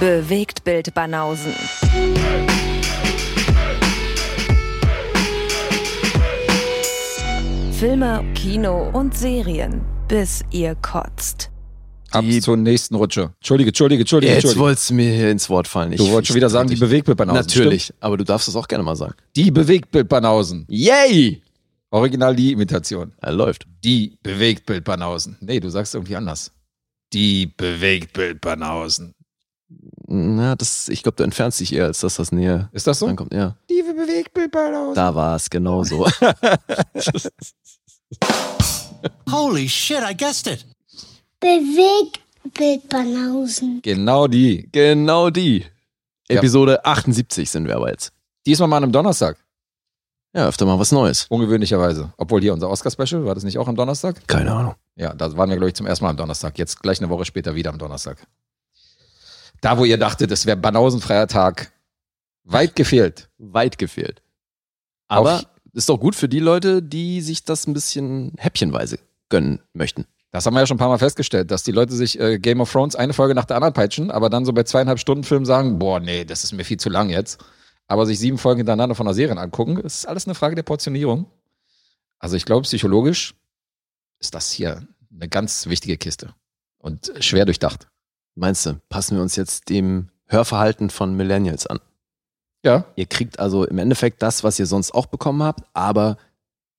Bewegt 0.00 0.64
Bild 0.64 0.94
Banausen. 0.94 1.54
Filme, 7.72 8.22
Kino 8.34 8.90
und 8.92 9.16
Serien, 9.16 9.80
bis 10.08 10.42
ihr 10.50 10.74
kotzt. 10.76 11.50
Ab 12.10 12.24
Die- 12.28 12.40
zur 12.40 12.56
nächsten 12.56 12.96
Rutsche. 12.96 13.32
Entschuldige, 13.38 13.68
Entschuldige, 13.70 14.00
Entschuldige, 14.02 14.32
Jetzt 14.32 14.38
Entschuldige. 14.44 14.60
wolltest 14.64 14.90
du 14.90 14.94
mir 14.94 15.12
hier 15.14 15.30
ins 15.30 15.48
Wort 15.48 15.68
fallen. 15.68 15.92
Du 15.92 16.08
wolltest 16.10 16.28
schon 16.28 16.36
wieder 16.36 16.50
sagen, 16.50 16.68
die 16.68 16.76
Bewegtbildbanausen. 16.76 17.40
Natürlich, 17.46 17.94
aber 18.00 18.16
du 18.16 18.24
darfst 18.24 18.48
es 18.48 18.56
auch 18.56 18.66
gerne 18.68 18.82
mal 18.84 18.96
sagen. 18.96 19.14
Stimmt? 19.16 19.36
Die 19.36 19.50
Bewegtbildbanausen. 19.50 20.66
Yay! 20.68 21.40
Original 21.90 22.34
die 22.36 22.52
Imitation. 22.52 23.12
Er 23.20 23.32
läuft. 23.32 23.66
Die 23.84 24.18
Bewegtbildbanausen. 24.22 25.38
Nee, 25.40 25.60
du 25.60 25.70
sagst 25.70 25.94
irgendwie 25.94 26.16
anders. 26.16 26.52
Die 27.12 27.46
Bewegtbildbanausen. 27.46 29.14
Na, 30.06 30.56
das, 30.56 30.88
ich 30.88 31.02
glaube, 31.04 31.14
du 31.16 31.22
entfernst 31.22 31.60
dich 31.60 31.72
eher, 31.72 31.84
als 31.84 32.00
dass 32.00 32.16
das 32.16 32.32
näher 32.32 32.68
Ist 32.72 32.86
das 32.88 32.98
so? 32.98 33.06
ankommt. 33.06 33.32
Ja, 33.32 33.54
Die 33.70 33.80
Bewegtbildbanausen. 33.82 34.94
da 34.94 35.14
war 35.14 35.36
es 35.36 35.48
genau 35.48 35.84
so. 35.84 36.06
Holy 39.30 39.68
shit, 39.68 40.00
I 40.08 40.16
guessed 40.16 40.46
it. 40.48 40.66
Bewegtbildbanausen. 41.38 43.80
Genau 43.82 44.26
die. 44.26 44.68
genau 44.72 45.30
die. 45.30 45.64
Ja. 46.28 46.38
Episode 46.38 46.84
78 46.84 47.48
sind 47.50 47.66
wir 47.68 47.76
aber 47.76 47.90
jetzt. 47.90 48.12
Diesmal 48.46 48.68
mal 48.68 48.76
an 48.78 48.84
einem 48.84 48.92
Donnerstag. 48.92 49.36
Ja, 50.34 50.46
öfter 50.46 50.64
mal 50.66 50.78
was 50.78 50.92
Neues. 50.92 51.26
Ungewöhnlicherweise. 51.28 52.12
Obwohl 52.16 52.40
hier 52.40 52.52
unser 52.52 52.70
Oscar-Special, 52.70 53.24
war 53.24 53.34
das 53.34 53.42
nicht 53.44 53.58
auch 53.58 53.66
am 53.68 53.74
Donnerstag? 53.74 54.26
Keine 54.28 54.52
Ahnung. 54.52 54.74
Ja, 54.94 55.12
da 55.14 55.36
waren 55.36 55.48
wir, 55.50 55.56
glaube 55.56 55.70
ich, 55.70 55.74
zum 55.74 55.86
ersten 55.86 56.04
Mal 56.04 56.10
am 56.10 56.16
Donnerstag. 56.16 56.56
Jetzt 56.58 56.80
gleich 56.82 57.00
eine 57.00 57.10
Woche 57.10 57.24
später 57.24 57.54
wieder 57.56 57.70
am 57.70 57.78
Donnerstag. 57.78 58.18
Da, 59.60 59.78
wo 59.78 59.84
ihr 59.84 59.98
dachtet, 59.98 60.30
es 60.30 60.46
wäre 60.46 60.56
banausenfreier 60.56 61.26
Tag, 61.26 61.72
weit 62.44 62.76
gefehlt. 62.76 63.28
Weit 63.38 63.78
gefehlt. 63.78 64.22
Aber 65.08 65.36
Auf- 65.36 65.46
ist 65.72 65.88
doch 65.88 65.98
gut 65.98 66.14
für 66.14 66.28
die 66.28 66.40
Leute, 66.40 66.82
die 66.82 67.20
sich 67.20 67.44
das 67.44 67.66
ein 67.66 67.74
bisschen 67.74 68.32
häppchenweise 68.38 68.98
gönnen 69.28 69.60
möchten. 69.72 70.06
Das 70.32 70.46
haben 70.46 70.54
wir 70.54 70.60
ja 70.60 70.66
schon 70.66 70.76
ein 70.76 70.78
paar 70.78 70.88
Mal 70.88 70.98
festgestellt, 70.98 71.50
dass 71.50 71.64
die 71.64 71.72
Leute 71.72 71.94
sich 71.94 72.18
äh, 72.18 72.38
Game 72.38 72.60
of 72.60 72.70
Thrones 72.72 72.94
eine 72.94 73.12
Folge 73.12 73.34
nach 73.34 73.44
der 73.44 73.56
anderen 73.56 73.74
peitschen, 73.74 74.10
aber 74.10 74.30
dann 74.30 74.44
so 74.44 74.52
bei 74.52 74.62
zweieinhalb 74.62 74.98
Stunden 74.98 75.24
Film 75.24 75.44
sagen, 75.44 75.78
boah, 75.78 75.98
nee, 76.00 76.24
das 76.24 76.44
ist 76.44 76.52
mir 76.52 76.64
viel 76.64 76.78
zu 76.78 76.88
lang 76.88 77.10
jetzt. 77.10 77.44
Aber 77.88 78.06
sich 78.06 78.20
sieben 78.20 78.38
Folgen 78.38 78.58
hintereinander 78.58 78.94
von 78.94 79.06
einer 79.06 79.14
Serie 79.14 79.36
angucken, 79.36 79.76
ist 79.78 80.06
alles 80.06 80.26
eine 80.26 80.36
Frage 80.36 80.54
der 80.54 80.62
Portionierung. 80.62 81.26
Also 82.20 82.36
ich 82.36 82.44
glaube, 82.44 82.62
psychologisch 82.62 83.34
ist 84.20 84.34
das 84.34 84.52
hier 84.52 84.86
eine 85.12 85.28
ganz 85.28 85.66
wichtige 85.66 85.96
Kiste 85.96 86.32
und 86.78 87.12
schwer 87.18 87.44
durchdacht. 87.44 87.88
Meinst 88.36 88.64
du, 88.66 88.80
passen 88.88 89.16
wir 89.16 89.22
uns 89.22 89.36
jetzt 89.36 89.68
dem 89.68 90.08
Hörverhalten 90.26 90.90
von 90.90 91.14
Millennials 91.16 91.66
an? 91.66 91.80
Ja, 92.64 92.84
Ihr 92.96 93.06
kriegt 93.06 93.38
also 93.38 93.64
im 93.64 93.78
Endeffekt 93.78 94.22
das, 94.22 94.44
was 94.44 94.58
ihr 94.58 94.66
sonst 94.66 94.92
auch 94.92 95.06
bekommen 95.06 95.42
habt, 95.42 95.64
aber 95.72 96.18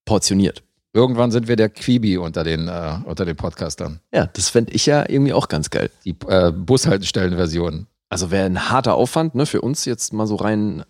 portioniert. 0.05 0.63
irgendwann 0.93 1.31
sind 1.31 1.47
wir 1.47 1.55
der 1.55 1.69
Quibi 1.69 2.17
unter 2.17 2.43
den, 2.43 2.67
äh, 2.67 2.99
unter 3.05 3.25
den 3.25 3.35
Podcastern. 3.35 3.99
Ja, 4.13 4.27
das 4.27 4.49
fände 4.49 4.71
ich 4.73 4.85
ja 4.85 5.07
irgendwie 5.09 5.33
auch 5.33 5.47
ganz 5.47 5.69
geil. 5.69 5.89
Die 6.05 6.15
äh, 6.27 6.51
Bushaltestellenversion. 6.51 7.87
Also 8.09 8.29
wäre 8.29 8.45
ein 8.45 8.69
harter 8.69 8.95
Aufwand, 8.95 9.35
ne, 9.35 9.45
für 9.45 9.61
uns 9.61 9.85
jetzt 9.85 10.13
mal 10.13 10.27
so 10.27 10.35
rein 10.35 10.83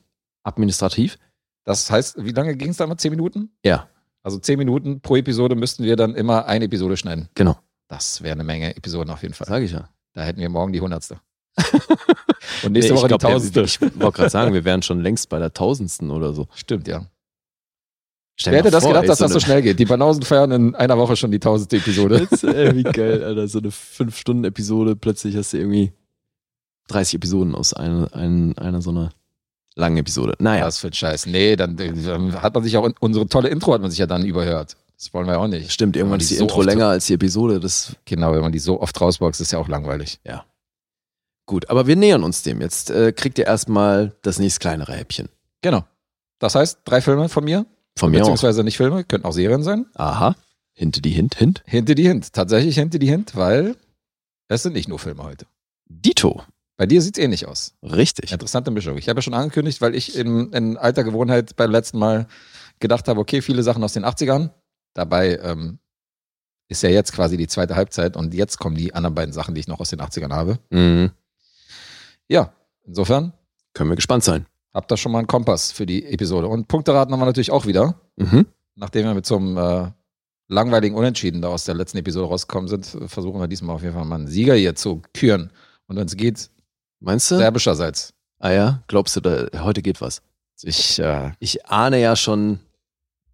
administrativ. 0.44 1.18
Das 1.64 1.90
heißt, 1.92 2.24
wie 2.26 2.32
lange 2.32 2.56
ging 2.56 2.70
es 2.72 2.78
da 2.78 2.88
mal? 2.88 2.98
Zehn 2.98 3.12
Minuten? 3.12 3.52
Ja, 3.64 3.88
Also 4.24 4.40
zehn 4.40 4.58
Minuten 4.58 5.02
pro 5.02 5.16
Episode 5.16 5.56
müssten 5.56 5.84
wir 5.84 5.96
dann 5.96 6.16
immer 6.16 6.46
eine 6.48 6.66
Episode 6.66 6.98
schneiden. 6.98 7.30
genau. 7.36 7.58
Das 7.88 8.22
wäre 8.24 8.34
eine 8.34 8.44
Menge 8.46 8.76
Episoden 8.76 9.10
auf 9.12 9.22
jeden 9.22 9.34
Fall. 9.34 9.48
Sage 9.48 9.66
ich 9.66 9.72
ja. 9.74 9.90
Da 10.14 10.24
hätten 10.24 10.40
wir 10.40 10.50
morgen 10.50 10.74
die 10.74 10.82
hundertste. 10.82 11.20
Und 12.64 12.72
nächste 12.74 12.94
Nee, 12.94 13.00
Woche 13.00 13.08
glaub, 13.08 13.22
die 13.22 13.28
tausendste. 13.28 13.62
Ich 13.64 13.82
wollte 13.82 14.18
gerade 14.18 14.30
sagen, 14.30 14.54
wir 14.54 14.66
wären 14.66 14.82
schon 14.82 15.00
längst 15.04 15.30
bei 15.30 15.40
der 15.40 15.54
tausendsten 15.54 16.12
oder 16.12 16.34
so. 16.34 16.48
Stimmt, 16.56 16.88
ja. 16.88 17.06
Stell 18.36 18.54
Wer 18.54 18.60
hätte 18.60 18.72
das 18.72 18.84
vor, 18.84 18.92
gedacht, 18.92 19.04
ey, 19.04 19.08
dass 19.10 19.20
das 19.20 19.34
so 19.34 19.40
schnell 19.40 19.62
geht? 19.62 19.78
Die 19.78 19.86
Banausen 19.86 20.24
feiern 20.24 20.52
in 20.52 20.76
einer 20.76 20.98
Woche 20.98 21.16
schon 21.16 21.32
die 21.32 21.40
tausendste 21.40 21.78
Episode. 21.78 22.28
Das, 22.32 22.44
ey, 22.44 22.76
wie 22.76 22.84
geil, 22.84 23.24
Alter. 23.24 23.48
So 23.48 23.60
eine 23.60 23.70
5-Stunden-Episode, 23.70 24.96
plötzlich 24.96 25.36
hast 25.36 25.54
du 25.54 25.58
irgendwie 25.58 25.92
30 26.88 27.16
Episoden 27.16 27.56
aus 27.56 27.74
einer, 27.74 28.14
ein, 28.16 28.58
einer 28.58 28.82
so 28.82 28.90
einer 28.90 29.12
langen 29.76 29.98
Episode. 29.98 30.34
Naja, 30.40 30.66
Was 30.66 30.80
für 30.80 30.88
ein 30.88 30.94
Scheiß. 30.94 31.28
Nee, 31.28 31.56
dann, 31.56 31.78
dann 31.78 32.42
hat 32.42 32.54
man 32.54 32.64
sich 32.64 32.76
auch, 32.78 32.90
unsere 33.00 33.28
tolle 33.28 33.50
Intro 33.50 33.74
hat 33.74 33.82
man 33.82 33.92
sich 33.92 34.00
ja 34.00 34.08
dann 34.08 34.26
überhört. 34.26 34.76
Das 35.02 35.14
wollen 35.16 35.26
wir 35.26 35.34
ja 35.34 35.40
auch 35.40 35.48
nicht. 35.48 35.72
stimmt, 35.72 35.96
irgendwann 35.96 36.20
ist 36.20 36.30
die 36.30 36.36
so 36.36 36.44
Intro 36.44 36.58
oft- 36.60 36.68
länger 36.68 36.88
als 36.90 37.08
die 37.08 37.14
Episode. 37.14 37.60
Das 37.60 37.96
Genau, 38.06 38.34
wenn 38.34 38.42
man 38.42 38.52
die 38.52 38.60
so 38.60 38.80
oft 38.80 39.00
rausboxt, 39.02 39.42
ist 39.42 39.52
ja 39.52 39.58
auch 39.58 39.68
langweilig. 39.68 40.20
gut. 41.48 41.70
Aber 41.70 41.88
wir 41.88 41.96
nähern 41.96 42.24
uns 42.24 42.44
dem. 42.44 42.62
Jetzt 42.62 42.92
äh, 42.92 43.12
kriegt 43.12 43.38
ihr 43.40 43.46
erstmal 43.48 44.14
das 44.22 44.38
nächst 44.40 44.60
kleinere 44.60 44.94
Häppchen. 44.94 45.28
Genau. 45.62 45.84
Das 46.40 46.56
heißt, 46.56 46.80
drei 46.86 47.02
Filme 47.02 47.30
von 47.30 47.44
mir, 47.44 47.66
Von 47.98 48.12
mir 48.12 48.18
auch. 48.18 48.22
beziehungsweise 48.22 48.64
nicht 48.64 48.78
Filme, 48.78 49.04
könnten 49.04 49.26
auch 49.28 49.34
Serien 49.34 49.64
sein. 49.64 49.88
Aha. 49.96 50.36
Hinte 50.74 51.02
die 51.02 51.10
Hint, 51.12 51.36
Hint. 51.36 51.64
Hinter 51.66 51.96
die 51.96 52.08
Hint. 52.08 52.32
Tatsächlich 52.34 52.76
hinter 52.76 53.00
die 53.00 53.10
Hint, 53.10 53.36
weil 53.36 53.76
es 54.48 54.64
sind 54.64 54.74
nicht 54.74 54.88
nur 54.88 55.00
Filme 55.00 55.24
heute. 55.24 55.46
Dito. 55.90 56.44
Bei 56.78 56.86
dir 56.86 57.02
sieht's 57.02 57.20
ähnlich 57.20 57.48
aus. 57.48 57.74
Richtig. 57.84 58.32
Interessante 58.32 58.72
Mischung. 58.72 58.98
Ich 58.98 59.10
habe 59.10 59.18
ja 59.18 59.22
schon 59.22 59.34
angekündigt, 59.34 59.82
weil 59.82 59.94
ich 59.94 60.16
in, 60.16 60.52
in 60.54 60.78
alter 60.78 61.04
Gewohnheit 61.04 61.56
beim 61.58 61.70
letzten 61.72 62.00
Mal 62.00 62.28
gedacht 62.80 63.08
habe, 63.08 63.20
okay, 63.20 63.42
viele 63.42 63.62
Sachen 63.62 63.84
aus 63.84 63.94
den 63.94 64.06
80ern. 64.06 64.50
Dabei 64.94 65.38
ähm, 65.38 65.80
ist 66.68 66.84
ja 66.84 66.90
jetzt 66.90 67.14
quasi 67.14 67.38
die 67.38 67.48
zweite 67.48 67.76
Halbzeit 67.76 68.16
und 68.18 68.34
jetzt 68.34 68.58
kommen 68.60 68.76
die 68.76 68.94
anderen 68.94 69.16
beiden 69.16 69.34
Sachen, 69.34 69.56
die 69.56 69.62
ich 69.62 69.68
noch 69.68 69.80
aus 69.80 69.90
den 69.90 70.00
80ern 70.02 70.32
habe. 70.34 70.60
Mhm. 70.70 71.12
Ja, 72.28 72.54
insofern 72.86 73.34
Können 73.74 73.90
wir 73.90 73.96
gespannt 73.96 74.24
sein. 74.24 74.46
habt 74.74 74.92
ihr 74.92 74.98
schon 74.98 75.12
mal 75.12 75.20
einen 75.20 75.28
Kompass 75.28 75.72
für 75.72 75.86
die 75.86 76.06
Episode. 76.06 76.48
Und 76.48 76.68
Punkteraten 76.68 77.14
haben 77.14 77.20
wir 77.20 77.26
natürlich 77.26 77.52
auch 77.52 77.66
wieder. 77.66 77.96
Mhm. 78.18 78.46
Nachdem 78.76 79.06
wir 79.06 79.14
mit 79.14 79.26
so 79.26 79.36
einem 79.38 79.58
äh, 79.58 79.92
langweiligen 80.48 80.96
Unentschieden 80.96 81.42
da 81.42 81.50
aus 81.50 81.66
der 81.66 81.76
letzten 81.76 81.98
Episode 81.98 82.28
rausgekommen 82.28 82.68
sind, 82.70 82.86
versuchen 83.08 83.40
wir 83.40 83.48
diesmal 83.48 83.76
auf 83.76 83.82
jeden 83.84 83.94
Fall 83.96 84.06
mal 84.06 84.16
einen 84.16 84.28
Sieger 84.28 84.56
hier 84.56 84.76
zu 84.76 85.02
küren. 85.14 85.52
Und 85.88 85.98
wenn 85.98 86.08
es 86.08 86.16
geht, 86.16 86.50
Meinst 87.00 87.32
du? 87.32 87.38
serbischerseits. 87.38 88.14
Ah 88.40 88.52
ja, 88.52 88.84
glaubst 88.88 89.16
du, 89.16 89.22
da, 89.22 89.48
heute 89.64 89.82
geht 89.82 90.00
was? 90.02 90.22
Ich, 90.64 91.00
äh, 91.00 91.32
Ich 91.40 91.66
ahne 91.68 92.00
ja 92.00 92.16
schon, 92.16 92.60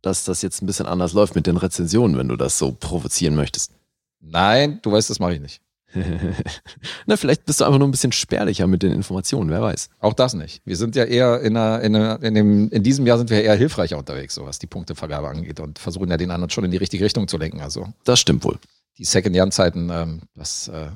dass 0.08 0.24
das 0.24 0.42
jetzt 0.42 0.62
ein 0.62 0.66
bisschen 0.66 0.86
anders 0.88 1.14
läuft 1.14 1.36
mit 1.36 1.46
den 1.48 1.58
Rezensionen, 1.58 2.18
wenn 2.18 2.28
du 2.30 2.36
das 2.36 2.58
so 2.58 2.72
provozieren 2.72 3.36
möchtest. 3.36 3.72
nein, 4.20 4.80
du 4.82 4.92
weißt, 4.92 5.10
das 5.10 5.20
mache 5.20 5.36
ich 5.36 5.42
nicht. 5.42 5.62
Na, 7.06 7.16
vielleicht 7.16 7.46
bist 7.46 7.62
du 7.62 7.66
einfach 7.66 7.80
nur 7.80 7.88
ein 7.88 7.92
bisschen 7.92 8.12
spärlicher 8.12 8.68
mit 8.68 8.84
den 8.84 8.92
Informationen, 8.92 9.50
wer 9.50 9.62
weiß. 9.62 9.90
Auch 10.00 10.14
das 10.14 10.34
nicht. 10.34 10.62
Wir 10.66 10.76
sind 10.76 10.96
ja 10.96 11.06
eher 11.06 11.40
in, 11.42 11.56
einer, 11.56 11.82
in, 11.82 11.96
einer, 11.96 12.22
in, 12.22 12.34
dem, 12.36 12.70
in 12.70 12.84
diesem 12.84 13.08
Jahr 13.08 13.18
sind 13.18 13.30
wir 13.30 13.42
eher 13.42 13.56
hilfreicher 13.56 13.98
unterwegs, 13.98 14.36
so 14.36 14.46
was 14.46 14.60
die 14.60 14.68
Punktevergabe 14.68 15.30
angeht 15.30 15.60
und 15.62 15.80
versuchen 15.80 16.10
ja 16.10 16.18
den 16.18 16.32
anderen 16.32 16.50
schon 16.50 16.66
in 16.66 16.72
die 16.72 16.78
richtige 16.78 17.06
Richtung 17.06 17.28
zu 17.28 17.38
lenken. 17.38 17.62
Also 17.62 17.88
Das 18.04 18.20
stimmt 18.20 18.44
wohl. 18.44 18.58
die 18.98 19.06
Second-Jahr-Zeiten, 19.06 19.90
ähm, 19.90 20.22
das, 20.36 20.68
äh, 20.68 20.88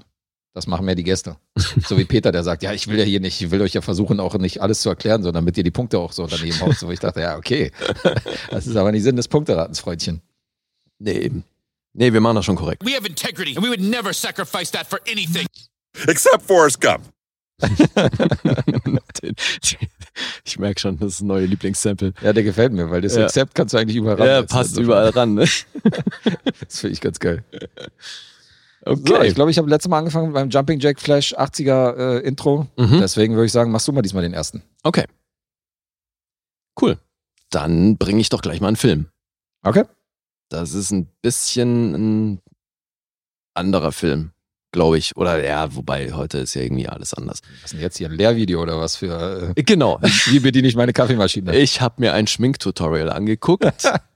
das 0.54 0.68
machen 0.68 0.86
mehr 0.86 0.96
die 0.96 1.04
Gäste. 1.04 1.38
so 1.86 1.98
wie 1.98 2.06
Peter, 2.06 2.32
der 2.32 2.44
sagt, 2.44 2.64
ja, 2.64 2.74
ich 2.74 2.88
will 2.88 2.98
ja 3.00 3.06
hier 3.06 3.20
nicht, 3.20 3.42
ich 3.42 3.52
will 3.52 3.62
euch 3.62 3.74
ja 3.74 3.82
versuchen, 3.82 4.20
auch 4.20 4.36
nicht 4.36 4.62
alles 4.62 4.82
zu 4.82 4.90
erklären, 4.90 5.24
sondern 5.24 5.44
mit 5.44 5.56
dir 5.58 5.64
die 5.64 5.72
Punkte 5.72 6.00
auch 6.00 6.12
so 6.12 6.28
daneben 6.28 6.60
haut. 6.62 6.78
So, 6.78 6.88
wo 6.88 6.92
ich 6.92 7.00
dachte, 7.00 7.22
ja, 7.22 7.38
okay. 7.38 7.72
das 8.50 8.68
ist 8.68 8.76
aber 8.76 8.92
nicht 8.92 9.04
Sinn 9.04 9.16
des 9.16 9.28
Punkteratens, 9.28 9.80
Freundchen. 9.80 10.22
Nee, 11.00 11.18
eben. 11.20 11.44
Nee, 11.94 12.14
wir 12.14 12.22
machen 12.22 12.36
das 12.36 12.46
schon 12.46 12.56
korrekt. 12.56 12.86
We 12.86 12.96
have 12.96 13.06
integrity, 13.08 13.56
and 13.56 13.66
we 13.66 13.70
would 13.70 13.82
never 13.82 14.14
sacrifice 14.14 14.72
that 14.72 14.88
for 14.88 15.00
anything. 15.10 15.46
Except 16.08 16.42
Forrest 16.44 16.80
Gump. 16.80 17.02
ich 20.46 20.58
merke 20.58 20.80
schon, 20.80 20.98
das 21.00 21.14
ist 21.14 21.22
ein 21.22 21.28
neues 21.28 21.50
Lieblingssample. 21.50 22.14
Ja, 22.22 22.34
der 22.34 22.44
gefällt 22.44 22.74
mir, 22.74 22.90
weil 22.90 23.02
das 23.02 23.16
Ja. 23.16 23.26
Accept 23.26 23.54
kannst 23.56 23.74
du 23.74 23.78
eigentlich 23.78 23.98
überall 23.98 24.18
Ja, 24.20 24.26
ransetzen. 24.40 24.58
passt 24.58 24.78
überall 24.78 25.10
ran, 25.10 25.34
ne? 25.36 25.46
Das 26.62 26.80
finde 26.80 26.94
ich 26.94 27.02
ganz 27.02 27.20
geil. 27.20 27.44
Okay. 28.84 29.02
So, 29.06 29.22
ich 29.22 29.36
glaube, 29.36 29.52
ich 29.52 29.58
habe 29.58 29.70
letztes 29.70 29.90
Mal 29.90 30.00
angefangen 30.00 30.34
beim 30.34 30.50
Jumping 30.50 30.80
Jack 30.80 31.00
Flash 31.00 31.36
80er 31.36 31.96
äh, 31.98 32.28
Intro. 32.28 32.68
Mhm. 32.78 33.00
Deswegen 33.00 33.36
würde 33.36 33.46
ich 33.46 33.52
sagen, 33.52 33.72
machst 33.72 33.88
du 33.88 33.92
mal 33.92 34.02
diesmal 34.02 34.24
den 34.24 34.34
ersten. 34.34 34.64
Okay. 34.84 35.06
Cool. 36.80 36.98
Dann 37.50 37.98
bringe 37.98 38.22
ich 38.22 38.30
doch 38.30 38.42
gleich 38.42 38.62
mal 38.62 38.68
einen 38.70 38.78
Film. 38.78 39.08
Okay. 39.64 39.84
Das 40.50 40.74
ist 40.74 40.92
ein 40.92 41.08
bisschen 41.22 41.94
ein 42.34 42.42
anderer 43.54 43.92
Film, 43.92 44.32
glaube 44.72 44.98
ich. 44.98 45.16
Oder 45.16 45.46
ja, 45.46 45.76
wobei 45.76 46.12
heute 46.14 46.40
ist 46.40 46.56
ja 46.56 46.62
irgendwie 46.62 46.88
alles 46.88 47.14
anders. 47.14 47.42
Was 47.62 47.66
ist 47.66 47.74
denn 47.74 47.82
jetzt 47.82 47.98
hier 47.98 48.10
ein 48.10 48.16
Lehrvideo 48.16 48.62
oder 48.62 48.80
was 48.80 48.96
für 48.96 49.54
äh, 49.56 49.64
Genau. 49.64 50.00
wie 50.26 50.40
bediene 50.40 50.68
ich 50.68 50.76
meine 50.76 50.94
Kaffeemaschine? 50.94 51.56
Ich 51.56 51.82
habe 51.82 51.96
mir 52.00 52.14
ein 52.14 52.28
Schminktutorial 52.28 53.10
angeguckt. 53.10 53.66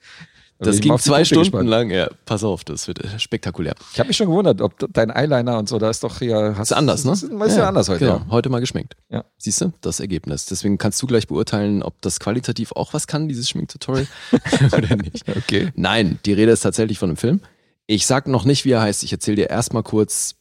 Bin 0.58 0.68
Das 0.68 0.80
ging 0.80 0.98
zwei 0.98 1.16
Punkte 1.18 1.26
Stunden 1.26 1.44
gespannt. 1.44 1.70
lang. 1.70 1.90
Ja, 1.92 2.10
pass 2.26 2.44
auf, 2.46 2.64
das 2.64 2.88
wird 2.88 3.04
äh, 3.04 3.20
spektakulär. 3.20 3.76
Ich 3.92 4.00
habe 4.00 4.08
mich 4.08 4.16
schon 4.16 4.28
gewundert, 4.28 4.62
ob 4.62 4.74
dein 4.94 5.10
Eyeliner 5.12 5.58
und 5.58 5.68
so, 5.68 5.80
da 5.80 5.90
ist 5.90 6.02
doch 6.04 6.20
hier. 6.20 6.56
Hast, 6.58 6.72
Ist 6.72 6.78
anders, 6.78 7.04
ne? 7.04 7.12
Ist, 7.12 7.24
ist 7.24 7.58
ja, 7.58 7.68
anders 7.68 7.90
heute. 7.90 8.00
Genau, 8.06 8.18
Ja. 8.20 8.28
heute 8.30 8.50
mal 8.50 8.60
geschminkt. 8.62 8.96
Ja. 9.10 9.26
Siehst 9.38 9.60
du, 9.60 9.74
das 9.82 10.00
Ergebnis. 10.00 10.46
Deswegen 10.46 10.78
kannst 10.78 11.02
du 11.02 11.08
gleich 11.08 11.28
beurteilen, 11.28 11.84
ob 11.84 12.02
das 12.02 12.22
qualitativ 12.22 12.72
auch 12.72 12.94
was 12.94 13.06
kann, 13.08 13.28
dieses 13.28 13.50
Schminktutorial, 13.50 14.08
oder 14.78 14.96
nicht. 14.96 15.24
Okay. 15.38 15.72
Nein, 15.76 16.20
die 16.26 16.32
Rede 16.34 16.54
ist 16.54 16.62
tatsächlich 16.62 17.00
von 17.00 17.10
einem 17.10 17.18
Film. 17.18 17.42
Ich 17.88 18.06
sag 18.06 18.28
noch 18.28 18.46
nicht, 18.46 18.64
wie 18.64 18.72
er 18.72 18.82
heißt. 18.82 19.04
Ich 19.04 19.12
erzähle 19.12 19.36
dir 19.36 19.50
erstmal 19.50 19.84
kurz, 19.84 20.36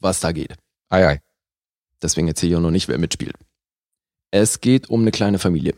was 0.00 0.18
da 0.20 0.32
geht. 0.32 0.54
Ei, 0.88 1.06
ei. 1.06 1.20
Deswegen 2.02 2.26
erzähle 2.26 2.50
ich 2.52 2.56
auch 2.56 2.60
noch 2.62 2.70
nicht, 2.72 2.88
wer 2.88 2.98
mitspielt. 2.98 3.34
Es 4.32 4.60
geht 4.60 4.90
um 4.90 5.02
eine 5.02 5.12
kleine 5.12 5.38
Familie. 5.38 5.74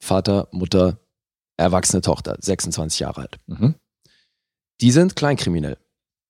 Vater, 0.00 0.48
Mutter, 0.50 0.98
erwachsene 1.56 2.02
Tochter, 2.02 2.36
26 2.40 3.00
Jahre 3.00 3.22
alt. 3.22 3.38
Mhm. 3.46 3.74
Die 4.80 4.90
sind 4.90 5.16
kleinkriminell 5.16 5.78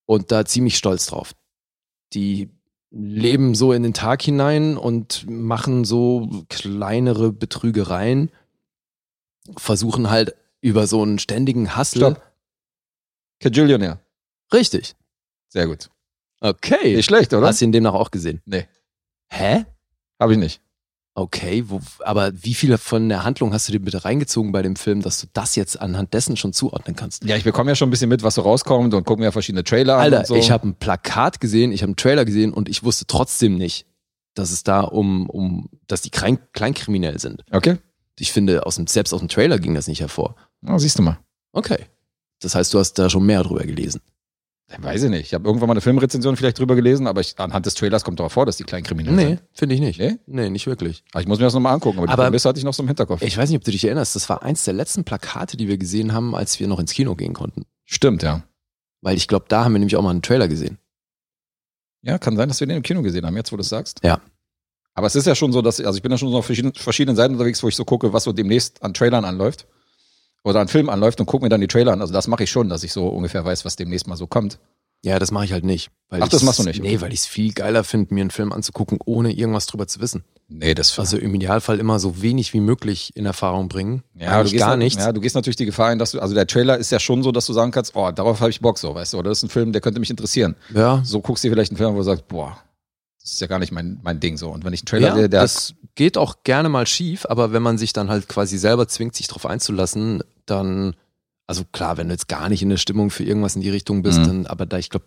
und 0.06 0.30
da 0.30 0.44
ziemlich 0.44 0.76
stolz 0.76 1.06
drauf. 1.06 1.34
Die 2.12 2.50
leben 2.90 3.54
so 3.54 3.72
in 3.72 3.82
den 3.82 3.94
Tag 3.94 4.22
hinein 4.22 4.76
und 4.76 5.24
machen 5.28 5.84
so 5.84 6.44
kleinere 6.48 7.32
Betrügereien, 7.32 8.30
versuchen 9.56 10.10
halt 10.10 10.36
über 10.60 10.86
so 10.86 11.02
einen 11.02 11.18
ständigen 11.18 11.76
Hustle. 11.76 12.12
Stopp. 12.12 12.32
Richtig. 14.52 14.94
Sehr 15.48 15.66
gut. 15.66 15.90
Okay. 16.40 16.96
Nicht 16.96 17.06
schlecht, 17.06 17.32
oder? 17.32 17.46
Hast 17.46 17.60
du 17.60 17.64
ihn 17.64 17.72
demnach 17.72 17.94
auch 17.94 18.10
gesehen? 18.10 18.42
Nee. 18.44 18.68
Hä? 19.28 19.64
Habe 20.20 20.32
ich 20.32 20.38
nicht. 20.38 20.60
Okay, 21.14 21.64
wo, 21.66 21.80
aber 22.00 22.32
wie 22.42 22.54
viel 22.54 22.78
von 22.78 23.10
der 23.10 23.22
Handlung 23.22 23.52
hast 23.52 23.68
du 23.68 23.72
dir 23.72 23.80
bitte 23.80 24.04
reingezogen 24.04 24.50
bei 24.50 24.62
dem 24.62 24.76
Film, 24.76 25.02
dass 25.02 25.20
du 25.20 25.26
das 25.34 25.56
jetzt 25.56 25.78
anhand 25.78 26.14
dessen 26.14 26.38
schon 26.38 26.54
zuordnen 26.54 26.96
kannst? 26.96 27.24
Ja, 27.24 27.36
ich 27.36 27.44
bekomme 27.44 27.70
ja 27.70 27.74
schon 27.74 27.88
ein 27.88 27.90
bisschen 27.90 28.08
mit, 28.08 28.22
was 28.22 28.36
so 28.36 28.42
rauskommt 28.42 28.94
und 28.94 29.04
gucke 29.04 29.20
mir 29.20 29.26
ja 29.26 29.30
verschiedene 29.30 29.62
Trailer 29.62 29.96
an. 29.96 30.00
Alter, 30.00 30.24
so. 30.24 30.34
ich 30.34 30.50
habe 30.50 30.68
ein 30.68 30.74
Plakat 30.74 31.38
gesehen, 31.38 31.70
ich 31.70 31.82
habe 31.82 31.90
einen 31.90 31.96
Trailer 31.96 32.24
gesehen 32.24 32.54
und 32.54 32.70
ich 32.70 32.82
wusste 32.82 33.06
trotzdem 33.06 33.58
nicht, 33.58 33.86
dass 34.34 34.50
es 34.50 34.62
da 34.64 34.80
um, 34.80 35.28
um 35.28 35.68
dass 35.86 36.00
die 36.00 36.08
klein, 36.08 36.38
kleinkriminell 36.52 37.18
sind. 37.18 37.44
Okay. 37.50 37.76
Ich 38.18 38.32
finde, 38.32 38.64
aus 38.64 38.76
dem, 38.76 38.86
selbst 38.86 39.12
aus 39.12 39.20
dem 39.20 39.28
Trailer 39.28 39.58
ging 39.58 39.74
das 39.74 39.88
nicht 39.88 40.00
hervor. 40.00 40.36
Oh, 40.66 40.78
siehst 40.78 40.98
du 40.98 41.02
mal. 41.02 41.18
Okay. 41.52 41.86
Das 42.40 42.54
heißt, 42.54 42.72
du 42.72 42.78
hast 42.78 42.94
da 42.94 43.10
schon 43.10 43.26
mehr 43.26 43.42
drüber 43.42 43.64
gelesen. 43.64 44.00
Weiß 44.78 45.02
ich 45.02 45.10
nicht. 45.10 45.26
Ich 45.26 45.34
habe 45.34 45.46
irgendwann 45.46 45.68
mal 45.68 45.74
eine 45.74 45.80
Filmrezension 45.80 46.36
vielleicht 46.36 46.58
drüber 46.58 46.74
gelesen, 46.74 47.06
aber 47.06 47.20
ich, 47.20 47.38
anhand 47.38 47.66
des 47.66 47.74
Trailers 47.74 48.04
kommt 48.04 48.20
doch 48.20 48.30
vor, 48.30 48.46
dass 48.46 48.56
die 48.56 48.64
Kleinkriminellen 48.64 49.16
Nee, 49.16 49.26
sind. 49.36 49.40
finde 49.52 49.74
ich 49.74 49.80
nicht. 49.80 49.98
Nee? 50.00 50.18
Nee, 50.26 50.50
nicht 50.50 50.66
wirklich. 50.66 51.04
Aber 51.12 51.20
ich 51.20 51.28
muss 51.28 51.38
mir 51.38 51.44
das 51.44 51.54
nochmal 51.54 51.74
angucken, 51.74 51.98
aber, 51.98 52.08
Aber- 52.12 52.22
die 52.22 52.26
Prämisse 52.28 52.48
hatte 52.48 52.58
ich 52.58 52.64
noch 52.64 52.74
so 52.74 52.82
im 52.82 52.88
Hinterkopf. 52.88 53.22
Ich 53.22 53.36
weiß 53.36 53.50
nicht, 53.50 53.58
ob 53.58 53.64
du 53.64 53.70
dich 53.70 53.84
erinnerst, 53.84 54.16
das 54.16 54.28
war 54.28 54.42
eins 54.42 54.64
der 54.64 54.74
letzten 54.74 55.04
Plakate, 55.04 55.56
die 55.56 55.68
wir 55.68 55.78
gesehen 55.78 56.12
haben, 56.12 56.34
als 56.34 56.58
wir 56.60 56.68
noch 56.68 56.78
ins 56.80 56.92
Kino 56.92 57.14
gehen 57.14 57.34
konnten. 57.34 57.64
Stimmt, 57.84 58.22
ja. 58.22 58.42
Weil 59.02 59.16
ich 59.16 59.28
glaube, 59.28 59.46
da 59.48 59.64
haben 59.64 59.72
wir 59.72 59.78
nämlich 59.80 59.96
auch 59.96 60.02
mal 60.02 60.10
einen 60.10 60.22
Trailer 60.22 60.48
gesehen. 60.48 60.78
Ja, 62.02 62.18
kann 62.18 62.36
sein, 62.36 62.48
dass 62.48 62.58
wir 62.60 62.66
den 62.66 62.78
im 62.78 62.82
Kino 62.82 63.02
gesehen 63.02 63.24
haben, 63.26 63.36
jetzt 63.36 63.52
wo 63.52 63.56
du 63.56 63.60
es 63.62 63.68
sagst. 63.68 64.00
Ja. 64.02 64.20
Aber 64.94 65.06
es 65.06 65.14
ist 65.16 65.26
ja 65.26 65.34
schon 65.34 65.52
so, 65.52 65.62
dass, 65.62 65.80
also 65.80 65.96
ich 65.96 66.02
bin 66.02 66.10
ja 66.12 66.18
schon 66.18 66.30
so 66.30 66.36
auf 66.38 66.46
verschiedenen, 66.46 66.74
verschiedenen 66.74 67.16
Seiten 67.16 67.34
unterwegs, 67.34 67.62
wo 67.62 67.68
ich 67.68 67.76
so 67.76 67.84
gucke, 67.84 68.12
was 68.12 68.24
so 68.24 68.32
demnächst 68.32 68.82
an 68.82 68.92
Trailern 68.92 69.24
anläuft. 69.24 69.66
Oder 70.44 70.60
an 70.60 70.68
Filmen 70.68 70.88
anläuft 70.90 71.20
und 71.20 71.26
gucke 71.26 71.44
mir 71.44 71.48
dann 71.48 71.60
die 71.60 71.68
Trailer 71.68 71.92
an. 71.92 72.00
Also 72.00 72.12
das 72.12 72.26
mache 72.26 72.44
ich 72.44 72.50
schon, 72.50 72.68
dass 72.68 72.82
ich 72.82 72.92
so 72.92 73.06
ungefähr 73.08 73.44
weiß, 73.44 73.64
was 73.64 73.76
demnächst 73.76 74.08
mal 74.08 74.16
so 74.16 74.26
kommt. 74.26 74.58
Ja, 75.04 75.18
das 75.18 75.32
mache 75.32 75.44
ich 75.44 75.52
halt 75.52 75.64
nicht. 75.64 75.90
Ach, 76.10 76.28
das 76.28 76.42
machst 76.42 76.60
du 76.60 76.62
nicht, 76.64 76.80
Nee, 76.80 77.00
weil 77.00 77.12
ich 77.12 77.20
es 77.20 77.26
viel 77.26 77.52
geiler 77.52 77.82
finde, 77.82 78.14
mir 78.14 78.20
einen 78.20 78.30
Film 78.30 78.52
anzugucken, 78.52 78.98
ohne 79.04 79.32
irgendwas 79.32 79.66
drüber 79.66 79.88
zu 79.88 80.00
wissen. 80.00 80.22
Nee, 80.48 80.74
das 80.74 80.96
Also 80.98 81.16
im 81.16 81.34
Idealfall 81.34 81.80
immer 81.80 81.98
so 81.98 82.22
wenig 82.22 82.52
wie 82.52 82.60
möglich 82.60 83.10
in 83.16 83.26
Erfahrung 83.26 83.68
bringen. 83.68 84.04
Ja, 84.14 84.26
du 84.26 84.34
Eigentlich 84.36 84.52
gehst 84.52 84.64
gar 84.64 84.76
nichts. 84.76 85.02
Ja, 85.02 85.12
du 85.12 85.20
gehst 85.20 85.34
natürlich 85.34 85.56
die 85.56 85.64
Gefahr 85.64 85.88
ein, 85.88 85.98
dass 85.98 86.12
du, 86.12 86.20
also 86.20 86.34
der 86.34 86.46
Trailer 86.46 86.78
ist 86.78 86.92
ja 86.92 87.00
schon 87.00 87.22
so, 87.24 87.32
dass 87.32 87.46
du 87.46 87.52
sagen 87.52 87.72
kannst, 87.72 87.96
oh, 87.96 88.10
darauf 88.12 88.40
habe 88.40 88.50
ich 88.50 88.60
Bock 88.60 88.78
so, 88.78 88.94
weißt 88.94 89.14
du, 89.14 89.18
oder 89.18 89.30
das 89.30 89.38
ist 89.38 89.44
ein 89.44 89.48
Film, 89.48 89.72
der 89.72 89.80
könnte 89.80 89.98
mich 89.98 90.10
interessieren. 90.10 90.54
Ja, 90.72 91.02
So 91.04 91.20
guckst 91.20 91.42
du 91.42 91.48
dir 91.48 91.54
vielleicht 91.54 91.72
einen 91.72 91.78
Film, 91.78 91.94
wo 91.94 91.98
du 91.98 92.04
sagst, 92.04 92.28
boah, 92.28 92.58
das 93.20 93.32
ist 93.32 93.40
ja 93.40 93.46
gar 93.48 93.58
nicht 93.58 93.72
mein, 93.72 93.98
mein 94.02 94.20
Ding 94.20 94.36
so. 94.36 94.50
Und 94.50 94.64
wenn 94.64 94.72
ich 94.72 94.80
einen 94.82 94.86
Trailer 94.86 95.08
ja 95.08 95.14
sehe, 95.14 95.28
der 95.28 95.40
das 95.40 95.74
geht 95.94 96.16
auch 96.16 96.36
gerne 96.44 96.68
mal 96.68 96.86
schief, 96.86 97.26
aber 97.28 97.52
wenn 97.52 97.62
man 97.62 97.76
sich 97.78 97.92
dann 97.92 98.08
halt 98.08 98.28
quasi 98.28 98.56
selber 98.58 98.88
zwingt, 98.88 99.14
sich 99.14 99.26
drauf 99.28 99.46
einzulassen, 99.46 100.22
dann, 100.46 100.94
also 101.46 101.64
klar, 101.72 101.96
wenn 101.96 102.08
du 102.08 102.14
jetzt 102.14 102.28
gar 102.28 102.48
nicht 102.48 102.62
in 102.62 102.68
der 102.68 102.76
Stimmung 102.76 103.10
für 103.10 103.24
irgendwas 103.24 103.54
in 103.56 103.62
die 103.62 103.70
Richtung 103.70 104.02
bist, 104.02 104.18
Mhm. 104.20 104.24
dann, 104.26 104.46
aber 104.46 104.66
da, 104.66 104.78
ich 104.78 104.90
glaube, 104.90 105.06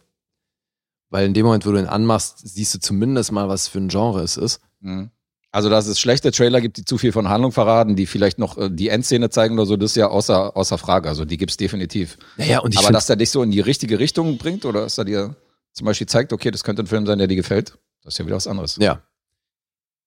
weil 1.09 1.25
in 1.27 1.33
dem 1.33 1.45
Moment, 1.45 1.65
wo 1.65 1.71
du 1.71 1.77
ihn 1.79 1.85
anmachst, 1.87 2.39
siehst 2.43 2.73
du 2.75 2.79
zumindest 2.79 3.31
mal, 3.31 3.47
was 3.47 3.67
für 3.67 3.77
ein 3.79 3.87
Genre 3.89 4.21
es 4.21 4.37
ist. 4.37 4.59
Mhm. 4.81 5.11
Also, 5.51 5.69
dass 5.69 5.87
es 5.87 5.99
schlechte 6.01 6.31
Trailer 6.31 6.59
gibt, 6.59 6.75
die 6.75 6.83
zu 6.83 6.97
viel 6.97 7.13
von 7.13 7.29
Handlung 7.29 7.53
verraten, 7.53 7.95
die 7.95 8.07
vielleicht 8.07 8.39
noch 8.39 8.57
äh, 8.57 8.69
die 8.69 8.89
Endszene 8.89 9.29
zeigen 9.29 9.53
oder 9.53 9.65
so, 9.65 9.77
das 9.77 9.91
ist 9.91 9.95
ja 9.95 10.07
außer, 10.09 10.57
außer 10.57 10.77
Frage. 10.77 11.07
Also, 11.07 11.23
die 11.23 11.37
gibt's 11.37 11.55
definitiv. 11.55 12.17
Naja, 12.35 12.59
und 12.59 12.73
ich 12.73 12.79
Aber 12.79 12.91
dass 12.91 13.05
der 13.05 13.15
dich 13.15 13.29
so 13.31 13.41
in 13.41 13.51
die 13.51 13.61
richtige 13.61 13.97
Richtung 13.99 14.37
bringt 14.37 14.65
oder 14.65 14.81
dass 14.81 14.97
er 14.97 15.05
dir 15.05 15.35
zum 15.71 15.85
Beispiel 15.85 16.07
zeigt, 16.07 16.33
okay, 16.33 16.51
das 16.51 16.65
könnte 16.65 16.83
ein 16.83 16.87
Film 16.87 17.05
sein, 17.05 17.19
der 17.19 17.27
dir 17.27 17.37
gefällt, 17.37 17.77
das 18.03 18.15
ist 18.15 18.17
ja 18.17 18.25
wieder 18.25 18.35
was 18.35 18.47
anderes. 18.47 18.75
Ja. 18.81 19.01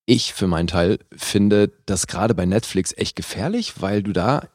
Ich 0.04 0.34
für 0.34 0.46
meinen 0.46 0.66
Teil 0.66 0.98
finde 1.12 1.70
das 1.86 2.06
gerade 2.06 2.34
bei 2.34 2.44
Netflix 2.46 2.92
echt 2.96 3.16
gefährlich, 3.16 3.80
weil 3.80 4.02
du 4.02 4.12
da 4.12 4.48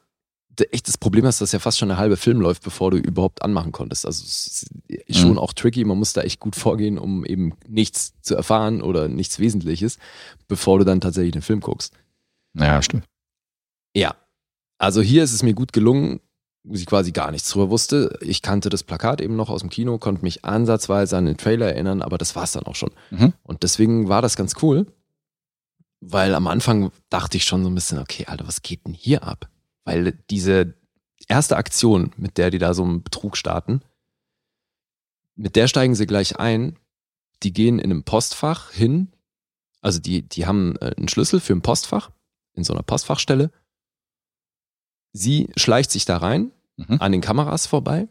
echt 0.60 0.88
das 0.88 0.98
Problem 0.98 1.24
hast, 1.26 1.40
dass 1.40 1.52
ja 1.52 1.58
fast 1.58 1.78
schon 1.78 1.90
eine 1.90 1.98
halbe 1.98 2.16
Film 2.16 2.40
läuft, 2.40 2.62
bevor 2.62 2.90
du 2.90 2.96
überhaupt 2.98 3.42
anmachen 3.42 3.72
konntest. 3.72 4.06
Also 4.06 4.24
es 4.24 4.66
ist 5.06 5.18
schon 5.18 5.32
Mhm. 5.32 5.38
auch 5.38 5.52
tricky, 5.52 5.84
man 5.84 5.98
muss 5.98 6.12
da 6.12 6.22
echt 6.22 6.40
gut 6.40 6.56
vorgehen, 6.56 6.98
um 6.98 7.24
eben 7.24 7.54
nichts 7.68 8.14
zu 8.22 8.34
erfahren 8.34 8.82
oder 8.82 9.08
nichts 9.08 9.38
Wesentliches, 9.38 9.98
bevor 10.48 10.78
du 10.78 10.84
dann 10.84 11.00
tatsächlich 11.00 11.32
den 11.32 11.42
Film 11.42 11.60
guckst. 11.60 11.94
Ja, 12.54 12.80
stimmt. 12.82 13.04
Ja. 13.96 14.14
Also 14.78 15.00
hier 15.02 15.22
ist 15.24 15.32
es 15.32 15.42
mir 15.42 15.54
gut 15.54 15.72
gelungen, 15.72 16.20
wo 16.64 16.74
ich 16.74 16.86
quasi 16.86 17.12
gar 17.12 17.30
nichts 17.30 17.50
drüber 17.50 17.70
wusste. 17.70 18.18
Ich 18.22 18.40
kannte 18.42 18.68
das 18.70 18.82
Plakat 18.82 19.20
eben 19.20 19.36
noch 19.36 19.50
aus 19.50 19.60
dem 19.60 19.70
Kino, 19.70 19.98
konnte 19.98 20.22
mich 20.22 20.44
ansatzweise 20.44 21.16
an 21.16 21.26
den 21.26 21.36
Trailer 21.36 21.66
erinnern, 21.72 22.00
aber 22.02 22.16
das 22.18 22.34
war 22.36 22.44
es 22.44 22.52
dann 22.52 22.64
auch 22.64 22.74
schon. 22.74 22.90
Mhm. 23.10 23.32
Und 23.42 23.62
deswegen 23.62 24.08
war 24.08 24.22
das 24.22 24.36
ganz 24.36 24.54
cool, 24.62 24.86
weil 26.00 26.34
am 26.34 26.46
Anfang 26.46 26.90
dachte 27.10 27.36
ich 27.36 27.44
schon 27.44 27.62
so 27.62 27.70
ein 27.70 27.74
bisschen, 27.74 27.98
okay, 27.98 28.26
Alter, 28.26 28.46
was 28.46 28.62
geht 28.62 28.86
denn 28.86 28.94
hier 28.94 29.22
ab? 29.24 29.48
Weil 29.84 30.12
diese 30.30 30.74
erste 31.28 31.56
Aktion, 31.56 32.12
mit 32.16 32.38
der 32.38 32.50
die 32.50 32.58
da 32.58 32.74
so 32.74 32.82
einen 32.84 33.02
Betrug 33.02 33.36
starten, 33.36 33.82
mit 35.36 35.56
der 35.56 35.68
steigen 35.68 35.94
sie 35.94 36.06
gleich 36.06 36.38
ein. 36.38 36.78
Die 37.42 37.52
gehen 37.52 37.78
in 37.78 37.90
einem 37.90 38.04
Postfach 38.04 38.70
hin. 38.70 39.12
Also 39.80 39.98
die, 39.98 40.22
die 40.22 40.46
haben 40.46 40.76
äh, 40.76 40.94
einen 40.96 41.08
Schlüssel 41.08 41.40
für 41.40 41.52
ein 41.52 41.62
Postfach 41.62 42.10
in 42.54 42.64
so 42.64 42.72
einer 42.72 42.82
Postfachstelle. 42.82 43.50
Sie 45.12 45.48
schleicht 45.56 45.90
sich 45.90 46.04
da 46.04 46.16
rein, 46.18 46.52
Mhm. 46.76 46.96
an 47.00 47.12
den 47.12 47.20
Kameras 47.20 47.66
vorbei, 47.66 48.08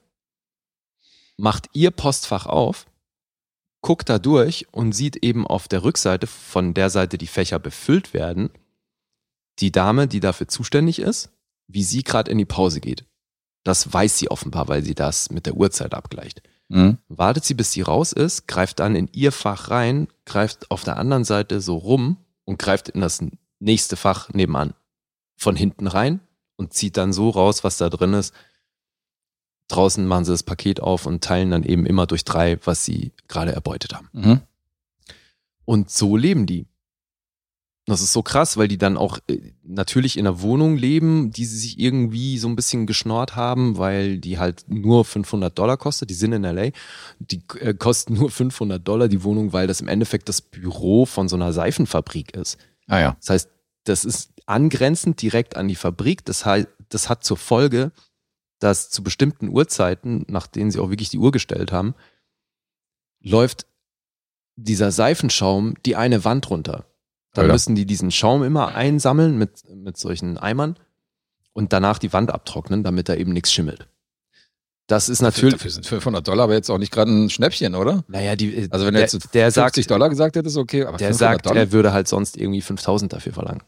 macht 1.38 1.70
ihr 1.74 1.92
Postfach 1.92 2.46
auf, 2.46 2.86
guckt 3.82 4.08
da 4.10 4.20
durch 4.20 4.68
und 4.72 4.94
sieht 4.94 5.18
eben 5.18 5.46
auf 5.46 5.68
der 5.68 5.84
Rückseite, 5.84 6.28
von 6.28 6.74
der 6.74 6.90
Seite 6.90 7.18
die 7.18 7.28
Fächer 7.28 7.60
befüllt 7.60 8.14
werden, 8.14 8.52
die 9.60 9.72
Dame, 9.72 10.08
die 10.08 10.22
dafür 10.22 10.48
zuständig 10.48 11.00
ist, 11.00 11.30
wie 11.74 11.84
sie 11.84 12.04
gerade 12.04 12.32
in 12.32 12.38
die 12.38 12.46
Pause 12.46 12.80
geht. 12.80 13.06
Das 13.64 13.92
weiß 13.92 14.18
sie 14.18 14.30
offenbar, 14.30 14.68
weil 14.68 14.84
sie 14.84 14.96
das 14.96 15.30
mit 15.32 15.46
der 15.46 15.56
Uhrzeit 15.56 15.94
abgleicht. 15.94 16.42
Mhm. 16.70 16.98
Wartet 17.08 17.46
sie, 17.46 17.54
bis 17.54 17.72
sie 17.72 17.82
raus 17.82 18.12
ist, 18.14 18.48
greift 18.48 18.80
dann 18.80 18.96
in 18.96 19.10
ihr 19.14 19.32
Fach 19.32 19.70
rein, 19.70 20.08
greift 20.26 20.70
auf 20.72 20.84
der 20.84 20.98
anderen 20.98 21.24
Seite 21.24 21.62
so 21.62 21.78
rum 21.78 22.18
und 22.46 22.60
greift 22.60 22.90
in 22.90 23.02
das 23.02 23.24
nächste 23.60 23.96
Fach 23.96 24.30
nebenan. 24.34 24.74
Von 25.38 25.56
hinten 25.56 25.88
rein 25.88 26.20
und 26.56 26.74
zieht 26.74 26.98
dann 26.98 27.14
so 27.14 27.30
raus, 27.30 27.64
was 27.64 27.78
da 27.78 27.90
drin 27.90 28.14
ist. 28.14 28.34
Draußen 29.68 30.06
machen 30.06 30.26
sie 30.26 30.32
das 30.32 30.44
Paket 30.44 30.82
auf 30.82 31.06
und 31.06 31.24
teilen 31.24 31.52
dann 31.52 31.64
eben 31.64 31.86
immer 31.86 32.06
durch 32.06 32.26
drei, 32.26 32.60
was 32.66 32.86
sie 32.86 33.14
gerade 33.28 33.54
erbeutet 33.54 33.94
haben. 33.94 34.10
Mhm. 34.12 34.42
Und 35.66 35.90
so 35.90 36.18
leben 36.18 36.46
die. 36.46 36.68
Das 37.86 38.02
ist 38.02 38.14
so 38.14 38.24
krass, 38.24 38.56
weil 38.56 38.70
die 38.70 38.78
dann 38.78 38.96
auch 38.96 39.20
äh, 39.28 39.52
natürlich 39.64 40.18
in 40.18 40.26
einer 40.26 40.42
Wohnung 40.42 40.78
leben, 40.78 41.32
die 41.32 41.44
sie 41.44 41.58
sich 41.58 41.80
irgendwie 41.80 42.38
so 42.38 42.48
ein 42.48 42.56
bisschen 42.56 42.88
geschnort 42.88 43.36
haben, 43.36 43.78
weil 43.78 44.20
die 44.20 44.40
halt 44.40 44.64
nur 44.70 45.04
500 45.04 45.58
Dollar 45.58 45.76
kostet. 45.76 46.10
Die 46.10 46.14
sind 46.14 46.32
in 46.32 46.44
LA. 46.44 46.70
Die 47.20 47.42
äh, 47.60 47.74
kosten 47.74 48.14
nur 48.14 48.32
500 48.32 48.88
Dollar 48.88 49.10
die 49.10 49.24
Wohnung, 49.24 49.52
weil 49.52 49.68
das 49.68 49.82
im 49.82 49.90
Endeffekt 49.90 50.30
das 50.30 50.42
Büro 50.42 51.06
von 51.06 51.28
so 51.28 51.36
einer 51.36 51.52
Seifenfabrik 51.52 52.34
ist. 52.36 52.58
Ah 52.88 53.00
ja. 53.00 53.18
Das 53.20 53.30
heißt, 53.30 53.50
das 53.84 54.06
ist 54.06 54.32
angrenzend 54.46 55.22
direkt 55.22 55.58
an 55.58 55.68
die 55.68 55.76
Fabrik. 55.76 56.24
Das 56.24 56.46
heißt, 56.46 56.70
das 56.88 57.10
hat 57.10 57.26
zur 57.26 57.38
Folge, 57.38 57.92
dass 58.60 58.92
zu 58.92 59.04
bestimmten 59.04 59.50
Uhrzeiten, 59.50 60.26
nach 60.30 60.48
denen 60.48 60.72
sie 60.72 60.80
auch 60.80 60.90
wirklich 60.90 61.10
die 61.10 61.18
Uhr 61.18 61.32
gestellt 61.32 61.74
haben, 61.74 61.96
läuft 63.20 63.66
dieser 64.56 64.92
Seifenschaum 64.92 65.76
die 65.86 65.98
eine 65.98 66.24
Wand 66.24 66.50
runter. 66.50 66.86
Dann 67.34 67.44
Alter. 67.46 67.54
müssen 67.54 67.76
die 67.76 67.86
diesen 67.86 68.12
Schaum 68.12 68.44
immer 68.44 68.76
einsammeln 68.76 69.38
mit, 69.38 69.64
mit 69.74 69.98
solchen 69.98 70.38
Eimern 70.38 70.78
und 71.54 71.74
danach 71.74 71.98
die 72.00 72.14
Wand 72.14 72.32
abtrocknen, 72.32 72.84
damit 72.84 73.10
da 73.10 73.16
eben 73.16 73.34
nichts 73.34 73.52
schimmelt. 73.52 73.88
Das 74.88 75.08
ist 75.10 75.22
natürlich, 75.22 75.54
Dafür 75.56 75.72
sind 75.72 75.86
500 75.86 76.28
Dollar 76.28 76.44
aber 76.44 76.54
jetzt 76.54 76.70
auch 76.70 76.78
nicht 76.78 76.92
gerade 76.92 77.10
ein 77.12 77.30
Schnäppchen, 77.30 77.74
oder? 77.74 78.04
naja, 78.08 78.36
die, 78.36 78.54
äh, 78.56 78.68
Also 78.70 78.86
wenn 78.86 78.94
der, 78.94 79.04
jetzt 79.04 79.34
der 79.34 79.52
50 79.52 79.84
sagt, 79.86 79.92
Dollar 79.92 80.10
gesagt 80.10 80.36
hättest, 80.36 80.58
okay, 80.58 80.84
aber 80.84 80.98
der 80.98 81.08
500 81.08 81.18
sagt, 81.18 81.46
Dollar? 81.46 81.58
er 81.58 81.72
würde 81.72 81.94
halt 81.94 82.08
sonst 82.08 82.38
irgendwie 82.38 82.62
5000 82.62 83.14
dafür 83.14 83.34
verlangen. 83.34 83.64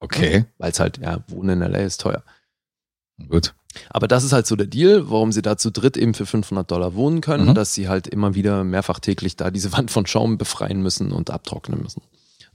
okay, 0.00 0.46
Weil 0.58 0.72
es 0.72 0.80
halt, 0.80 0.98
ja, 0.98 1.22
Wohnen 1.28 1.60
in 1.62 1.70
LA 1.72 1.78
ist 1.80 2.00
teuer. 2.00 2.22
gut. 3.28 3.54
Aber 3.90 4.08
das 4.08 4.24
ist 4.24 4.32
halt 4.32 4.46
so 4.46 4.56
der 4.56 4.66
Deal, 4.66 5.10
warum 5.10 5.32
sie 5.32 5.42
da 5.42 5.58
zu 5.58 5.70
dritt 5.70 5.98
eben 5.98 6.14
für 6.14 6.24
500 6.24 6.70
Dollar 6.70 6.94
wohnen 6.94 7.20
können, 7.20 7.50
Mhm. 7.50 7.54
dass 7.54 7.74
sie 7.74 7.88
halt 7.88 8.06
immer 8.08 8.34
wieder 8.34 8.64
mehrfach 8.64 8.98
täglich 9.00 9.36
da 9.36 9.50
diese 9.50 9.72
Wand 9.74 9.90
von 9.90 10.06
Schaum 10.06 10.38
befreien 10.38 10.80
müssen 10.80 11.12
und 11.12 11.28
abtrocknen 11.30 11.82
müssen. 11.82 12.00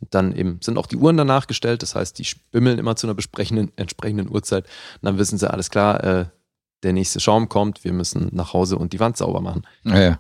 Dann 0.09 0.35
eben 0.35 0.59
sind 0.61 0.77
auch 0.77 0.87
die 0.87 0.97
Uhren 0.97 1.17
danach 1.17 1.47
gestellt, 1.47 1.83
das 1.83 1.95
heißt, 1.95 2.17
die 2.17 2.25
spimmeln 2.25 2.79
immer 2.79 2.95
zu 2.95 3.07
einer 3.07 3.13
besprechenden, 3.13 3.71
entsprechenden 3.75 4.29
Uhrzeit. 4.29 4.65
Und 4.65 5.03
dann 5.03 5.17
wissen 5.17 5.37
sie, 5.37 5.49
alles 5.49 5.69
klar, 5.69 6.03
äh, 6.03 6.25
der 6.83 6.93
nächste 6.93 7.19
Schaum 7.19 7.49
kommt, 7.49 7.83
wir 7.83 7.93
müssen 7.93 8.29
nach 8.31 8.53
Hause 8.53 8.77
und 8.77 8.93
die 8.93 8.99
Wand 8.99 9.17
sauber 9.17 9.41
machen. 9.41 9.67
Ja, 9.83 9.99
ja. 9.99 10.19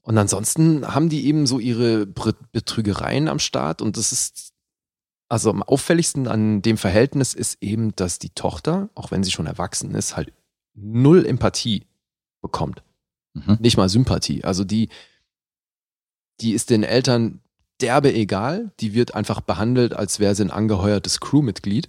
Und 0.00 0.16
ansonsten 0.16 0.86
haben 0.86 1.08
die 1.08 1.26
eben 1.26 1.46
so 1.46 1.58
ihre 1.58 2.06
Betrügereien 2.06 3.28
am 3.28 3.38
Start 3.38 3.82
und 3.82 3.96
das 3.96 4.10
ist, 4.10 4.54
also 5.28 5.50
am 5.50 5.62
auffälligsten 5.62 6.26
an 6.26 6.62
dem 6.62 6.78
Verhältnis 6.78 7.34
ist 7.34 7.62
eben, 7.62 7.94
dass 7.94 8.18
die 8.18 8.30
Tochter, 8.30 8.88
auch 8.94 9.10
wenn 9.10 9.22
sie 9.22 9.30
schon 9.30 9.46
erwachsen 9.46 9.94
ist, 9.94 10.16
halt 10.16 10.32
null 10.74 11.26
Empathie 11.26 11.86
bekommt. 12.40 12.82
Mhm. 13.34 13.58
Nicht 13.60 13.76
mal 13.76 13.88
Sympathie. 13.88 14.44
Also 14.44 14.64
die, 14.64 14.88
die 16.40 16.52
ist 16.52 16.70
den 16.70 16.84
Eltern 16.84 17.40
derbe 17.80 18.12
egal. 18.12 18.72
Die 18.80 18.94
wird 18.94 19.14
einfach 19.14 19.40
behandelt, 19.40 19.94
als 19.94 20.20
wäre 20.20 20.34
sie 20.34 20.44
ein 20.44 20.50
angeheuertes 20.50 21.20
Crewmitglied. 21.20 21.88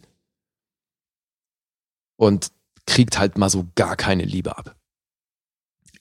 Und 2.18 2.52
kriegt 2.86 3.20
halt 3.20 3.38
mal 3.38 3.50
so 3.50 3.68
gar 3.76 3.96
keine 3.96 4.24
Liebe 4.24 4.58
ab. 4.58 4.76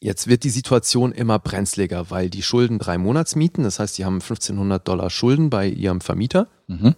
Jetzt 0.00 0.28
wird 0.28 0.44
die 0.44 0.50
Situation 0.50 1.12
immer 1.12 1.38
brenzliger, 1.38 2.10
weil 2.10 2.30
die 2.30 2.42
Schulden 2.42 2.78
drei 2.78 2.98
Monatsmieten, 2.98 3.64
das 3.64 3.78
heißt, 3.78 3.98
die 3.98 4.04
haben 4.04 4.20
1500 4.20 4.86
Dollar 4.86 5.10
Schulden 5.10 5.50
bei 5.50 5.68
ihrem 5.68 6.00
Vermieter. 6.00 6.48
Mhm. 6.68 6.94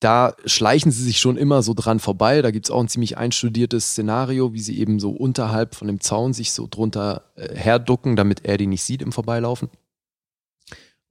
Da 0.00 0.36
schleichen 0.44 0.92
sie 0.92 1.02
sich 1.02 1.18
schon 1.18 1.36
immer 1.36 1.62
so 1.62 1.74
dran 1.74 1.98
vorbei. 1.98 2.42
Da 2.42 2.52
gibt's 2.52 2.70
auch 2.70 2.80
ein 2.80 2.88
ziemlich 2.88 3.18
einstudiertes 3.18 3.92
Szenario, 3.92 4.52
wie 4.52 4.60
sie 4.60 4.78
eben 4.78 5.00
so 5.00 5.10
unterhalb 5.10 5.74
von 5.74 5.88
dem 5.88 6.00
Zaun 6.00 6.32
sich 6.32 6.52
so 6.52 6.68
drunter 6.70 7.24
äh, 7.34 7.54
herducken, 7.54 8.14
damit 8.14 8.44
er 8.44 8.58
die 8.58 8.68
nicht 8.68 8.84
sieht 8.84 9.02
im 9.02 9.10
Vorbeilaufen. 9.10 9.70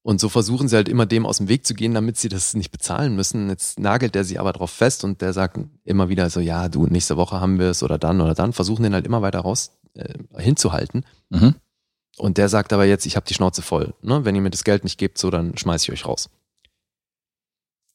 Und 0.08 0.22
so 0.22 0.30
versuchen 0.30 0.70
sie 0.70 0.78
halt 0.78 0.88
immer 0.88 1.06
dem 1.06 1.26
aus 1.26 1.40
dem 1.40 1.50
Weg 1.50 1.68
zu 1.68 1.74
gehen, 1.74 1.94
damit 1.94 2.16
sie 2.16 2.30
das 2.30 2.54
nicht 2.54 2.72
bezahlen 2.72 3.14
müssen. 3.18 3.50
Jetzt 3.50 3.78
nagelt 3.78 4.16
er 4.16 4.24
sie 4.24 4.40
aber 4.40 4.54
drauf 4.54 4.72
fest 4.72 5.04
und 5.04 5.22
der 5.22 5.34
sagt 5.34 5.60
immer 5.84 6.08
wieder 6.08 6.30
so, 6.30 6.40
ja, 6.40 6.70
du, 6.70 6.88
nächste 6.88 7.18
Woche 7.18 7.42
haben 7.42 7.60
wir 7.60 7.72
es 7.72 7.84
oder 7.84 7.98
dann 7.98 8.22
oder 8.22 8.34
dann. 8.34 8.54
Versuchen 8.54 8.84
den 8.84 8.94
halt 8.94 9.06
immer 9.06 9.22
weiter 9.22 9.40
raus 9.40 9.78
äh, 9.96 10.14
hinzuhalten. 10.38 11.04
Mhm. 11.28 11.56
Und 12.16 12.38
der 12.38 12.48
sagt 12.48 12.72
aber 12.72 12.86
jetzt, 12.86 13.06
ich 13.06 13.18
habe 13.18 13.26
die 13.26 13.34
Schnauze 13.34 13.62
voll. 13.62 13.96
Ne? 14.02 14.24
Wenn 14.24 14.34
ihr 14.34 14.40
mir 14.42 14.50
das 14.50 14.64
Geld 14.64 14.86
nicht 14.86 14.98
gebt, 14.98 15.18
so, 15.18 15.30
dann 15.30 15.58
schmeiß 15.58 15.84
ich 15.84 15.92
euch 15.92 16.06
raus. 16.06 16.30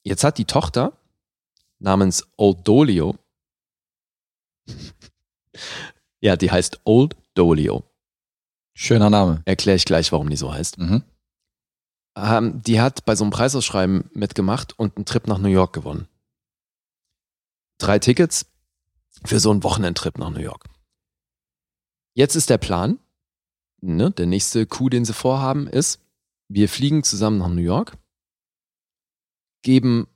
Jetzt 0.03 0.23
hat 0.23 0.37
die 0.37 0.45
Tochter 0.45 0.93
namens 1.79 2.27
Old 2.37 2.59
Dolio, 2.63 3.15
ja, 6.21 6.35
die 6.35 6.51
heißt 6.51 6.81
Old 6.83 7.15
Dolio. 7.33 7.81
Schöner 8.75 9.09
Name. 9.09 9.41
Erkläre 9.45 9.77
ich 9.77 9.85
gleich, 9.85 10.11
warum 10.11 10.29
die 10.29 10.35
so 10.35 10.53
heißt. 10.53 10.77
Mhm. 10.77 11.01
Ähm, 12.15 12.61
die 12.61 12.79
hat 12.79 13.05
bei 13.05 13.15
so 13.15 13.23
einem 13.23 13.31
Preisausschreiben 13.31 14.09
mitgemacht 14.13 14.77
und 14.77 14.97
einen 14.97 15.05
Trip 15.05 15.27
nach 15.27 15.39
New 15.39 15.49
York 15.49 15.73
gewonnen. 15.73 16.07
Drei 17.79 17.99
Tickets 17.99 18.45
für 19.25 19.39
so 19.39 19.51
einen 19.51 19.63
Wochenendtrip 19.63 20.17
nach 20.17 20.29
New 20.29 20.39
York. 20.39 20.65
Jetzt 22.15 22.35
ist 22.35 22.49
der 22.49 22.59
Plan, 22.59 22.99
ne, 23.81 24.11
der 24.11 24.27
nächste 24.27 24.65
Coup, 24.65 24.89
den 24.89 25.05
sie 25.05 25.13
vorhaben, 25.13 25.67
ist, 25.67 25.99
wir 26.47 26.69
fliegen 26.69 27.03
zusammen 27.03 27.39
nach 27.39 27.49
New 27.49 27.61
York, 27.61 27.97
geben 29.63 30.07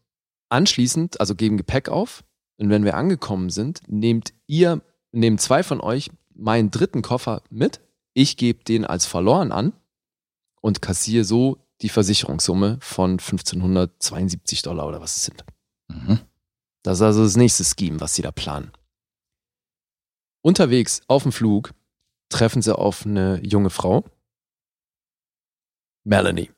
anschließend, 0.49 1.19
also 1.19 1.35
geben 1.35 1.57
Gepäck 1.57 1.89
auf 1.89 2.23
und 2.57 2.69
wenn 2.69 2.85
wir 2.85 2.95
angekommen 2.95 3.49
sind, 3.49 3.81
nehmt 3.87 4.33
ihr, 4.45 4.81
nehmt 5.11 5.41
zwei 5.41 5.63
von 5.63 5.81
euch 5.81 6.11
meinen 6.35 6.69
dritten 6.69 7.01
Koffer 7.01 7.41
mit, 7.49 7.81
ich 8.13 8.37
gebe 8.37 8.63
den 8.63 8.85
als 8.85 9.05
verloren 9.05 9.51
an 9.51 9.73
und 10.61 10.81
kassiere 10.81 11.23
so 11.23 11.66
die 11.81 11.89
Versicherungssumme 11.89 12.77
von 12.81 13.11
1572 13.11 14.61
Dollar 14.61 14.87
oder 14.87 15.01
was 15.01 15.17
es 15.17 15.25
sind. 15.25 15.45
Mhm. 15.89 16.19
Das 16.83 16.99
ist 16.99 17.03
also 17.03 17.23
das 17.23 17.35
nächste 17.35 17.63
Scheme, 17.63 17.99
was 17.99 18.15
sie 18.15 18.21
da 18.21 18.31
planen. 18.31 18.71
Unterwegs 20.41 21.01
auf 21.07 21.23
dem 21.23 21.31
Flug 21.31 21.73
treffen 22.29 22.61
sie 22.61 22.77
auf 22.77 23.05
eine 23.05 23.41
junge 23.43 23.69
Frau, 23.69 24.05
Melanie. 26.03 26.51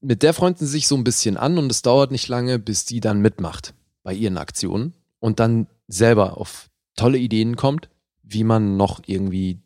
Mit 0.00 0.22
der 0.22 0.34
freunden 0.34 0.66
sie 0.66 0.72
sich 0.72 0.86
so 0.86 0.94
ein 0.96 1.04
bisschen 1.04 1.38
an 1.38 1.56
und 1.56 1.70
es 1.70 1.80
dauert 1.80 2.10
nicht 2.10 2.28
lange, 2.28 2.58
bis 2.58 2.84
die 2.84 3.00
dann 3.00 3.22
mitmacht 3.22 3.74
bei 4.02 4.12
ihren 4.12 4.36
Aktionen 4.36 4.94
und 5.20 5.40
dann 5.40 5.66
selber 5.88 6.36
auf 6.36 6.70
tolle 6.96 7.16
Ideen 7.16 7.56
kommt, 7.56 7.88
wie 8.22 8.44
man 8.44 8.76
noch 8.76 9.00
irgendwie 9.06 9.62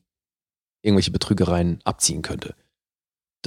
irgendwelche 0.83 1.11
Betrügereien 1.11 1.81
abziehen 1.83 2.23
könnte. 2.23 2.55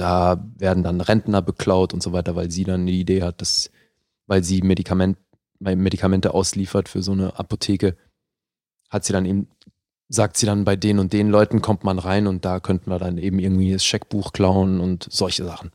Da 0.02 0.44
werden 0.58 0.82
dann 0.82 1.00
Rentner 1.00 1.42
beklaut 1.42 1.94
und 1.94 2.02
so 2.02 2.12
weiter, 2.12 2.34
weil 2.34 2.50
sie 2.50 2.64
dann 2.64 2.86
die 2.86 2.98
Idee 2.98 3.22
hat, 3.22 3.40
dass, 3.40 3.70
weil 4.26 4.42
sie 4.42 4.60
Medikament, 4.60 5.16
Medikamente 5.60 6.34
ausliefert 6.34 6.88
für 6.88 7.04
so 7.04 7.12
eine 7.12 7.38
Apotheke, 7.38 7.96
hat 8.90 9.04
sie 9.04 9.12
dann 9.12 9.26
eben, 9.26 9.48
sagt 10.08 10.38
sie 10.38 10.46
dann, 10.46 10.64
bei 10.64 10.74
den 10.74 10.98
und 10.98 11.12
den 11.12 11.30
Leuten 11.30 11.62
kommt 11.62 11.84
man 11.84 12.00
rein 12.00 12.26
und 12.26 12.44
da 12.44 12.58
könnten 12.58 12.90
wir 12.90 12.98
dann 12.98 13.16
eben 13.16 13.38
irgendwie 13.38 13.72
das 13.72 13.84
Scheckbuch 13.84 14.32
klauen 14.32 14.80
und 14.80 15.06
solche 15.08 15.44
Sachen. 15.44 15.70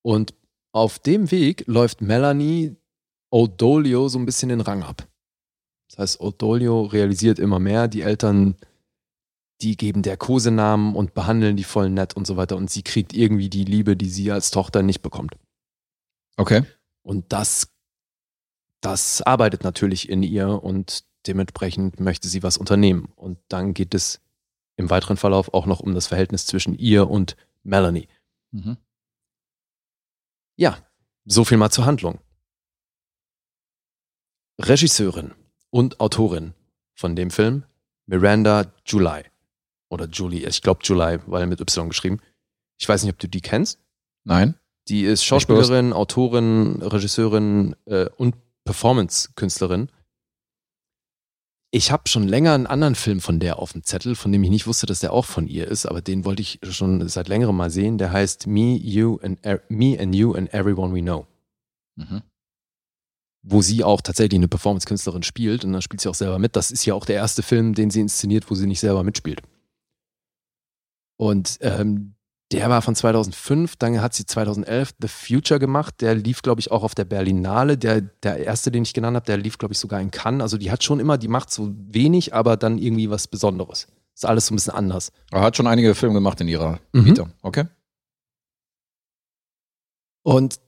Und 0.00 0.32
auf 0.72 0.98
dem 0.98 1.30
Weg 1.30 1.64
läuft 1.66 2.00
Melanie 2.00 2.74
O'Dolio 3.30 4.08
so 4.08 4.18
ein 4.18 4.24
bisschen 4.24 4.48
den 4.48 4.62
Rang 4.62 4.82
ab. 4.82 5.06
Das 5.90 5.98
heißt, 5.98 6.20
O'Dolio 6.22 6.90
realisiert 6.90 7.38
immer 7.38 7.58
mehr, 7.58 7.86
die 7.86 8.00
Eltern, 8.00 8.56
die 9.62 9.76
geben 9.76 10.02
der 10.02 10.16
Kosenamen 10.16 10.94
und 10.94 11.14
behandeln 11.14 11.56
die 11.56 11.64
voll 11.64 11.90
nett 11.90 12.14
und 12.14 12.26
so 12.26 12.36
weiter 12.36 12.56
und 12.56 12.70
sie 12.70 12.82
kriegt 12.82 13.12
irgendwie 13.12 13.50
die 13.50 13.64
Liebe, 13.64 13.96
die 13.96 14.08
sie 14.08 14.32
als 14.32 14.50
Tochter 14.50 14.82
nicht 14.82 15.02
bekommt. 15.02 15.34
Okay. 16.36 16.64
Und 17.02 17.32
das, 17.32 17.68
das 18.80 19.22
arbeitet 19.22 19.64
natürlich 19.64 20.08
in 20.08 20.22
ihr 20.22 20.62
und 20.62 21.04
dementsprechend 21.26 22.00
möchte 22.00 22.28
sie 22.28 22.42
was 22.42 22.56
unternehmen. 22.56 23.12
Und 23.16 23.38
dann 23.48 23.74
geht 23.74 23.94
es 23.94 24.20
im 24.76 24.88
weiteren 24.90 25.16
Verlauf 25.16 25.52
auch 25.52 25.66
noch 25.66 25.80
um 25.80 25.94
das 25.94 26.06
Verhältnis 26.06 26.46
zwischen 26.46 26.74
ihr 26.74 27.10
und 27.10 27.36
Melanie. 27.62 28.08
Mhm. 28.52 28.78
Ja, 30.56 30.78
so 31.24 31.44
viel 31.44 31.58
mal 31.58 31.70
zur 31.70 31.84
Handlung. 31.84 32.20
Regisseurin 34.58 35.32
und 35.70 36.00
Autorin 36.00 36.54
von 36.94 37.16
dem 37.16 37.30
Film 37.30 37.64
Miranda 38.06 38.72
July. 38.84 39.29
Oder 39.90 40.06
Julie, 40.08 40.46
ich 40.48 40.62
glaube 40.62 40.80
July, 40.84 41.18
weil 41.26 41.46
mit 41.46 41.60
Y 41.60 41.88
geschrieben. 41.88 42.20
Ich 42.78 42.88
weiß 42.88 43.02
nicht, 43.02 43.12
ob 43.12 43.18
du 43.18 43.28
die 43.28 43.40
kennst. 43.40 43.80
Nein. 44.24 44.54
Die 44.88 45.02
ist 45.02 45.24
Schauspielerin, 45.24 45.92
Autorin, 45.92 46.80
Regisseurin 46.82 47.76
äh, 47.86 48.06
und 48.16 48.34
Performance-Künstlerin. 48.64 49.90
Ich 51.72 51.92
habe 51.92 52.08
schon 52.08 52.26
länger 52.26 52.54
einen 52.54 52.66
anderen 52.66 52.96
Film 52.96 53.20
von 53.20 53.38
der 53.38 53.58
auf 53.60 53.72
dem 53.72 53.84
Zettel, 53.84 54.16
von 54.16 54.32
dem 54.32 54.42
ich 54.42 54.50
nicht 54.50 54.66
wusste, 54.66 54.86
dass 54.86 54.98
der 55.00 55.12
auch 55.12 55.24
von 55.24 55.46
ihr 55.46 55.68
ist, 55.68 55.86
aber 55.86 56.00
den 56.02 56.24
wollte 56.24 56.42
ich 56.42 56.58
schon 56.68 57.06
seit 57.08 57.28
längerem 57.28 57.56
mal 57.56 57.70
sehen. 57.70 57.96
Der 57.98 58.10
heißt 58.12 58.46
Me, 58.48 58.76
You 58.76 59.18
and 59.22 59.38
Er- 59.44 59.62
Me 59.68 59.96
and 60.00 60.14
You 60.14 60.34
and 60.34 60.52
Everyone 60.52 60.92
We 60.94 61.02
Know, 61.02 61.26
Mhm. 61.96 62.22
wo 63.42 63.62
sie 63.62 63.84
auch 63.84 64.00
tatsächlich 64.00 64.38
eine 64.38 64.48
Performance-Künstlerin 64.48 65.22
spielt 65.22 65.64
und 65.64 65.72
da 65.72 65.80
spielt 65.80 66.00
sie 66.00 66.08
auch 66.08 66.14
selber 66.14 66.38
mit. 66.40 66.56
Das 66.56 66.72
ist 66.72 66.84
ja 66.86 66.94
auch 66.94 67.06
der 67.06 67.16
erste 67.16 67.42
Film, 67.44 67.74
den 67.74 67.90
sie 67.90 68.00
inszeniert, 68.00 68.50
wo 68.50 68.54
sie 68.56 68.66
nicht 68.66 68.80
selber 68.80 69.04
mitspielt. 69.04 69.42
Und 71.20 71.58
ähm, 71.60 72.14
der 72.50 72.70
war 72.70 72.80
von 72.80 72.94
2005, 72.94 73.76
dann 73.76 74.00
hat 74.00 74.14
sie 74.14 74.24
2011 74.24 74.94
The 75.02 75.08
Future 75.08 75.60
gemacht, 75.60 76.00
der 76.00 76.14
lief, 76.14 76.40
glaube 76.40 76.62
ich, 76.62 76.70
auch 76.70 76.82
auf 76.82 76.94
der 76.94 77.04
Berlinale. 77.04 77.76
Der, 77.76 78.00
der 78.00 78.38
erste, 78.38 78.70
den 78.70 78.84
ich 78.84 78.94
genannt 78.94 79.16
habe, 79.16 79.26
der 79.26 79.36
lief, 79.36 79.58
glaube 79.58 79.72
ich, 79.74 79.78
sogar 79.78 80.00
in 80.00 80.10
Cannes. 80.10 80.40
Also 80.42 80.56
die 80.56 80.70
hat 80.70 80.82
schon 80.82 80.98
immer, 80.98 81.18
die 81.18 81.28
macht 81.28 81.50
so 81.50 81.74
wenig, 81.76 82.32
aber 82.32 82.56
dann 82.56 82.78
irgendwie 82.78 83.10
was 83.10 83.28
Besonderes. 83.28 83.86
Ist 84.14 84.24
alles 84.24 84.46
so 84.46 84.54
ein 84.54 84.56
bisschen 84.56 84.72
anders. 84.72 85.12
Er 85.30 85.42
hat 85.42 85.58
schon 85.58 85.66
einige 85.66 85.94
Filme 85.94 86.14
gemacht 86.14 86.40
in 86.40 86.48
ihrer 86.48 86.80
Mhm. 86.92 87.04
Vita. 87.04 87.30
Okay. 87.42 87.66
Und 90.22 90.58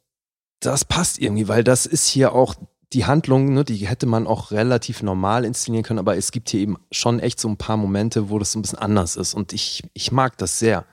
das 0.61 0.85
passt 0.85 1.19
irgendwie, 1.19 1.49
weil 1.49 1.65
das 1.65 1.87
ist 1.87 2.07
hier 2.07 2.35
auch 2.35 2.55
die 2.93 3.05
Handlung, 3.07 3.53
ne, 3.55 3.65
die 3.65 3.87
hätte 3.89 4.07
man 4.07 4.27
auch 4.27 4.51
relativ 4.51 5.03
normal 5.03 5.45
inszenieren 5.45 5.85
können, 5.85 5.99
aber 5.99 6.17
es 6.17 6.31
gibt 6.31 6.51
hier 6.51 6.61
eben 6.61 6.77
schon 6.91 7.21
echt 7.21 7.41
so 7.41 7.49
ein 7.49 7.57
paar 7.57 7.77
Momente, 7.77 8.29
wo 8.31 8.39
das 8.39 8.53
so 8.53 8.59
ein 8.59 8.63
bisschen 8.63 8.79
anders 8.79 9.17
ist. 9.17 9.35
Und 9.35 9.53
ich, 9.53 9.83
ich 9.95 10.13
mag 10.13 10.37
das 10.39 10.59
sehr. 10.59 10.85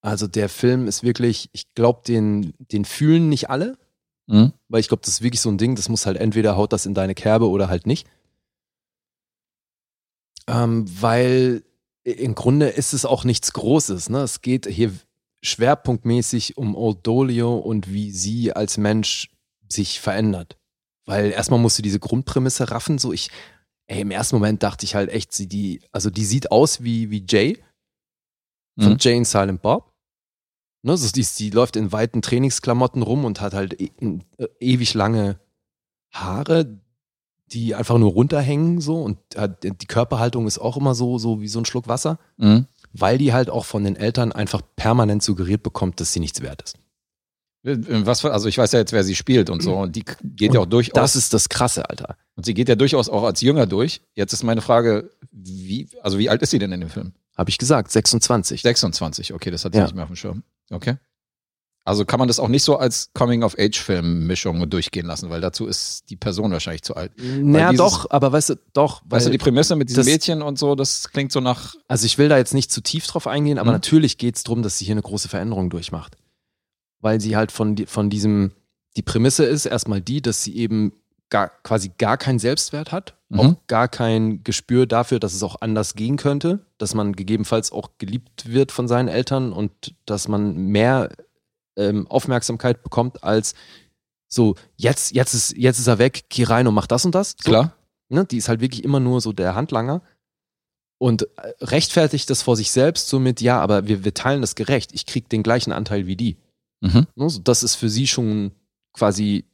Also 0.00 0.26
der 0.26 0.48
Film 0.48 0.86
ist 0.86 1.02
wirklich, 1.02 1.48
ich 1.52 1.74
glaube, 1.74 2.02
den, 2.06 2.54
den 2.58 2.84
fühlen 2.84 3.28
nicht 3.28 3.50
alle, 3.50 3.76
Mhm. 4.26 4.54
weil 4.68 4.80
ich 4.80 4.88
glaube, 4.88 5.02
das 5.02 5.16
ist 5.16 5.22
wirklich 5.22 5.42
so 5.42 5.50
ein 5.50 5.58
Ding, 5.58 5.76
das 5.76 5.90
muss 5.90 6.06
halt 6.06 6.16
entweder 6.16 6.56
haut 6.56 6.72
das 6.72 6.86
in 6.86 6.94
deine 6.94 7.14
Kerbe 7.14 7.46
oder 7.50 7.68
halt 7.68 7.86
nicht. 7.86 8.06
Ähm, 10.46 10.86
weil 11.00 11.62
im 12.04 12.34
Grunde 12.34 12.68
ist 12.68 12.92
es 12.92 13.04
auch 13.04 13.24
nichts 13.24 13.52
Großes. 13.52 14.08
Ne? 14.10 14.20
Es 14.20 14.40
geht 14.40 14.66
hier 14.66 14.92
schwerpunktmäßig 15.42 16.56
um 16.56 16.74
Odolio 16.74 17.56
und 17.56 17.92
wie 17.92 18.10
sie 18.10 18.52
als 18.52 18.78
Mensch 18.78 19.30
sich 19.68 20.00
verändert. 20.00 20.56
Weil 21.06 21.30
erstmal 21.32 21.60
musst 21.60 21.78
du 21.78 21.82
diese 21.82 21.98
Grundprämisse 22.00 22.70
raffen. 22.70 22.98
So 22.98 23.12
ich, 23.12 23.30
ey, 23.86 24.00
im 24.00 24.10
ersten 24.10 24.36
Moment 24.36 24.62
dachte 24.62 24.84
ich 24.86 24.94
halt 24.94 25.10
echt, 25.10 25.32
sie 25.32 25.46
die, 25.48 25.82
also 25.92 26.10
die 26.10 26.24
sieht 26.24 26.50
aus 26.50 26.82
wie, 26.82 27.10
wie 27.10 27.24
Jay 27.28 27.62
von 28.78 28.92
Mhm. 28.92 28.98
Jay 29.00 29.16
and 29.16 29.26
Silent 29.26 29.62
Bob. 29.62 29.92
Ne, 30.82 30.96
so 30.96 31.08
die, 31.10 31.26
die 31.38 31.50
läuft 31.50 31.76
in 31.76 31.92
weiten 31.92 32.20
Trainingsklamotten 32.22 33.02
rum 33.02 33.24
und 33.24 33.40
hat 33.40 33.54
halt 33.54 33.80
e 33.80 33.90
äh, 34.38 34.48
ewig 34.60 34.94
lange 34.94 35.38
Haare. 36.12 36.80
die 37.46 37.74
einfach 37.74 37.98
nur 37.98 38.10
runterhängen 38.10 38.80
so 38.80 39.02
und 39.02 39.18
hat- 39.36 39.62
die 39.62 39.86
Körperhaltung 39.86 40.46
ist 40.46 40.58
auch 40.58 40.76
immer 40.78 40.94
so, 40.94 41.18
so 41.18 41.40
wie 41.42 41.46
so 41.46 41.58
ein 41.60 41.66
Schluck 41.66 41.86
Wasser, 41.88 42.18
Mhm. 42.38 42.66
weil 42.94 43.18
die 43.18 43.32
halt 43.34 43.50
auch 43.50 43.64
von 43.66 43.84
den 43.84 43.96
Eltern 43.96 44.32
einfach 44.32 44.62
permanent 44.76 45.22
suggeriert 45.22 45.62
bekommt, 45.62 46.00
dass 46.00 46.12
sie 46.12 46.20
nichts 46.20 46.40
wert 46.40 46.62
ist. 46.62 46.78
Was 47.64 48.20
für, 48.20 48.32
also 48.32 48.46
ich 48.48 48.58
weiß 48.58 48.72
ja 48.72 48.78
jetzt, 48.78 48.92
wer 48.92 49.02
sie 49.04 49.14
spielt 49.14 49.48
und 49.50 49.62
so. 49.62 49.74
Und 49.76 49.96
die 49.96 50.04
geht 50.22 50.52
ja 50.52 50.60
auch 50.60 50.66
durchaus. 50.66 50.92
Das 50.94 51.16
ist 51.16 51.32
das 51.32 51.48
Krasse, 51.48 51.88
Alter. 51.88 52.16
und 52.36 52.44
sie 52.44 52.52
geht 52.54 52.68
ja 52.68 52.74
durchaus 52.74 53.08
auch 53.08 53.22
als 53.24 53.40
Jünger 53.40 53.66
durch. 53.66 54.02
Jetzt 54.14 54.32
ist 54.34 54.42
meine 54.42 54.60
Frage, 54.60 55.10
wie, 55.32 55.88
also 56.02 56.18
wie 56.18 56.28
alt 56.28 56.42
ist 56.42 56.50
sie 56.50 56.58
denn 56.58 56.72
in 56.72 56.80
dem 56.80 56.90
Film? 56.90 57.12
Habe 57.36 57.48
ich 57.50 57.56
gesagt, 57.58 57.90
26. 57.90 58.60
26, 58.62 59.32
okay, 59.32 59.50
das 59.50 59.64
hatte 59.64 59.76
ich 59.76 59.80
Ja. 59.80 59.84
nicht 59.84 59.94
mehr 59.94 60.04
auf 60.04 60.10
dem 60.10 60.16
Schirm. 60.16 60.42
Okay. 60.70 60.96
Also 61.86 62.04
kann 62.06 62.18
man 62.18 62.28
das 62.28 62.38
auch 62.38 62.48
nicht 62.48 62.62
so 62.62 62.76
als 62.78 63.10
Coming-of-Age-Film-Mischung 63.12 64.68
durchgehen 64.70 65.06
lassen, 65.06 65.30
weil 65.30 65.40
dazu 65.40 65.66
ist 65.66 66.04
die 66.10 66.16
Person 66.16 66.50
wahrscheinlich 66.52 66.82
zu 66.82 66.94
alt. 66.96 67.12
Naja, 67.18 67.70
dieses- 67.70 67.84
doch, 67.84 68.10
aber 68.10 68.32
weißt 68.32 68.50
du, 68.50 68.54
doch. 68.72 69.02
Weißt 69.06 69.26
du, 69.26 69.30
die 69.30 69.38
Prämisse 69.38 69.76
mit 69.76 69.90
diesem 69.90 70.04
Mädchen 70.04 70.42
und 70.42 70.58
so, 70.58 70.74
das 70.74 71.10
klingt 71.10 71.32
so 71.32 71.40
nach. 71.40 71.74
also 71.88 72.06
ich 72.06 72.16
will 72.18 72.28
da 72.28 72.38
jetzt 72.38 72.54
nicht 72.54 72.70
zu 72.72 72.80
tief 72.80 73.06
drauf 73.06 73.26
eingehen, 73.26 73.58
aber 73.58 73.70
Mhm. 73.70 73.74
natürlich 73.76 74.16
geht 74.18 74.36
es 74.36 74.44
darum, 74.44 74.62
dass 74.62 74.78
sie 74.78 74.84
hier 74.86 74.92
eine 74.94 75.02
große 75.02 75.28
Veränderung 75.28 75.68
durchmacht. 75.70 76.16
Weil 77.04 77.20
sie 77.20 77.36
halt 77.36 77.52
von, 77.52 77.76
von 77.86 78.08
diesem, 78.08 78.52
die 78.96 79.02
Prämisse 79.02 79.44
ist 79.44 79.66
erstmal 79.66 80.00
die, 80.00 80.22
dass 80.22 80.42
sie 80.42 80.56
eben 80.56 80.94
gar, 81.28 81.50
quasi 81.62 81.90
gar 81.98 82.16
keinen 82.16 82.38
Selbstwert 82.38 82.92
hat, 82.92 83.14
Mhm. 83.34 83.40
auch 83.40 83.54
gar 83.66 83.88
kein 83.88 84.44
Gespür 84.44 84.86
dafür, 84.86 85.18
dass 85.18 85.34
es 85.34 85.42
auch 85.42 85.56
anders 85.60 85.94
gehen 85.94 86.16
könnte, 86.16 86.60
dass 86.78 86.94
man 86.94 87.14
gegebenenfalls 87.14 87.72
auch 87.72 87.90
geliebt 87.98 88.50
wird 88.52 88.70
von 88.72 88.86
seinen 88.88 89.08
Eltern 89.08 89.52
und 89.52 89.94
dass 90.06 90.28
man 90.28 90.54
mehr 90.56 91.10
ähm, 91.76 92.06
Aufmerksamkeit 92.06 92.82
bekommt 92.82 93.24
als 93.24 93.54
so, 94.28 94.54
jetzt, 94.76 95.12
jetzt, 95.12 95.34
ist, 95.34 95.56
jetzt 95.56 95.78
ist 95.78 95.86
er 95.86 95.98
weg, 95.98 96.24
geh 96.28 96.44
rein 96.44 96.66
und 96.66 96.74
mach 96.74 96.86
das 96.86 97.04
und 97.04 97.14
das. 97.14 97.36
So, 97.42 97.50
Klar. 97.50 97.74
Ne? 98.08 98.24
Die 98.24 98.36
ist 98.36 98.48
halt 98.48 98.60
wirklich 98.60 98.84
immer 98.84 99.00
nur 99.00 99.20
so 99.20 99.32
der 99.32 99.54
Handlanger 99.54 100.02
und 100.98 101.22
äh, 101.36 101.52
rechtfertigt 101.60 102.30
das 102.30 102.42
vor 102.42 102.56
sich 102.56 102.70
selbst 102.70 103.08
somit, 103.08 103.40
ja, 103.40 103.60
aber 103.60 103.88
wir, 103.88 104.04
wir 104.04 104.14
teilen 104.14 104.40
das 104.40 104.54
gerecht. 104.54 104.92
Ich 104.92 105.06
krieg 105.06 105.28
den 105.28 105.42
gleichen 105.42 105.72
Anteil 105.72 106.06
wie 106.06 106.16
die. 106.16 106.36
Mhm. 106.84 107.06
Ne? 107.14 107.28
Das 107.42 107.62
ist 107.62 107.74
für 107.76 107.88
sie 107.88 108.06
schon 108.06 108.52
quasi 108.92 109.46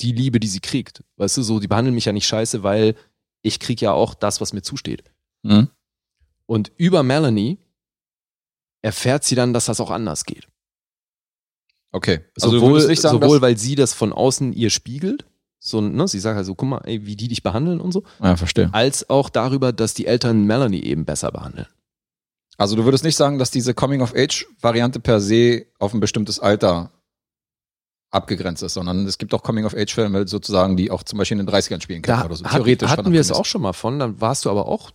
die 0.00 0.12
Liebe, 0.12 0.40
die 0.40 0.48
sie 0.48 0.60
kriegt. 0.60 1.04
Weißt 1.16 1.36
du, 1.36 1.42
so, 1.42 1.60
die 1.60 1.68
behandeln 1.68 1.94
mich 1.94 2.06
ja 2.06 2.12
nicht 2.12 2.26
scheiße, 2.26 2.62
weil 2.62 2.96
ich 3.42 3.60
krieg 3.60 3.80
ja 3.80 3.92
auch 3.92 4.14
das, 4.14 4.40
was 4.40 4.52
mir 4.52 4.62
zusteht. 4.62 5.04
Mhm. 5.42 5.68
Und 6.46 6.72
über 6.76 7.02
Melanie 7.02 7.58
erfährt 8.82 9.24
sie 9.24 9.36
dann, 9.36 9.52
dass 9.52 9.66
das 9.66 9.80
auch 9.80 9.90
anders 9.90 10.24
geht. 10.24 10.48
Okay. 11.92 12.20
Also 12.40 12.58
sowohl, 12.58 12.80
sagen, 12.80 13.20
sowohl 13.20 13.40
weil 13.42 13.56
sie 13.56 13.74
das 13.74 13.92
von 13.92 14.12
außen 14.12 14.52
ihr 14.52 14.70
spiegelt, 14.70 15.26
so, 15.60 15.80
ne, 15.80 16.08
sie 16.08 16.18
sagt 16.18 16.36
also, 16.36 16.56
guck 16.56 16.68
mal, 16.68 16.78
ey, 16.84 17.06
wie 17.06 17.14
die 17.14 17.28
dich 17.28 17.44
behandeln 17.44 17.80
und 17.80 17.92
so, 17.92 18.02
Ja, 18.20 18.34
verstehe. 18.34 18.70
als 18.72 19.08
auch 19.08 19.28
darüber, 19.28 19.72
dass 19.72 19.94
die 19.94 20.06
Eltern 20.06 20.44
Melanie 20.44 20.82
eben 20.82 21.04
besser 21.04 21.30
behandeln. 21.30 21.68
Also 22.58 22.76
du 22.76 22.84
würdest 22.84 23.04
nicht 23.04 23.16
sagen, 23.16 23.38
dass 23.38 23.50
diese 23.50 23.74
Coming-of-Age-Variante 23.74 25.00
per 25.00 25.20
se 25.20 25.66
auf 25.78 25.94
ein 25.94 26.00
bestimmtes 26.00 26.38
Alter 26.38 26.92
abgegrenzt 28.10 28.62
ist, 28.62 28.74
sondern 28.74 29.06
es 29.06 29.18
gibt 29.18 29.32
auch 29.34 29.42
Coming-of-Age-Filme 29.42 30.28
sozusagen, 30.28 30.76
die 30.76 30.90
auch 30.90 31.02
zum 31.02 31.18
Beispiel 31.18 31.38
in 31.38 31.46
den 31.46 31.54
30ern 31.54 31.80
spielen 31.80 32.02
können 32.02 32.18
Da 32.18 32.26
oder 32.26 32.36
so. 32.36 32.44
hatten, 32.44 32.56
Theoretisch 32.56 32.88
hatten 32.90 33.12
wir 33.12 33.20
es 33.20 33.32
auch 33.32 33.46
schon 33.46 33.62
mal 33.62 33.72
von, 33.72 33.98
dann 33.98 34.20
warst 34.20 34.44
du 34.44 34.50
aber 34.50 34.68
auch 34.68 34.90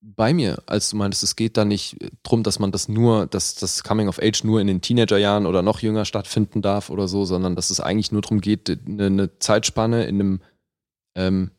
bei 0.00 0.32
mir, 0.32 0.62
als 0.66 0.90
du 0.90 0.96
meintest, 0.96 1.24
es 1.24 1.34
geht 1.34 1.56
da 1.56 1.64
nicht 1.64 1.96
drum, 2.22 2.42
dass 2.42 2.58
man 2.58 2.70
das 2.70 2.88
nur, 2.88 3.26
dass 3.26 3.56
das 3.56 3.82
Coming 3.82 4.08
of 4.08 4.20
Age 4.22 4.44
nur 4.44 4.60
in 4.60 4.68
den 4.68 4.80
Teenagerjahren 4.80 5.46
oder 5.46 5.62
noch 5.62 5.80
jünger 5.80 6.04
stattfinden 6.04 6.62
darf 6.62 6.90
oder 6.90 7.08
so, 7.08 7.24
sondern 7.24 7.56
dass 7.56 7.70
es 7.70 7.80
eigentlich 7.80 8.12
nur 8.12 8.22
darum 8.22 8.40
geht, 8.40 8.70
eine, 8.70 9.06
eine 9.06 9.38
Zeitspanne 9.38 10.04
in 10.04 10.20
einem, 10.20 10.40
ähm, 11.16 11.50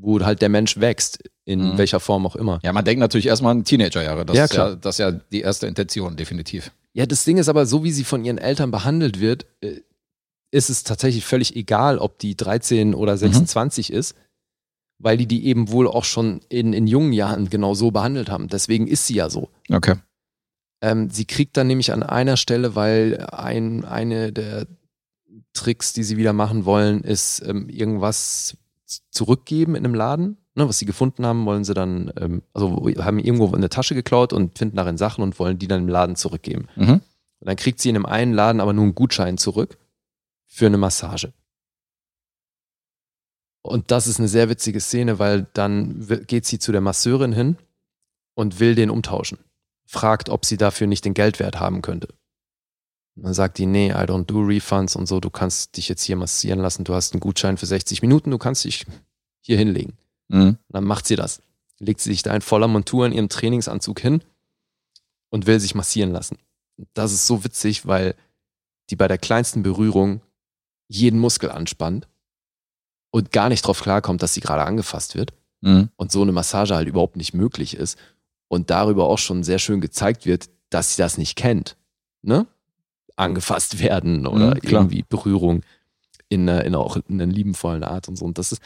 wo 0.00 0.20
halt 0.20 0.42
der 0.42 0.48
Mensch 0.48 0.78
wächst, 0.78 1.18
in 1.44 1.72
Mhm. 1.72 1.78
welcher 1.78 2.00
Form 2.00 2.26
auch 2.26 2.36
immer. 2.36 2.60
Ja, 2.62 2.72
man 2.72 2.84
denkt 2.84 3.00
natürlich 3.00 3.26
erstmal 3.26 3.52
an 3.52 3.64
Teenagerjahre. 3.64 4.24
Das, 4.26 4.36
Ja, 4.36 4.44
ist 4.44 4.54
ja, 4.54 4.74
das 4.76 4.94
ist 4.94 4.98
ja 4.98 5.12
die 5.12 5.40
erste 5.40 5.66
Intention, 5.66 6.16
definitiv. 6.16 6.70
Ja, 6.94 7.06
das 7.06 7.24
Ding 7.24 7.38
ist 7.38 7.48
aber, 7.48 7.66
so 7.66 7.84
wie 7.84 7.90
sie 7.92 8.04
von 8.04 8.24
ihren 8.24 8.38
Eltern 8.38 8.70
behandelt 8.70 9.20
wird, 9.20 9.46
äh, 9.60 9.80
ist 10.50 10.70
es 10.70 10.82
tatsächlich 10.84 11.24
völlig 11.24 11.54
egal, 11.56 11.98
ob 11.98 12.18
die 12.18 12.36
13 12.36 12.94
oder 12.94 13.16
26 13.16 13.92
ist, 13.92 14.14
weil 14.98 15.16
die 15.16 15.26
die 15.26 15.46
eben 15.46 15.70
wohl 15.70 15.86
auch 15.86 16.04
schon 16.04 16.40
in, 16.48 16.72
in 16.72 16.86
jungen 16.86 17.12
Jahren 17.12 17.50
genau 17.50 17.74
so 17.74 17.90
behandelt 17.90 18.30
haben. 18.30 18.48
Deswegen 18.48 18.86
ist 18.88 19.06
sie 19.06 19.14
ja 19.14 19.30
so. 19.30 19.50
Okay. 19.70 19.94
Ähm, 20.82 21.10
sie 21.10 21.24
kriegt 21.24 21.56
dann 21.56 21.66
nämlich 21.66 21.92
an 21.92 22.02
einer 22.02 22.36
Stelle, 22.36 22.74
weil 22.74 23.26
ein, 23.32 23.84
eine 23.84 24.32
der 24.32 24.66
Tricks, 25.52 25.92
die 25.92 26.02
sie 26.04 26.16
wieder 26.16 26.32
machen 26.32 26.64
wollen, 26.64 27.02
ist 27.02 27.42
ähm, 27.46 27.68
irgendwas 27.68 28.56
zurückgeben 29.10 29.74
in 29.74 29.84
einem 29.84 29.94
Laden. 29.94 30.38
Ne, 30.54 30.68
was 30.68 30.78
sie 30.78 30.86
gefunden 30.86 31.24
haben, 31.24 31.46
wollen 31.46 31.64
sie 31.64 31.74
dann, 31.74 32.12
ähm, 32.18 32.42
also 32.52 32.88
haben 32.98 33.18
irgendwo 33.20 33.52
eine 33.54 33.68
Tasche 33.68 33.94
geklaut 33.94 34.32
und 34.32 34.58
finden 34.58 34.76
darin 34.76 34.98
Sachen 34.98 35.22
und 35.22 35.38
wollen 35.38 35.58
die 35.58 35.68
dann 35.68 35.82
im 35.82 35.88
Laden 35.88 36.16
zurückgeben. 36.16 36.66
Mhm. 36.74 37.00
Und 37.40 37.46
dann 37.46 37.56
kriegt 37.56 37.80
sie 37.80 37.90
in 37.90 37.96
einem 37.96 38.06
einen 38.06 38.32
Laden 38.32 38.60
aber 38.60 38.72
nur 38.72 38.84
einen 38.84 38.94
Gutschein 38.94 39.38
zurück 39.38 39.78
für 40.46 40.66
eine 40.66 40.78
Massage. 40.78 41.32
Und 43.62 43.90
das 43.90 44.06
ist 44.06 44.18
eine 44.18 44.28
sehr 44.28 44.48
witzige 44.48 44.80
Szene, 44.80 45.18
weil 45.18 45.46
dann 45.52 46.06
geht 46.26 46.46
sie 46.46 46.58
zu 46.58 46.72
der 46.72 46.80
Masseurin 46.80 47.32
hin 47.32 47.56
und 48.34 48.60
will 48.60 48.74
den 48.74 48.90
umtauschen. 48.90 49.38
Fragt, 49.86 50.28
ob 50.28 50.44
sie 50.44 50.56
dafür 50.56 50.86
nicht 50.86 51.04
den 51.04 51.14
Geldwert 51.14 51.60
haben 51.60 51.82
könnte. 51.82 52.08
Und 53.18 53.24
dann 53.24 53.34
sagt 53.34 53.58
die, 53.58 53.66
nee, 53.66 53.90
I 53.90 53.94
don't 54.04 54.26
do 54.26 54.40
refunds 54.40 54.94
und 54.94 55.06
so, 55.06 55.18
du 55.18 55.28
kannst 55.28 55.76
dich 55.76 55.88
jetzt 55.88 56.02
hier 56.04 56.14
massieren 56.14 56.60
lassen, 56.60 56.84
du 56.84 56.94
hast 56.94 57.12
einen 57.12 57.20
Gutschein 57.20 57.56
für 57.56 57.66
60 57.66 58.00
Minuten, 58.00 58.30
du 58.30 58.38
kannst 58.38 58.64
dich 58.64 58.86
hier 59.40 59.58
hinlegen. 59.58 59.94
Mhm. 60.28 60.50
Und 60.50 60.58
dann 60.68 60.84
macht 60.84 61.06
sie 61.06 61.16
das. 61.16 61.42
Legt 61.80 62.00
sie 62.00 62.10
sich 62.10 62.22
da 62.22 62.32
in 62.34 62.42
voller 62.42 62.68
Montur 62.68 63.06
in 63.06 63.12
ihrem 63.12 63.28
Trainingsanzug 63.28 63.98
hin 63.98 64.22
und 65.30 65.46
will 65.46 65.58
sich 65.58 65.74
massieren 65.74 66.12
lassen. 66.12 66.38
Das 66.94 67.12
ist 67.12 67.26
so 67.26 67.42
witzig, 67.42 67.86
weil 67.86 68.14
die 68.90 68.96
bei 68.96 69.08
der 69.08 69.18
kleinsten 69.18 69.64
Berührung 69.64 70.20
jeden 70.86 71.18
Muskel 71.18 71.50
anspannt 71.50 72.06
und 73.10 73.32
gar 73.32 73.48
nicht 73.48 73.66
drauf 73.66 73.80
klarkommt, 73.80 74.22
dass 74.22 74.34
sie 74.34 74.40
gerade 74.40 74.62
angefasst 74.64 75.16
wird 75.16 75.32
Mhm. 75.60 75.88
und 75.96 76.12
so 76.12 76.22
eine 76.22 76.30
Massage 76.30 76.76
halt 76.76 76.86
überhaupt 76.86 77.16
nicht 77.16 77.34
möglich 77.34 77.76
ist 77.76 77.98
und 78.46 78.70
darüber 78.70 79.08
auch 79.08 79.18
schon 79.18 79.42
sehr 79.42 79.58
schön 79.58 79.80
gezeigt 79.80 80.24
wird, 80.24 80.48
dass 80.70 80.94
sie 80.94 81.02
das 81.02 81.18
nicht 81.18 81.34
kennt. 81.34 81.76
Ne? 82.22 82.46
Angefasst 83.18 83.80
werden 83.80 84.26
oder 84.26 84.54
Mhm, 84.54 84.60
irgendwie 84.62 85.04
Berührung 85.08 85.62
in, 86.28 86.48
einer- 86.48 86.64
in 86.64 86.74
auch 86.74 86.96
in 86.96 87.20
einer 87.20 87.32
liebenvollen 87.32 87.82
Art 87.84 88.08
und 88.08 88.16
so. 88.16 88.24
Und 88.24 88.38
das 88.38 88.52
ist, 88.52 88.62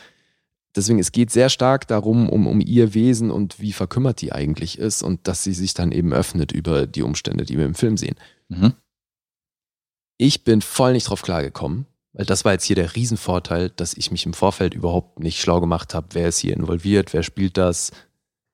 deswegen, 0.76 0.98
es 0.98 1.12
geht 1.12 1.30
sehr 1.30 1.48
stark 1.48 1.86
darum, 1.88 2.28
um, 2.28 2.46
um 2.46 2.60
ihr 2.60 2.94
Wesen 2.94 3.30
und 3.30 3.60
wie 3.60 3.72
verkümmert 3.72 4.20
die 4.20 4.32
eigentlich 4.32 4.78
ist 4.78 5.02
und 5.02 5.26
dass 5.28 5.42
sie 5.42 5.52
sich 5.54 5.74
dann 5.74 5.92
eben 5.92 6.12
öffnet 6.12 6.52
über 6.52 6.86
die 6.86 7.02
Umstände, 7.02 7.44
die 7.44 7.56
wir 7.58 7.64
im 7.66 7.74
Film 7.74 7.96
sehen. 7.96 8.16
Mhm. 8.48 8.74
Ich 10.18 10.44
bin 10.44 10.60
voll 10.60 10.92
nicht 10.92 11.08
drauf 11.08 11.22
klargekommen, 11.22 11.86
weil 12.12 12.26
das 12.26 12.44
war 12.44 12.52
jetzt 12.52 12.64
hier 12.64 12.76
der 12.76 12.94
Riesenvorteil, 12.94 13.70
dass 13.70 13.94
ich 13.94 14.10
mich 14.10 14.26
im 14.26 14.34
Vorfeld 14.34 14.74
überhaupt 14.74 15.18
nicht 15.20 15.40
schlau 15.40 15.60
gemacht 15.60 15.94
habe, 15.94 16.08
wer 16.12 16.28
ist 16.28 16.38
hier 16.38 16.54
involviert, 16.56 17.12
wer 17.12 17.22
spielt 17.22 17.56
das, 17.56 17.90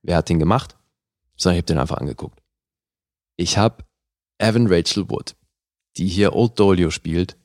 wer 0.02 0.16
hat 0.16 0.28
den 0.28 0.38
gemacht, 0.38 0.76
sondern 1.36 1.56
ich 1.56 1.62
habe 1.62 1.66
den 1.66 1.78
einfach 1.78 1.98
angeguckt. 1.98 2.40
Ich 3.36 3.58
habe 3.58 3.84
Evan 4.38 4.66
Rachel 4.68 5.08
Wood, 5.10 5.34
die 5.98 6.08
hier 6.08 6.34
Old 6.34 6.58
Dolio 6.58 6.90
spielt, 6.90 7.36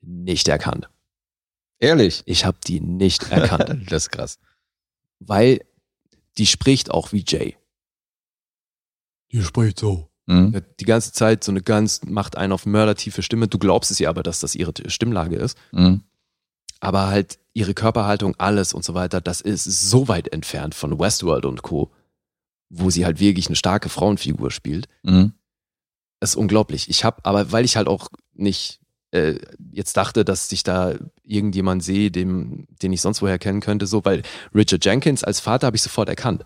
nicht 0.00 0.48
erkannt. 0.48 0.88
Ehrlich. 1.80 2.22
Ich 2.26 2.44
habe 2.44 2.58
die 2.66 2.80
nicht 2.80 3.30
erkannt, 3.30 3.68
das 3.90 4.04
ist 4.04 4.10
krass. 4.10 4.38
weil 5.20 5.60
die 6.38 6.46
spricht 6.46 6.90
auch 6.90 7.12
wie 7.12 7.24
Jay. 7.26 7.56
Die 9.32 9.42
spricht 9.42 9.78
so. 9.80 10.08
Mhm. 10.26 10.62
Die 10.78 10.84
ganze 10.84 11.12
Zeit 11.12 11.42
so 11.42 11.50
eine 11.52 11.62
ganz, 11.62 12.02
macht 12.04 12.36
einen 12.36 12.52
auf 12.52 12.66
mördertiefe 12.66 13.22
Stimme. 13.22 13.48
Du 13.48 13.58
glaubst 13.58 13.90
es 13.90 13.98
ihr 14.00 14.08
aber, 14.08 14.22
dass 14.22 14.40
das 14.40 14.54
ihre 14.54 14.72
Stimmlage 14.86 15.36
ist. 15.36 15.58
Mhm. 15.72 16.02
aber 16.80 17.08
halt 17.08 17.38
ihre 17.54 17.74
Körperhaltung, 17.74 18.36
alles 18.38 18.72
und 18.72 18.84
so 18.84 18.94
weiter, 18.94 19.20
das 19.20 19.40
ist 19.40 19.64
so 19.64 20.06
weit 20.06 20.28
entfernt 20.32 20.76
von 20.76 20.96
Westworld 21.00 21.44
und 21.44 21.62
Co., 21.62 21.90
wo 22.68 22.90
sie 22.90 23.04
halt 23.04 23.18
wirklich 23.18 23.48
eine 23.48 23.56
starke 23.56 23.88
Frauenfigur 23.88 24.52
spielt. 24.52 24.86
Mhm. 25.02 25.32
Das 26.20 26.30
ist 26.30 26.36
unglaublich. 26.36 26.88
Ich 26.88 27.04
habe, 27.04 27.24
aber 27.24 27.52
weil 27.52 27.64
ich 27.64 27.76
halt 27.76 27.88
auch 27.88 28.08
nicht 28.34 28.80
äh, 29.10 29.38
jetzt 29.72 29.96
dachte, 29.96 30.24
dass 30.24 30.50
ich 30.52 30.62
da 30.62 30.94
irgendjemand 31.22 31.82
sehe, 31.82 32.10
dem, 32.10 32.66
den 32.82 32.92
ich 32.92 33.00
sonst 33.00 33.22
woher 33.22 33.38
kennen 33.38 33.60
könnte, 33.60 33.86
so, 33.86 34.04
weil 34.04 34.22
Richard 34.54 34.84
Jenkins 34.84 35.24
als 35.24 35.40
Vater 35.40 35.66
habe 35.66 35.76
ich 35.76 35.82
sofort 35.82 36.08
erkannt. 36.08 36.44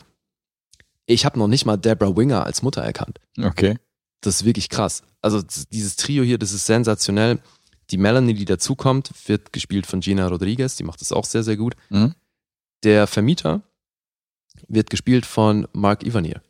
Ich 1.07 1.25
habe 1.25 1.39
noch 1.39 1.49
nicht 1.49 1.65
mal 1.65 1.77
Deborah 1.77 2.17
Winger 2.17 2.45
als 2.45 2.63
Mutter 2.63 2.83
erkannt. 2.83 3.19
Okay. 3.41 3.79
Das 4.21 4.37
ist 4.37 4.45
wirklich 4.45 4.69
krass. 4.69 5.03
Also 5.21 5.43
dieses 5.73 5.97
Trio 5.97 6.23
hier, 6.23 6.39
das 6.39 6.53
ist 6.53 6.67
sensationell. 6.67 7.41
Die 7.91 7.97
Melanie, 7.97 8.35
die 8.35 8.45
dazukommt, 8.45 9.11
wird 9.27 9.53
gespielt 9.53 9.87
von 9.87 10.01
Gina 10.01 10.27
Rodriguez, 10.29 10.77
die 10.77 10.85
macht 10.85 11.01
das 11.01 11.13
auch 11.13 11.25
sehr, 11.25 11.43
sehr 11.43 11.57
gut. 11.57 11.75
Mhm. 11.91 12.15
Der 12.85 13.07
Vermieter 13.07 13.63
wird 14.69 14.91
gespielt 14.91 15.27
von 15.27 15.67
Mark 15.73 16.05
Ivanier, 16.05 16.41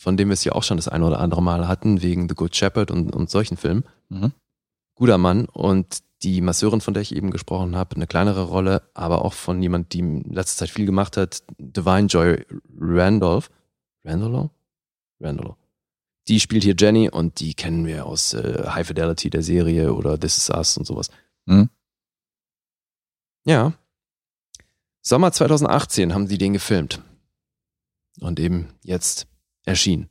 von 0.00 0.16
dem 0.16 0.28
wir 0.28 0.32
es 0.32 0.44
ja 0.44 0.52
auch 0.52 0.62
schon 0.62 0.78
das 0.78 0.88
ein 0.88 1.02
oder 1.02 1.20
andere 1.20 1.42
Mal 1.42 1.68
hatten, 1.68 2.00
wegen 2.00 2.26
The 2.26 2.34
Good 2.34 2.56
Shepherd 2.56 2.90
und, 2.90 3.14
und 3.14 3.28
solchen 3.28 3.58
Filmen. 3.58 3.84
Mhm. 4.08 4.32
Guter 4.94 5.18
Mann 5.18 5.44
und 5.44 5.98
die 6.22 6.40
Masseurin, 6.40 6.80
von 6.80 6.94
der 6.94 7.02
ich 7.02 7.14
eben 7.14 7.30
gesprochen 7.30 7.76
habe, 7.76 7.96
eine 7.96 8.06
kleinere 8.06 8.44
Rolle, 8.44 8.82
aber 8.94 9.26
auch 9.26 9.34
von 9.34 9.60
jemand, 9.60 9.92
die 9.92 9.98
in 9.98 10.22
letzter 10.32 10.60
Zeit 10.60 10.70
viel 10.70 10.86
gemacht 10.86 11.18
hat, 11.18 11.42
Divine 11.58 12.06
Joy 12.06 12.46
Randolph. 12.78 13.50
Randolph? 14.02 14.50
Randolph. 15.20 15.56
Die 16.28 16.40
spielt 16.40 16.64
hier 16.64 16.76
Jenny 16.78 17.10
und 17.10 17.40
die 17.40 17.52
kennen 17.52 17.86
wir 17.86 18.06
aus 18.06 18.32
äh, 18.32 18.68
High 18.68 18.86
Fidelity 18.86 19.28
der 19.28 19.42
Serie 19.42 19.92
oder 19.92 20.18
This 20.18 20.38
Is 20.38 20.48
Us 20.48 20.78
und 20.78 20.86
sowas. 20.86 21.10
Mhm. 21.44 21.68
Ja. 23.44 23.74
Sommer 25.02 25.30
2018 25.30 26.14
haben 26.14 26.26
sie 26.26 26.38
den 26.38 26.54
gefilmt. 26.54 27.02
Und 28.20 28.40
eben 28.40 28.68
jetzt 28.82 29.29
erschienen. 29.64 30.08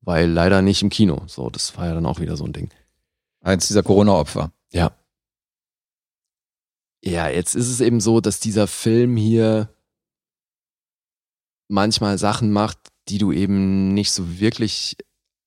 Weil 0.00 0.28
leider 0.28 0.62
nicht 0.62 0.82
im 0.82 0.90
Kino. 0.90 1.22
So, 1.26 1.50
das 1.50 1.76
war 1.76 1.86
ja 1.86 1.94
dann 1.94 2.06
auch 2.06 2.20
wieder 2.20 2.36
so 2.36 2.44
ein 2.44 2.52
Ding. 2.52 2.70
Eins 3.40 3.68
dieser 3.68 3.82
Corona-Opfer. 3.82 4.52
Ja. 4.72 4.96
Ja, 7.04 7.28
jetzt 7.28 7.54
ist 7.54 7.68
es 7.68 7.80
eben 7.80 8.00
so, 8.00 8.20
dass 8.20 8.40
dieser 8.40 8.66
Film 8.66 9.16
hier 9.16 9.68
manchmal 11.68 12.18
Sachen 12.18 12.52
macht, 12.52 12.78
die 13.08 13.18
du 13.18 13.32
eben 13.32 13.94
nicht 13.94 14.12
so 14.12 14.38
wirklich 14.38 14.96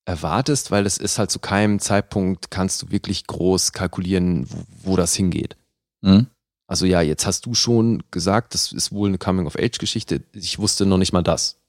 erwartest, 0.04 0.70
weil 0.70 0.86
es 0.86 0.98
ist 0.98 1.18
halt 1.18 1.30
zu 1.30 1.38
keinem 1.38 1.80
Zeitpunkt 1.80 2.50
kannst 2.50 2.82
du 2.82 2.90
wirklich 2.90 3.26
groß 3.26 3.72
kalkulieren, 3.72 4.46
wo, 4.50 4.90
wo 4.90 4.96
das 4.96 5.14
hingeht. 5.14 5.56
Mhm. 6.02 6.28
Also 6.68 6.84
ja, 6.86 7.00
jetzt 7.00 7.26
hast 7.26 7.46
du 7.46 7.54
schon 7.54 8.02
gesagt, 8.10 8.54
das 8.54 8.72
ist 8.72 8.92
wohl 8.92 9.08
eine 9.08 9.18
Coming-of-Age-Geschichte. 9.18 10.24
Ich 10.32 10.58
wusste 10.58 10.84
noch 10.86 10.98
nicht 10.98 11.12
mal 11.12 11.22
das. 11.22 11.60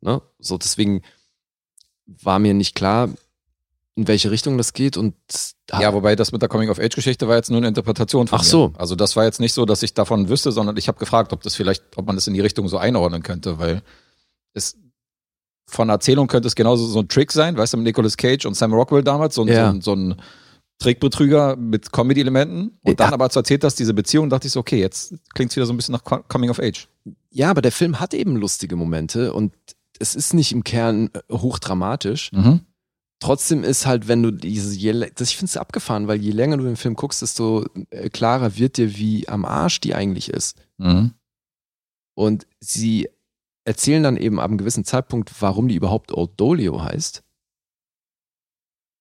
Ne? 0.00 0.22
So, 0.38 0.58
deswegen 0.58 1.02
war 2.06 2.38
mir 2.38 2.54
nicht 2.54 2.74
klar, 2.74 3.08
in 3.94 4.06
welche 4.06 4.30
Richtung 4.30 4.56
das 4.58 4.72
geht 4.72 4.96
und 4.96 5.14
Ja, 5.72 5.92
wobei 5.92 6.14
das 6.16 6.30
mit 6.32 6.40
der 6.40 6.48
Coming-of-Age-Geschichte 6.48 7.26
war 7.28 7.36
jetzt 7.36 7.50
nur 7.50 7.58
eine 7.58 7.66
Interpretation 7.68 8.28
von 8.28 8.38
Ach 8.38 8.42
mir. 8.44 8.48
so. 8.48 8.72
Also 8.78 8.94
das 8.94 9.16
war 9.16 9.24
jetzt 9.24 9.40
nicht 9.40 9.52
so, 9.52 9.64
dass 9.66 9.82
ich 9.82 9.92
davon 9.92 10.28
wüsste, 10.28 10.52
sondern 10.52 10.76
ich 10.76 10.86
habe 10.88 10.98
gefragt, 10.98 11.32
ob 11.32 11.42
das 11.42 11.56
vielleicht, 11.56 11.82
ob 11.96 12.06
man 12.06 12.14
das 12.16 12.26
in 12.28 12.34
die 12.34 12.40
Richtung 12.40 12.68
so 12.68 12.78
einordnen 12.78 13.22
könnte, 13.22 13.58
weil 13.58 13.82
es 14.54 14.76
von 15.66 15.88
Erzählung 15.90 16.28
könnte 16.28 16.46
es 16.48 16.54
genauso 16.54 16.86
so 16.86 17.00
ein 17.00 17.08
Trick 17.08 17.32
sein, 17.32 17.56
weißt 17.56 17.72
du, 17.74 17.76
mit 17.78 17.84
Nicolas 17.86 18.16
Cage 18.16 18.46
und 18.46 18.54
Sam 18.54 18.72
Rockwell 18.72 19.02
damals, 19.02 19.34
so, 19.34 19.42
ein- 19.42 19.48
Ja. 19.48 19.66
so, 19.66 19.70
ein- 19.72 19.80
so 19.82 19.92
ein 19.94 20.22
Trickbetrüger 20.78 21.56
mit 21.56 21.90
Comedy-Elementen. 21.92 22.78
Und 22.84 23.00
dann 23.00 23.08
Ja. 23.08 23.14
aber 23.14 23.24
als 23.24 23.34
du 23.34 23.40
erzählt 23.40 23.64
hast, 23.64 23.74
diese 23.80 23.92
Beziehung, 23.94 24.30
dachte 24.30 24.46
ich 24.46 24.52
so, 24.52 24.60
okay, 24.60 24.78
jetzt 24.80 25.12
klingt 25.34 25.50
es 25.50 25.56
wieder 25.56 25.66
so 25.66 25.72
ein 25.72 25.76
bisschen 25.76 25.92
nach 25.92 26.04
Co- 26.04 26.22
Coming-of-Age. 26.28 26.88
ja, 27.30 27.50
aber 27.50 27.60
der 27.62 27.72
Film 27.72 27.98
hat 28.00 28.14
eben 28.14 28.36
lustige 28.36 28.76
Momente 28.76 29.34
und 29.34 29.52
es 29.98 30.14
ist 30.14 30.34
nicht 30.34 30.52
im 30.52 30.64
Kern 30.64 31.10
äh, 31.12 31.20
hochdramatisch. 31.32 32.32
Mhm. 32.32 32.60
Trotzdem 33.20 33.64
ist 33.64 33.86
halt, 33.86 34.06
wenn 34.06 34.22
du 34.22 34.30
diese, 34.30 34.74
je, 34.76 34.92
das, 34.92 35.30
ich 35.30 35.36
finde 35.36 35.50
es 35.50 35.56
abgefahren, 35.56 36.06
weil 36.06 36.20
je 36.20 36.30
länger 36.30 36.56
du 36.56 36.64
den 36.64 36.76
Film 36.76 36.94
guckst, 36.94 37.22
desto 37.22 37.66
äh, 37.90 38.08
klarer 38.10 38.56
wird 38.56 38.76
dir, 38.76 38.96
wie 38.96 39.28
am 39.28 39.44
Arsch 39.44 39.80
die 39.80 39.94
eigentlich 39.94 40.30
ist. 40.30 40.56
Mhm. 40.78 41.14
Und 42.14 42.46
sie 42.60 43.08
erzählen 43.64 44.02
dann 44.02 44.16
eben 44.16 44.40
ab 44.40 44.46
einem 44.46 44.58
gewissen 44.58 44.84
Zeitpunkt, 44.84 45.30
warum 45.40 45.68
die 45.68 45.74
überhaupt 45.74 46.12
Old 46.12 46.32
Dolio 46.36 46.82
heißt. 46.82 47.22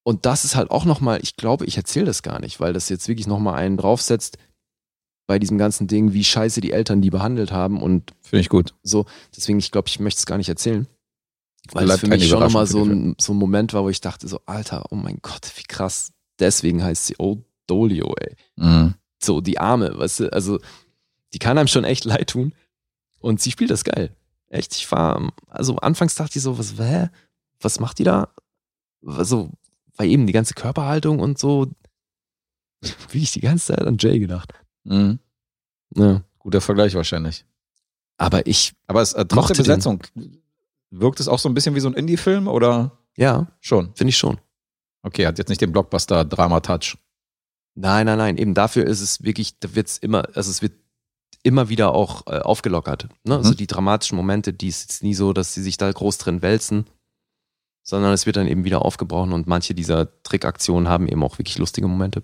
Und 0.04 0.26
das 0.26 0.46
ist 0.46 0.56
halt 0.56 0.72
auch 0.72 0.86
nochmal, 0.86 1.20
ich 1.22 1.36
glaube, 1.36 1.66
ich 1.66 1.78
erzähle 1.78 2.06
das 2.06 2.24
gar 2.24 2.40
nicht, 2.40 2.60
weil 2.60 2.74
das 2.74 2.90
jetzt 2.90 3.08
wirklich 3.08 3.28
nochmal 3.28 3.56
einen 3.56 3.78
draufsetzt 3.78 4.38
bei 5.28 5.40
diesem 5.40 5.58
ganzen 5.58 5.88
Ding, 5.88 6.14
wie 6.14 6.24
scheiße 6.24 6.62
die 6.62 6.72
Eltern 6.72 7.02
die 7.02 7.10
behandelt 7.10 7.52
haben 7.52 7.82
und 7.82 8.14
Finde 8.22 8.42
ich 8.42 8.50
gut. 8.50 8.74
so. 8.82 9.06
Deswegen, 9.36 9.60
ich 9.60 9.72
glaube, 9.72 9.90
ich 9.90 10.00
möchte 10.00 10.20
es 10.20 10.26
gar 10.26 10.38
nicht 10.38 10.50
erzählen. 10.50 10.88
Weil 11.74 11.90
es 11.90 12.00
für 12.00 12.08
mich 12.08 12.28
schon 12.28 12.40
nochmal 12.40 12.66
so 12.66 12.84
ein, 12.84 13.16
so 13.20 13.34
ein 13.34 13.38
Moment 13.38 13.74
war, 13.74 13.84
wo 13.84 13.90
ich 13.90 14.00
dachte 14.00 14.28
so, 14.28 14.40
Alter, 14.46 14.86
oh 14.90 14.96
mein 14.96 15.20
Gott, 15.22 15.52
wie 15.58 15.64
krass. 15.64 16.14
Deswegen 16.40 16.82
heißt 16.82 17.08
sie 17.08 17.16
Old 17.20 17.44
Dolio, 17.68 18.16
ey. 18.20 18.36
Mhm. 18.56 18.96
So, 19.22 19.42
die 19.42 19.60
Arme, 19.60 19.98
weißt 19.98 20.22
du, 20.22 20.34
also 20.34 20.60
die 21.34 21.40
kann 21.40 21.58
einem 21.58 21.68
schon 21.68 21.84
echt 21.84 22.06
leid 22.06 22.30
tun. 22.30 22.54
Und 23.20 23.42
sie 23.42 23.52
spielt 23.52 23.72
das 23.72 23.84
geil. 23.84 24.16
Echt, 24.48 24.76
ich 24.76 24.90
war, 24.92 25.34
also 25.50 25.76
anfangs 25.78 26.16
dachte 26.16 26.40
ich 26.40 26.44
so, 26.44 26.58
was, 26.58 26.78
hä? 26.78 27.10
Was 27.60 27.82
macht 27.82 28.00
die 28.00 28.06
da? 28.06 28.30
Also, 29.06 29.52
war 29.98 30.06
eben 30.06 30.28
die 30.28 30.34
ganze 30.34 30.54
Körperhaltung 30.54 31.20
und 31.20 31.38
so, 31.38 31.68
wie 33.10 33.24
ich 33.24 33.32
die 33.32 33.42
ganze 33.42 33.74
Zeit 33.74 33.82
an 33.82 33.98
Jay 34.00 34.20
gedacht. 34.20 34.54
Mhm. 34.88 35.20
Ja. 35.96 36.22
Guter 36.40 36.62
Vergleich 36.62 36.96
wahrscheinlich. 36.96 37.46
Aber 38.18 38.46
ich, 38.48 38.74
Aber 38.88 39.02
es, 39.02 39.14
äh, 39.14 39.26
trotz 39.26 39.48
der 39.48 39.56
den. 39.58 39.64
Besetzung, 39.64 40.04
wirkt 40.90 41.20
es 41.20 41.28
auch 41.28 41.40
so 41.40 41.50
ein 41.50 41.54
bisschen 41.54 41.76
wie 41.76 41.80
so 41.80 41.88
ein 41.90 41.94
Indie-Film 41.94 42.48
oder 42.48 42.98
ja, 43.16 43.48
schon? 43.60 43.94
finde 43.96 44.10
ich 44.10 44.18
schon. 44.18 44.38
Okay, 45.04 45.26
hat 45.28 45.38
jetzt 45.38 45.50
nicht 45.50 45.62
den 45.62 45.72
Blockbuster-Drama-Touch. 45.72 46.98
Nein, 47.76 48.06
nein, 48.08 48.18
nein. 48.18 48.38
Eben 48.38 48.54
dafür 48.54 48.86
ist 48.86 49.02
es 49.02 49.22
wirklich, 49.24 49.60
da 49.60 49.76
wird's 49.76 49.98
immer, 49.98 50.28
also 50.36 50.50
es 50.50 50.62
wird 50.62 50.74
immer 51.44 51.70
wieder 51.70 51.94
auch 51.94 52.26
äh, 52.28 52.40
aufgelockert. 52.40 53.08
Ne? 53.24 53.36
Also 53.38 53.52
Mhm. 53.52 53.58
die 53.58 53.68
dramatischen 53.68 54.18
Momente, 54.18 54.52
die 54.54 54.68
ist 54.68 54.82
jetzt 54.82 55.04
nie 55.04 55.14
so, 55.14 55.34
dass 55.34 55.54
sie 55.54 55.62
sich 55.62 55.78
da 55.78 55.92
groß 55.92 56.18
drin 56.18 56.42
wälzen, 56.42 56.86
sondern 57.84 58.12
es 58.14 58.26
wird 58.26 58.36
dann 58.36 58.48
eben 58.48 58.64
wieder 58.66 58.84
aufgebrochen 58.84 59.32
und 59.34 59.48
manche 59.48 59.76
dieser 59.76 60.22
Trickaktionen 60.24 60.90
haben 60.90 61.08
eben 61.08 61.24
auch 61.24 61.38
wirklich 61.38 61.58
lustige 61.60 61.88
Momente. 61.88 62.24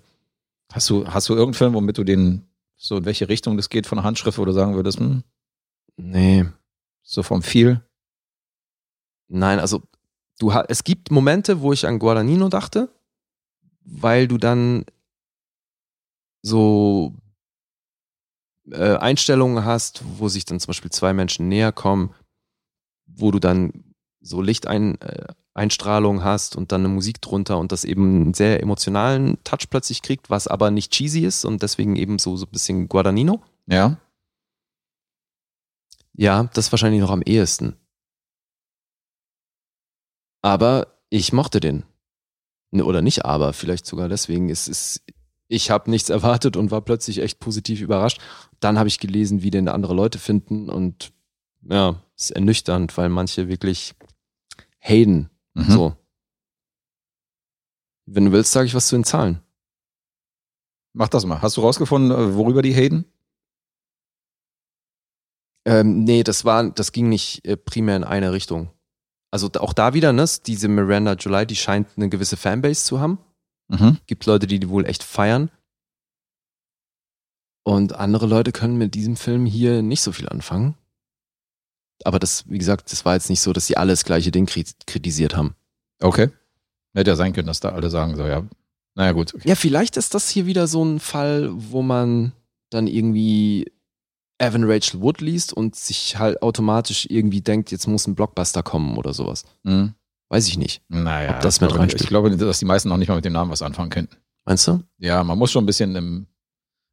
Hast 0.73 0.89
du, 0.89 1.05
hast 1.07 1.29
du 1.29 1.33
irgendeinen 1.33 1.53
Film, 1.53 1.73
womit 1.75 1.97
du 1.99 2.03
den, 2.03 2.47
so 2.83 2.97
in 2.97 3.05
welche 3.05 3.29
Richtung 3.29 3.55
das 3.55 3.69
geht 3.69 3.87
von 3.87 3.97
der 3.97 4.03
Handschrift, 4.03 4.37
wo 4.37 4.45
du 4.45 4.51
sagen 4.51 4.75
würdest, 4.75 4.99
hm, 4.99 5.23
Nee, 5.95 6.45
so 7.01 7.23
vom 7.23 7.41
Feel? 7.41 7.81
nein, 9.27 9.59
also 9.59 9.83
du 10.39 10.51
es 10.51 10.83
gibt 10.83 11.09
Momente, 11.11 11.61
wo 11.61 11.71
ich 11.71 11.87
an 11.87 11.99
Guadagnino 11.99 12.49
dachte, 12.49 12.89
weil 13.85 14.27
du 14.27 14.37
dann 14.37 14.85
so 16.41 17.15
äh, 18.69 18.97
Einstellungen 18.97 19.63
hast, 19.63 20.03
wo 20.17 20.27
sich 20.27 20.45
dann 20.45 20.59
zum 20.59 20.67
Beispiel 20.67 20.91
zwei 20.91 21.13
Menschen 21.13 21.47
näher 21.47 21.71
kommen, 21.71 22.13
wo 23.05 23.31
du 23.31 23.39
dann 23.39 23.93
so 24.19 24.41
Lichteinstrahlung 24.41 25.01
äh, 25.01 25.33
Einstrahlung 25.53 26.23
hast 26.23 26.55
und 26.55 26.71
dann 26.71 26.81
eine 26.81 26.93
Musik 26.93 27.21
drunter 27.21 27.59
und 27.59 27.71
das 27.71 27.83
eben 27.83 28.21
einen 28.21 28.33
sehr 28.33 28.61
emotionalen 28.61 29.37
Touch 29.43 29.69
plötzlich 29.69 30.01
kriegt, 30.01 30.29
was 30.29 30.47
aber 30.47 30.71
nicht 30.71 30.91
cheesy 30.91 31.21
ist 31.21 31.45
und 31.45 31.61
deswegen 31.61 31.95
eben 31.95 32.17
so, 32.17 32.35
so 32.37 32.45
ein 32.45 32.51
bisschen 32.51 32.89
Guadagnino. 32.89 33.41
Ja. 33.67 33.97
Ja, 36.13 36.49
das 36.53 36.71
wahrscheinlich 36.71 37.01
noch 37.01 37.11
am 37.11 37.21
ehesten. 37.21 37.75
Aber 40.41 40.99
ich 41.09 41.33
mochte 41.33 41.59
den. 41.59 41.83
Ne, 42.71 42.83
Oder 42.83 43.01
nicht 43.01 43.23
aber, 43.23 43.53
vielleicht 43.53 43.85
sogar 43.85 44.09
deswegen. 44.09 44.49
Es 44.49 44.67
ist, 44.67 45.03
ich 45.47 45.69
habe 45.69 45.89
nichts 45.89 46.09
erwartet 46.09 46.57
und 46.57 46.71
war 46.71 46.81
plötzlich 46.81 47.19
echt 47.19 47.39
positiv 47.39 47.81
überrascht. 47.81 48.19
Dann 48.59 48.79
habe 48.79 48.89
ich 48.89 48.99
gelesen, 48.99 49.43
wie 49.43 49.51
den 49.51 49.67
andere 49.67 49.93
Leute 49.93 50.17
finden 50.17 50.69
und 50.69 51.13
ja, 51.61 52.01
ist 52.17 52.31
ernüchternd, 52.31 52.97
weil 52.97 53.09
manche 53.09 53.47
wirklich 53.47 53.93
haten. 54.79 55.29
Mhm. 55.53 55.71
So. 55.71 55.97
Wenn 58.05 58.25
du 58.25 58.31
willst, 58.31 58.51
sage 58.51 58.67
ich 58.67 58.75
was 58.75 58.87
zu 58.87 58.95
den 58.95 59.03
Zahlen. 59.05 59.41
Mach 60.93 61.09
das 61.09 61.25
mal. 61.25 61.41
Hast 61.41 61.57
du 61.57 61.61
rausgefunden, 61.61 62.11
äh, 62.11 62.35
worüber 62.35 62.61
die 62.61 62.75
haten? 62.75 63.05
Ähm, 65.65 66.03
nee, 66.03 66.23
das 66.23 66.45
war, 66.45 66.69
das 66.69 66.91
ging 66.91 67.09
nicht 67.09 67.45
äh, 67.45 67.55
primär 67.55 67.95
in 67.95 68.03
eine 68.03 68.33
Richtung. 68.33 68.71
Also 69.31 69.49
auch 69.59 69.73
da 69.73 69.93
wieder, 69.93 70.13
ne, 70.13 70.25
diese 70.45 70.67
Miranda 70.67 71.13
July, 71.13 71.47
die 71.47 71.55
scheint 71.55 71.87
eine 71.95 72.09
gewisse 72.09 72.37
Fanbase 72.37 72.85
zu 72.85 72.99
haben. 72.99 73.17
Mhm. 73.69 73.97
Gibt 74.05 74.25
Leute, 74.25 74.45
die 74.45 74.59
die 74.59 74.69
wohl 74.69 74.85
echt 74.85 75.03
feiern. 75.03 75.49
Und 77.65 77.93
andere 77.93 78.27
Leute 78.27 78.51
können 78.51 78.77
mit 78.77 78.93
diesem 78.93 79.15
Film 79.15 79.45
hier 79.45 79.81
nicht 79.81 80.01
so 80.01 80.11
viel 80.11 80.27
anfangen. 80.27 80.75
Aber 82.05 82.19
das, 82.19 82.43
wie 82.49 82.57
gesagt, 82.57 82.91
das 82.91 83.05
war 83.05 83.13
jetzt 83.15 83.29
nicht 83.29 83.41
so, 83.41 83.53
dass 83.53 83.67
sie 83.67 83.77
alle 83.77 83.93
das 83.93 84.03
gleiche 84.05 84.31
Ding 84.31 84.45
kri- 84.47 84.73
kritisiert 84.87 85.35
haben. 85.35 85.55
Okay. 86.01 86.29
Hätte 86.95 87.11
ja 87.11 87.15
sein 87.15 87.33
können, 87.33 87.47
dass 87.47 87.59
da 87.59 87.69
alle 87.69 87.89
sagen, 87.89 88.15
so, 88.15 88.25
ja. 88.25 88.43
Naja, 88.95 89.11
gut. 89.13 89.33
Ja, 89.43 89.55
vielleicht 89.55 89.97
ist 89.97 90.13
das 90.13 90.29
hier 90.29 90.45
wieder 90.45 90.67
so 90.67 90.83
ein 90.85 90.99
Fall, 90.99 91.49
wo 91.53 91.81
man 91.81 92.33
dann 92.69 92.85
irgendwie 92.87 93.71
Evan 94.37 94.63
Rachel 94.65 95.01
Wood 95.01 95.21
liest 95.21 95.53
und 95.53 95.75
sich 95.75 96.17
halt 96.19 96.41
automatisch 96.41 97.07
irgendwie 97.09 97.41
denkt, 97.41 97.71
jetzt 97.71 97.87
muss 97.87 98.05
ein 98.07 98.15
Blockbuster 98.15 98.61
kommen 98.61 98.97
oder 98.97 99.13
sowas. 99.13 99.45
Mhm. 99.63 99.93
Weiß 100.29 100.47
ich 100.47 100.57
nicht. 100.57 100.81
Naja, 100.89 101.35
Ob 101.35 101.41
das 101.41 101.55
ich 101.55 101.61
mit 101.61 101.69
glaube, 101.71 101.87
ich 101.87 102.07
glaube, 102.07 102.37
dass 102.37 102.59
die 102.59 102.65
meisten 102.65 102.89
noch 102.89 102.97
nicht 102.97 103.07
mal 103.07 103.15
mit 103.15 103.25
dem 103.25 103.33
Namen 103.33 103.51
was 103.51 103.61
anfangen 103.61 103.89
könnten. 103.89 104.17
Meinst 104.45 104.67
du? 104.67 104.83
Ja, 104.97 105.23
man 105.23 105.37
muss 105.37 105.51
schon 105.51 105.63
ein 105.63 105.67
bisschen 105.67 105.95
im, 105.95 106.27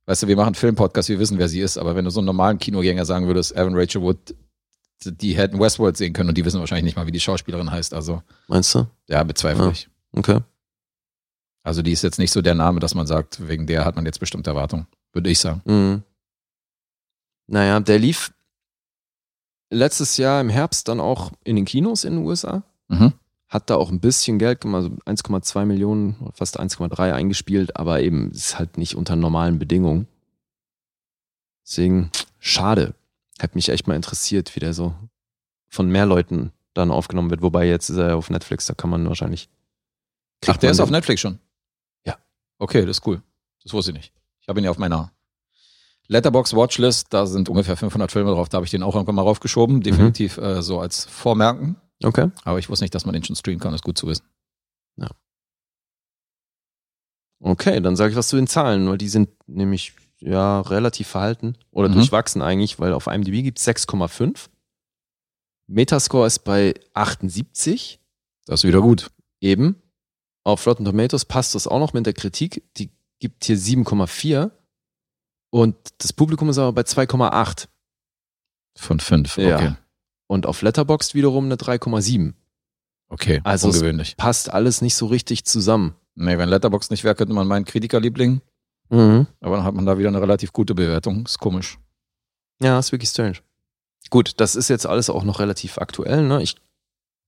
weißt 0.07 0.23
du, 0.23 0.27
wir 0.29 0.37
machen 0.37 0.49
einen 0.49 0.55
Filmpodcast, 0.55 1.09
wir 1.09 1.18
wissen, 1.18 1.38
wer 1.38 1.49
sie 1.49 1.61
ist, 1.61 1.77
aber 1.79 1.96
wenn 1.96 2.05
du 2.05 2.11
so 2.11 2.20
einen 2.20 2.27
normalen 2.27 2.59
Kinogänger 2.59 3.05
sagen 3.05 3.27
würdest, 3.27 3.53
Evan 3.57 3.75
Rachel 3.75 4.03
Wood, 4.03 4.35
die 5.05 5.37
hätten 5.37 5.59
Westworld 5.59 5.97
sehen 5.97 6.13
können 6.13 6.29
und 6.29 6.39
die 6.39 6.45
wissen 6.45 6.61
wahrscheinlich 6.61 6.85
nicht 6.85 6.97
mal, 6.97 7.07
wie 7.07 7.13
die 7.13 7.21
Schauspielerin 7.21 7.71
heißt. 7.71 7.95
Also, 7.95 8.23
Meinst 8.49 8.75
du? 8.75 8.87
ja, 9.09 9.23
bezweifle 9.25 9.65
Ja. 9.67 9.71
ich. 9.71 9.89
Okay. 10.13 10.41
Also, 11.63 11.83
die 11.83 11.93
ist 11.93 12.03
jetzt 12.03 12.19
nicht 12.19 12.33
so 12.33 12.43
der 12.43 12.55
Name, 12.55 12.81
dass 12.81 12.95
man 12.95 13.07
sagt, 13.07 13.47
wegen 13.49 13.67
der 13.67 13.85
hat 13.85 13.97
man 13.97 14.07
jetzt 14.07 14.21
bestimmte 14.21 14.51
Erwartungen, 14.51 14.87
würde 15.13 15.31
ich 15.31 15.39
sagen. 15.39 15.63
Mhm. 15.65 16.03
Naja, 17.47 17.81
der 17.81 17.99
lief 17.99 18.33
letztes 19.71 20.17
Jahr 20.17 20.41
im 20.41 20.49
Herbst 20.49 20.89
dann 20.89 21.01
auch 21.01 21.33
in 21.45 21.57
den 21.57 21.65
Kinos 21.65 22.05
in 22.05 22.15
den 22.17 22.27
USA. 22.27 22.63
Mhm. 22.89 23.13
hat 23.49 23.69
da 23.69 23.75
auch 23.75 23.91
ein 23.91 23.99
bisschen 24.01 24.39
Geld 24.39 24.61
gemacht, 24.61 24.85
also 24.85 24.97
1,2 25.07 25.65
Millionen, 25.65 26.15
fast 26.35 26.59
1,3 26.61 27.13
eingespielt, 27.13 27.75
aber 27.77 28.01
eben 28.01 28.31
ist 28.31 28.59
halt 28.61 28.79
nicht 28.79 28.95
unter 28.95 29.17
normalen 29.17 29.59
Bedingungen. 29.59 30.07
Deswegen, 31.67 32.11
schade. 32.39 32.95
Hätte 33.40 33.55
mich 33.57 33.68
echt 33.68 33.87
mal 33.87 33.94
interessiert, 33.96 34.55
wie 34.55 34.61
der 34.61 34.74
so 34.74 34.94
von 35.68 35.88
mehr 35.88 36.07
Leuten 36.07 36.53
dann 36.74 36.90
aufgenommen 36.90 37.31
wird. 37.31 37.42
Wobei 37.42 37.66
jetzt 37.66 37.88
ist 37.88 37.96
er 37.96 38.09
ja 38.09 38.14
auf 38.14 38.29
Netflix, 38.31 38.66
da 38.66 38.74
kann 38.74 38.90
man 38.90 39.09
wahrscheinlich. 39.09 39.48
Ach, 40.46 40.57
der 40.57 40.70
ist 40.70 40.81
auf 40.81 40.88
den- 40.88 40.92
Netflix 40.94 41.20
schon? 41.20 41.38
Ja. 42.07 42.16
Okay, 42.59 42.85
das 42.85 42.98
ist 42.98 43.07
cool. 43.07 43.22
Das 43.62 43.72
wusste 43.72 43.92
ich 43.92 43.96
nicht. 43.96 44.12
Ich 44.40 44.48
habe 44.48 44.61
ihn 44.61 44.64
ja 44.64 44.70
auf 44.70 44.79
meiner 44.79 45.12
Letterbox 46.09 46.55
Watchlist, 46.55 47.07
da 47.14 47.26
sind 47.26 47.48
ungefähr 47.48 47.76
500 47.76 48.11
Filme 48.11 48.31
drauf, 48.33 48.48
da 48.48 48.57
habe 48.57 48.64
ich 48.66 48.70
den 48.70 48.83
auch 48.83 48.94
irgendwann 48.94 49.14
mal 49.14 49.22
raufgeschoben. 49.22 49.81
Definitiv 49.81 50.38
äh, 50.38 50.61
so 50.62 50.81
als 50.81 51.05
Vormerken. 51.05 51.76
Okay. 52.03 52.31
Aber 52.44 52.59
ich 52.59 52.68
wusste 52.68 52.85
nicht, 52.85 52.94
dass 52.94 53.05
man 53.07 53.12
den 53.12 53.22
schon 53.24 53.37
streamen 53.37 53.61
kann, 53.61 53.72
das 53.72 53.81
ist 53.81 53.85
gut 53.85 53.96
zu 53.98 54.07
wissen. 54.07 54.24
Okay, 57.42 57.81
dann 57.81 57.96
sage 57.96 58.11
ich 58.11 58.16
was 58.16 58.29
zu 58.29 58.37
den 58.37 58.46
Zahlen, 58.46 58.87
weil 58.88 58.98
die 58.98 59.09
sind 59.09 59.31
nämlich 59.48 59.94
ja 60.20 60.61
relativ 60.61 61.09
verhalten 61.09 61.56
oder 61.70 61.88
Mhm. 61.88 61.94
durchwachsen 61.94 62.42
eigentlich, 62.42 62.78
weil 62.78 62.92
auf 62.92 63.06
IMDb 63.06 63.42
gibt 63.42 63.59
es 63.59 63.64
6,5. 63.64 64.48
Metascore 65.66 66.26
ist 66.26 66.40
bei 66.40 66.74
78. 66.94 68.00
Das 68.46 68.61
ist 68.61 68.68
wieder 68.68 68.80
gut. 68.83 69.11
Eben. 69.40 69.76
Auf 70.44 70.66
Rotten 70.66 70.85
Tomatoes 70.85 71.24
passt 71.24 71.54
das 71.54 71.66
auch 71.66 71.78
noch 71.78 71.92
mit 71.92 72.06
der 72.06 72.12
Kritik. 72.12 72.62
Die 72.76 72.90
gibt 73.18 73.44
hier 73.44 73.56
7,4. 73.56 74.50
Und 75.50 75.76
das 75.98 76.12
Publikum 76.12 76.48
ist 76.48 76.59
aber 76.59 76.72
bei 76.72 76.83
2,8. 76.83 77.68
Von 78.76 79.00
fünf. 79.00 79.37
Okay. 79.37 79.48
Ja. 79.48 79.76
Und 80.26 80.46
auf 80.46 80.62
Letterboxd 80.62 81.14
wiederum 81.14 81.46
eine 81.46 81.56
3,7. 81.56 82.35
Okay. 83.09 83.40
Also 83.44 83.68
ungewöhnlich. 83.68 84.16
Passt 84.16 84.52
alles 84.52 84.80
nicht 84.83 84.94
so 84.94 85.06
richtig 85.06 85.44
zusammen. 85.44 85.94
Nee, 86.14 86.38
wenn 86.38 86.48
Letterbox 86.48 86.90
nicht 86.90 87.02
wäre, 87.04 87.14
könnte 87.14 87.35
man 87.35 87.46
meinen 87.46 87.64
Kritikerliebling. 87.64 88.40
Mhm. 88.90 89.26
Aber 89.40 89.57
dann 89.57 89.64
hat 89.64 89.74
man 89.74 89.87
da 89.87 89.98
wieder 89.98 90.09
eine 90.09 90.20
relativ 90.20 90.53
gute 90.53 90.74
Bewertung. 90.74 91.24
Ist 91.24 91.38
komisch. 91.38 91.79
Ja, 92.61 92.79
ist 92.79 92.92
wirklich 92.92 93.11
strange. 93.11 93.38
Gut, 94.11 94.40
das 94.40 94.57
ist 94.57 94.68
jetzt 94.68 94.87
alles 94.87 95.09
auch 95.09 95.24
noch 95.24 95.38
relativ 95.38 95.79
aktuell. 95.79 96.22
Ne? 96.26 96.42
Ich 96.42 96.57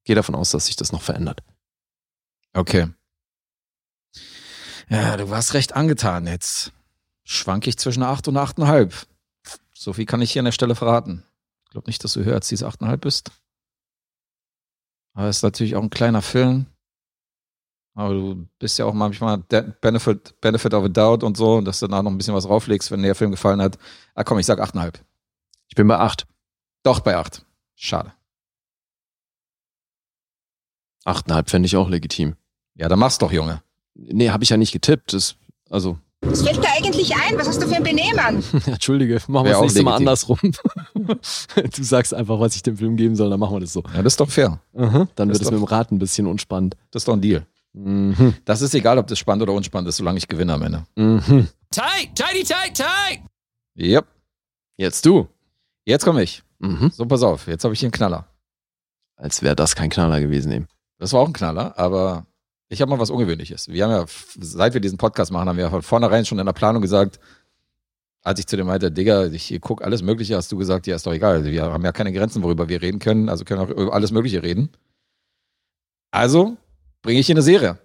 gehe 0.05 0.17
davon 0.17 0.35
aus, 0.35 0.51
dass 0.51 0.67
sich 0.67 0.77
das 0.77 0.93
noch 0.93 1.03
verändert. 1.03 1.43
Okay. 2.53 2.89
Ja, 4.89 5.17
du 5.17 5.31
warst 5.31 5.55
recht 5.55 5.75
angetan. 5.75 6.27
Jetzt 6.27 6.73
schwank 7.25 7.67
ich 7.67 7.79
zwischen 7.79 8.03
8 8.03 8.29
und 8.29 8.37
8,5. 8.37 9.07
So 9.73 9.93
viel 9.93 10.07
kann 10.07 10.21
ich 10.21 10.33
hier 10.33 10.41
an 10.41 10.47
der 10.47 10.53
Stelle 10.53 10.75
verraten. 10.75 11.25
Ich 11.65 11.71
glaube 11.71 11.89
nicht, 11.89 12.03
dass 12.05 12.13
du 12.13 12.25
höher 12.25 12.35
als 12.35 12.49
diese 12.49 12.67
8,5 12.67 12.97
bist. 12.99 13.31
Aber 15.15 15.29
es 15.29 15.39
ist 15.39 15.43
natürlich 15.43 15.77
auch 15.77 15.83
ein 15.83 15.91
kleiner 15.91 16.23
Film. 16.23 16.67
Aber 17.95 18.15
du 18.15 18.47
bist 18.59 18.79
ja 18.79 18.87
auch 18.87 18.95
manchmal 18.95 19.39
Benefit, 19.39 20.41
Benefit 20.41 20.73
of 20.73 20.85
a 20.85 20.89
Doubt 20.89 21.23
und 21.23 21.37
so, 21.37 21.61
dass 21.61 21.81
du 21.81 21.89
da 21.89 22.03
noch 22.03 22.11
ein 22.11 22.17
bisschen 22.17 22.35
was 22.35 22.49
rauflegst, 22.49 22.91
wenn 22.91 23.01
dir 23.01 23.09
der 23.09 23.15
Film 23.15 23.31
gefallen 23.31 23.61
hat. 23.61 23.79
Ah 24.15 24.25
komm, 24.25 24.39
ich 24.39 24.47
sag 24.47 24.61
8,5. 24.61 24.95
Ich 25.69 25.75
bin 25.75 25.87
bei 25.89 25.99
8. 25.99 26.27
Doch 26.83 27.01
bei 27.01 27.17
8. 27.17 27.45
Schade. 27.77 28.13
8,5 31.05 31.51
fände 31.51 31.67
ich 31.67 31.77
auch 31.77 31.89
legitim. 31.89 32.37
Ja, 32.77 32.89
dann 32.89 32.99
mach's 32.99 33.19
doch, 33.19 33.33
Junge. 33.33 33.63
Nee, 33.95 34.31
habe 34.31 34.45
ich 34.45 34.51
ja 34.51 34.57
nicht 34.57 34.73
getippt. 34.73 35.13
Das, 35.13 35.37
also, 35.69 35.99
Was 36.23 36.43
fällt 36.43 36.63
dir 36.63 36.71
eigentlich 36.75 37.15
ein? 37.15 37.37
Was 37.37 37.49
hast 37.49 37.61
du 37.63 37.67
für 37.69 37.77
ein 37.77 37.83
Benehmen? 37.83 38.43
entschuldige, 38.67 39.21
machen 39.27 39.47
wir 39.47 39.59
auch 39.59 39.63
nächste 39.63 39.83
Mal 39.83 39.99
legitim. 39.99 40.09
andersrum. 40.09 40.39
du 41.77 41.83
sagst 41.83 42.15
einfach, 42.15 42.41
was 42.41 42.55
ich 42.57 42.63
dem 42.63 42.77
Film 42.79 42.97
geben 42.97 43.17
soll, 43.17 43.29
dann 43.29 43.41
machen 43.41 43.57
wir 43.57 43.61
das 43.61 43.73
so. 43.73 43.83
Ja, 43.95 44.03
das 44.03 44.15
ist 44.15 44.21
doch 44.21 44.31
fair. 44.31 44.61
Dann 44.73 45.09
Das 45.17 45.29
wird 45.29 45.43
es 45.43 45.51
mit 45.51 45.61
dem 45.61 45.65
Raten 45.65 45.97
ein 45.97 45.99
bisschen 45.99 46.27
unspannend. 46.27 46.77
Das 46.91 47.03
ist 47.03 47.09
doch 47.09 47.15
ein 47.15 47.21
Deal. 47.21 47.47
Mhm. 47.73 48.35
Das 48.45 48.61
ist 48.61 48.75
egal, 48.75 48.99
ob 48.99 49.07
das 49.07 49.19
spannend 49.19 49.43
oder 49.43 49.53
unspannend 49.53 49.89
ist, 49.89 49.97
solange 49.97 50.19
ich 50.19 50.29
gewinne 50.29 50.55
am 50.55 50.63
Ende. 50.63 50.85
Mhm. 50.97 51.49
Tight, 51.71 52.15
tighty, 52.15 52.45
tight, 52.45 52.77
tight. 52.77 53.21
Yep. 53.79 54.07
Jetzt 54.77 55.07
du. 55.07 55.29
Jetzt 55.85 56.05
komme 56.05 56.23
ich. 56.23 56.43
Mhm. 56.59 56.91
So, 56.93 57.07
pass 57.07 57.23
auf. 57.23 57.47
Jetzt 57.47 57.65
habe 57.65 57.75
ich 57.75 57.81
hier 57.81 57.89
einen 57.89 57.93
Knaller. 57.93 58.27
Als 59.17 59.43
wäre 59.43 59.57
das 59.57 59.75
kein 59.75 59.91
Knaller 59.91 60.21
gewesen 60.21 60.53
eben. 60.53 60.69
Das 60.99 61.13
war 61.13 61.21
auch 61.21 61.27
ein 61.27 61.33
Knaller, 61.33 61.79
aber 61.79 62.27
ich 62.69 62.81
habe 62.81 62.91
mal 62.91 62.99
was 62.99 63.11
Ungewöhnliches. 63.11 63.69
Wir 63.69 63.85
haben 63.85 63.91
ja, 63.91 64.05
seit 64.39 64.75
wir 64.75 64.81
diesen 64.81 64.99
Podcast 64.99 65.33
machen, 65.33 65.49
haben 65.49 65.57
wir 65.57 65.71
von 65.71 65.83
vornherein 65.83 66.25
schon 66.25 66.39
in 66.39 66.47
der 66.47 66.53
Planung 66.53 66.83
gesagt, 66.83 67.19
als 68.23 68.39
ich 68.39 68.47
zu 68.47 68.57
dem 68.57 68.67
meinte, 68.67 68.91
Digga, 68.91 69.27
ich 69.27 69.61
gucke 69.61 69.85
alles 69.85 70.03
Mögliche, 70.03 70.37
hast 70.37 70.53
du 70.53 70.57
gesagt, 70.57 70.87
ja, 70.87 70.95
ist 70.95 71.07
doch 71.07 71.13
egal. 71.13 71.45
Wir 71.45 71.65
haben 71.65 71.85
ja 71.85 71.93
keine 71.93 72.13
Grenzen, 72.13 72.43
worüber 72.43 72.69
wir 72.69 72.81
reden 72.81 73.01
können, 73.01 73.29
also 73.29 73.45
können 73.45 73.61
auch 73.61 73.69
über 73.69 73.93
alles 73.93 74.13
Mögliche 74.13 74.43
reden. 74.43 74.71
Also 76.13 76.57
bringe 77.03 77.21
ich 77.21 77.27
hier 77.27 77.35
eine 77.35 77.43
Serie. 77.43 77.79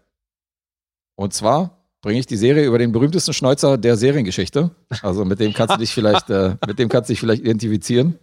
Und 1.15 1.33
zwar 1.33 1.77
bringe 2.01 2.19
ich 2.19 2.27
die 2.27 2.37
Serie 2.37 2.65
über 2.65 2.77
den 2.77 2.91
berühmtesten 2.91 3.33
Schneuzer 3.33 3.77
der 3.77 3.97
Seriengeschichte. 3.97 4.71
Also 5.01 5.25
mit 5.25 5.39
dem 5.39 5.53
kannst 5.53 5.75
du 5.75 5.79
dich 5.79 5.91
vielleicht, 5.91 6.29
äh, 6.29 6.55
mit 6.67 6.79
dem 6.79 6.89
kannst 6.89 7.09
du 7.09 7.13
dich 7.13 7.19
vielleicht 7.19 7.41
identifizieren. 7.41 8.19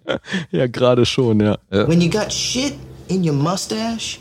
Ja, 0.50 0.66
gerade 0.68 1.04
schon, 1.04 1.40
ja. 1.40 1.58
When 1.70 2.00
you 2.00 2.08
got 2.08 2.32
shit 2.32 2.74
in 3.08 3.28
your 3.28 3.34
mustache, 3.34 4.18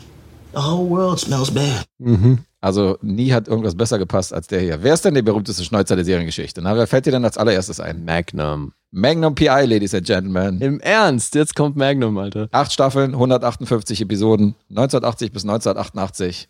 the 0.52 0.60
whole 0.60 0.90
world 0.90 1.18
smells 1.18 1.50
bad. 1.50 1.84
Mhm. 1.98 2.40
Also 2.60 2.96
nie 3.02 3.30
hat 3.32 3.46
irgendwas 3.46 3.74
besser 3.74 3.98
gepasst 3.98 4.32
als 4.32 4.46
der 4.46 4.60
hier. 4.60 4.82
Wer 4.82 4.94
ist 4.94 5.04
denn 5.04 5.12
der 5.12 5.20
berühmteste 5.20 5.62
Schneuzer 5.64 5.96
der 5.96 6.04
Seriengeschichte? 6.04 6.62
Na, 6.62 6.74
wer 6.74 6.86
fällt 6.86 7.04
dir 7.04 7.10
denn 7.10 7.24
als 7.24 7.36
allererstes 7.36 7.78
ein? 7.78 8.06
Magnum. 8.06 8.72
Magnum 8.90 9.34
PI, 9.34 9.66
Ladies 9.66 9.94
and 9.94 10.06
Gentlemen. 10.06 10.60
Im 10.62 10.80
Ernst, 10.80 11.34
jetzt 11.34 11.54
kommt 11.56 11.76
Magnum, 11.76 12.16
Alter. 12.16 12.48
Acht 12.52 12.72
Staffeln, 12.72 13.12
158 13.12 14.00
Episoden, 14.00 14.54
1980 14.70 15.32
bis 15.32 15.42
1988. 15.42 16.48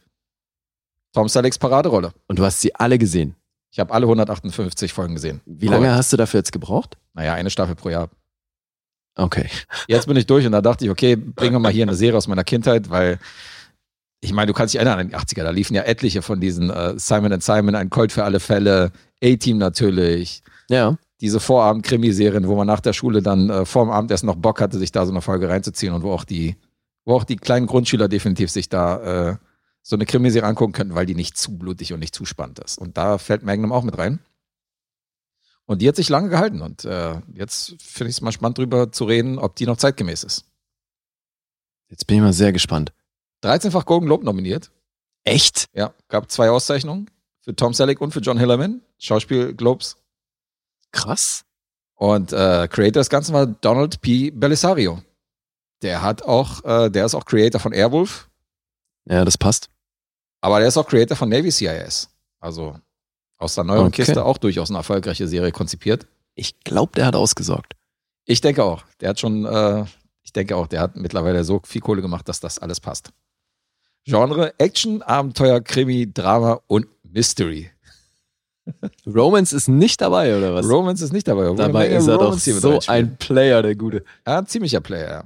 Tom 1.14 1.28
Sellecks 1.28 1.58
Paraderolle. 1.58 2.12
Und 2.26 2.38
du 2.38 2.44
hast 2.44 2.60
sie 2.60 2.74
alle 2.74 2.98
gesehen. 2.98 3.34
Ich 3.70 3.78
habe 3.80 3.92
alle 3.94 4.04
158 4.04 4.92
Folgen 4.92 5.14
gesehen. 5.14 5.40
Wie 5.46 5.66
lange 5.68 5.92
hast 5.94 6.12
du 6.12 6.16
dafür 6.16 6.40
jetzt 6.40 6.52
gebraucht? 6.52 6.96
Naja, 7.14 7.32
eine 7.34 7.50
Staffel 7.50 7.74
pro 7.74 7.88
Jahr. 7.88 8.10
Okay. 9.16 9.48
Jetzt 9.88 10.06
bin 10.06 10.16
ich 10.16 10.26
durch 10.26 10.44
und 10.44 10.52
da 10.52 10.60
dachte 10.60 10.84
ich, 10.84 10.90
okay, 10.90 11.16
bringen 11.16 11.54
wir 11.54 11.60
mal 11.60 11.72
hier 11.72 11.84
eine 11.84 11.94
Serie 11.94 12.16
aus 12.18 12.26
meiner 12.28 12.44
Kindheit, 12.44 12.90
weil 12.90 13.18
ich 14.20 14.32
meine, 14.32 14.48
du 14.48 14.52
kannst 14.52 14.74
dich 14.74 14.80
erinnern 14.80 14.98
an 15.00 15.08
die 15.08 15.16
80er, 15.16 15.42
da 15.44 15.50
liefen 15.50 15.74
ja 15.74 15.82
etliche 15.82 16.22
von 16.22 16.40
diesen 16.40 16.70
äh, 16.70 16.94
Simon 16.98 17.32
and 17.32 17.42
Simon, 17.42 17.74
ein 17.74 17.90
Colt 17.90 18.10
für 18.10 18.24
alle 18.24 18.40
Fälle, 18.40 18.90
A-Team 19.22 19.58
natürlich, 19.58 20.42
Ja. 20.68 20.96
diese 21.20 21.38
Vorabend-Krimiserien, 21.40 22.48
wo 22.48 22.56
man 22.56 22.66
nach 22.66 22.80
der 22.80 22.92
Schule 22.92 23.22
dann 23.22 23.50
äh, 23.50 23.64
vor 23.66 23.84
dem 23.84 23.90
Abendessen 23.90 24.26
noch 24.26 24.36
Bock 24.36 24.60
hatte, 24.60 24.78
sich 24.78 24.90
da 24.92 25.04
so 25.04 25.12
eine 25.12 25.20
Folge 25.20 25.48
reinzuziehen 25.48 25.92
und 25.94 26.02
wo 26.02 26.10
auch 26.12 26.24
die, 26.24 26.56
wo 27.04 27.14
auch 27.14 27.24
die 27.24 27.36
kleinen 27.36 27.66
Grundschüler 27.66 28.08
definitiv 28.08 28.50
sich 28.50 28.68
da 28.68 29.30
äh, 29.30 29.36
so 29.86 29.96
eine 29.96 30.06
Krimiserie 30.06 30.48
angucken 30.48 30.72
könnten, 30.72 30.94
weil 30.94 31.04
die 31.04 31.14
nicht 31.14 31.36
zu 31.36 31.58
blutig 31.58 31.92
und 31.92 32.00
nicht 32.00 32.14
zu 32.14 32.24
spannend 32.24 32.58
ist. 32.58 32.78
Und 32.78 32.96
da 32.96 33.18
fällt 33.18 33.42
Magnum 33.42 33.70
auch 33.70 33.82
mit 33.82 33.98
rein. 33.98 34.18
Und 35.66 35.82
die 35.82 35.88
hat 35.88 35.96
sich 35.96 36.08
lange 36.08 36.30
gehalten 36.30 36.60
und 36.60 36.84
äh, 36.84 37.20
jetzt 37.34 37.80
finde 37.80 38.10
ich 38.10 38.16
es 38.16 38.20
mal 38.20 38.32
spannend 38.32 38.58
drüber 38.58 38.92
zu 38.92 39.04
reden, 39.04 39.38
ob 39.38 39.56
die 39.56 39.66
noch 39.66 39.76
zeitgemäß 39.76 40.24
ist. 40.24 40.46
Jetzt 41.88 42.06
bin 42.06 42.16
ich 42.16 42.22
mal 42.22 42.32
sehr 42.32 42.52
gespannt. 42.52 42.92
13-fach 43.42 43.84
Golden 43.84 44.06
Globe 44.06 44.24
nominiert. 44.24 44.70
Echt? 45.22 45.66
Ja, 45.74 45.94
gab 46.08 46.30
zwei 46.30 46.50
Auszeichnungen 46.50 47.10
für 47.40 47.54
Tom 47.54 47.74
Selleck 47.74 48.00
und 48.00 48.12
für 48.12 48.20
John 48.20 48.38
Hillerman, 48.38 48.80
Schauspiel 48.98 49.54
Globes. 49.54 49.96
Krass. 50.92 51.44
Und 51.94 52.32
äh, 52.32 52.68
Creator 52.68 53.00
des 53.00 53.10
Ganzen 53.10 53.34
war 53.34 53.46
Donald 53.46 54.00
P. 54.00 54.30
Belisario. 54.30 55.02
Der 55.82 56.02
hat 56.02 56.22
auch, 56.22 56.64
äh, 56.64 56.90
der 56.90 57.04
ist 57.04 57.14
auch 57.14 57.24
Creator 57.24 57.60
von 57.60 57.72
Airwolf, 57.72 58.28
Ja, 59.06 59.24
das 59.24 59.36
passt. 59.38 59.70
Aber 60.44 60.58
der 60.58 60.68
ist 60.68 60.76
auch 60.76 60.86
Creator 60.86 61.16
von 61.16 61.30
Navy 61.30 61.50
CIS. 61.50 62.10
Also 62.38 62.76
aus 63.38 63.54
der 63.54 63.64
neueren 63.64 63.86
Okay. 63.86 64.02
Kiste 64.04 64.22
auch 64.22 64.36
durchaus 64.36 64.68
eine 64.68 64.76
erfolgreiche 64.78 65.26
Serie 65.26 65.52
konzipiert. 65.52 66.06
Ich 66.34 66.60
glaube, 66.60 66.92
der 66.96 67.06
hat 67.06 67.16
ausgesorgt. 67.16 67.72
Ich 68.26 68.42
denke 68.42 68.62
auch. 68.62 68.82
Der 69.00 69.08
hat 69.08 69.20
schon, 69.20 69.46
äh, 69.46 69.84
ich 70.22 70.34
denke 70.34 70.54
auch, 70.56 70.66
der 70.66 70.82
hat 70.82 70.96
mittlerweile 70.96 71.44
so 71.44 71.62
viel 71.64 71.80
Kohle 71.80 72.02
gemacht, 72.02 72.28
dass 72.28 72.40
das 72.40 72.58
alles 72.58 72.78
passt. 72.78 73.08
Genre, 74.04 74.52
Action, 74.58 75.00
Abenteuer, 75.00 75.62
Krimi, 75.62 76.12
Drama 76.12 76.60
und 76.66 76.88
Mystery. 77.04 77.70
Romance 79.06 79.54
ist 79.56 79.68
nicht 79.68 80.02
dabei, 80.02 80.36
oder 80.36 80.54
was? 80.54 80.68
Romance 80.68 81.02
ist 81.02 81.12
nicht 81.14 81.26
dabei. 81.26 81.54
Dabei 81.54 81.88
ist 81.88 82.06
er 82.06 82.18
doch 82.18 82.24
Romance 82.24 82.52
mit 82.52 82.60
so 82.60 82.80
ein 82.88 83.16
Player, 83.16 83.62
der 83.62 83.76
Gute. 83.76 84.04
Ja, 84.26 84.40
ein 84.40 84.46
ziemlicher 84.46 84.82
Player, 84.82 85.08
ja. 85.10 85.24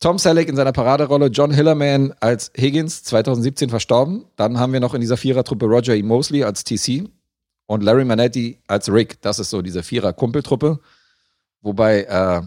Tom 0.00 0.18
Selleck 0.18 0.48
in 0.48 0.56
seiner 0.56 0.72
Paraderolle, 0.72 1.26
John 1.26 1.52
Hillerman 1.52 2.14
als 2.20 2.50
Higgins, 2.56 3.04
2017 3.04 3.68
verstorben. 3.68 4.24
Dann 4.36 4.58
haben 4.58 4.72
wir 4.72 4.80
noch 4.80 4.94
in 4.94 5.02
dieser 5.02 5.18
Vierertruppe 5.18 5.66
Roger 5.66 5.94
E. 5.94 6.02
Mosley 6.02 6.42
als 6.42 6.64
TC 6.64 7.08
und 7.66 7.82
Larry 7.82 8.06
Manetti 8.06 8.62
als 8.66 8.90
Rick. 8.90 9.20
Das 9.20 9.38
ist 9.38 9.50
so 9.50 9.60
diese 9.60 9.82
Vierer-Kumpeltruppe. 9.82 10.80
Wobei 11.60 12.04
äh, 12.04 12.40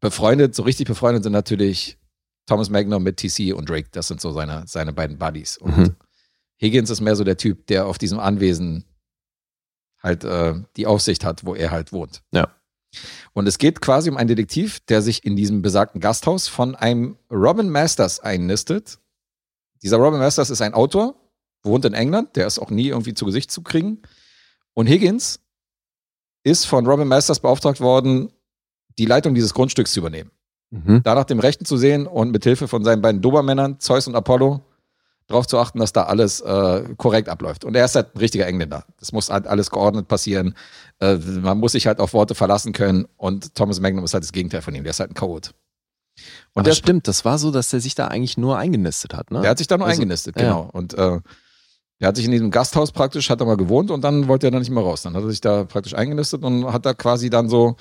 befreundet, 0.00 0.54
so 0.54 0.62
richtig 0.62 0.86
befreundet 0.86 1.24
sind 1.24 1.32
natürlich 1.32 1.98
Thomas 2.46 2.70
Magnum 2.70 3.02
mit 3.02 3.16
TC 3.16 3.52
und 3.52 3.68
Rick. 3.68 3.90
Das 3.92 4.06
sind 4.06 4.20
so 4.20 4.30
seine, 4.32 4.64
seine 4.66 4.92
beiden 4.92 5.18
Buddies. 5.18 5.56
Und 5.58 5.76
Mhm. 5.76 5.96
Higgins 6.60 6.90
ist 6.90 7.00
mehr 7.00 7.16
so 7.16 7.24
der 7.24 7.36
Typ, 7.36 7.66
der 7.66 7.86
auf 7.86 7.98
diesem 7.98 8.20
Anwesen 8.20 8.84
halt 10.00 10.22
äh, 10.22 10.54
die 10.76 10.86
Aufsicht 10.86 11.24
hat, 11.24 11.44
wo 11.44 11.56
er 11.56 11.72
halt 11.72 11.92
wohnt. 11.92 12.22
Ja. 12.32 12.48
Und 13.32 13.46
es 13.46 13.58
geht 13.58 13.80
quasi 13.80 14.10
um 14.10 14.16
einen 14.16 14.28
Detektiv, 14.28 14.80
der 14.80 15.02
sich 15.02 15.24
in 15.24 15.36
diesem 15.36 15.62
besagten 15.62 16.00
Gasthaus 16.00 16.48
von 16.48 16.74
einem 16.74 17.16
Robin 17.30 17.70
Masters 17.70 18.20
einnistet, 18.20 18.98
dieser 19.82 19.96
Robin 19.96 20.20
Masters 20.20 20.50
ist 20.50 20.62
ein 20.62 20.74
Autor, 20.74 21.16
wohnt 21.64 21.84
in 21.84 21.94
England, 21.94 22.36
der 22.36 22.46
ist 22.46 22.58
auch 22.58 22.70
nie 22.70 22.88
irgendwie 22.88 23.14
zu 23.14 23.24
Gesicht 23.24 23.50
zu 23.50 23.62
kriegen. 23.62 24.02
Und 24.74 24.86
Higgins 24.86 25.40
ist 26.44 26.66
von 26.66 26.86
Robin 26.86 27.08
Masters 27.08 27.40
beauftragt 27.40 27.80
worden, 27.80 28.32
die 28.98 29.06
Leitung 29.06 29.34
dieses 29.34 29.54
Grundstücks 29.54 29.92
zu 29.92 30.00
übernehmen. 30.00 30.30
Mhm. 30.70 31.02
Da 31.02 31.14
nach 31.14 31.24
dem 31.24 31.40
Rechten 31.40 31.64
zu 31.64 31.76
sehen 31.76 32.06
und 32.06 32.30
mit 32.30 32.44
Hilfe 32.44 32.68
von 32.68 32.84
seinen 32.84 33.02
beiden 33.02 33.20
Dobermännern, 33.20 33.80
Zeus 33.80 34.06
und 34.06 34.14
Apollo, 34.14 34.60
darauf 35.26 35.46
zu 35.46 35.58
achten, 35.58 35.78
dass 35.78 35.92
da 35.92 36.04
alles 36.04 36.40
äh, 36.40 36.84
korrekt 36.96 37.28
abläuft. 37.28 37.64
Und 37.64 37.74
er 37.74 37.84
ist 37.84 37.94
halt 37.94 38.14
ein 38.14 38.18
richtiger 38.18 38.46
Engländer. 38.46 38.84
Das 38.98 39.12
muss 39.12 39.30
halt 39.30 39.46
alles 39.46 39.70
geordnet 39.70 40.08
passieren. 40.08 40.54
Äh, 41.00 41.16
man 41.16 41.58
muss 41.58 41.72
sich 41.72 41.86
halt 41.86 42.00
auf 42.00 42.12
Worte 42.12 42.34
verlassen 42.34 42.72
können. 42.72 43.06
Und 43.16 43.54
Thomas 43.54 43.80
Magnum 43.80 44.04
ist 44.04 44.14
halt 44.14 44.24
das 44.24 44.32
Gegenteil 44.32 44.62
von 44.62 44.74
ihm. 44.74 44.84
Der 44.84 44.90
ist 44.90 45.00
halt 45.00 45.10
ein 45.10 45.14
Chaot. 45.14 45.52
Und 46.54 46.60
Aber 46.60 46.62
der, 46.64 46.72
stimmt, 46.72 47.08
das 47.08 47.24
war 47.24 47.38
so, 47.38 47.50
dass 47.50 47.70
der 47.70 47.80
sich 47.80 47.94
da 47.94 48.08
eigentlich 48.08 48.36
nur 48.36 48.58
eingenistet 48.58 49.14
hat, 49.14 49.30
ne? 49.30 49.40
der 49.40 49.50
hat 49.50 49.58
sich 49.58 49.66
da 49.66 49.78
nur 49.78 49.86
Also, 49.86 50.02
eingenistet, 50.02 50.38
ja. 50.38 50.42
genau. 50.42 50.68
Und 50.70 50.92
äh, 50.94 51.20
der 52.00 52.08
hat 52.08 52.16
sich 52.16 52.26
in 52.26 52.32
diesem 52.32 52.50
Gasthaus 52.50 52.92
praktisch, 52.92 53.30
hat 53.30 53.40
er 53.40 53.46
mal 53.46 53.56
gewohnt 53.56 53.90
und 53.90 54.02
dann 54.02 54.28
wollte 54.28 54.48
er 54.48 54.50
da 54.50 54.58
nicht 54.58 54.70
mehr 54.70 54.82
raus. 54.82 55.02
Dann 55.02 55.14
hat 55.14 55.22
er 55.22 55.30
sich 55.30 55.40
da 55.40 55.64
praktisch 55.64 55.94
eingenistet 55.94 56.42
und 56.42 56.70
hat 56.70 56.84
da 56.84 56.94
quasi 56.94 57.30
dann 57.30 57.48
so, 57.48 57.76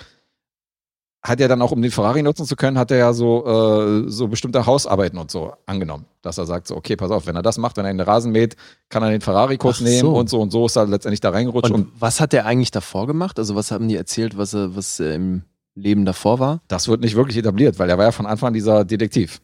hat 1.24 1.40
er 1.40 1.48
dann 1.48 1.62
auch, 1.62 1.72
um 1.72 1.82
den 1.82 1.92
Ferrari 1.92 2.24
nutzen 2.24 2.46
zu 2.48 2.56
können, 2.56 2.80
hat 2.80 2.90
er 2.90 2.98
ja 2.98 3.14
so, 3.14 3.46
äh, 3.46 4.10
so 4.10 4.28
bestimmte 4.28 4.66
Hausarbeiten 4.66 5.20
und 5.20 5.30
so 5.30 5.54
angenommen. 5.68 6.06
Dass 6.24 6.38
er 6.40 6.46
sagt 6.48 6.68
so, 6.68 6.76
okay, 6.76 6.96
pass 6.96 7.12
auf, 7.12 7.28
wenn 7.28 7.36
er 7.36 7.44
das 7.44 7.58
macht, 7.60 7.78
wenn 7.78 7.86
er 7.86 7.94
den 7.94 8.00
Rasen 8.00 8.32
mäht, 8.32 8.56
kann 8.90 9.04
er 9.04 9.12
den 9.12 9.22
Ferrari 9.22 9.58
kurz 9.58 9.78
Ach 9.78 9.84
nehmen 9.84 10.00
so. 10.00 10.16
und 10.16 10.30
so 10.30 10.42
und 10.42 10.52
so 10.52 10.66
ist 10.66 10.76
er 10.78 10.88
letztendlich 10.88 11.20
da 11.20 11.30
reingerutscht. 11.30 11.72
Und, 11.72 11.82
Und, 11.88 12.02
was 12.02 12.20
hat 12.20 12.34
der 12.34 12.46
eigentlich 12.48 12.72
davor 12.72 13.06
gemacht? 13.06 13.38
Also 13.38 13.56
was 13.56 13.72
haben 13.72 13.88
die 13.88 13.96
erzählt, 13.98 14.36
was, 14.38 14.54
er- 14.56 14.76
was 14.76 15.00
äh, 15.00 15.14
im 15.14 15.44
Leben 15.76 16.06
davor 16.06 16.40
war? 16.40 16.62
das 16.68 16.88
wird 16.88 17.02
nicht 17.02 17.16
wirklich 17.16 17.38
etabliert, 17.38 17.78
weil 17.80 17.90
er 17.90 17.98
war 18.00 18.06
ja 18.06 18.12
von 18.12 18.26
Anfang 18.26 18.48
an 18.48 18.54
dieser 18.54 18.84
Detektiv. 18.84 19.42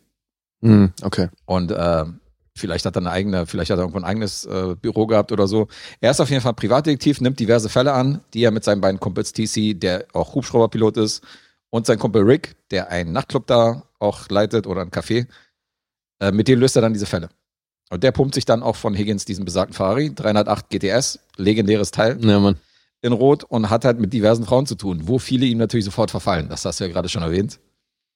Hm, 0.62 0.92
okay. 1.04 1.30
Und 1.46 1.72
äh, 1.72 2.06
vielleicht 2.56 2.88
hat 2.88 2.96
er 2.98 3.02
eine 3.02 3.12
eigene, 3.12 3.46
vielleicht 3.46 3.70
hat 3.70 3.78
er 3.78 3.82
irgendwo 3.84 4.00
ein 4.00 4.04
eigenes 4.04 4.46
äh, 4.46 4.76
Büro 4.82 5.06
gehabt 5.06 5.32
oder 5.32 5.48
so. 5.48 5.68
Er 6.02 6.10
ist 6.10 6.20
auf 6.20 6.30
jeden 6.32 6.42
Fall 6.42 6.56
Privatdetektiv, 6.56 7.22
nimmt 7.22 7.40
diverse 7.40 7.70
Fälle 7.70 7.94
an, 7.94 8.22
die 8.34 8.44
er 8.44 8.50
mit 8.52 8.64
seinen 8.64 8.82
beiden 8.82 9.00
Kumpels 9.00 9.32
TC, 9.32 9.80
der 9.80 10.06
auch 10.14 10.34
Hubschrauberpilot 10.34 10.98
ist, 10.98 11.24
und 11.70 11.86
sein 11.86 12.00
Kumpel 12.00 12.24
Rick, 12.24 12.56
der 12.72 12.90
einen 12.90 13.12
Nachtclub 13.12 13.48
da 13.48 13.84
auch 14.00 14.30
leitet 14.30 14.68
oder 14.68 14.82
ein 14.82 14.92
Café, 14.92 15.28
äh, 16.20 16.32
mit 16.32 16.48
dem 16.48 16.60
löst 16.60 16.76
er 16.76 16.82
dann 16.82 16.94
diese 16.94 17.06
Fälle. 17.06 17.30
Und 17.90 18.04
der 18.04 18.12
pumpt 18.12 18.36
sich 18.36 18.46
dann 18.46 18.64
auch 18.64 18.76
von 18.76 18.94
Higgins 18.94 19.26
diesen 19.26 19.46
besagten 19.46 19.74
Ferrari, 19.74 20.14
308 20.14 20.70
GTS, 20.70 21.20
legendäres 21.38 21.92
Teil, 21.92 22.18
Ja, 22.24 22.40
Mann. 22.40 22.58
in 23.02 23.14
Rot 23.14 23.44
und 23.46 23.70
hat 23.70 23.86
halt 23.86 24.00
mit 24.00 24.12
diversen 24.14 24.46
Frauen 24.46 24.66
zu 24.66 24.76
tun, 24.76 25.02
wo 25.08 25.20
viele 25.20 25.46
ihm 25.46 25.58
natürlich 25.58 25.86
sofort 25.86 26.12
verfallen. 26.12 26.50
Das 26.50 26.66
hast 26.66 26.80
du 26.80 26.84
ja 26.86 26.92
gerade 26.92 27.08
schon 27.10 27.22
erwähnt. 27.24 27.60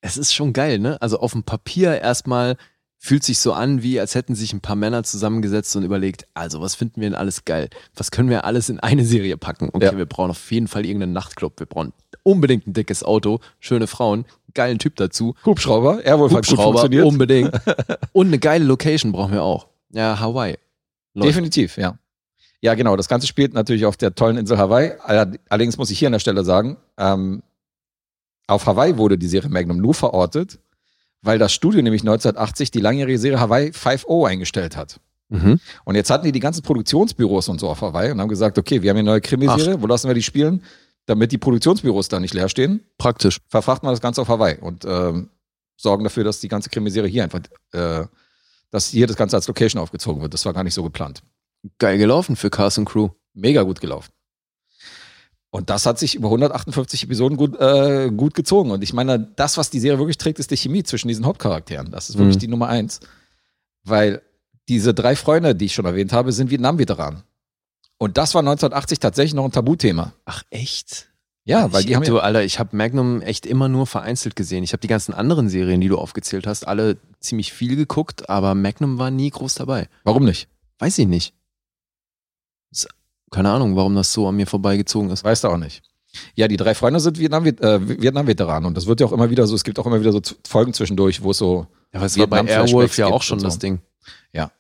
Es 0.01 0.17
ist 0.17 0.33
schon 0.33 0.51
geil, 0.51 0.79
ne? 0.79 0.99
Also 1.01 1.19
auf 1.19 1.31
dem 1.33 1.43
Papier 1.43 2.01
erstmal 2.01 2.57
fühlt 2.97 3.23
sich 3.23 3.39
so 3.39 3.53
an, 3.53 3.81
wie 3.81 3.99
als 3.99 4.13
hätten 4.15 4.35
sich 4.35 4.51
ein 4.53 4.61
paar 4.61 4.75
Männer 4.75 5.03
zusammengesetzt 5.03 5.75
und 5.75 5.83
überlegt, 5.83 6.27
also 6.33 6.59
was 6.61 6.75
finden 6.75 7.01
wir 7.01 7.09
denn 7.09 7.15
alles 7.17 7.45
geil? 7.45 7.69
Was 7.95 8.11
können 8.11 8.29
wir 8.29 8.43
alles 8.45 8.69
in 8.69 8.79
eine 8.79 9.05
Serie 9.05 9.37
packen? 9.37 9.69
Okay, 9.71 9.85
Ja. 9.85 9.97
wir 9.97 10.05
brauchen 10.05 10.31
auf 10.31 10.51
jeden 10.51 10.67
Fall 10.67 10.85
irgendeinen 10.85 11.13
Nachtclub. 11.13 11.59
Wir 11.59 11.65
brauchen 11.67 11.93
unbedingt 12.23 12.67
ein 12.67 12.73
dickes 12.73 13.03
Auto, 13.03 13.39
schöne 13.60 13.88
Frauen, 13.88 14.25
geilen 14.53 14.79
Typ 14.79 14.95
dazu. 14.97 15.36
Hubschrauber, 15.45 16.03
er 16.03 16.19
wohl 16.19 16.29
gut 16.29 16.38
Hubschrauber, 16.39 16.79
funktioniert. 16.79 17.05
unbedingt. 17.05 17.51
und 18.13 18.27
eine 18.27 18.39
geile 18.39 18.65
Location 18.65 19.12
brauchen 19.12 19.34
wir 19.34 19.43
auch. 19.43 19.67
Ja, 19.91 20.19
Hawaii. 20.19 20.57
Läuft. 21.13 21.29
Definitiv, 21.29 21.77
ja. 21.77 21.97
Ja, 22.62 22.75
genau. 22.75 22.95
Das 22.95 23.07
Ganze 23.07 23.27
spielt 23.27 23.53
natürlich 23.53 23.86
auf 23.86 23.97
der 23.97 24.13
tollen 24.13 24.38
Insel 24.38 24.57
Hawaii. 24.57 24.93
All- 25.03 25.39
Allerdings 25.49 25.77
muss 25.77 25.89
ich 25.89 25.99
hier 25.99 26.07
an 26.07 26.13
der 26.13 26.19
Stelle 26.19 26.43
sagen, 26.43 26.77
ähm, 26.97 27.41
auf 28.47 28.65
Hawaii 28.65 28.97
wurde 28.97 29.17
die 29.17 29.27
Serie 29.27 29.49
Magnum 29.49 29.77
nur 29.77 29.93
verortet, 29.93 30.60
weil 31.21 31.39
das 31.39 31.53
Studio 31.53 31.81
nämlich 31.81 32.01
1980 32.03 32.71
die 32.71 32.79
langjährige 32.79 33.17
Serie 33.17 33.39
Hawaii 33.39 33.69
5.0 33.71 34.27
eingestellt 34.27 34.77
hat. 34.77 34.99
Mhm. 35.29 35.60
Und 35.86 35.95
jetzt 35.95 36.10
hatten 36.10 36.25
die 36.25 36.31
die 36.34 36.39
ganzen 36.39 36.62
Produktionsbüros 36.62 37.47
und 37.49 37.60
so 37.60 37.69
auf 37.69 37.81
Hawaii 37.81 38.12
und 38.12 38.19
haben 38.19 38.27
gesagt, 38.29 38.57
okay, 38.57 38.81
wir 38.81 38.89
haben 38.89 38.97
hier 38.97 39.01
eine 39.01 39.10
neue 39.12 39.21
Krimiserie, 39.21 39.81
wo 39.81 39.88
lassen 39.88 40.07
wir 40.07 40.13
die 40.13 40.23
spielen? 40.23 40.62
Damit 41.07 41.31
die 41.31 41.37
Produktionsbüros 41.37 42.07
da 42.09 42.19
nicht 42.19 42.33
leer 42.33 42.47
stehen, 42.49 42.83
Praktisch. 42.97 43.39
verfrachten 43.49 43.87
wir 43.87 43.91
das 43.91 44.01
Ganze 44.01 44.21
auf 44.21 44.27
Hawaii 44.27 44.59
und 44.59 44.85
ähm, 44.85 45.29
sorgen 45.75 46.03
dafür, 46.03 46.23
dass 46.23 46.39
die 46.39 46.47
ganze 46.47 46.69
Krimiserie 46.69 47.09
hier 47.09 47.23
einfach, 47.23 47.41
äh, 47.73 48.05
dass 48.69 48.87
hier 48.89 49.07
das 49.07 49.15
Ganze 49.17 49.35
als 49.35 49.47
Location 49.47 49.81
aufgezogen 49.81 50.21
wird. 50.21 50.33
Das 50.33 50.45
war 50.45 50.53
gar 50.53 50.63
nicht 50.63 50.75
so 50.75 50.83
geplant. 50.83 51.23
Geil 51.79 51.97
gelaufen 51.97 52.35
für 52.35 52.49
Cast 52.49 52.77
und 52.77 52.85
Crew. 52.85 53.09
mega 53.33 53.63
gut 53.63 53.81
gelaufen. 53.81 54.11
Und 55.53 55.69
das 55.69 55.85
hat 55.85 55.99
sich 55.99 56.15
über 56.15 56.29
158 56.29 57.03
Episoden 57.03 57.37
gut, 57.37 57.59
äh, 57.59 58.09
gut 58.15 58.33
gezogen. 58.35 58.71
Und 58.71 58.83
ich 58.83 58.93
meine, 58.93 59.19
das, 59.35 59.57
was 59.57 59.69
die 59.69 59.79
Serie 59.81 59.99
wirklich 59.99 60.17
trägt, 60.17 60.39
ist 60.39 60.49
die 60.49 60.55
Chemie 60.55 60.83
zwischen 60.83 61.09
diesen 61.09 61.25
Hauptcharakteren. 61.25 61.91
Das 61.91 62.09
ist 62.09 62.17
wirklich 62.17 62.37
Mhm. 62.37 62.39
die 62.39 62.47
Nummer 62.47 62.69
eins. 62.69 63.01
Weil 63.83 64.21
diese 64.69 64.93
drei 64.93 65.15
Freunde, 65.15 65.53
die 65.55 65.65
ich 65.65 65.73
schon 65.73 65.85
erwähnt 65.85 66.13
habe, 66.13 66.31
sind 66.31 66.51
Vietnam-Veteranen. 66.51 67.23
Und 68.01 68.17
das 68.17 68.33
war 68.33 68.39
1980 68.39 68.97
tatsächlich 68.97 69.35
noch 69.35 69.45
ein 69.45 69.51
Tabuthema. 69.51 70.13
Ach 70.25 70.41
echt? 70.49 71.09
Ja, 71.43 71.71
weil 71.71 71.81
ich, 71.81 71.85
die 71.85 71.95
haben 71.95 72.03
du, 72.03 72.15
ja, 72.15 72.21
Alter, 72.23 72.43
ich 72.43 72.57
habe 72.57 72.75
Magnum 72.75 73.21
echt 73.21 73.45
immer 73.45 73.69
nur 73.69 73.85
vereinzelt 73.85 74.35
gesehen. 74.35 74.63
Ich 74.63 74.73
habe 74.73 74.81
die 74.81 74.87
ganzen 74.87 75.13
anderen 75.13 75.49
Serien, 75.49 75.81
die 75.81 75.87
du 75.87 75.99
aufgezählt 75.99 76.47
hast, 76.47 76.67
alle 76.67 76.97
ziemlich 77.19 77.53
viel 77.53 77.75
geguckt, 77.75 78.27
aber 78.27 78.55
Magnum 78.55 78.97
war 78.97 79.11
nie 79.11 79.29
groß 79.29 79.53
dabei. 79.53 79.87
warum 80.03 80.25
nicht? 80.25 80.47
Weiß 80.79 80.97
ich 80.97 81.07
nicht. 81.07 81.35
Keine 83.29 83.51
Ahnung, 83.51 83.75
warum 83.75 83.93
das 83.93 84.11
so 84.11 84.27
an 84.27 84.35
mir 84.35 84.47
vorbeigezogen 84.47 85.11
ist. 85.11 85.23
Weißt 85.23 85.43
du 85.43 85.49
auch 85.49 85.57
nicht. 85.57 85.83
Ja, 86.33 86.47
die 86.47 86.57
drei 86.57 86.73
Freunde 86.73 86.99
sind 86.99 87.19
Vietnam- 87.19 87.45
äh, 87.45 88.01
Vietnam-Veteranen. 88.01 88.65
Und 88.65 88.75
das 88.75 88.87
wird 88.87 88.99
ja 88.99 89.05
auch 89.05 89.11
immer 89.13 89.29
wieder 89.29 89.45
so, 89.45 89.53
es 89.55 89.63
gibt 89.63 89.77
auch 89.77 89.85
immer 89.85 89.99
wieder 90.01 90.11
so 90.11 90.21
Folgen 90.47 90.73
zwischendurch, 90.73 91.21
wo 91.21 91.31
es 91.31 91.37
so, 91.37 91.67
Ja, 91.93 91.99
aber 91.99 92.07
es 92.07 92.17
war 92.17 92.27
bei 92.27 92.37
Airwolf 92.47 92.97
ja 92.97 93.05
auch 93.07 93.21
schon 93.21 93.37
das 93.39 93.59
Ding. 93.59 93.79
Ja. 94.33 94.51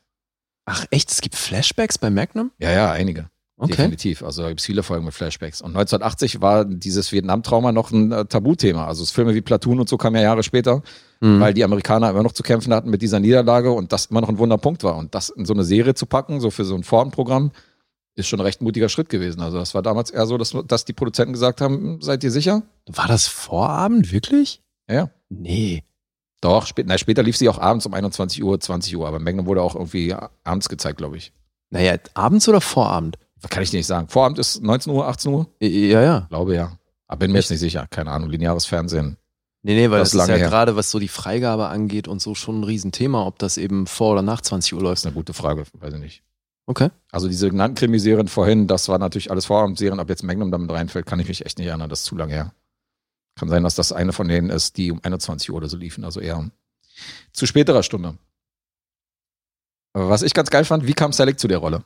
Ach 0.71 0.85
echt, 0.89 1.11
es 1.11 1.21
gibt 1.21 1.35
Flashbacks 1.35 1.97
bei 1.97 2.09
Magnum? 2.09 2.51
ja, 2.59 2.71
ja, 2.71 2.91
einige. 2.91 3.29
Okay. 3.57 3.73
Definitiv. 3.75 4.23
Also 4.23 4.41
da 4.41 4.47
gibt 4.47 4.59
es 4.61 4.65
viele 4.65 4.81
Folgen 4.81 5.05
mit 5.05 5.13
Flashbacks. 5.13 5.61
Und 5.61 5.75
1980 5.75 6.41
war 6.41 6.65
dieses 6.65 7.11
Vietnam-Trauma 7.11 7.71
noch 7.71 7.91
ein 7.91 8.11
äh, 8.11 8.25
Tabuthema. 8.25 8.87
Also 8.87 9.05
Filme 9.05 9.35
wie 9.35 9.41
Platoon 9.41 9.79
und 9.79 9.87
so 9.87 9.97
kamen 9.97 10.15
ja 10.15 10.23
Jahre 10.23 10.41
später, 10.41 10.81
Mhm. 11.19 11.39
weil 11.39 11.53
die 11.53 11.63
Amerikaner 11.63 12.09
immer 12.09 12.23
noch 12.23 12.31
zu 12.31 12.41
kämpfen 12.41 12.73
hatten 12.73 12.89
mit 12.89 13.03
dieser 13.03 13.19
Niederlage 13.19 13.71
und 13.71 13.93
das 13.93 14.07
immer 14.07 14.21
noch 14.21 14.29
ein 14.29 14.39
Wunderpunkt 14.39 14.83
war. 14.83 14.95
Und 14.95 15.13
das 15.13 15.29
in 15.29 15.45
so 15.45 15.53
eine 15.53 15.63
Serie 15.63 15.93
zu 15.93 16.07
packen, 16.07 16.39
so 16.41 16.49
für 16.49 16.65
so 16.65 16.73
ein 16.73 16.81
Vorabendprogramm, 16.83 17.51
ist 18.15 18.27
schon 18.27 18.39
ein 18.39 18.45
recht 18.45 18.61
mutiger 18.63 18.89
Schritt 18.89 19.09
gewesen. 19.09 19.41
Also 19.41 19.59
das 19.59 19.75
war 19.75 19.83
damals 19.83 20.09
eher 20.09 20.25
so, 20.25 20.39
dass, 20.39 20.55
dass 20.65 20.83
die 20.85 20.93
Produzenten 20.93 21.33
gesagt 21.33 21.61
haben, 21.61 22.01
seid 22.01 22.23
ihr 22.23 22.31
sicher? 22.31 22.63
War 22.87 23.07
das 23.07 23.27
Vorabend, 23.27 24.11
wirklich? 24.11 24.63
Ja, 24.89 24.95
ja. 24.95 25.09
Nee. 25.29 25.83
Doch, 26.41 26.65
spät, 26.65 26.87
na, 26.87 26.97
später 26.97 27.21
lief 27.23 27.37
sie 27.37 27.47
auch 27.49 27.59
abends 27.59 27.85
um 27.85 27.93
21 27.93 28.43
Uhr, 28.43 28.59
20 28.59 28.97
Uhr, 28.97 29.07
aber 29.07 29.19
Magnum 29.19 29.45
wurde 29.45 29.61
auch 29.61 29.75
irgendwie 29.75 30.15
abends 30.43 30.69
gezeigt, 30.69 30.97
glaube 30.97 31.17
ich. 31.17 31.31
Naja, 31.69 31.95
abends 32.15 32.49
oder 32.49 32.61
Vorabend? 32.61 33.17
Kann 33.49 33.63
ich 33.63 33.69
dir 33.71 33.77
nicht 33.77 33.87
sagen. 33.87 34.07
Vorabend 34.07 34.39
ist 34.39 34.61
19 34.61 34.91
Uhr, 34.93 35.07
18 35.07 35.31
Uhr? 35.33 35.47
Ja, 35.61 36.01
ja. 36.01 36.25
Glaube 36.29 36.55
ja. 36.55 36.73
Aber 37.07 37.19
bin 37.19 37.31
mir 37.31 37.39
jetzt 37.39 37.49
nicht 37.51 37.59
sicher. 37.59 37.87
Keine 37.89 38.11
Ahnung. 38.11 38.29
Lineares 38.29 38.65
Fernsehen. 38.65 39.17
Nee, 39.63 39.75
nee, 39.75 39.89
weil 39.91 39.99
Das 39.99 40.11
das, 40.11 40.23
ist 40.23 40.29
ja 40.29 40.35
her. 40.35 40.47
gerade, 40.49 40.75
was 40.75 40.89
so 40.91 40.97
die 40.99 41.07
Freigabe 41.07 41.67
angeht 41.67 42.07
und 42.07 42.21
so 42.21 42.33
schon 42.35 42.59
ein 42.61 42.63
Riesenthema, 42.63 43.25
ob 43.25 43.37
das 43.39 43.57
eben 43.57 43.85
vor 43.87 44.13
oder 44.13 44.21
nach 44.21 44.41
20 44.41 44.73
Uhr 44.73 44.79
Das 44.79 44.83
läuft. 44.83 44.97
ist 44.99 45.05
eine 45.05 45.13
gute 45.15 45.33
Frage. 45.33 45.63
Weiß 45.79 45.93
ich 45.93 45.99
nicht. 45.99 46.23
Okay. 46.67 46.89
Also 47.11 47.27
diese 47.27 47.49
genannten 47.49 47.75
Krimiserien 47.75 48.27
vorhin, 48.27 48.67
das 48.67 48.87
war 48.89 48.97
natürlich 48.97 49.29
alles 49.31 49.45
Vorabendserien. 49.45 49.99
Ob 49.99 50.09
jetzt 50.09 50.23
Magnum 50.23 50.51
damit 50.51 50.71
reinfällt, 50.71 51.05
kann 51.05 51.19
ich 51.19 51.27
mich 51.27 51.45
echt 51.45 51.57
nicht 51.59 51.67
erinnern. 51.67 51.89
Das 51.89 51.99
ist 52.01 52.05
zu 52.05 52.15
lange 52.15 52.33
her. 52.33 52.53
Kann 53.41 53.49
sein, 53.49 53.63
dass 53.63 53.73
das 53.73 53.91
eine 53.91 54.13
von 54.13 54.27
denen 54.27 54.51
ist, 54.51 54.77
die 54.77 54.91
um 54.91 54.99
21 55.01 55.49
Uhr 55.49 55.57
oder 55.57 55.67
so 55.67 55.75
liefen. 55.75 56.05
Also 56.05 56.19
eher 56.19 56.51
zu 57.31 57.47
späterer 57.47 57.81
Stunde. 57.81 58.15
Aber 59.93 60.09
was 60.09 60.21
ich 60.21 60.35
ganz 60.35 60.51
geil 60.51 60.63
fand, 60.63 60.85
wie 60.85 60.93
kam 60.93 61.11
Selleck 61.11 61.39
zu 61.39 61.47
der 61.47 61.57
Rolle? 61.57 61.83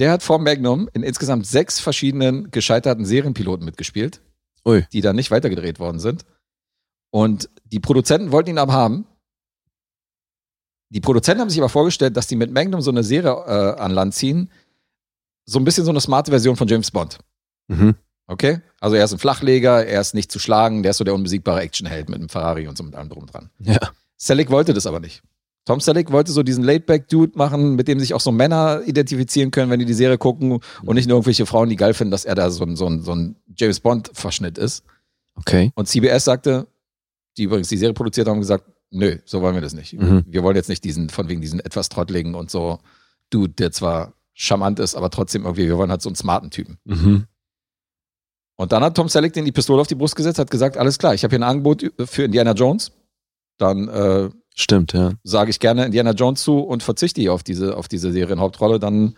Der 0.00 0.10
hat 0.10 0.24
vor 0.24 0.40
Magnum 0.40 0.90
in 0.92 1.04
insgesamt 1.04 1.46
sechs 1.46 1.78
verschiedenen 1.78 2.50
gescheiterten 2.50 3.04
Serienpiloten 3.04 3.64
mitgespielt, 3.64 4.22
Ui. 4.64 4.84
die 4.92 5.02
dann 5.02 5.14
nicht 5.14 5.30
weitergedreht 5.30 5.78
worden 5.78 6.00
sind. 6.00 6.26
Und 7.12 7.48
die 7.66 7.78
Produzenten 7.78 8.32
wollten 8.32 8.50
ihn 8.50 8.58
aber 8.58 8.72
haben. 8.72 9.06
Die 10.88 11.00
Produzenten 11.00 11.42
haben 11.42 11.50
sich 11.50 11.60
aber 11.60 11.68
vorgestellt, 11.68 12.16
dass 12.16 12.26
die 12.26 12.34
mit 12.34 12.50
Magnum 12.50 12.80
so 12.80 12.90
eine 12.90 13.04
Serie 13.04 13.30
äh, 13.30 13.80
an 13.80 13.92
Land 13.92 14.16
ziehen. 14.16 14.50
So 15.46 15.60
ein 15.60 15.64
bisschen 15.64 15.84
so 15.84 15.92
eine 15.92 16.00
smarte 16.00 16.32
Version 16.32 16.56
von 16.56 16.66
James 16.66 16.90
Bond. 16.90 17.20
Mhm. 17.68 17.94
Okay? 18.30 18.60
Also 18.78 18.94
er 18.94 19.04
ist 19.04 19.12
ein 19.12 19.18
Flachleger, 19.18 19.84
er 19.84 20.00
ist 20.00 20.14
nicht 20.14 20.30
zu 20.30 20.38
schlagen, 20.38 20.84
der 20.84 20.90
ist 20.90 20.98
so 20.98 21.04
der 21.04 21.14
unbesiegbare 21.14 21.60
Actionheld 21.60 22.08
mit 22.08 22.20
einem 22.20 22.28
Ferrari 22.28 22.68
und 22.68 22.78
so 22.78 22.84
mit 22.84 22.94
allem 22.94 23.08
drum 23.08 23.26
dran. 23.26 23.50
Ja. 23.58 23.78
Selleck 24.16 24.50
wollte 24.50 24.72
das 24.72 24.86
aber 24.86 25.00
nicht. 25.00 25.22
Tom 25.64 25.80
Selleck 25.80 26.12
wollte 26.12 26.30
so 26.30 26.44
diesen 26.44 26.62
Laidback-Dude 26.62 27.36
machen, 27.36 27.74
mit 27.74 27.88
dem 27.88 27.98
sich 27.98 28.14
auch 28.14 28.20
so 28.20 28.30
Männer 28.30 28.82
identifizieren 28.86 29.50
können, 29.50 29.70
wenn 29.70 29.80
die 29.80 29.84
die 29.84 29.94
Serie 29.94 30.16
gucken 30.16 30.60
und 30.84 30.94
nicht 30.94 31.08
nur 31.08 31.16
irgendwelche 31.16 31.44
Frauen, 31.44 31.68
die 31.68 31.76
geil 31.76 31.92
finden, 31.92 32.12
dass 32.12 32.24
er 32.24 32.36
da 32.36 32.50
so 32.50 32.64
ein, 32.64 32.76
so 32.76 32.86
ein, 32.86 33.02
so 33.02 33.14
ein 33.14 33.36
James 33.56 33.80
Bond-Verschnitt 33.80 34.58
ist. 34.58 34.84
Okay. 35.34 35.72
Und 35.74 35.88
CBS 35.88 36.24
sagte, 36.24 36.68
die 37.36 37.44
übrigens 37.44 37.68
die 37.68 37.76
Serie 37.76 37.94
produziert 37.94 38.28
haben, 38.28 38.38
gesagt, 38.38 38.64
nö, 38.90 39.18
so 39.24 39.42
wollen 39.42 39.54
wir 39.54 39.62
das 39.62 39.74
nicht. 39.74 39.94
Mhm. 39.94 40.24
Wir 40.28 40.44
wollen 40.44 40.56
jetzt 40.56 40.68
nicht 40.68 40.84
diesen, 40.84 41.10
von 41.10 41.28
wegen 41.28 41.40
diesen 41.40 41.58
etwas 41.58 41.88
trottligen 41.88 42.36
und 42.36 42.48
so 42.50 42.78
Dude, 43.30 43.54
der 43.54 43.72
zwar 43.72 44.12
charmant 44.34 44.78
ist, 44.78 44.94
aber 44.94 45.10
trotzdem 45.10 45.42
irgendwie, 45.44 45.66
wir 45.66 45.76
wollen 45.76 45.90
halt 45.90 46.02
so 46.02 46.08
einen 46.08 46.16
smarten 46.16 46.50
Typen. 46.50 46.78
Mhm. 46.84 47.26
Und 48.60 48.72
dann 48.72 48.84
hat 48.84 48.94
Tom 48.94 49.08
Selleck 49.08 49.32
den 49.32 49.46
die 49.46 49.52
Pistole 49.52 49.80
auf 49.80 49.86
die 49.86 49.94
Brust 49.94 50.14
gesetzt, 50.16 50.38
hat 50.38 50.50
gesagt, 50.50 50.76
alles 50.76 50.98
klar, 50.98 51.14
ich 51.14 51.24
habe 51.24 51.34
hier 51.34 51.38
ein 51.38 51.50
Angebot 51.50 51.82
für 52.04 52.24
Indiana 52.24 52.52
Jones. 52.52 52.92
Dann 53.56 53.88
äh, 53.88 54.28
Stimmt, 54.54 54.92
ja. 54.92 55.12
sage 55.24 55.48
ich 55.48 55.60
gerne 55.60 55.86
Indiana 55.86 56.10
Jones 56.10 56.42
zu 56.42 56.58
und 56.58 56.82
verzichte 56.82 57.22
hier 57.22 57.32
auf 57.32 57.42
diese, 57.42 57.74
auf 57.74 57.88
diese 57.88 58.12
Serienhauptrolle, 58.12 58.78
dann 58.78 59.16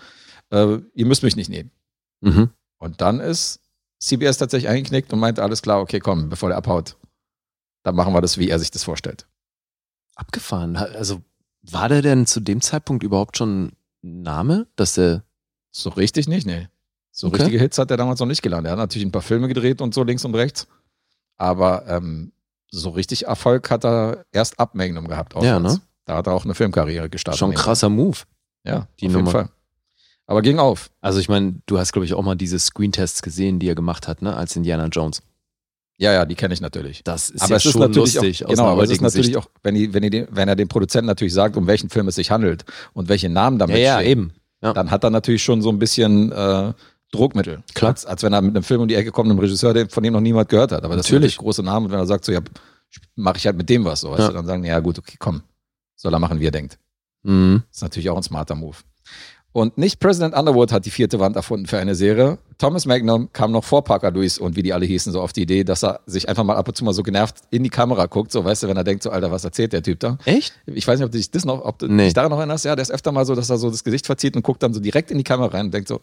äh, 0.51 0.79
ihr 0.95 1.07
müsst 1.07 1.25
mich 1.25 1.35
nicht 1.35 1.51
nehmen. 1.51 1.73
Mhm. 2.21 2.51
Und 2.79 3.01
dann 3.01 3.19
ist 3.19 3.59
CBS 3.99 4.39
tatsächlich 4.39 4.71
eingeknickt 4.71 5.13
und 5.13 5.19
meinte, 5.19 5.43
alles 5.43 5.61
klar, 5.61 5.81
okay, 5.81 5.99
komm, 5.99 6.29
bevor 6.29 6.49
der 6.49 6.59
abhaut, 6.59 6.97
dann 7.83 7.97
machen 7.97 8.15
wir 8.15 8.21
das, 8.21 8.39
wie 8.39 8.49
er 8.49 8.61
sich 8.61 8.71
das 8.71 8.85
vorstellt. 8.85 9.27
Abgefahren. 10.15 10.77
Also 10.77 11.21
war 11.63 11.89
der 11.89 12.03
denn 12.03 12.27
zu 12.27 12.39
dem 12.39 12.61
Zeitpunkt 12.61 13.03
überhaupt 13.03 13.37
schon 13.37 13.73
ein 14.05 14.23
Name, 14.23 14.69
dass 14.77 14.95
der. 14.95 15.25
So 15.73 15.91
richtig 15.91 16.29
nicht, 16.29 16.47
nee. 16.47 16.69
So 17.15 17.27
Okay. 17.29 17.43
richtige 17.43 17.59
Hits 17.63 17.79
hat 17.79 17.91
er 17.91 17.97
damals 17.99 18.19
noch 18.21 18.27
nicht 18.27 18.43
gelandet. 18.43 18.71
Er 18.71 18.73
hat 18.73 18.79
natürlich 18.79 19.07
ein 19.07 19.13
paar 19.13 19.23
Filme 19.23 19.47
gedreht 19.47 19.81
und 19.81 19.93
so 19.95 20.03
links 20.03 20.25
und 20.25 20.35
rechts. 20.35 20.67
Aber 21.37 21.85
ähm, 21.89 22.33
so 22.71 22.91
richtig 22.91 23.27
Erfolg 23.27 23.71
hat 23.71 23.85
er 23.85 24.25
erst 24.33 24.59
ab 24.59 24.75
Magnum 24.75 25.07
gehabt. 25.09 25.35
Ja, 25.43 25.59
ne? 25.61 25.81
Da 26.07 26.17
hat 26.17 26.27
er 26.27 26.33
auch 26.33 26.45
eine 26.45 26.55
Filmkarriere 26.55 27.09
gestartet. 27.11 27.39
Schon 27.39 27.51
ein 27.51 27.57
krasser 27.57 27.89
Move. 27.89 28.19
Ja, 28.65 28.87
die 29.01 29.07
auf 29.07 29.13
Nummer. 29.13 29.19
jeden 29.19 29.31
Fall. 29.31 29.49
Aber 30.27 30.41
ging 30.43 30.59
auf. 30.59 30.91
Also 31.01 31.19
ich 31.19 31.29
meine, 31.29 31.57
du 31.67 31.79
hast, 31.79 31.93
glaube 31.93 32.07
ich, 32.07 32.15
auch 32.15 32.23
mal 32.23 32.35
diese 32.37 32.59
Screentests 32.59 33.23
gesehen, 33.23 33.59
die 33.59 33.69
er 33.69 33.75
gemacht 33.75 34.09
hat, 34.09 34.23
ne, 34.23 34.35
als 34.37 34.57
Indiana 34.57 34.87
Jones. 34.87 35.21
Ja, 35.99 36.13
ja, 36.13 36.25
die 36.25 36.35
kenne 36.35 36.55
ich 36.55 36.61
natürlich. 36.61 37.05
Das 37.05 37.29
ist 37.29 37.43
aber 37.43 37.51
ja 37.51 37.57
es 37.57 37.65
ist 37.67 37.73
schon 37.73 37.81
natürlich 37.83 38.15
lustig 38.15 38.45
auch, 38.47 38.49
genau, 38.51 38.67
aber 38.69 38.83
es 38.85 38.91
ist 38.91 39.03
natürlich 39.03 39.27
Sicht. 39.27 39.37
auch, 39.39 39.47
wenn, 39.63 39.75
die, 39.75 39.93
wenn, 39.93 40.03
die, 40.03 40.11
den- 40.11 40.29
wenn 40.31 40.49
er 40.49 40.57
dem 40.57 40.69
Produzenten 40.69 41.07
natürlich 41.07 41.35
sagt, 41.35 41.57
um 41.57 41.67
welchen 41.67 41.91
Film 41.91 42.09
es 42.09 42.15
sich 42.15 42.31
handelt 42.31 42.65
und 42.95 43.09
welche 43.09 43.29
Namen 43.29 43.59
damit 43.59 43.77
Ja, 43.77 43.83
ja, 43.83 43.97
stehen, 43.99 44.09
eben. 44.11 44.33
Ja. 44.63 44.73
dann 44.73 44.91
hat 44.91 45.05
er 45.05 45.11
natürlich 45.11 45.43
schon 45.43 45.61
so 45.61 45.69
ein 45.71 45.79
bisschen 45.79 46.33
äh, 46.33 46.73
Druckmittel. 47.13 47.63
Klar. 47.75 47.93
Als, 47.93 48.05
als 48.07 48.23
wenn 48.25 48.33
er 48.33 48.43
mit 48.43 48.57
einem 48.57 48.65
Film 48.65 48.81
um 48.81 48.89
die 48.89 48.95
Ecke 48.97 49.13
kommt, 49.13 49.31
einem 49.31 49.39
Regisseur, 49.39 49.73
der- 49.75 49.89
von 49.89 50.03
dem 50.03 50.13
noch 50.15 50.21
niemand 50.21 50.49
gehört 50.49 50.73
hat. 50.73 50.83
Aber 50.85 50.97
das 50.97 51.07
sind 51.07 51.15
Natürlich. 51.15 51.33
natürlich 51.37 51.39
große 51.39 51.63
Namen. 51.63 51.87
Und 51.87 51.93
wenn 51.93 51.99
er 52.01 52.07
sagt, 52.07 52.25
so, 52.25 52.33
ja, 52.33 52.41
mache 53.15 53.37
ich 53.39 53.47
halt 53.47 53.57
mit 53.57 53.69
dem 53.69 53.85
was, 53.85 54.01
so, 54.01 54.11
weißt 54.11 54.21
Ja. 54.21 54.29
du, 54.29 54.35
dann 54.35 54.47
sagen, 54.47 54.65
ja 54.65 54.81
gut, 54.81 54.99
okay, 54.99 55.17
komm, 55.19 55.43
soll 55.97 56.13
er 56.13 56.19
machen, 56.19 56.41
wie 56.41 56.47
er 56.47 56.51
denkt. 56.51 56.79
Mhm. 57.23 57.63
Das 57.69 57.77
ist 57.79 57.83
natürlich 57.83 58.11
auch 58.11 58.17
ein 58.17 58.23
smarter 58.23 58.55
Move. 58.55 58.77
Und 59.55 59.77
nicht 59.77 60.01
President 60.01 60.35
Underwood 60.35 60.73
hat 60.73 60.87
die 60.87 60.91
vierte 60.91 61.21
Wand 61.21 61.37
erfunden 61.37 61.67
für 61.67 61.77
eine 61.77 61.95
Serie. 61.95 62.39
Thomas 62.57 62.87
Magnum 62.87 63.31
kam 63.35 63.53
noch 63.53 63.65
vor 63.65 63.85
Parker 63.85 64.11
Lewis 64.11 64.39
und 64.39 64.57
wie 64.57 64.63
die 64.63 64.73
alle 64.73 64.87
hießen, 64.87 65.13
so 65.13 65.21
auf 65.21 65.35
die 65.35 65.43
Idee, 65.43 65.63
dass 65.63 65.85
er 65.85 66.01
sich 66.07 66.27
einfach 66.31 66.43
mal 66.43 66.57
ab 66.57 66.69
und 66.69 66.75
zu 66.75 66.85
mal 66.87 66.95
so 66.95 67.03
genervt 67.03 67.37
in 67.51 67.63
die 67.63 67.69
Kamera 67.69 68.07
guckt, 68.07 68.33
so 68.33 68.43
weißt 68.43 68.63
du, 68.63 68.69
wenn 68.69 68.79
er 68.79 68.85
denkt, 68.85 69.03
so 69.03 69.11
Alter, 69.11 69.31
was 69.31 69.45
erzählt 69.45 69.75
der 69.75 69.83
Typ 69.83 70.01
da? 70.01 70.17
Echt? 70.25 70.55
Ich 70.65 70.89
weiß 70.89 70.99
nicht, 70.99 71.05
ob 71.05 71.13
du 71.13 71.19
dich 71.19 71.31
das 71.31 71.45
noch, 71.45 71.63
ob 71.67 71.79
du 71.79 71.87
Nee. 71.87 72.05
dich 72.07 72.15
daran 72.15 72.31
noch 72.31 72.39
erinnerst. 72.39 72.65
Ja, 72.65 72.75
der 72.75 72.83
ist 72.83 72.91
öfter 72.91 73.13
mal 73.13 73.27
so, 73.27 73.35
dass 73.35 73.51
er 73.51 73.59
so 73.59 73.69
das 73.69 73.85
Gesicht 73.85 74.07
verzieht 74.07 74.37
und 74.37 74.43
guckt 74.43 74.63
dann 74.63 74.73
so 74.73 74.81
direkt 74.81 75.11
in 75.11 75.19
die 75.19 75.25
Kamera 75.25 75.49
rein 75.49 75.67
und 75.67 75.75
denkt 75.75 75.89
so, 75.89 76.01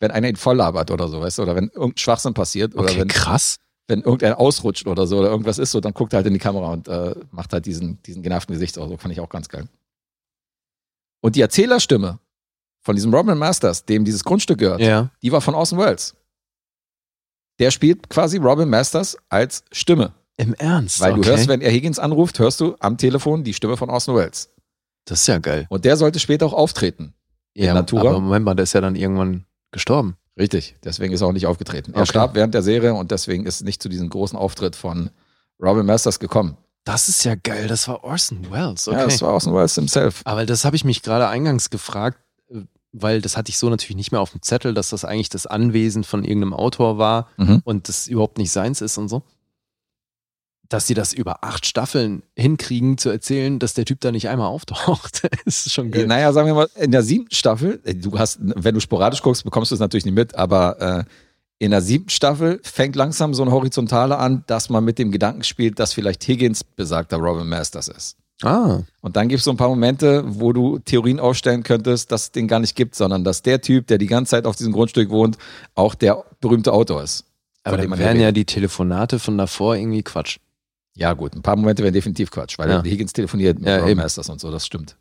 wenn 0.00 0.10
einer 0.10 0.28
ihn 0.28 0.36
voll 0.36 0.56
labert 0.56 0.90
oder 0.90 1.08
so, 1.08 1.20
weißt 1.20 1.38
du, 1.38 1.42
oder 1.42 1.56
wenn 1.56 1.68
irgendein 1.68 1.98
Schwachsinn 1.98 2.34
passiert 2.34 2.74
oder 2.74 2.84
Okay, 2.84 3.00
wenn, 3.00 3.08
krass. 3.08 3.56
wenn 3.88 4.00
irgendeiner 4.02 4.38
ausrutscht 4.38 4.86
oder 4.86 5.06
so 5.06 5.18
oder 5.18 5.28
irgendwas 5.30 5.58
ist 5.58 5.70
so, 5.72 5.80
dann 5.80 5.92
guckt 5.94 6.12
er 6.12 6.18
halt 6.18 6.26
in 6.26 6.34
die 6.34 6.38
Kamera 6.38 6.72
und 6.72 6.88
äh, 6.88 7.14
macht 7.30 7.52
halt 7.52 7.66
diesen, 7.66 8.00
diesen 8.02 8.22
genervten 8.22 8.52
Gesichtsausdruck. 8.54 9.00
Fand 9.00 9.12
ich 9.12 9.20
auch 9.20 9.28
ganz 9.28 9.48
geil. 9.48 9.66
Und 11.20 11.34
die 11.36 11.40
Erzählerstimme 11.40 12.20
von 12.84 12.94
diesem 12.94 13.12
Robin 13.12 13.36
Masters, 13.36 13.84
dem 13.84 14.04
dieses 14.04 14.22
Grundstück 14.24 14.58
gehört, 14.58 14.80
Ja. 14.80 15.10
die 15.22 15.32
war 15.32 15.40
von 15.40 15.54
Orson 15.54 15.78
Welles. 15.78 16.14
Der 17.58 17.70
spielt 17.72 18.08
quasi 18.08 18.36
Robin 18.38 18.68
Masters 18.68 19.16
als 19.28 19.64
Stimme. 19.72 20.14
Im 20.36 20.54
Ernst? 20.54 21.00
Weil 21.00 21.12
okay. 21.14 21.22
du 21.22 21.28
hörst, 21.28 21.48
wenn 21.48 21.60
er 21.60 21.72
Higgins 21.72 21.98
anruft, 21.98 22.38
hörst 22.38 22.60
du 22.60 22.76
am 22.78 22.96
Telefon 22.96 23.42
die 23.42 23.52
Stimme 23.52 23.76
von 23.76 23.90
Orson 23.90 24.14
Welles. 24.14 24.50
Das 25.06 25.22
ist 25.22 25.26
ja 25.26 25.38
geil. 25.38 25.66
Und 25.68 25.84
der 25.84 25.96
sollte 25.96 26.20
später 26.20 26.46
auch 26.46 26.52
auftreten. 26.52 27.14
Ja, 27.54 27.74
Natura? 27.74 28.10
aber 28.10 28.20
Moment 28.20 28.44
mal, 28.44 28.54
der 28.54 28.62
ist 28.62 28.74
ja 28.74 28.80
dann 28.80 28.94
irgendwann 28.94 29.44
gestorben. 29.72 30.16
Richtig, 30.38 30.76
deswegen 30.84 31.12
ist 31.12 31.20
er 31.20 31.26
auch 31.26 31.32
nicht 31.32 31.46
aufgetreten. 31.46 31.92
Er 31.94 32.02
Okay. 32.02 32.10
starb 32.10 32.34
während 32.34 32.54
der 32.54 32.62
Serie 32.62 32.94
und 32.94 33.10
deswegen 33.10 33.44
ist 33.46 33.56
es 33.56 33.62
nicht 33.62 33.82
zu 33.82 33.88
diesem 33.88 34.08
großen 34.08 34.38
Auftritt 34.38 34.76
von 34.76 35.10
Robin 35.60 35.84
Masters 35.84 36.20
gekommen. 36.20 36.56
Das 36.84 37.08
ist 37.08 37.24
ja 37.24 37.34
geil. 37.34 37.66
Das 37.66 37.88
war 37.88 38.04
Orson 38.04 38.50
Welles. 38.50 38.86
Okay. 38.88 38.96
Ja, 38.98 39.04
das 39.04 39.20
war 39.20 39.32
Orson 39.32 39.52
Welles 39.54 39.74
himself. 39.74 40.20
Aber 40.24 40.46
das 40.46 40.64
habe 40.64 40.76
ich 40.76 40.84
mich 40.84 41.02
gerade 41.02 41.26
eingangs 41.28 41.70
gefragt, 41.70 42.18
äh, 42.50 42.60
weil 42.92 43.20
das 43.20 43.36
hatte 43.36 43.50
ich 43.50 43.58
so 43.58 43.68
natürlich 43.68 43.96
nicht 43.96 44.12
mehr 44.12 44.20
auf 44.20 44.30
dem 44.30 44.40
Zettel, 44.40 44.72
dass 44.74 44.90
das 44.90 45.04
eigentlich 45.04 45.28
das 45.28 45.46
Anwesen 45.46 46.04
von 46.04 46.24
irgendeinem 46.24 46.54
Autor 46.54 46.96
war 46.98 47.28
Mhm. 47.36 47.60
und 47.64 47.88
das 47.88 48.06
überhaupt 48.06 48.38
nicht 48.38 48.52
seins 48.52 48.80
ist 48.80 48.96
und 48.96 49.08
so. 49.08 49.22
Dass 50.68 50.86
sie 50.86 50.94
das 50.94 51.14
über 51.14 51.44
acht 51.44 51.64
Staffeln 51.64 52.22
hinkriegen 52.36 52.98
zu 52.98 53.08
erzählen, 53.08 53.58
dass 53.58 53.72
der 53.72 53.86
Typ 53.86 54.00
da 54.00 54.12
nicht 54.12 54.28
einmal 54.28 54.48
auftaucht, 54.48 55.22
ist 55.46 55.72
schon 55.72 55.90
geil. 55.90 56.06
Naja, 56.06 56.32
sagen 56.32 56.46
wir 56.46 56.54
mal, 56.54 56.68
in 56.76 56.90
der 56.90 57.02
siebten 57.02 57.34
Staffel, 57.34 57.80
äh, 57.84 57.94
du 57.94 58.18
hast, 58.18 58.38
wenn 58.40 58.74
du 58.74 58.80
sporadisch 58.80 59.22
guckst, 59.22 59.44
bekommst 59.44 59.70
du 59.70 59.74
es 59.74 59.80
natürlich 59.80 60.04
nicht 60.04 60.14
mit, 60.14 60.34
aber 60.34 60.80
äh, 60.80 61.04
in 61.58 61.70
der 61.70 61.80
siebten 61.80 62.10
Staffel 62.10 62.60
fängt 62.62 62.96
langsam 62.96 63.34
so 63.34 63.42
ein 63.42 63.50
Horizontale 63.50 64.18
an, 64.18 64.44
dass 64.46 64.68
man 64.68 64.84
mit 64.84 64.98
dem 64.98 65.10
Gedanken 65.10 65.42
spielt, 65.42 65.78
dass 65.80 65.92
vielleicht 65.92 66.22
Higgins 66.28 66.62
besagter 66.64 67.16
Robin 67.16 67.48
Masters 67.48 67.88
ist. 67.88 68.16
Ah, 68.42 68.82
Und 69.00 69.16
dann 69.16 69.26
gibt 69.28 69.40
es 69.40 69.44
so 69.44 69.50
ein 69.50 69.56
paar 69.56 69.68
Momente, 69.68 70.22
wo 70.24 70.52
du 70.52 70.78
Theorien 70.78 71.18
aufstellen 71.18 71.64
könntest, 71.64 72.12
dass 72.12 72.24
es 72.24 72.30
den 72.30 72.46
gar 72.46 72.60
nicht 72.60 72.76
gibt, 72.76 72.94
sondern 72.94 73.24
dass 73.24 73.42
der 73.42 73.60
Typ, 73.60 73.88
der 73.88 73.98
die 73.98 74.06
ganze 74.06 74.30
Zeit 74.30 74.46
auf 74.46 74.54
diesem 74.54 74.72
Grundstück 74.72 75.10
wohnt, 75.10 75.38
auch 75.74 75.96
der 75.96 76.22
berühmte 76.40 76.72
Autor 76.72 77.02
ist. 77.02 77.24
aber 77.64 77.78
dann 77.78 77.98
wären 77.98 78.20
ja 78.20 78.30
die 78.30 78.44
Telefonate 78.44 79.18
von 79.18 79.36
davor 79.36 79.74
irgendwie 79.74 80.02
Quatsch. 80.04 80.38
Ja, 80.98 81.12
gut, 81.12 81.34
ein 81.36 81.42
paar 81.42 81.54
Momente 81.54 81.82
wären 81.84 81.94
definitiv 81.94 82.30
Quatsch, 82.32 82.58
weil 82.58 82.68
Ja. 82.68 82.82
Higgins 82.82 83.12
telefoniert 83.12 83.58
mit 83.58 83.68
Ja, 83.68 83.86
eben. 83.86 84.00
Masters 84.00 84.28
und 84.30 84.40
so, 84.40 84.50
das 84.50 84.66
stimmt. 84.66 84.96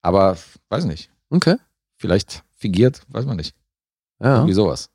Aber 0.00 0.36
weiß 0.70 0.86
nicht, 0.86 1.10
Okay. 1.30 1.56
vielleicht 1.96 2.42
fingiert, 2.56 3.02
weiß 3.08 3.26
man 3.26 3.36
nicht. 3.36 3.54
Ja, 4.18 4.36
Irgendwie 4.36 4.54
sowas. 4.54 4.88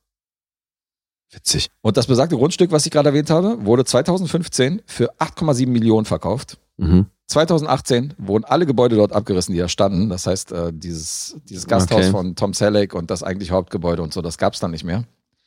witzig. 1.33 1.69
Und 1.81 1.95
das 1.95 2.07
besagte 2.07 2.35
Grundstück, 2.35 2.71
was 2.71 2.85
ich 2.85 2.91
gerade 2.91 3.09
erwähnt 3.09 3.29
habe, 3.29 3.65
wurde 3.65 3.85
2015 3.85 4.81
für 4.85 5.13
8,7 5.19 5.67
Millionen 5.71 6.05
verkauft. 6.05 6.57
Mhm. 6.77 7.05
2018 7.27 8.13
wurden 8.17 8.43
alle 8.43 8.65
Gebäude 8.65 8.97
dort 8.97 9.13
abgerissen, 9.13 9.53
die 9.53 9.59
da 9.59 9.69
standen. 9.69 10.09
Das 10.09 10.27
heißt, 10.27 10.51
äh, 10.51 10.73
dieses, 10.73 11.37
dieses 11.47 11.67
Gasthaus 11.67 12.01
Okay. 12.01 12.11
von 12.11 12.35
Tom 12.35 12.53
Selleck 12.53 12.93
und 12.93 13.09
das 13.11 13.23
eigentlich 13.23 13.51
Hauptgebäude 13.51 14.01
und 14.01 14.11
so, 14.11 14.21
das 14.21 14.37
gab 14.37 14.53
es 14.55 14.59
dann 14.59 14.71
nicht 14.71 14.83
mehr. 14.83 15.05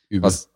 Übel. 0.09 0.23
Was, 0.23 0.49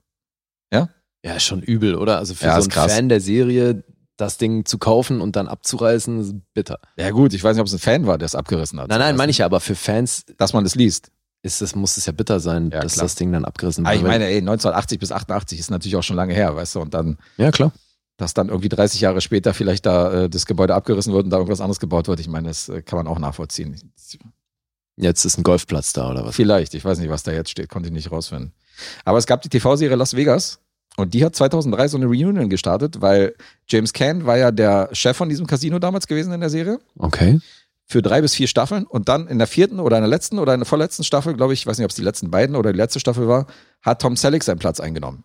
Ja, 0.72 0.88
ist 1.36 1.44
schon 1.44 1.62
übel, 1.62 1.96
oder? 1.96 2.18
Also 2.18 2.34
für 2.34 2.46
Ja, 2.46 2.56
so 2.56 2.62
einen 2.62 2.70
krass. 2.72 2.94
Fan 2.96 3.10
der 3.10 3.20
Serie, 3.20 3.84
das 4.20 4.38
Ding 4.38 4.66
zu 4.66 4.78
kaufen 4.78 5.22
und 5.22 5.36
dann 5.36 5.48
abzureißen, 5.48 6.20
ist 6.22 6.36
bitter. 6.54 6.80
ja 6.98 7.10
gut, 7.12 7.34
ich 7.34 7.44
weiß 7.44 7.56
nicht, 7.56 7.62
ob 7.62 7.68
es 7.68 7.74
ein 7.74 7.80
Fan 7.80 8.06
war, 8.08 8.18
der 8.18 8.26
es 8.26 8.36
abgerissen 8.36 8.80
hat. 8.80 8.90
Nein, 8.90 9.00
nein, 9.00 9.16
meine 9.16 9.30
ich 9.32 9.38
ja, 9.40 9.46
aber 9.46 9.60
für 9.60 9.76
Fans 9.76 10.26
Dass 10.38 10.54
man 10.54 10.64
das 10.64 10.76
liest. 10.76 11.12
ist 11.42 11.62
es, 11.62 11.74
muss 11.76 11.96
es 11.98 12.06
ja 12.06 12.12
bitter 12.12 12.40
sein, 12.40 12.70
Ja, 12.72 12.82
dass 12.82 12.94
klar. 12.96 13.06
das 13.06 13.16
Ding 13.16 13.32
dann 13.32 13.46
abgerissen 13.46 13.86
Aber 13.86 13.96
ich 13.96 14.02
wird. 14.02 14.12
meine, 14.12 14.26
ey, 14.26 14.38
1980 14.40 15.00
bis 15.00 15.12
88 15.12 15.58
ist 15.60 15.72
natürlich 15.72 15.96
auch 15.96 16.04
schon 16.04 16.18
lange 16.18 16.34
her, 16.34 16.56
weißt 16.56 16.76
du, 16.76 16.82
und 16.82 16.94
dann, 16.94 17.18
ja, 17.38 17.52
klar. 17.52 17.72
dass 18.18 18.34
dann 18.34 18.50
irgendwie 18.50 18.68
30 18.70 19.00
Jahre 19.00 19.22
später 19.22 19.54
vielleicht 19.54 19.86
da 19.86 20.24
äh, 20.26 20.30
das 20.30 20.46
Gebäude 20.46 20.76
abgerissen 20.76 21.14
wird 21.14 21.24
und 21.24 21.30
da 21.30 21.38
irgendwas 21.38 21.62
anderes 21.62 21.80
gebaut 21.80 22.08
wird, 22.10 22.20
ich 22.20 22.28
meine, 22.28 22.50
das 22.50 22.68
äh, 22.68 22.82
kann 22.82 22.98
man 22.98 23.08
auch 23.08 23.20
nachvollziehen. 23.20 23.76
Jetzt 24.98 25.24
ist 25.24 25.38
ein 25.38 25.44
Golfplatz 25.44 25.94
da 25.94 26.12
oder 26.12 26.26
was? 26.26 26.36
Vielleicht, 26.36 26.74
ich 26.74 26.84
weiß 26.84 26.98
nicht, 27.00 27.10
was 27.10 27.24
da 27.24 27.32
jetzt 27.32 27.50
steht, 27.52 27.70
konnte 27.70 27.88
ich 27.88 27.94
nicht 27.94 28.12
rausfinden. 28.12 28.52
Aber 29.06 29.18
es 29.18 29.26
gab 29.28 29.42
die 29.42 29.50
TV-Serie 29.50 29.96
Las 29.96 30.14
Vegas 30.14 30.60
und 31.00 31.14
die 31.14 31.24
hat 31.26 31.36
2003 31.36 31.88
so 31.88 31.98
eine 31.98 32.06
Reunion 32.06 32.50
gestartet, 32.50 33.02
weil 33.02 33.34
James 33.68 33.94
Caan 33.94 34.26
war 34.26 34.38
ja 34.38 34.52
der 34.52 34.90
Chef 34.94 35.18
von 35.18 35.30
diesem 35.30 35.48
Casino 35.48 35.80
damals 35.80 36.08
gewesen 36.08 36.32
in 36.34 36.40
der 36.42 36.50
Serie 36.50 36.80
Okay. 36.98 37.40
für 37.86 38.02
drei 38.02 38.22
bis 38.22 38.36
vier 38.36 38.48
Staffeln 38.48 38.86
und 38.86 39.10
dann 39.10 39.28
in 39.28 39.38
der 39.40 39.48
vierten 39.48 39.80
oder 39.80 39.98
in 39.98 40.04
der 40.04 40.10
letzten 40.10 40.38
oder 40.40 40.54
in 40.54 40.60
der 40.60 40.68
vorletzten 40.68 41.04
Staffel, 41.04 41.34
glaube 41.36 41.54
ich, 41.54 41.62
ich 41.62 41.68
weiß 41.68 41.78
nicht, 41.78 41.86
ob 41.86 41.90
es 41.92 41.96
die 41.96 42.04
letzten 42.04 42.30
beiden 42.30 42.56
oder 42.56 42.72
die 42.72 42.78
letzte 42.78 43.00
Staffel 43.00 43.28
war, 43.28 43.48
hat 43.82 44.02
Tom 44.02 44.16
Selleck 44.16 44.44
seinen 44.44 44.60
Platz 44.60 44.80
eingenommen. 44.80 45.24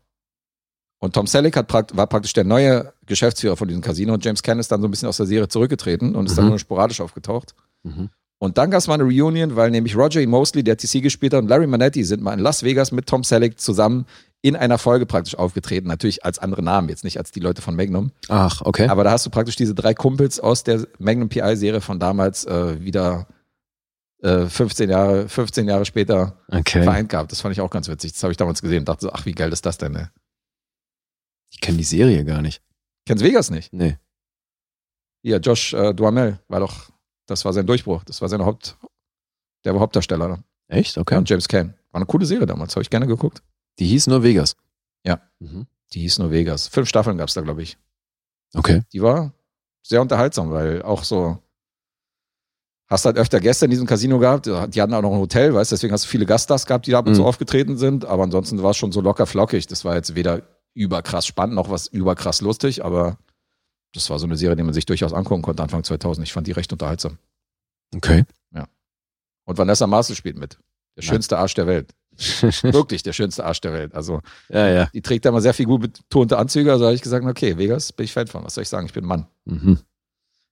Und 1.00 1.14
Tom 1.14 1.26
Selleck 1.26 1.56
hat 1.56 1.66
prakt 1.68 1.96
war 1.96 2.06
praktisch 2.06 2.32
der 2.32 2.44
neue 2.44 2.92
Geschäftsführer 3.06 3.56
von 3.56 3.68
diesem 3.68 3.82
Casino 3.82 4.14
und 4.14 4.24
James 4.24 4.42
Caan 4.42 4.58
ist 4.58 4.72
dann 4.72 4.80
so 4.80 4.88
ein 4.88 4.90
bisschen 4.90 5.08
aus 5.08 5.18
der 5.18 5.26
Serie 5.26 5.48
zurückgetreten 5.48 6.14
und 6.16 6.26
ist 6.26 6.38
dann 6.38 6.44
Mhm. 6.46 6.50
nur 6.50 6.58
sporadisch 6.58 7.00
aufgetaucht. 7.02 7.54
Mhm. 7.82 8.08
Und 8.38 8.58
dann 8.58 8.70
gab 8.70 8.78
es 8.78 8.86
mal 8.88 8.94
eine 8.94 9.04
Reunion, 9.04 9.56
weil 9.56 9.70
nämlich 9.70 9.96
Roger 9.96 10.20
E. 10.20 10.26
Mosley, 10.26 10.62
der 10.64 10.76
TC 10.76 11.00
gespielt 11.02 11.32
hat, 11.34 11.42
und 11.42 11.48
Larry 11.48 11.66
Manetti 11.66 12.04
sind 12.04 12.22
mal 12.22 12.32
in 12.34 12.40
Las 12.40 12.62
Vegas 12.62 12.90
mit 12.92 13.06
Tom 13.06 13.22
Selleck 13.24 13.58
zusammen 13.60 14.06
in 14.44 14.56
einer 14.56 14.76
Folge 14.76 15.06
praktisch 15.06 15.36
aufgetreten. 15.36 15.88
Natürlich 15.88 16.22
als 16.22 16.38
andere 16.38 16.62
Namen, 16.62 16.90
jetzt 16.90 17.02
nicht 17.02 17.16
als 17.16 17.30
die 17.30 17.40
Leute 17.40 17.62
von 17.62 17.74
Magnum. 17.74 18.12
Ach, 18.28 18.60
okay. 18.60 18.88
Aber 18.88 19.02
da 19.02 19.12
hast 19.12 19.24
du 19.24 19.30
praktisch 19.30 19.56
diese 19.56 19.74
drei 19.74 19.94
Kumpels 19.94 20.38
aus 20.38 20.64
der 20.64 20.86
Magnum 20.98 21.30
PI-Serie 21.30 21.80
von 21.80 21.98
damals 21.98 22.44
äh, 22.44 22.78
wieder 22.84 23.26
äh, 24.20 24.44
15, 24.44 24.90
Jahre, 24.90 25.30
15 25.30 25.66
Jahre 25.66 25.86
später 25.86 26.36
okay. 26.48 26.82
vereint 26.82 27.08
gehabt. 27.08 27.32
Das 27.32 27.40
fand 27.40 27.54
ich 27.54 27.62
auch 27.62 27.70
ganz 27.70 27.88
witzig. 27.88 28.12
Das 28.12 28.22
habe 28.22 28.32
ich 28.32 28.36
damals 28.36 28.60
gesehen 28.60 28.80
und 28.80 28.88
dachte 28.90 29.06
so, 29.06 29.12
ach, 29.12 29.24
wie 29.24 29.32
geil 29.32 29.50
ist 29.50 29.64
das 29.64 29.78
denn? 29.78 29.92
Ne? 29.92 30.10
Ich 31.50 31.62
kenne 31.62 31.78
die 31.78 31.84
Serie 31.84 32.22
gar 32.26 32.42
nicht. 32.42 32.62
Kennst 33.06 33.24
Vegas 33.24 33.50
nicht? 33.50 33.72
Nee. 33.72 33.96
Ja, 35.22 35.38
Josh 35.38 35.72
äh, 35.72 35.94
Duhamel 35.94 36.38
war 36.48 36.60
doch, 36.60 36.90
das 37.24 37.46
war 37.46 37.54
sein 37.54 37.66
Durchbruch. 37.66 38.04
Das 38.04 38.20
war 38.20 38.28
sein 38.28 38.44
Haupt, 38.44 38.76
der 39.64 39.72
war 39.72 39.80
Hauptdarsteller. 39.80 40.44
Echt? 40.68 40.98
Okay. 40.98 41.14
Ja, 41.14 41.18
und 41.18 41.30
James 41.30 41.48
Caan. 41.48 41.72
War 41.92 42.00
eine 42.00 42.06
coole 42.06 42.26
Serie 42.26 42.44
damals, 42.44 42.76
habe 42.76 42.82
ich 42.82 42.90
gerne 42.90 43.06
geguckt. 43.06 43.42
Die 43.78 43.86
hieß 43.86 44.06
nur 44.06 44.22
Vegas. 44.22 44.56
Ja. 45.04 45.20
Mhm. 45.40 45.66
Die 45.92 46.00
hieß 46.00 46.18
nur 46.18 46.30
Vegas. 46.30 46.68
Fünf 46.68 46.88
Staffeln 46.88 47.18
gab 47.18 47.28
es 47.28 47.34
da, 47.34 47.40
glaube 47.40 47.62
ich. 47.62 47.76
Okay. 48.54 48.82
Die 48.92 49.02
war 49.02 49.32
sehr 49.82 50.00
unterhaltsam, 50.00 50.50
weil 50.50 50.82
auch 50.82 51.04
so, 51.04 51.38
hast 52.88 53.04
halt 53.04 53.16
öfter 53.16 53.40
Gäste 53.40 53.64
in 53.64 53.70
diesem 53.70 53.86
Casino 53.86 54.18
gehabt. 54.18 54.46
Die 54.46 54.80
hatten 54.82 54.94
auch 54.94 55.02
noch 55.02 55.12
ein 55.12 55.18
Hotel, 55.18 55.54
weißt 55.54 55.72
du, 55.72 55.74
deswegen 55.76 55.92
hast 55.92 56.04
du 56.04 56.08
viele 56.08 56.26
Gaststars 56.26 56.66
gehabt, 56.66 56.86
die 56.86 56.92
da 56.92 56.98
ab 56.98 57.06
und 57.06 57.14
zu 57.14 57.22
Mhm. 57.22 57.26
aufgetreten 57.26 57.76
sind. 57.76 58.04
Aber 58.04 58.22
ansonsten 58.22 58.62
war 58.62 58.70
es 58.70 58.76
schon 58.76 58.92
so 58.92 59.00
locker 59.00 59.26
flockig. 59.26 59.66
Das 59.66 59.84
war 59.84 59.94
jetzt 59.96 60.14
weder 60.14 60.42
überkrass 60.74 61.26
spannend 61.26 61.54
noch 61.54 61.70
was 61.70 61.86
überkrass 61.86 62.40
lustig, 62.40 62.84
aber 62.84 63.18
Das 63.96 64.10
war 64.10 64.18
so 64.18 64.26
eine 64.26 64.36
Serie, 64.36 64.56
die 64.56 64.64
man 64.64 64.74
sich 64.74 64.86
durchaus 64.86 65.12
angucken 65.12 65.42
konnte 65.42 65.62
Anfang 65.62 65.84
2000. 65.84 66.26
Ich 66.26 66.32
fand 66.32 66.48
die 66.48 66.52
recht 66.52 66.72
unterhaltsam. 66.72 67.18
Okay. 67.94 68.24
Und 69.46 69.58
Vanessa 69.58 69.86
Marcel 69.86 70.16
spielt 70.16 70.36
mit. 70.38 70.54
Der 70.54 70.58
Nein. 70.96 71.02
schönste 71.04 71.38
Arsch 71.38 71.54
der 71.54 71.66
Welt. 71.68 71.94
Wirklich 72.62 73.02
der 73.02 73.12
schönste 73.12 73.44
Arsch 73.44 73.60
der 73.60 73.72
Welt. 73.72 73.94
Also 73.94 74.20
ja, 74.48 74.68
ja. 74.68 74.88
die 74.92 75.02
trägt 75.02 75.24
da 75.24 75.30
immer 75.30 75.40
sehr 75.40 75.54
viel 75.54 75.66
gut 75.66 75.82
betonte 75.82 76.38
Anzüge. 76.38 76.72
Also 76.72 76.84
habe 76.84 76.94
ich 76.94 77.02
gesagt, 77.02 77.24
okay, 77.26 77.58
Vegas 77.58 77.92
bin 77.92 78.04
ich 78.04 78.12
Fan 78.12 78.26
von. 78.26 78.44
Was 78.44 78.54
soll 78.54 78.62
ich 78.62 78.68
sagen? 78.68 78.86
Ich 78.86 78.92
bin 78.92 79.04
Mann. 79.04 79.26
Mhm. 79.44 79.78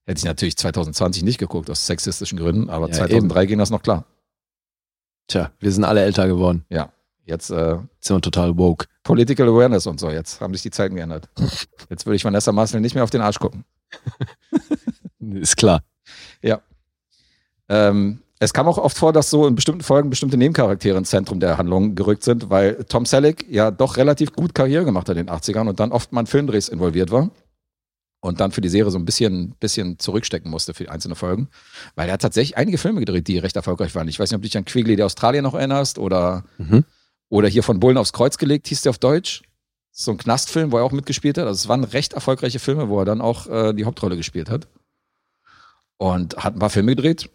Hätte 0.04 0.18
ich 0.18 0.24
natürlich 0.24 0.56
2020 0.56 1.22
nicht 1.22 1.38
geguckt, 1.38 1.70
aus 1.70 1.86
sexistischen 1.86 2.38
Gründen, 2.38 2.70
aber 2.70 2.88
Ja, 2.88 2.94
2003 2.94 3.46
ging 3.46 3.58
das 3.58 3.70
noch 3.70 3.82
klar. 3.82 4.04
Tja, 5.28 5.52
wir 5.60 5.70
sind 5.70 5.84
alle 5.84 6.02
älter 6.02 6.26
geworden. 6.26 6.64
Jetzt 7.24 7.50
äh, 7.50 7.74
Jetzt 7.74 8.08
sind 8.08 8.16
wir 8.16 8.20
total 8.20 8.58
woke. 8.58 8.86
Political 9.04 9.48
Awareness 9.48 9.86
und 9.86 10.00
so. 10.00 10.10
Jetzt 10.10 10.40
haben 10.40 10.52
sich 10.52 10.62
die 10.62 10.70
Zeiten 10.70 10.96
geändert. 10.96 11.28
Jetzt 11.90 12.04
würde 12.04 12.16
ich 12.16 12.24
Vanessa 12.24 12.50
Marcel 12.52 12.80
nicht 12.80 12.94
mehr 12.94 13.04
auf 13.04 13.10
den 13.10 13.20
Arsch 13.20 13.38
gucken. 13.38 13.64
Ist 15.20 15.56
klar. 15.56 15.82
Ähm, 17.68 18.22
es 18.42 18.52
kam 18.52 18.66
auch 18.66 18.78
oft 18.78 18.98
vor, 18.98 19.12
dass 19.12 19.30
so 19.30 19.46
in 19.46 19.54
bestimmten 19.54 19.82
Folgen 19.82 20.10
bestimmte 20.10 20.36
Nebencharaktere 20.36 20.98
ins 20.98 21.10
Zentrum 21.10 21.38
der 21.38 21.58
Handlung 21.58 21.94
gerückt 21.94 22.24
sind, 22.24 22.50
weil 22.50 22.82
Tom 22.88 23.06
Selleck 23.06 23.46
ja 23.48 23.70
doch 23.70 23.96
relativ 23.96 24.32
gut 24.32 24.52
Karriere 24.54 24.84
gemacht 24.84 25.08
hat 25.08 25.16
in 25.16 25.26
den 25.26 25.34
80ern 25.34 25.68
und 25.68 25.78
dann 25.78 25.92
oft 25.92 26.12
mal 26.12 26.22
in 26.22 26.26
Filmdrehs 26.26 26.68
involviert 26.68 27.10
war. 27.12 27.30
Und 28.20 28.40
dann 28.40 28.50
für 28.52 28.60
die 28.60 28.68
Serie 28.68 28.90
so 28.90 28.98
ein 28.98 29.04
bisschen, 29.04 29.54
bisschen 29.60 29.98
zurückstecken 29.98 30.50
musste 30.50 30.74
für 30.74 30.90
einzelne 30.90 31.14
Folgen. 31.14 31.48
Weil 31.94 32.08
er 32.08 32.14
hat 32.14 32.22
tatsächlich 32.22 32.56
einige 32.56 32.78
Filme 32.78 33.00
gedreht, 33.00 33.26
die 33.28 33.38
recht 33.38 33.54
erfolgreich 33.56 33.94
waren. 33.94 34.06
Ich 34.08 34.18
weiß 34.18 34.30
nicht, 34.30 34.36
ob 34.36 34.42
du 34.42 34.48
dich 34.48 34.56
an 34.56 34.64
Quigley 34.64 34.96
der 34.96 35.06
Australier 35.06 35.42
noch 35.42 35.54
erinnerst 35.54 35.98
oder, 35.98 36.44
Mhm. 36.58 36.84
oder 37.28 37.48
hier 37.48 37.62
von 37.62 37.78
Bullen 37.80 37.96
aufs 37.98 38.12
Kreuz 38.12 38.38
gelegt, 38.38 38.66
hieß 38.68 38.82
der 38.82 38.90
auf 38.90 38.98
Deutsch. 38.98 39.42
So 39.92 40.10
ein 40.12 40.18
Knastfilm, 40.18 40.72
wo 40.72 40.78
er 40.78 40.84
auch 40.84 40.92
mitgespielt 40.92 41.36
hat. 41.38 41.46
Also 41.46 41.58
es 41.58 41.68
waren 41.68 41.84
recht 41.84 42.12
erfolgreiche 42.12 42.58
Filme, 42.58 42.88
wo 42.88 42.98
er 43.00 43.04
dann 43.04 43.20
auch 43.20 43.46
äh, 43.48 43.72
die 43.72 43.84
Hauptrolle 43.84 44.16
gespielt 44.16 44.50
hat. 44.50 44.66
Und 45.98 46.36
hat 46.36 46.54
ein 46.56 46.58
paar 46.58 46.70
Filme 46.70 46.94
gedreht, 46.96 47.28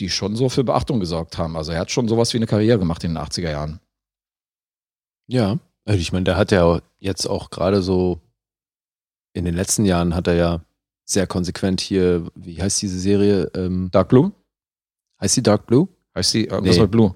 die 0.00 0.10
schon 0.10 0.36
so 0.36 0.48
für 0.48 0.64
Beachtung 0.64 1.00
gesorgt 1.00 1.38
haben. 1.38 1.56
Also 1.56 1.72
er 1.72 1.80
hat 1.80 1.90
schon 1.90 2.08
sowas 2.08 2.32
wie 2.32 2.38
eine 2.38 2.46
Karriere 2.46 2.78
gemacht 2.78 3.02
in 3.04 3.14
den 3.14 3.22
80er 3.22 3.50
Jahren. 3.50 3.80
Ja. 5.26 5.58
Also 5.84 6.00
ich 6.00 6.12
meine, 6.12 6.24
der 6.24 6.36
hat 6.36 6.52
ja 6.52 6.80
jetzt 6.98 7.26
auch 7.26 7.50
gerade 7.50 7.82
so 7.82 8.20
in 9.32 9.44
den 9.44 9.54
letzten 9.54 9.84
Jahren 9.84 10.14
hat 10.14 10.26
er 10.26 10.34
ja 10.34 10.60
sehr 11.04 11.26
konsequent 11.26 11.80
hier, 11.80 12.28
wie 12.34 12.60
heißt 12.60 12.82
diese 12.82 12.98
Serie? 12.98 13.50
Ähm, 13.54 13.88
Dark 13.90 14.08
Blue? 14.08 14.32
heißt 15.20 15.36
die 15.36 15.42
Dark 15.42 15.66
Blue? 15.66 15.88
Heißt 16.14 16.30
sie 16.30 16.44
irgendwas 16.44 16.76
Nee. 16.76 16.82
mit 16.82 16.90
Blue? 16.90 17.14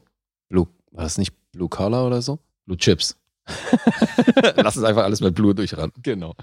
Blue, 0.48 0.66
war 0.92 1.04
das 1.04 1.18
nicht 1.18 1.32
Blue 1.52 1.68
Collar 1.68 2.06
oder 2.06 2.22
so? 2.22 2.38
Blue 2.64 2.76
Chips. 2.78 3.16
Lass 4.56 4.76
es 4.76 4.84
einfach 4.84 5.04
alles 5.04 5.20
mit 5.20 5.34
Blue 5.34 5.54
durchraten. 5.54 5.92
Genau. 6.02 6.34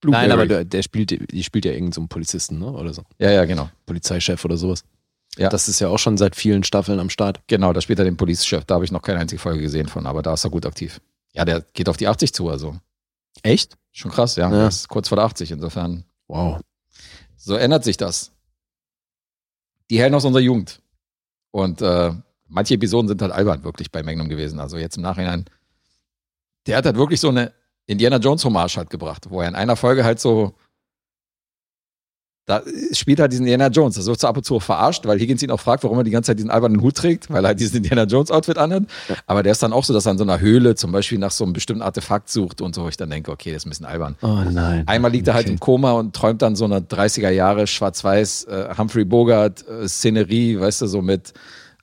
Blueberry. 0.00 0.22
Nein, 0.28 0.32
aber 0.32 0.46
der, 0.46 0.64
der 0.64 0.82
spielt, 0.82 1.10
die 1.32 1.42
spielt 1.42 1.64
ja 1.64 1.72
irgendeinen 1.72 1.92
so 1.92 2.00
einen 2.02 2.08
Polizisten, 2.08 2.58
ne? 2.58 2.70
Oder 2.70 2.92
so. 2.92 3.02
Ja, 3.18 3.30
ja, 3.30 3.44
genau. 3.46 3.70
Polizeichef 3.86 4.44
oder 4.44 4.56
sowas. 4.56 4.84
Ja. 5.36 5.48
Das 5.48 5.68
ist 5.68 5.80
ja 5.80 5.88
auch 5.88 5.98
schon 5.98 6.16
seit 6.16 6.36
vielen 6.36 6.62
Staffeln 6.62 7.00
am 7.00 7.10
Start. 7.10 7.40
Genau, 7.48 7.72
da 7.72 7.80
spielt 7.80 7.98
er 7.98 8.04
den 8.04 8.16
Police-Chef. 8.16 8.64
Da 8.64 8.74
habe 8.74 8.84
ich 8.84 8.92
noch 8.92 9.02
keine 9.02 9.18
einzige 9.18 9.40
Folge 9.40 9.60
gesehen 9.60 9.88
von, 9.88 10.06
aber 10.06 10.22
da 10.22 10.34
ist 10.34 10.44
er 10.44 10.50
gut 10.50 10.64
aktiv. 10.64 11.00
Ja, 11.32 11.44
der 11.44 11.62
geht 11.72 11.88
auf 11.88 11.96
die 11.96 12.06
80 12.06 12.32
zu, 12.32 12.48
also. 12.48 12.76
Echt? 13.42 13.76
Schon 13.90 14.12
krass, 14.12 14.36
ja. 14.36 14.50
Ja. 14.50 14.68
Ist 14.68 14.88
kurz 14.88 15.08
vor 15.08 15.16
der 15.16 15.24
80, 15.24 15.50
insofern. 15.50 16.04
Wow. 16.28 16.60
So 17.36 17.56
ändert 17.56 17.84
sich 17.84 17.96
das. 17.96 18.30
Die 19.90 19.98
Helden 19.98 20.14
aus 20.14 20.24
unserer 20.24 20.42
Jugend. 20.42 20.80
Und 21.50 21.82
äh, 21.82 22.12
manche 22.48 22.74
Episoden 22.74 23.08
sind 23.08 23.20
halt 23.20 23.32
albern 23.32 23.64
wirklich 23.64 23.90
bei 23.90 24.02
Magnum 24.02 24.28
gewesen. 24.28 24.60
Also 24.60 24.78
jetzt 24.78 24.96
im 24.96 25.02
Nachhinein. 25.02 25.44
Der 26.66 26.76
hat 26.76 26.86
halt 26.86 26.96
wirklich 26.96 27.20
so 27.20 27.28
eine 27.28 27.52
Indiana 27.86 28.16
Jones 28.16 28.44
Hommage 28.44 28.76
halt 28.76 28.90
gebracht, 28.90 29.26
wo 29.28 29.42
er 29.42 29.48
in 29.48 29.54
einer 29.54 29.76
Folge 29.76 30.04
halt 30.04 30.20
so 30.20 30.54
da 32.46 32.62
spielt 32.92 33.20
halt 33.20 33.32
diesen 33.32 33.46
Indiana 33.46 33.68
Jones. 33.68 33.94
Das 33.94 34.04
wird 34.06 34.20
so 34.20 34.26
ab 34.28 34.36
und 34.36 34.44
zu 34.44 34.60
verarscht, 34.60 35.06
weil 35.06 35.18
Higgins 35.18 35.42
ihn 35.42 35.50
auch 35.50 35.60
fragt, 35.60 35.82
warum 35.82 35.96
er 35.98 36.04
die 36.04 36.10
ganze 36.10 36.28
Zeit 36.28 36.38
diesen 36.38 36.50
albernen 36.50 36.82
Hut 36.82 36.94
trägt, 36.94 37.30
weil 37.30 37.42
er 37.44 37.48
halt 37.48 37.60
diesen 37.60 37.78
Indiana 37.78 38.04
Jones 38.04 38.30
Outfit 38.30 38.58
anhat. 38.58 38.82
Aber 39.26 39.42
der 39.42 39.52
ist 39.52 39.62
dann 39.62 39.72
auch 39.72 39.82
so, 39.84 39.94
dass 39.94 40.04
er 40.04 40.12
in 40.12 40.18
so 40.18 40.24
einer 40.24 40.40
Höhle 40.40 40.74
zum 40.74 40.92
Beispiel 40.92 41.18
nach 41.18 41.30
so 41.30 41.44
einem 41.44 41.54
bestimmten 41.54 41.80
Artefakt 41.82 42.28
sucht 42.30 42.60
und 42.60 42.74
so. 42.74 42.84
wo 42.84 42.88
Ich 42.88 42.98
dann 42.98 43.08
denke, 43.08 43.30
okay, 43.30 43.50
das 43.52 43.62
ist 43.62 43.66
ein 43.66 43.70
bisschen 43.70 43.86
albern. 43.86 44.16
Oh 44.20 44.42
nein. 44.50 44.82
Einmal 44.86 45.10
liegt 45.10 45.26
er 45.28 45.32
halt 45.34 45.46
Okay. 45.46 45.52
im 45.54 45.60
Koma 45.60 45.92
und 45.92 46.14
träumt 46.14 46.42
dann 46.42 46.54
so 46.54 46.66
eine 46.66 46.80
30er 46.80 47.30
Jahre 47.30 47.66
schwarz-weiß 47.66 48.44
äh, 48.44 48.74
Humphrey 48.76 49.04
Bogart 49.06 49.66
äh, 49.66 49.88
Szenerie, 49.88 50.60
weißt 50.60 50.82
du, 50.82 50.86
so 50.86 51.00
mit 51.00 51.32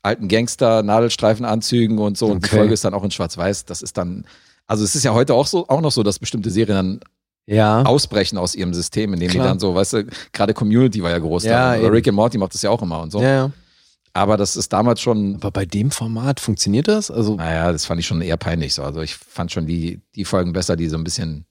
alten 0.04 0.28
Gangster, 0.28 0.84
Nadelstreifenanzügen 0.84 1.98
und 1.98 2.18
so. 2.18 2.28
Und 2.28 2.44
die 2.44 2.48
Okay. 2.50 2.58
Folge 2.58 2.74
ist 2.74 2.86
dann 2.86 2.94
auch 2.94 3.04
in 3.04 3.10
schwarz-weiß. 3.12 3.66
Das 3.66 3.82
ist 3.82 3.98
dann, 3.98 4.26
also 4.68 4.84
es 4.84 4.94
ist 4.96 5.04
ja 5.04 5.14
heute 5.14 5.34
auch 5.34 5.48
so, 5.48 5.68
auch 5.68 5.82
noch 5.82 5.92
so, 5.92 6.04
dass 6.04 6.20
bestimmte 6.20 6.50
Serien 6.52 6.76
dann 6.76 7.00
Ja. 7.48 7.84
ausbrechen 7.84 8.38
aus 8.38 8.56
ihrem 8.56 8.74
System, 8.74 9.14
indem 9.14 9.30
Klar. 9.32 9.44
die 9.44 9.50
dann 9.50 9.60
so, 9.60 9.74
weißt 9.76 9.94
du, 9.94 10.06
gerade 10.32 10.54
Community 10.54 11.02
war 11.04 11.10
ja 11.10 11.20
groß 11.20 11.44
Ja, 11.44 11.76
da. 11.76 11.88
Rick 11.88 12.08
and 12.08 12.16
Morty 12.16 12.38
macht 12.38 12.54
das 12.54 12.62
ja 12.62 12.70
auch 12.70 12.82
immer 12.82 13.02
und 13.02 13.12
so. 13.12 13.22
Ja, 13.22 13.30
ja. 13.30 13.52
Aber 14.14 14.38
das 14.38 14.56
ist 14.58 14.72
damals 14.74 15.00
schon, 15.02 15.36
Aber 15.36 15.52
bei 15.52 15.66
dem 15.66 15.90
Format 15.90 16.40
funktioniert 16.40 16.88
das? 16.88 17.10
Also, 17.10 17.36
naja, 17.36 17.72
das 17.72 17.86
fand 17.86 18.00
ich 18.00 18.08
schon 18.08 18.22
eher 18.22 18.38
peinlich 18.38 18.74
so. 18.74 18.84
Also 18.84 19.02
ich 19.02 19.16
fand 19.16 19.52
schon 19.52 19.66
die, 19.66 20.02
die 20.16 20.26
Folgen 20.26 20.52
besser, 20.54 20.76
die 20.76 20.88
so 20.90 20.98
ein 20.98 21.04
bisschen 21.04 21.46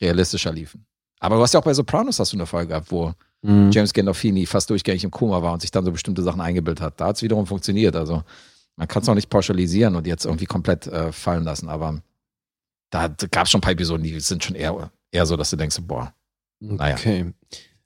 realistischer 0.00 0.52
liefen. 0.52 0.86
Aber 1.20 1.36
du 1.36 1.42
hast 1.42 1.52
ja 1.54 1.60
auch 1.60 1.64
bei 1.64 1.74
Sopranos 1.74 2.18
hast 2.18 2.32
du 2.32 2.36
eine 2.36 2.46
Folge 2.46 2.68
gehabt, 2.68 2.90
wo 2.90 3.12
mh. 3.42 3.70
James 3.72 3.92
Gandolfini 3.92 4.46
fast 4.46 4.70
durchgängig 4.70 5.04
im 5.04 5.10
Koma 5.10 5.42
war 5.42 5.52
und 5.52 5.60
sich 5.60 5.70
dann 5.70 5.84
so 5.84 5.92
bestimmte 5.92 6.22
Sachen 6.22 6.40
eingebildet 6.40 6.80
hat. 6.82 6.98
Da 7.00 7.08
hat 7.08 7.16
es 7.16 7.22
wiederum 7.22 7.46
funktioniert. 7.46 7.94
Also 7.94 8.22
man 8.76 8.88
kann 8.88 9.02
es 9.02 9.08
noch 9.08 9.14
nicht 9.14 9.28
pauschalisieren 9.28 9.96
und 9.96 10.06
jetzt 10.06 10.24
irgendwie 10.24 10.46
komplett 10.46 10.86
äh, 10.86 11.12
fallen 11.12 11.44
lassen. 11.44 11.68
Aber 11.68 12.00
da 12.90 13.08
gab 13.30 13.44
es 13.46 13.50
schon 13.50 13.58
ein 13.58 13.62
paar 13.62 13.72
Episoden, 13.72 14.02
die 14.02 14.18
sind 14.20 14.44
schon 14.44 14.56
eher, 14.56 14.90
eher 15.10 15.26
so, 15.26 15.36
dass 15.36 15.50
du 15.50 15.56
denkst, 15.56 15.78
boah, 15.82 16.12
naja. 16.58 16.94
okay. 16.94 17.32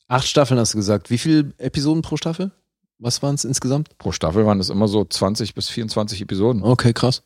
Acht 0.08 0.26
Staffeln 0.26 0.58
hast 0.58 0.74
du 0.74 0.78
gesagt. 0.78 1.10
Wie 1.10 1.18
viele 1.18 1.52
Episoden 1.58 2.02
pro 2.02 2.16
Staffel? 2.16 2.52
Was 2.98 3.22
waren 3.22 3.34
es 3.34 3.44
insgesamt? 3.44 3.96
pro 3.98 4.12
Staffel 4.12 4.46
waren 4.46 4.60
es 4.60 4.70
immer 4.70 4.88
so 4.88 5.04
20 5.04 5.54
bis 5.54 5.68
24 5.68 6.20
Episoden. 6.22 6.62
Okay, 6.62 6.92
krass. 6.92 7.22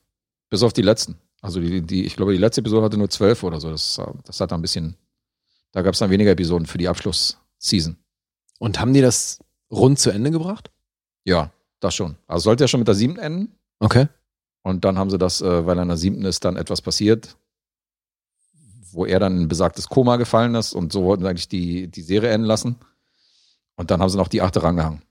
Bis 0.48 0.62
auf 0.62 0.72
die 0.72 0.82
letzten. 0.82 1.16
Also 1.40 1.60
die, 1.60 1.82
die, 1.82 2.04
ich 2.04 2.16
glaube, 2.16 2.32
die 2.32 2.38
letzte 2.38 2.62
Episode 2.62 2.84
hatte 2.84 2.96
nur 2.96 3.10
zwölf 3.10 3.42
oder 3.42 3.60
so. 3.60 3.70
Das, 3.70 4.00
das 4.24 4.40
hat 4.40 4.52
ein 4.52 4.62
bisschen, 4.62 4.96
da 5.72 5.82
gab 5.82 5.92
es 5.92 6.00
dann 6.00 6.10
weniger 6.10 6.30
Episoden 6.30 6.66
für 6.66 6.78
die 6.78 6.88
Abschlussseason. 6.88 7.96
Und 8.58 8.80
haben 8.80 8.92
die 8.92 9.00
das 9.00 9.38
rund 9.70 9.98
zu 9.98 10.10
Ende 10.10 10.30
gebracht? 10.30 10.70
Ja, 11.24 11.52
das 11.80 11.94
schon. 11.94 12.16
Also 12.26 12.44
sollte 12.44 12.64
ja 12.64 12.68
schon 12.68 12.80
mit 12.80 12.88
der 12.88 12.94
siebten 12.94 13.18
enden. 13.18 13.54
Okay. 13.78 14.08
Und 14.62 14.84
dann 14.84 14.98
haben 14.98 15.10
sie 15.10 15.18
das, 15.18 15.40
äh, 15.40 15.66
weil 15.66 15.78
an 15.78 15.88
der 15.88 15.96
siebten 15.96 16.24
ist 16.24 16.44
dann 16.44 16.56
etwas 16.56 16.82
passiert, 16.82 17.36
wo 18.92 19.04
er 19.06 19.18
dann 19.20 19.36
in 19.36 19.42
ein 19.44 19.48
besagtes 19.48 19.88
Koma 19.88 20.16
gefallen 20.16 20.54
ist 20.54 20.72
und 20.74 20.92
so 20.92 21.04
wollten 21.04 21.22
sie 21.24 21.28
eigentlich 21.30 21.48
die, 21.48 21.88
die 21.88 22.02
Serie 22.02 22.30
enden 22.30 22.46
lassen. 22.46 22.76
Und 23.76 23.90
dann 23.90 24.00
haben 24.00 24.08
sie 24.10 24.16
noch 24.16 24.28
die 24.28 24.42
achte 24.42 24.62
rangehangen. 24.62 25.02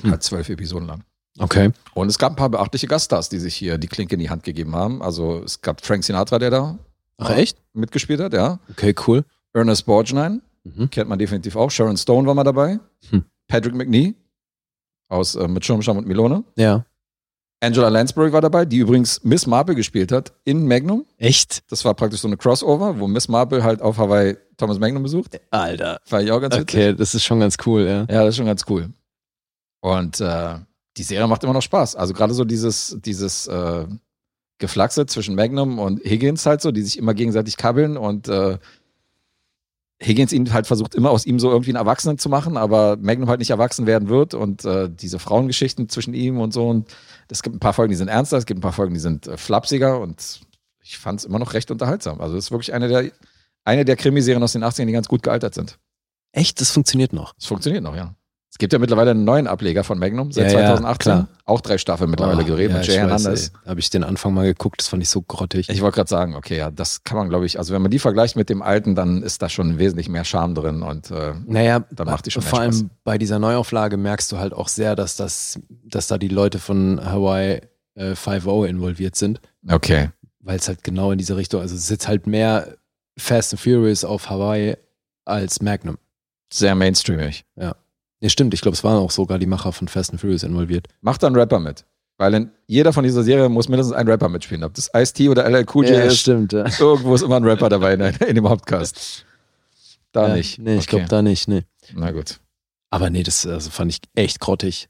Hm. 0.00 0.10
Halt 0.12 0.22
zwölf 0.22 0.48
Episoden 0.48 0.86
lang. 0.88 1.04
Okay. 1.38 1.70
Und 1.94 2.08
es 2.08 2.18
gab 2.18 2.32
ein 2.32 2.36
paar 2.36 2.48
beachtliche 2.48 2.86
Gaststars, 2.86 3.28
die 3.28 3.38
sich 3.38 3.54
hier 3.54 3.76
die 3.78 3.88
Klinke 3.88 4.14
in 4.14 4.20
die 4.20 4.30
Hand 4.30 4.42
gegeben 4.44 4.74
haben. 4.74 5.02
Also 5.02 5.42
es 5.44 5.60
gab 5.60 5.84
Frank 5.84 6.02
Sinatra, 6.04 6.38
der 6.38 6.50
da 6.50 6.78
Ach, 7.18 7.30
echt? 7.30 7.58
mitgespielt 7.74 8.20
hat, 8.20 8.32
ja. 8.32 8.58
Okay, 8.70 8.94
cool. 9.06 9.24
Ernest 9.52 9.84
Borgnine, 9.86 10.40
Mhm. 10.64 10.90
kennt 10.90 11.08
man 11.08 11.18
definitiv 11.18 11.54
auch. 11.56 11.70
Sharon 11.70 11.96
Stone 11.96 12.26
war 12.26 12.34
mal 12.34 12.44
dabei. 12.44 12.80
Hm. 13.10 13.24
Patrick 13.46 13.74
McNee 13.74 14.14
aus 15.08 15.34
äh, 15.36 15.46
mit 15.46 15.64
Schirmscham 15.64 15.96
und 15.98 16.06
Milone. 16.06 16.42
Ja. 16.56 16.84
Angela 17.66 17.88
Lansbury 17.88 18.32
war 18.32 18.40
dabei, 18.40 18.64
die 18.64 18.78
übrigens 18.78 19.22
Miss 19.24 19.46
Marple 19.46 19.74
gespielt 19.74 20.12
hat 20.12 20.32
in 20.44 20.68
Magnum. 20.68 21.04
Echt? 21.18 21.68
Das 21.70 21.84
war 21.84 21.94
praktisch 21.94 22.20
so 22.20 22.28
eine 22.28 22.36
Crossover, 22.36 22.98
wo 23.00 23.08
Miss 23.08 23.28
Marple 23.28 23.64
halt 23.64 23.82
auf 23.82 23.98
Hawaii 23.98 24.36
Thomas 24.56 24.78
Magnum 24.78 25.02
besucht. 25.02 25.40
Alter. 25.50 26.00
War 26.08 26.22
ich 26.22 26.30
auch 26.30 26.40
ganz 26.40 26.54
witzig. 26.54 26.74
Okay, 26.74 26.94
das 26.94 27.14
ist 27.14 27.24
schon 27.24 27.40
ganz 27.40 27.56
cool, 27.66 27.82
ja. 27.82 28.06
Ja, 28.08 28.24
das 28.24 28.30
ist 28.30 28.36
schon 28.36 28.46
ganz 28.46 28.64
cool. 28.68 28.90
Und 29.80 30.20
äh, 30.20 30.54
die 30.96 31.02
Serie 31.02 31.26
macht 31.26 31.42
immer 31.42 31.52
noch 31.52 31.62
Spaß. 31.62 31.96
Also 31.96 32.14
gerade 32.14 32.34
so 32.34 32.44
dieses, 32.44 32.96
dieses 33.00 33.48
äh, 33.48 33.84
Geflaxe 34.58 35.06
zwischen 35.06 35.34
Magnum 35.34 35.78
und 35.80 36.02
Higgins 36.04 36.46
halt 36.46 36.62
so, 36.62 36.70
die 36.70 36.82
sich 36.82 36.96
immer 36.96 37.14
gegenseitig 37.14 37.56
kabbeln 37.56 37.96
und 37.96 38.28
äh, 38.28 38.58
Higgins 40.00 40.32
ihn 40.32 40.52
halt 40.52 40.66
versucht 40.66 40.94
immer 40.94 41.10
aus 41.10 41.26
ihm 41.26 41.40
so 41.40 41.50
irgendwie 41.50 41.70
einen 41.70 41.78
Erwachsenen 41.78 42.18
zu 42.18 42.28
machen, 42.28 42.56
aber 42.56 42.96
Magnum 43.00 43.28
halt 43.28 43.40
nicht 43.40 43.50
erwachsen 43.50 43.86
werden 43.86 44.08
wird 44.08 44.34
und 44.34 44.64
äh, 44.64 44.88
diese 44.88 45.18
Frauengeschichten 45.18 45.88
zwischen 45.88 46.14
ihm 46.14 46.38
und 46.38 46.52
so 46.52 46.68
und 46.68 46.94
es 47.28 47.42
gibt 47.42 47.56
ein 47.56 47.60
paar 47.60 47.72
Folgen, 47.72 47.90
die 47.90 47.96
sind 47.96 48.08
ernster, 48.08 48.36
es 48.36 48.46
gibt 48.46 48.58
ein 48.58 48.62
paar 48.62 48.72
Folgen, 48.72 48.94
die 48.94 49.00
sind 49.00 49.26
äh, 49.26 49.36
flapsiger 49.36 50.00
und 50.00 50.40
ich 50.82 50.98
fand 50.98 51.20
es 51.20 51.26
immer 51.26 51.38
noch 51.38 51.54
recht 51.54 51.70
unterhaltsam. 51.70 52.20
Also 52.20 52.36
es 52.36 52.46
ist 52.46 52.50
wirklich 52.50 52.72
eine 52.72 52.88
der 52.88 53.10
eine 53.64 53.84
der 53.84 53.96
Krimiserien 53.96 54.42
aus 54.42 54.52
den 54.52 54.64
80ern, 54.64 54.86
die 54.86 54.92
ganz 54.92 55.08
gut 55.08 55.22
gealtert 55.24 55.54
sind. 55.54 55.78
Echt? 56.32 56.60
Das 56.60 56.70
funktioniert 56.70 57.12
noch. 57.12 57.34
Es 57.36 57.46
funktioniert 57.46 57.82
noch, 57.82 57.96
ja. 57.96 58.14
Es 58.56 58.58
gibt 58.58 58.72
ja 58.72 58.78
mittlerweile 58.78 59.10
einen 59.10 59.24
neuen 59.24 59.46
Ableger 59.46 59.84
von 59.84 59.98
Magnum 59.98 60.32
seit 60.32 60.50
Ja, 60.50 60.60
ja, 60.60 60.66
2018. 60.68 61.12
klar. 61.12 61.28
Auch 61.44 61.60
drei 61.60 61.76
Staffeln 61.76 62.08
mittlerweile 62.08 62.40
Oh, 62.40 62.46
gedreht 62.46 62.70
ja, 62.70 62.78
mit 62.78 62.86
Jay 62.86 62.94
Hernandez. 62.96 63.52
habe 63.66 63.80
ich 63.80 63.90
den 63.90 64.02
Anfang 64.02 64.32
mal 64.32 64.46
geguckt, 64.46 64.80
das 64.80 64.88
fand 64.88 65.02
ich 65.02 65.10
so 65.10 65.20
grottig. 65.20 65.68
Ich 65.68 65.82
wollte 65.82 65.96
gerade 65.96 66.08
sagen, 66.08 66.34
okay, 66.34 66.56
ja, 66.56 66.70
das 66.70 67.04
kann 67.04 67.18
man, 67.18 67.28
glaube 67.28 67.44
ich, 67.44 67.58
also 67.58 67.74
wenn 67.74 67.82
man 67.82 67.90
die 67.90 67.98
vergleicht 67.98 68.34
mit 68.34 68.48
dem 68.48 68.62
alten, 68.62 68.94
dann 68.94 69.22
ist 69.22 69.42
da 69.42 69.50
schon 69.50 69.76
wesentlich 69.78 70.08
mehr 70.08 70.24
Charme 70.24 70.54
drin 70.54 70.80
und 70.80 71.10
äh, 71.10 71.34
Naja, 71.44 71.80
Dann 71.90 72.06
macht 72.06 72.24
die 72.24 72.30
schon 72.30 72.42
vor 72.42 72.60
allem 72.60 72.88
bei 73.04 73.18
dieser 73.18 73.38
Neuauflage 73.38 73.98
merkst 73.98 74.32
du 74.32 74.38
halt 74.38 74.54
auch 74.54 74.68
sehr, 74.68 74.96
dass 74.96 75.16
das, 75.16 75.60
dass 75.84 76.06
da 76.06 76.16
die 76.16 76.28
Leute 76.28 76.58
von 76.58 76.98
Hawaii 77.04 77.60
äh, 77.94 78.12
5.0 78.12 78.64
involviert 78.68 79.16
sind, 79.16 79.38
okay. 79.68 80.08
weil 80.40 80.56
es 80.56 80.66
halt 80.66 80.82
genau 80.82 81.12
in 81.12 81.18
diese 81.18 81.36
Richtung, 81.36 81.60
also 81.60 81.74
es 81.74 81.82
ist 81.82 81.90
jetzt 81.90 82.08
halt 82.08 82.26
mehr 82.26 82.68
Fast 83.18 83.52
and 83.52 83.60
Furious 83.60 84.02
auf 84.02 84.30
Hawaii 84.30 84.78
als 85.26 85.60
Magnum. 85.60 85.98
Sehr 86.50 86.74
mainstreamig. 86.74 87.44
Ja, 87.56 87.74
stimmt. 88.24 88.54
Ich 88.54 88.60
glaube, 88.60 88.74
es 88.76 88.82
waren 88.84 88.96
auch 88.96 89.10
sogar 89.10 89.38
die 89.38 89.46
Macher 89.46 89.72
von 89.72 89.88
Fast 89.88 90.10
and 90.10 90.20
Furious 90.20 90.42
involviert. 90.42 90.88
Macht 91.00 91.22
dann 91.22 91.34
Rapper 91.34 91.58
mit. 91.60 91.84
Weil 92.18 92.32
in 92.34 92.50
jeder 92.66 92.92
von 92.94 93.04
dieser 93.04 93.22
Serie 93.22 93.48
muss 93.50 93.68
mindestens 93.68 93.94
ein 93.94 94.08
Rapper 94.08 94.28
mitspielen. 94.30 94.64
Ob 94.64 94.72
das 94.74 94.90
Ice-T 94.94 95.28
oder 95.28 95.44
LL 95.48 95.66
Cool 95.74 95.86
J 95.86 96.04
ist, 96.06 96.18
stimmt. 96.20 96.52
Ja. 96.54 96.64
irgendwo 96.80 97.14
ist 97.14 97.22
immer 97.22 97.36
ein 97.36 97.44
Rapper 97.44 97.68
dabei 97.68 97.92
in, 97.94 98.00
in 98.00 98.34
dem 98.34 98.48
Hauptcast. 98.48 99.26
Da 100.12 100.28
ja, 100.28 100.34
nicht. 100.34 100.58
Nee, 100.58 100.76
ich 100.76 100.80
Okay. 100.84 100.96
glaube 100.96 101.08
da 101.08 101.20
nicht. 101.20 101.46
Nee. 101.46 101.64
Na 101.94 102.10
gut. 102.12 102.40
Aber 102.88 103.10
nee, 103.10 103.22
das 103.22 103.46
also 103.46 103.68
fand 103.68 103.92
ich 103.92 104.00
echt 104.14 104.40
grottig. 104.40 104.88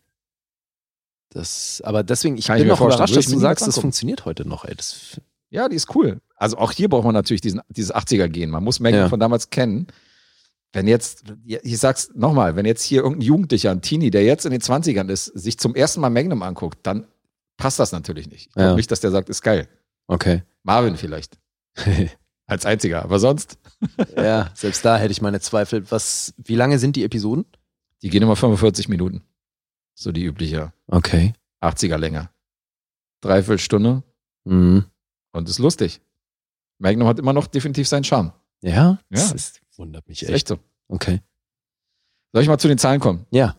Das, 1.30 1.82
aber 1.84 2.02
deswegen, 2.04 2.38
ich 2.38 2.46
Kann 2.46 2.56
ich 2.56 2.60
bin 2.62 2.68
mir 2.68 2.74
auch 2.74 2.78
vorstellen. 2.78 2.98
überrascht, 3.08 3.16
dass 3.16 3.26
ich 3.26 3.32
du 3.32 3.38
sagst, 3.40 3.66
das 3.66 3.78
funktioniert 3.78 4.24
heute 4.24 4.46
noch. 4.48 4.64
Ey. 4.64 4.74
Das, 4.76 5.20
Ja, 5.50 5.68
die 5.68 5.76
ist 5.76 5.94
cool. 5.94 6.20
Also 6.36 6.56
auch 6.58 6.70
hier 6.72 6.88
braucht 6.88 7.04
man 7.04 7.14
natürlich 7.14 7.40
diesen, 7.40 7.60
dieses 7.68 7.92
80er-Gen. 7.94 8.50
Man 8.50 8.62
muss 8.62 8.78
Magnum 8.80 9.02
Ja. 9.02 9.08
von 9.08 9.18
damals 9.20 9.50
kennen. 9.50 9.88
Wenn 10.76 10.86
jetzt, 10.88 11.24
ich 11.46 11.78
sag's 11.78 12.10
nochmal, 12.14 12.54
wenn 12.54 12.66
jetzt 12.66 12.82
hier 12.82 13.00
irgendein 13.02 13.22
Jugendlicher, 13.26 13.70
ein 13.70 13.80
Teenie, 13.80 14.10
der 14.10 14.24
jetzt 14.24 14.44
in 14.44 14.52
den 14.52 14.60
20ern 14.60 15.08
ist, 15.08 15.24
sich 15.26 15.58
zum 15.58 15.74
ersten 15.74 16.00
Mal 16.02 16.10
Magnum 16.10 16.42
anguckt, 16.42 16.80
dann 16.86 17.06
passt 17.56 17.78
das 17.78 17.92
natürlich 17.92 18.28
nicht. 18.28 18.48
Ich 18.48 18.52
glaube 18.52 18.68
Ja. 18.70 18.76
nicht, 18.76 18.90
dass 18.90 19.00
der 19.00 19.10
sagt, 19.10 19.30
ist 19.30 19.40
geil. 19.42 19.68
okay. 20.06 20.42
Marvin 20.64 20.96
vielleicht. 20.96 21.38
Als 22.46 22.66
einziger. 22.66 23.02
Aber 23.04 23.18
sonst, 23.18 23.58
ja, 24.16 24.50
selbst 24.54 24.84
da 24.84 24.98
hätte 24.98 25.12
ich 25.12 25.22
meine 25.22 25.40
Zweifel. 25.40 25.90
Was, 25.90 26.34
wie 26.36 26.56
lange 26.56 26.78
sind 26.78 26.94
die 26.96 27.04
Episoden? 27.04 27.44
die 28.02 28.10
gehen 28.10 28.22
immer 28.22 28.36
45 28.36 28.88
Minuten. 28.90 29.22
So 29.94 30.12
die 30.12 30.24
übliche 30.24 30.72
Okay. 30.88 31.32
80er 31.62 31.96
Länge. 31.96 32.28
Dreiviertel 33.22 33.58
Stunde 33.58 34.02
Mhm. 34.44 34.84
und 35.32 35.48
ist 35.48 35.58
lustig. 35.58 36.02
Magnum 36.78 37.08
hat 37.08 37.18
immer 37.18 37.32
noch 37.32 37.46
definitiv 37.46 37.88
seinen 37.88 38.04
Charme. 38.04 38.32
Ja? 38.60 38.72
Ja. 38.72 38.98
Das 39.08 39.32
ist, 39.32 39.60
wundert 39.78 40.08
mich 40.08 40.22
echt. 40.22 40.32
echt 40.32 40.48
so. 40.48 40.58
Okay. 40.88 41.20
Soll 42.32 42.42
ich 42.42 42.48
mal 42.48 42.58
zu 42.58 42.68
den 42.68 42.78
Zahlen 42.78 43.00
kommen? 43.00 43.26
Ja. 43.30 43.56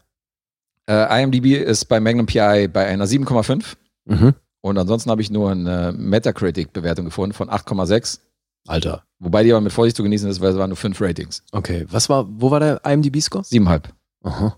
Äh, 0.90 1.24
IMDb 1.24 1.46
ist 1.62 1.86
bei 1.86 2.00
Magnum 2.00 2.26
PI 2.26 2.68
bei 2.68 2.86
einer 2.88 3.06
7,5 3.08 3.76
Mhm. 4.06 4.36
und 4.62 4.78
ansonsten 4.78 5.10
habe 5.12 5.22
ich 5.22 5.30
nur 5.30 5.52
eine 5.52 5.92
Metacritic-Bewertung 5.92 7.06
gefunden 7.06 7.34
von 7.34 7.50
8,6. 7.50 8.20
Alter. 8.68 9.04
Wobei 9.20 9.44
die 9.44 9.52
aber 9.52 9.62
mit 9.62 9.74
Vorsicht 9.74 9.98
zu 9.98 10.04
genießen 10.04 10.30
ist, 10.30 10.40
weil 10.42 10.52
es 10.52 10.58
waren 10.58 10.70
nur 10.70 10.78
5 10.78 11.00
Ratings. 11.02 11.44
Okay. 11.52 11.86
Was 11.90 12.08
war, 12.10 12.26
wo 12.30 12.52
war 12.52 12.60
der 12.60 12.82
IMDb-Score? 12.86 13.44
7,5. 13.44 13.90
Aha. 14.24 14.56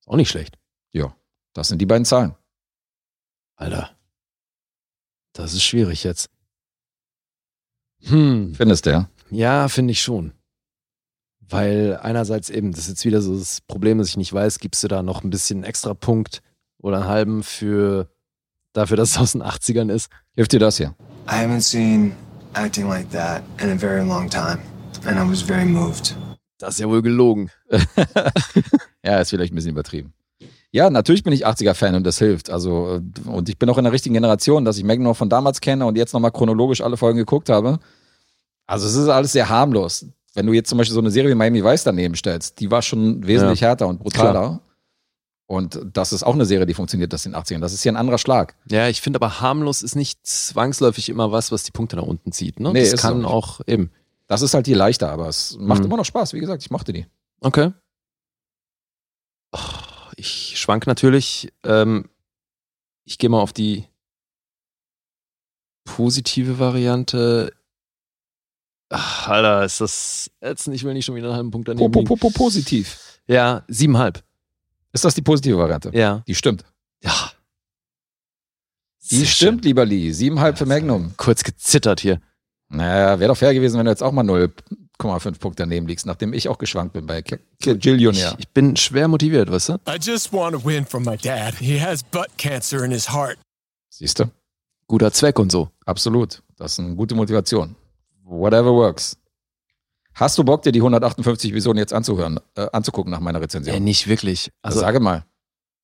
Ist 0.00 0.08
auch 0.08 0.16
nicht 0.16 0.30
schlecht. 0.30 0.58
Das 1.54 1.68
sind 1.68 1.80
die 1.80 1.86
beiden 1.86 2.06
Zahlen. 2.06 2.34
Alter. 3.56 3.90
Das 5.34 5.52
ist 5.52 5.62
schwierig 5.62 6.02
jetzt. 6.02 6.30
Hm. 8.04 8.54
Findest 8.54 8.86
du, 8.86 8.90
ja? 8.90 9.08
Ja, 9.30 9.68
finde 9.68 9.92
ich 9.92 10.00
schon. 10.00 10.32
Weil 11.52 11.98
einerseits 12.00 12.48
eben, 12.48 12.72
das 12.72 12.80
ist 12.80 12.88
jetzt 12.88 13.04
wieder 13.04 13.20
so 13.20 13.38
das 13.38 13.60
Problem, 13.60 13.98
dass 13.98 14.08
ich 14.08 14.16
nicht 14.16 14.32
weiß, 14.32 14.58
gibst 14.58 14.82
du 14.82 14.88
da 14.88 15.02
noch 15.02 15.22
ein 15.22 15.30
bisschen 15.30 15.64
extra 15.64 15.92
Punkt 15.92 16.40
oder 16.78 16.96
einen 16.96 17.06
halben 17.06 17.42
für 17.42 18.08
dafür, 18.72 18.96
dass 18.96 19.10
es 19.10 19.18
aus 19.18 19.32
den 19.32 19.42
80ern 19.42 19.92
ist. 19.92 20.08
Hilft 20.34 20.52
dir 20.52 20.60
das 20.60 20.78
hier? 20.78 20.94
I 21.28 21.34
haven't 21.34 21.60
seen 21.60 22.16
acting 22.54 22.88
like 22.88 23.10
that 23.10 23.42
in 23.62 23.70
a 23.70 23.76
very 23.76 24.02
long 24.02 24.30
time, 24.30 24.58
and 25.04 25.18
I 25.18 25.30
was 25.30 25.42
very 25.42 25.66
moved. 25.66 26.16
Das 26.58 26.74
ist 26.74 26.80
ja 26.80 26.88
wohl 26.88 27.02
gelogen. 27.02 27.50
Ja, 29.04 29.18
ist 29.18 29.30
vielleicht 29.30 29.52
ein 29.52 29.56
bisschen 29.56 29.72
übertrieben. 29.72 30.14
Ja, 30.70 30.88
natürlich 30.88 31.24
bin 31.24 31.32
ich 31.32 31.44
80er-Fan 31.44 31.96
und 31.96 32.04
das 32.04 32.18
hilft. 32.18 32.50
Also, 32.50 33.00
äh, 33.00 33.28
und 33.28 33.48
ich 33.48 33.58
bin 33.58 33.68
auch 33.68 33.78
in 33.78 33.84
der 33.84 33.92
richtigen 33.92 34.14
Generation, 34.14 34.64
dass 34.64 34.78
ich 34.78 34.84
Magnum 34.84 35.08
noch 35.08 35.16
von 35.16 35.28
damals 35.28 35.60
kenne 35.60 35.84
und 35.86 35.98
jetzt 35.98 36.12
nochmal 36.12 36.30
chronologisch 36.30 36.80
alle 36.82 36.96
Folgen 36.96 37.18
geguckt 37.18 37.48
habe. 37.48 37.80
Also, 38.68 38.86
es 38.86 38.94
ist 38.94 39.08
alles 39.08 39.32
sehr 39.32 39.48
harmlos. 39.48 40.06
Wenn 40.34 40.46
du 40.46 40.52
jetzt 40.52 40.68
zum 40.70 40.78
Beispiel 40.78 40.94
so 40.94 41.00
eine 41.00 41.10
Serie 41.10 41.30
wie 41.30 41.34
Miami 41.34 41.62
Vice 41.62 41.84
daneben 41.84 42.14
stellst, 42.14 42.58
die 42.60 42.70
war 42.70 42.80
schon 42.82 43.26
wesentlich 43.26 43.60
härter 43.62 43.86
und 43.86 43.98
brutaler. 44.00 44.60
Und 45.46 45.78
das 45.92 46.14
ist 46.14 46.22
auch 46.22 46.32
eine 46.34 46.46
Serie, 46.46 46.64
die 46.64 46.72
funktioniert 46.72 47.12
das 47.12 47.26
in 47.26 47.32
den 47.32 47.40
80ern. 47.42 47.60
Das 47.60 47.74
ist 47.74 47.82
hier 47.82 47.92
ein 47.92 47.96
anderer 47.96 48.16
Schlag. 48.16 48.56
Ja, 48.70 48.88
ich 48.88 49.02
finde 49.02 49.18
aber 49.18 49.40
harmlos 49.42 49.82
ist 49.82 49.94
nicht 49.96 50.26
zwangsläufig 50.26 51.10
immer 51.10 51.30
was, 51.32 51.52
was 51.52 51.62
die 51.64 51.72
Punkte 51.72 51.96
nach 51.96 52.04
unten 52.04 52.32
zieht. 52.32 52.58
Ne? 52.60 52.72
Nee, 52.72 52.90
das 52.90 53.02
kann 53.02 53.24
auch 53.26 53.58
auch 53.58 53.60
eben. 53.66 53.90
Das 54.28 54.40
ist 54.40 54.54
halt 54.54 54.66
hier 54.66 54.76
leichter, 54.76 55.10
aber 55.10 55.28
es 55.28 55.58
macht 55.58 55.80
Mhm. 55.80 55.86
immer 55.86 55.96
noch 55.98 56.06
Spaß. 56.06 56.32
Wie 56.32 56.40
gesagt, 56.40 56.62
ich 56.62 56.70
mochte 56.70 56.94
die. 56.94 57.06
Okay. 57.40 57.72
Oh, 59.54 59.58
Ich 60.16 60.58
schwank 60.58 60.86
natürlich. 60.86 61.52
Ähm, 61.64 62.08
ich 63.04 63.18
gehe 63.18 63.28
mal 63.28 63.40
auf 63.40 63.52
die 63.52 63.84
positive 65.84 66.58
Variante. 66.58 67.52
Ach, 68.94 69.28
Alter, 69.28 69.64
ist 69.64 69.80
das 69.80 70.30
jetzt 70.42 70.68
Ich 70.68 70.84
will 70.84 70.92
nicht 70.92 71.04
schon 71.06 71.14
wieder 71.14 71.28
einen 71.28 71.36
halben 71.36 71.50
Punkt 71.50 71.68
daneben. 71.68 71.90
po, 71.90 72.00
liegen. 72.00 72.08
po, 72.08 72.16
po, 72.16 72.30
positiv. 72.30 72.98
Ja, 73.26 73.64
siebenhalb. 73.68 74.22
Ist 74.92 75.04
das 75.04 75.14
die 75.14 75.22
positive 75.22 75.56
Variante? 75.56 75.90
Ja. 75.94 76.22
Die 76.26 76.34
stimmt. 76.34 76.64
Ja. 77.02 77.32
Die 79.10 79.16
Sehr 79.16 79.26
stimmt, 79.26 79.64
lieber 79.64 79.84
Lee. 79.84 80.12
Siebenhalb 80.12 80.58
für 80.58 80.66
Magnum. 80.66 81.04
schön. 81.08 81.14
Kurz 81.16 81.42
gezittert 81.42 82.00
hier. 82.00 82.20
Naja, 82.68 83.18
wäre 83.18 83.28
doch 83.28 83.36
fair 83.36 83.54
gewesen, 83.54 83.78
wenn 83.78 83.86
du 83.86 83.90
jetzt 83.90 84.02
auch 84.02 84.12
mal 84.12 84.24
0,5 84.24 85.38
Punkte 85.38 85.62
daneben 85.62 85.86
liegst, 85.86 86.06
nachdem 86.06 86.32
ich 86.32 86.48
auch 86.48 86.58
geschwankt 86.58 86.92
bin 86.94 87.06
bei 87.06 87.22
Gillionaire. 87.60 88.34
Ich, 88.38 88.46
ich 88.46 88.48
bin 88.50 88.76
schwer 88.76 89.08
motiviert, 89.08 89.50
weißt 89.50 89.70
du? 89.70 89.72
I 89.88 89.98
just 90.00 90.32
want 90.32 90.54
to 90.54 90.64
win 90.64 90.86
from 90.86 91.04
my 91.04 91.16
dad. 91.16 91.54
He 91.56 91.80
has 91.80 92.02
butt 92.02 92.28
cancer 92.38 92.84
in 92.84 92.90
his 92.90 93.10
heart. 93.12 93.38
Siehst 93.90 94.18
du? 94.20 94.24
Guter 94.86 95.12
Zweck 95.12 95.38
und 95.38 95.50
so. 95.52 95.70
Absolut. 95.84 96.42
Das 96.56 96.72
ist 96.72 96.80
eine 96.80 96.94
gute 96.94 97.14
Motivation. 97.14 97.74
Whatever 98.24 98.72
works. 98.72 99.16
Hast 100.14 100.36
du 100.36 100.44
Bock, 100.44 100.62
dir 100.62 100.72
die 100.72 100.80
158 100.80 101.50
Episoden 101.52 101.78
jetzt 101.78 101.94
anzuhören, 101.94 102.38
äh, 102.54 102.66
anzugucken 102.72 103.10
nach 103.10 103.20
meiner 103.20 103.40
Rezension? 103.40 103.74
Ey, 103.74 103.80
nicht 103.80 104.08
wirklich. 104.08 104.50
also 104.60 104.78
Also, 104.78 104.80
sage 104.80 105.00
mal. 105.00 105.24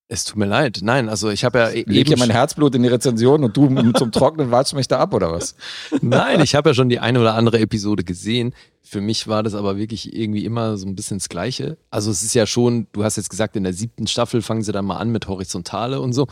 es 0.09 0.25
tut 0.25 0.37
mir 0.37 0.45
leid. 0.47 0.81
Nein, 0.83 1.09
also 1.09 1.31
ich 1.31 1.45
habe 1.45 1.59
ja 1.59 1.71
Ich 1.71 1.87
leg 1.87 2.07
hier 2.07 2.19
mein 2.19 2.31
Herzblut 2.31 2.75
in 2.75 2.83
die 2.83 2.89
Rezension 2.91 3.43
und 3.43 3.57
du 3.57 3.93
zum 3.93 4.13
Trocknen 4.13 4.51
watschst 4.51 4.75
mich 4.75 4.87
da 4.87 4.99
ab, 4.99 5.15
oder 5.15 5.33
was? 5.33 5.55
Nein, 6.03 6.41
ich 6.41 6.55
habe 6.55 6.71
ja 6.71 6.75
schon 6.75 6.89
die 6.91 6.99
eine 6.99 7.21
oder 7.21 7.35
andere 7.35 7.59
Episode 7.59 8.05
gesehen. 8.05 8.55
Für 8.83 9.01
mich 9.01 9.29
war 9.29 9.43
das 9.43 9.55
aber 9.55 9.77
wirklich 9.79 10.15
irgendwie 10.15 10.45
immer 10.45 10.77
so 10.77 10.87
ein 10.87 10.95
bisschen 10.95 11.19
das 11.19 11.29
Gleiche. 11.31 11.79
Also 11.91 12.11
es 12.11 12.23
ist 12.23 12.35
ja 12.35 12.47
schon, 12.47 12.87
du 12.93 13.05
hast 13.05 13.17
jetzt 13.17 13.31
gesagt, 13.31 13.57
in 13.57 13.65
der 13.65 13.73
siebten 13.75 14.07
Staffel 14.07 14.43
fangen 14.43 14.63
sie 14.63 14.73
dann 14.73 14.85
mal 14.85 14.97
an 14.99 15.11
mit 15.11 15.27
Horizontale 15.29 16.01
und 16.01 16.13
so. 16.13 16.27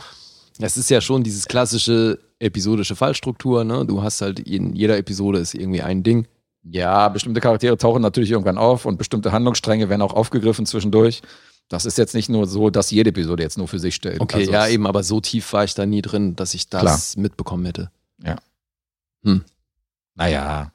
Es 0.59 0.77
ist 0.77 0.89
ja 0.89 1.01
schon 1.01 1.23
dieses 1.23 1.47
klassische 1.47 2.19
episodische 2.39 2.95
Fallstruktur, 2.95 3.63
ne? 3.63 3.85
Du 3.85 4.01
hast 4.01 4.21
halt 4.21 4.39
in 4.39 4.75
jeder 4.75 4.97
Episode 4.97 5.39
ist 5.39 5.53
irgendwie 5.53 5.81
ein 5.81 6.03
Ding. 6.03 6.27
Ja, 6.63 7.07
bestimmte 7.09 7.39
Charaktere 7.39 7.77
tauchen 7.77 8.01
natürlich 8.01 8.31
irgendwann 8.31 8.57
auf 8.57 8.85
und 8.85 8.97
bestimmte 8.97 9.31
Handlungsstränge 9.31 9.89
werden 9.89 10.01
auch 10.01 10.13
aufgegriffen 10.13 10.65
zwischendurch. 10.65 11.21
Das 11.69 11.85
ist 11.85 11.97
jetzt 11.97 12.13
nicht 12.15 12.29
nur 12.29 12.47
so, 12.47 12.69
dass 12.69 12.91
jede 12.91 13.09
Episode 13.09 13.43
jetzt 13.43 13.57
nur 13.57 13.67
für 13.67 13.79
sich 13.79 13.95
steht. 13.95 14.19
Okay, 14.21 14.39
Also 14.41 14.51
ja, 14.51 14.67
eben, 14.67 14.87
aber 14.87 15.03
so 15.03 15.19
tief 15.19 15.51
war 15.53 15.63
ich 15.63 15.75
da 15.75 15.85
nie 15.85 16.01
drin, 16.01 16.35
dass 16.35 16.53
ich 16.53 16.69
das 16.69 17.17
mitbekommen 17.17 17.65
hätte. 17.65 17.91
Naja. 20.15 20.71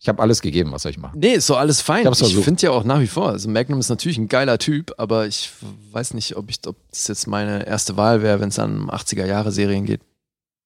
Ich 0.00 0.08
habe 0.08 0.22
alles 0.22 0.40
gegeben, 0.40 0.72
was 0.72 0.82
soll 0.82 0.90
ich 0.90 0.98
machen? 0.98 1.18
Nee, 1.18 1.34
ist 1.34 1.46
so 1.46 1.56
alles 1.56 1.80
fein. 1.80 2.06
Ich 2.06 2.20
Ich, 2.20 2.36
finde 2.44 2.62
ja 2.62 2.70
auch 2.70 2.84
nach 2.84 3.00
wie 3.00 3.06
vor, 3.06 3.30
also 3.30 3.48
Magnum 3.48 3.80
ist 3.80 3.88
natürlich 3.88 4.18
ein 4.18 4.28
geiler 4.28 4.58
Typ, 4.58 4.92
aber 4.98 5.26
ich 5.26 5.50
weiß 5.92 6.14
nicht, 6.14 6.36
ob 6.36 6.50
ich, 6.50 6.58
ob 6.66 6.76
das 6.90 7.08
jetzt 7.08 7.26
meine 7.26 7.66
erste 7.66 7.96
Wahl 7.96 8.22
wäre, 8.22 8.40
wenn 8.40 8.48
es 8.48 8.58
an 8.58 8.88
80er-Jahre-Serien 8.88 9.84
geht. 9.84 10.00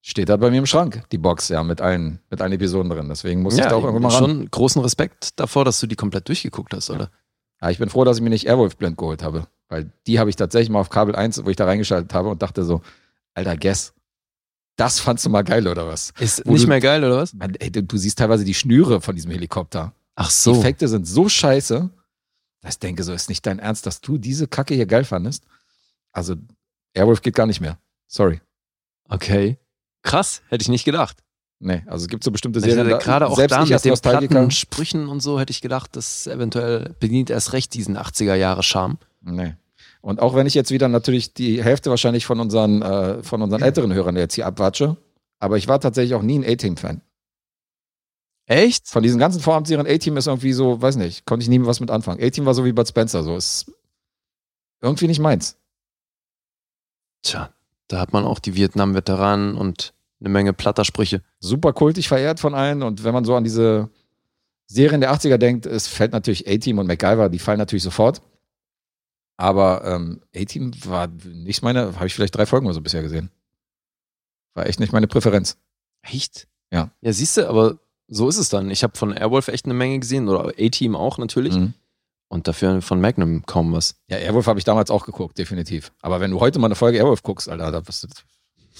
Steht 0.04 0.28
halt 0.28 0.40
bei 0.40 0.50
mir 0.50 0.58
im 0.58 0.66
Schrank, 0.66 1.04
die 1.12 1.18
Box, 1.18 1.48
ja, 1.48 1.62
mit 1.62 1.80
allen, 1.80 2.18
mit 2.28 2.42
allen 2.42 2.52
Episoden 2.52 2.90
drin. 2.90 3.08
Deswegen 3.08 3.42
muss 3.42 3.56
ich 3.56 3.60
da 3.60 3.76
auch 3.76 3.84
irgendwann 3.84 4.02
mal 4.02 4.08
ran. 4.08 4.24
schon 4.24 4.50
großen 4.50 4.82
Respekt 4.82 5.38
davor, 5.38 5.64
dass 5.64 5.78
du 5.78 5.86
die 5.86 5.94
komplett 5.94 6.28
durchgeguckt 6.28 6.74
hast, 6.74 6.90
oder? 6.90 7.10
Ja, 7.60 7.70
ich 7.70 7.78
bin 7.78 7.88
froh, 7.88 8.02
dass 8.04 8.16
ich 8.16 8.22
mir 8.22 8.30
nicht 8.30 8.46
Airwolf 8.46 8.76
blind 8.76 8.98
geholt 8.98 9.22
habe. 9.22 9.46
Weil 9.68 9.92
die 10.08 10.18
habe 10.18 10.28
ich 10.28 10.36
tatsächlich 10.36 10.70
mal 10.70 10.80
auf 10.80 10.90
Kabel 10.90 11.14
1, 11.14 11.44
wo 11.44 11.50
ich 11.50 11.56
da 11.56 11.64
reingeschaltet 11.64 12.12
habe 12.12 12.28
und 12.28 12.42
dachte 12.42 12.64
so, 12.64 12.82
Alter, 13.34 13.56
guess, 13.56 13.94
das 14.84 15.00
fandst 15.00 15.24
du 15.24 15.30
mal 15.30 15.42
geil, 15.44 15.66
oder 15.68 15.86
was? 15.86 16.12
Ist 16.18 16.42
Wo 16.46 16.52
nicht 16.52 16.64
du- 16.64 16.68
mehr 16.68 16.80
geil, 16.80 17.02
oder 17.04 17.16
was? 17.18 17.32
Man, 17.34 17.54
ey, 17.56 17.70
du, 17.70 17.82
du 17.82 17.96
siehst 17.96 18.18
teilweise 18.18 18.44
die 18.44 18.54
Schnüre 18.54 19.00
von 19.00 19.14
diesem 19.14 19.30
Helikopter. 19.30 19.92
Ach 20.14 20.28
Die 20.28 20.34
so. 20.34 20.58
Effekte 20.58 20.88
sind 20.88 21.06
so 21.06 21.28
scheiße, 21.28 21.90
dass 22.60 22.74
ich 22.74 22.78
denke, 22.78 23.02
so 23.04 23.12
ist 23.12 23.28
nicht 23.28 23.44
dein 23.46 23.58
Ernst, 23.58 23.86
dass 23.86 24.00
du 24.00 24.18
diese 24.18 24.46
Kacke 24.48 24.74
hier 24.74 24.86
geil 24.86 25.04
fandest. 25.04 25.44
Also, 26.12 26.34
Airwolf 26.94 27.22
geht 27.22 27.34
gar 27.34 27.46
nicht 27.46 27.60
mehr. 27.60 27.78
Sorry. 28.06 28.40
Okay. 29.08 29.58
Krass, 30.02 30.42
hätte 30.48 30.62
ich 30.62 30.68
nicht 30.68 30.84
gedacht. 30.84 31.18
Nee, 31.64 31.82
also 31.86 32.04
es 32.04 32.08
gibt 32.08 32.24
so 32.24 32.32
bestimmte 32.32 32.60
Serien, 32.60 32.88
da- 32.88 32.98
gerade 32.98 33.28
auch 33.28 33.36
selbst 33.36 33.54
da 33.56 33.64
mit 33.64 33.84
den 33.84 33.94
platten 34.28 34.50
Sprüchen 34.50 35.08
und 35.08 35.20
so 35.20 35.38
hätte 35.38 35.52
ich 35.52 35.60
gedacht, 35.60 35.94
das 35.94 36.26
eventuell 36.26 36.94
bedient 36.98 37.30
erst 37.30 37.52
recht 37.52 37.72
diesen 37.74 37.96
80er-Jahre-Charme. 37.96 38.98
Nee. 39.20 39.54
Und 40.03 40.20
auch 40.20 40.34
wenn 40.34 40.48
ich 40.48 40.55
jetzt 40.55 40.72
wieder 40.72 40.88
natürlich 40.88 41.32
die 41.32 41.62
Hälfte 41.62 41.88
wahrscheinlich 41.88 42.26
von 42.26 42.40
unseren, 42.40 42.82
äh, 42.82 43.22
von 43.22 43.40
unseren 43.40 43.62
älteren 43.62 43.94
Hörern 43.94 44.16
jetzt 44.16 44.34
hier 44.34 44.46
abwatsche, 44.46 44.96
aber 45.38 45.57
ich 45.57 45.68
war 45.68 45.80
tatsächlich 45.80 46.14
auch 46.14 46.22
nie 46.22 46.38
ein 46.40 46.44
A-Team-Fan. 46.44 47.00
Echt? 48.46 48.88
Von 48.88 49.05
diesen 49.05 49.20
ganzen 49.20 49.40
Vorabendserien, 49.40 49.86
A-Team 49.86 50.16
ist 50.16 50.26
irgendwie 50.26 50.53
so, 50.53 50.82
weiß 50.82 50.96
nicht, 50.96 51.24
konnte 51.24 51.44
ich 51.44 51.48
nie 51.48 51.64
was 51.64 51.78
mit 51.78 51.90
anfangen. 51.90 52.22
A-Team 52.22 52.44
war 52.44 52.55
so 52.55 52.64
wie 52.64 52.72
Bud 52.72 52.88
Spencer, 52.88 53.22
so 53.22 53.36
ist 53.36 53.72
irgendwie 54.80 55.07
nicht 55.07 55.20
meins. 55.20 55.57
Tja, 57.22 57.50
da 57.86 58.00
hat 58.00 58.12
man 58.12 58.24
auch 58.24 58.40
die 58.40 58.57
Vietnam-Veteranen 58.57 59.55
und 59.57 59.94
eine 60.18 60.30
Menge 60.30 60.53
platter 60.53 60.84
Sprüche. 60.84 61.22
Super 61.38 61.72
kultig 61.72 62.09
verehrt 62.09 62.40
von 62.40 62.55
allen 62.55 62.82
und 62.82 63.05
wenn 63.05 63.14
man 63.14 63.24
so 63.24 63.36
an 63.36 63.44
diese 63.44 63.88
Serien 64.66 65.00
der 65.00 65.12
80er 65.14 65.38
denkt, 65.38 65.66
es 65.66 65.86
fällt 65.86 66.12
natürlich 66.12 66.48
A-Team 66.48 66.78
und 66.78 66.88
MacGyver, 66.88 67.28
die 67.28 67.38
fallen 67.38 67.59
natürlich 67.59 67.84
sofort. 67.84 68.20
Aber 69.36 69.84
ähm, 69.84 70.20
A-Team 70.34 70.72
war 70.84 71.08
nicht 71.08 71.62
meine, 71.62 71.94
habe 71.96 72.06
ich 72.06 72.14
vielleicht 72.14 72.36
drei 72.36 72.46
Folgen 72.46 72.66
oder 72.66 72.74
so 72.74 72.80
bisher 72.80 73.02
gesehen. 73.02 73.30
War 74.54 74.66
echt 74.66 74.80
nicht 74.80 74.92
meine 74.92 75.06
Präferenz. 75.06 75.56
Echt? 76.02 76.46
Ja. 76.70 76.90
Ja, 77.00 77.12
siehst 77.12 77.36
du, 77.36 77.48
aber 77.48 77.78
so 78.08 78.28
ist 78.28 78.36
es 78.36 78.48
dann. 78.48 78.70
Ich 78.70 78.82
habe 78.82 78.96
von 78.96 79.12
Airwolf 79.12 79.48
echt 79.48 79.64
eine 79.64 79.74
Menge 79.74 79.98
gesehen 79.98 80.28
oder 80.28 80.52
A-Team 80.58 80.94
auch 80.94 81.18
natürlich. 81.18 81.54
Mhm. 81.54 81.74
Und 82.28 82.48
dafür 82.48 82.80
von 82.80 83.00
Magnum 83.00 83.44
kaum 83.44 83.72
was. 83.72 83.96
Ja, 84.08 84.16
Airwolf 84.16 84.46
habe 84.46 84.58
ich 84.58 84.64
damals 84.64 84.90
auch 84.90 85.04
geguckt, 85.04 85.36
definitiv. 85.38 85.92
Aber 86.00 86.20
wenn 86.20 86.30
du 86.30 86.40
heute 86.40 86.58
mal 86.58 86.66
eine 86.68 86.74
Folge 86.74 86.98
Airwolf 86.98 87.22
guckst, 87.22 87.48
Alter, 87.48 87.70
da 87.70 87.86
wirst 87.86 88.04
du 88.04 88.08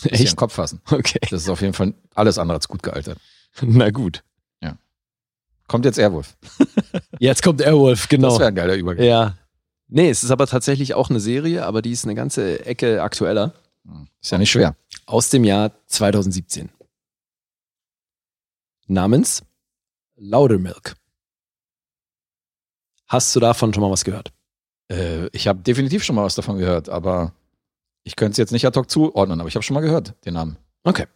dir 0.09 0.17
den 0.17 0.37
Kopf 0.37 0.55
fassen. 0.55 0.81
Okay. 0.91 1.21
Das 1.31 1.43
ist 1.43 1.49
auf 1.49 1.61
jeden 1.61 1.75
Fall 1.75 1.95
alles 2.15 2.39
andere 2.39 2.57
als 2.57 2.69
gut 2.69 2.83
gealtert. 2.83 3.19
Na 3.63 3.91
gut. 3.91 4.23
Kommt 5.73 5.87
jetzt 5.87 5.99
Airwolf. 5.99 6.37
Jetzt 7.19 7.43
kommt 7.43 7.63
Airwolf, 7.63 8.07
genau. 8.09 8.29
Das 8.29 8.41
wäre 8.41 8.49
ein 8.49 8.55
geiler 8.55 8.75
Übergang. 8.75 9.07
Ja. 9.07 9.39
Nee, 9.95 10.09
es 10.09 10.25
ist 10.25 10.31
aber 10.31 10.47
tatsächlich 10.47 10.95
auch 10.95 11.11
eine 11.11 11.21
Serie, 11.21 11.67
aber 11.67 11.83
die 11.83 11.93
ist 11.93 12.05
eine 12.05 12.15
ganze 12.15 12.65
Ecke 12.65 13.03
aktueller. 13.03 13.53
Ist 14.23 14.33
ja 14.33 14.39
nicht 14.39 14.51
schwer. 14.51 14.75
Aus 15.05 15.29
dem 15.29 15.45
Jahr 15.45 15.73
2017. 15.87 16.71
Namens 18.87 19.43
Laudermilk. 20.17 20.95
Hast 23.07 23.37
du 23.37 23.41
davon 23.41 23.75
schon 23.75 23.83
mal 23.83 23.91
was 23.91 24.05
gehört? 24.05 24.33
Äh, 24.91 25.27
ich 25.33 25.47
habe 25.47 25.61
definitiv 25.61 26.03
schon 26.05 26.17
mal 26.17 26.25
was 26.25 26.37
davon 26.37 26.57
gehört, 26.57 26.89
aber 26.89 27.35
ich 28.03 28.17
könnte 28.17 28.33
es 28.33 28.39
jetzt 28.39 28.53
nicht 28.53 28.67
ad 28.67 28.79
hoc 28.79 28.91
zuordnen, 28.91 29.41
aber 29.41 29.49
ich 29.49 29.57
habe 29.57 29.63
schon 29.63 29.75
mal 29.75 29.81
gehört, 29.81 30.15
den 30.25 30.33
Namen. 30.33 30.57
Okay. 30.85 31.07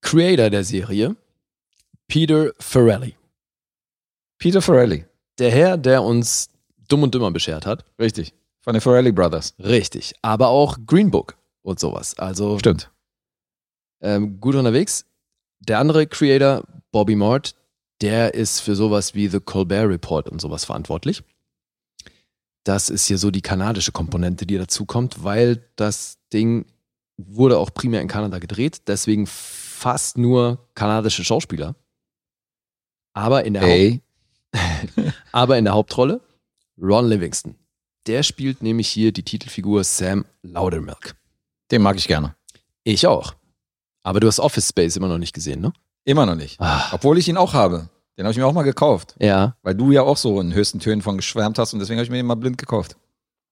Creator 0.00 0.48
der 0.48 0.64
Serie, 0.64 1.14
Peter 2.06 2.54
Farrelly. 2.58 3.16
Peter 4.38 4.62
Farrelly. 4.62 5.04
Der 5.38 5.50
Herr, 5.50 5.76
der 5.76 6.02
uns 6.02 6.50
Dumm 6.88 7.02
und 7.02 7.14
Dümmer 7.14 7.30
beschert 7.30 7.66
hat. 7.66 7.84
Richtig. 7.98 8.34
Von 8.60 8.74
den 8.74 8.80
Farrelly 8.80 9.12
Brothers. 9.12 9.54
Richtig. 9.58 10.14
Aber 10.22 10.48
auch 10.48 10.78
Green 10.86 11.10
Book 11.10 11.36
und 11.62 11.78
sowas. 11.78 12.18
Also 12.18 12.58
Stimmt. 12.58 12.90
ähm, 14.00 14.40
gut 14.40 14.54
unterwegs. 14.54 15.04
Der 15.60 15.78
andere 15.78 16.06
Creator, 16.06 16.64
Bobby 16.90 17.16
Mort, 17.16 17.54
der 18.00 18.34
ist 18.34 18.60
für 18.60 18.74
sowas 18.76 19.14
wie 19.14 19.28
The 19.28 19.40
Colbert 19.40 19.88
Report 19.88 20.28
und 20.28 20.40
sowas 20.40 20.64
verantwortlich. 20.64 21.22
Das 22.64 22.90
ist 22.90 23.06
hier 23.06 23.18
so 23.18 23.30
die 23.30 23.40
kanadische 23.42 23.92
Komponente, 23.92 24.46
die 24.46 24.58
dazu 24.58 24.84
kommt, 24.84 25.24
weil 25.24 25.64
das 25.76 26.18
Ding 26.32 26.66
wurde 27.16 27.58
auch 27.58 27.72
primär 27.72 28.00
in 28.00 28.08
Kanada 28.08 28.38
gedreht, 28.38 28.82
deswegen 28.86 29.26
fast 29.26 30.18
nur 30.18 30.68
kanadische 30.74 31.24
Schauspieler. 31.24 31.74
Aber 33.14 33.44
in 33.44 33.54
der, 33.54 33.62
Ey. 33.62 34.02
Aber 35.32 35.58
in 35.58 35.64
der 35.64 35.74
Hauptrolle 35.74 36.20
Ron 36.80 37.08
Livingston. 37.08 37.54
Der 38.06 38.22
spielt 38.22 38.62
nämlich 38.62 38.88
hier 38.88 39.12
die 39.12 39.22
Titelfigur 39.22 39.84
Sam 39.84 40.24
Laudermilk. 40.42 41.14
Den 41.70 41.82
mag 41.82 41.96
ich 41.96 42.08
gerne. 42.08 42.34
Ich 42.84 43.06
auch. 43.06 43.34
Aber 44.02 44.20
du 44.20 44.26
hast 44.26 44.40
Office 44.40 44.68
Space 44.68 44.96
immer 44.96 45.08
noch 45.08 45.18
nicht 45.18 45.34
gesehen, 45.34 45.60
ne? 45.60 45.72
Immer 46.04 46.24
noch 46.24 46.36
nicht. 46.36 46.58
Ah. 46.60 46.88
Obwohl 46.92 47.18
ich 47.18 47.28
ihn 47.28 47.36
auch 47.36 47.52
habe. 47.52 47.90
Den 48.16 48.24
habe 48.24 48.32
ich 48.32 48.38
mir 48.38 48.46
auch 48.46 48.52
mal 48.54 48.62
gekauft. 48.62 49.14
Ja, 49.20 49.56
Weil 49.62 49.74
du 49.74 49.92
ja 49.92 50.02
auch 50.02 50.16
so 50.16 50.40
in 50.40 50.54
höchsten 50.54 50.80
Tönen 50.80 51.02
von 51.02 51.16
geschwärmt 51.16 51.58
hast 51.58 51.72
und 51.72 51.80
deswegen 51.80 51.98
habe 51.98 52.04
ich 52.04 52.10
mir 52.10 52.16
den 52.16 52.26
mal 52.26 52.34
blind 52.34 52.58
gekauft. 52.58 52.96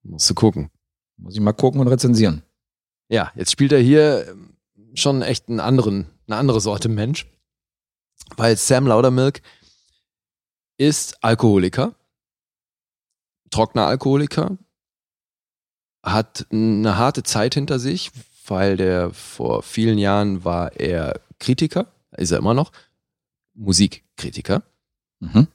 musst 0.02 0.28
du 0.30 0.34
gucken. 0.34 0.70
Muss 1.18 1.34
ich 1.34 1.40
mal 1.40 1.52
gucken 1.52 1.80
und 1.80 1.88
rezensieren. 1.88 2.42
Ja, 3.08 3.30
jetzt 3.36 3.52
spielt 3.52 3.72
er 3.72 3.78
hier 3.78 4.26
ähm, 4.28 4.56
schon 4.94 5.22
echt 5.22 5.48
einen 5.48 5.60
anderen, 5.60 6.06
eine 6.26 6.36
andere 6.36 6.60
Sorte 6.60 6.88
Mensch. 6.88 7.26
Weil 8.36 8.56
Sam 8.56 8.86
Laudermilk 8.86 9.42
ist 10.76 11.22
Alkoholiker, 11.24 11.94
trockener 13.50 13.86
Alkoholiker, 13.86 14.58
hat 16.02 16.46
eine 16.50 16.96
harte 16.96 17.22
Zeit 17.22 17.54
hinter 17.54 17.78
sich, 17.78 18.12
weil 18.46 18.76
der 18.76 19.12
vor 19.12 19.62
vielen 19.62 19.98
Jahren 19.98 20.44
war 20.44 20.72
er 20.76 21.20
Kritiker, 21.38 21.86
ist 22.16 22.30
er 22.30 22.38
immer 22.38 22.54
noch, 22.54 22.72
Musikkritiker, 23.54 24.62
Mhm. 25.18 25.48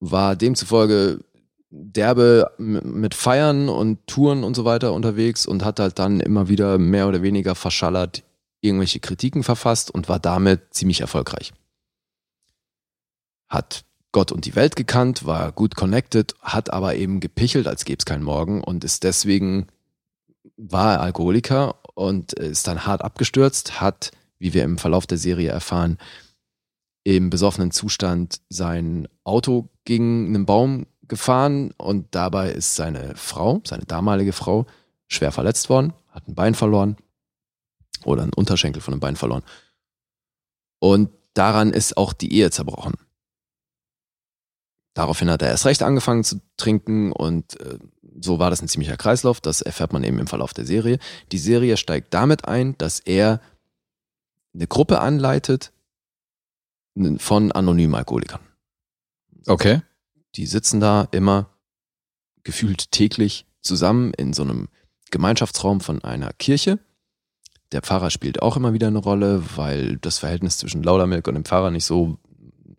war 0.00 0.36
demzufolge 0.36 1.24
derbe 1.70 2.52
mit 2.58 3.14
Feiern 3.14 3.70
und 3.70 4.06
Touren 4.06 4.44
und 4.44 4.54
so 4.54 4.66
weiter 4.66 4.92
unterwegs 4.92 5.46
und 5.46 5.64
hat 5.64 5.80
halt 5.80 5.98
dann 5.98 6.20
immer 6.20 6.48
wieder 6.48 6.76
mehr 6.76 7.08
oder 7.08 7.22
weniger 7.22 7.54
verschallert 7.54 8.22
irgendwelche 8.60 9.00
Kritiken 9.00 9.42
verfasst 9.42 9.90
und 9.90 10.08
war 10.10 10.18
damit 10.18 10.74
ziemlich 10.74 11.00
erfolgreich. 11.00 11.54
Hat 13.48 13.85
Gott 14.16 14.32
und 14.32 14.46
die 14.46 14.56
Welt 14.56 14.76
gekannt, 14.76 15.26
war 15.26 15.52
gut 15.52 15.76
connected, 15.76 16.34
hat 16.40 16.72
aber 16.72 16.94
eben 16.94 17.20
gepichelt, 17.20 17.68
als 17.68 17.84
gäbe 17.84 17.98
es 17.98 18.06
keinen 18.06 18.22
Morgen 18.22 18.64
und 18.64 18.82
ist 18.82 19.04
deswegen, 19.04 19.66
war 20.56 20.94
er 20.94 21.00
Alkoholiker 21.02 21.74
und 21.92 22.32
ist 22.32 22.66
dann 22.66 22.86
hart 22.86 23.02
abgestürzt, 23.02 23.78
hat, 23.82 24.12
wie 24.38 24.54
wir 24.54 24.64
im 24.64 24.78
Verlauf 24.78 25.06
der 25.06 25.18
Serie 25.18 25.50
erfahren, 25.50 25.98
im 27.04 27.28
besoffenen 27.28 27.72
Zustand 27.72 28.40
sein 28.48 29.06
Auto 29.22 29.68
gegen 29.84 30.28
einen 30.28 30.46
Baum 30.46 30.86
gefahren 31.02 31.74
und 31.76 32.06
dabei 32.14 32.52
ist 32.52 32.74
seine 32.74 33.16
Frau, 33.16 33.60
seine 33.66 33.84
damalige 33.84 34.32
Frau, 34.32 34.64
schwer 35.08 35.30
verletzt 35.30 35.68
worden, 35.68 35.92
hat 36.08 36.26
ein 36.26 36.34
Bein 36.34 36.54
verloren 36.54 36.96
oder 38.06 38.22
einen 38.22 38.32
Unterschenkel 38.32 38.80
von 38.80 38.94
einem 38.94 39.00
Bein 39.00 39.16
verloren. 39.16 39.42
Und 40.78 41.10
daran 41.34 41.74
ist 41.74 41.98
auch 41.98 42.14
die 42.14 42.32
Ehe 42.32 42.50
zerbrochen. 42.50 42.94
Daraufhin 44.96 45.28
hat 45.28 45.42
er 45.42 45.48
erst 45.48 45.66
recht 45.66 45.82
angefangen 45.82 46.24
zu 46.24 46.40
trinken 46.56 47.12
und 47.12 47.60
äh, 47.60 47.78
so 48.18 48.38
war 48.38 48.48
das 48.48 48.62
ein 48.62 48.68
ziemlicher 48.68 48.96
Kreislauf. 48.96 49.42
Das 49.42 49.60
erfährt 49.60 49.92
man 49.92 50.02
eben 50.02 50.18
im 50.18 50.26
Verlauf 50.26 50.54
der 50.54 50.64
Serie. 50.64 50.98
Die 51.32 51.38
Serie 51.38 51.76
steigt 51.76 52.14
damit 52.14 52.48
ein, 52.48 52.78
dass 52.78 53.00
er 53.00 53.42
eine 54.54 54.66
Gruppe 54.66 55.00
anleitet 55.00 55.70
von 57.18 57.52
anonymen 57.52 57.94
Alkoholikern. 57.94 58.40
Okay. 59.46 59.82
Die 60.34 60.46
sitzen 60.46 60.80
da 60.80 61.08
immer 61.10 61.50
gefühlt 62.42 62.90
täglich 62.90 63.44
zusammen 63.60 64.14
in 64.14 64.32
so 64.32 64.44
einem 64.44 64.68
Gemeinschaftsraum 65.10 65.82
von 65.82 66.02
einer 66.02 66.32
Kirche. 66.32 66.78
Der 67.70 67.82
Pfarrer 67.82 68.08
spielt 68.08 68.40
auch 68.40 68.56
immer 68.56 68.72
wieder 68.72 68.86
eine 68.86 68.96
Rolle, 68.96 69.44
weil 69.56 69.98
das 69.98 70.20
Verhältnis 70.20 70.56
zwischen 70.56 70.82
Laudermilk 70.82 71.28
und 71.28 71.34
dem 71.34 71.44
Pfarrer 71.44 71.70
nicht 71.70 71.84
so 71.84 72.16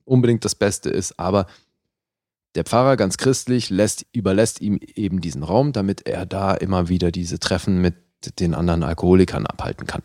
unbedingt 0.04 0.46
das 0.46 0.56
Beste 0.56 0.90
ist, 0.90 1.20
aber 1.20 1.46
der 2.58 2.66
Pfarrer, 2.66 2.98
ganz 2.98 3.18
christlich, 3.18 3.70
lässt, 3.70 4.08
überlässt 4.14 4.62
ihm 4.62 4.80
eben 4.96 5.22
diesen 5.22 5.44
Raum, 5.44 5.74
damit 5.74 6.08
er 6.08 6.26
da 6.26 6.56
immer 6.56 6.90
wieder 6.90 7.12
diese 7.12 7.40
Treffen 7.40 7.80
mit 7.80 7.96
den 8.40 8.56
anderen 8.56 8.82
Alkoholikern 8.82 9.46
abhalten 9.46 9.86
kann. 9.86 10.02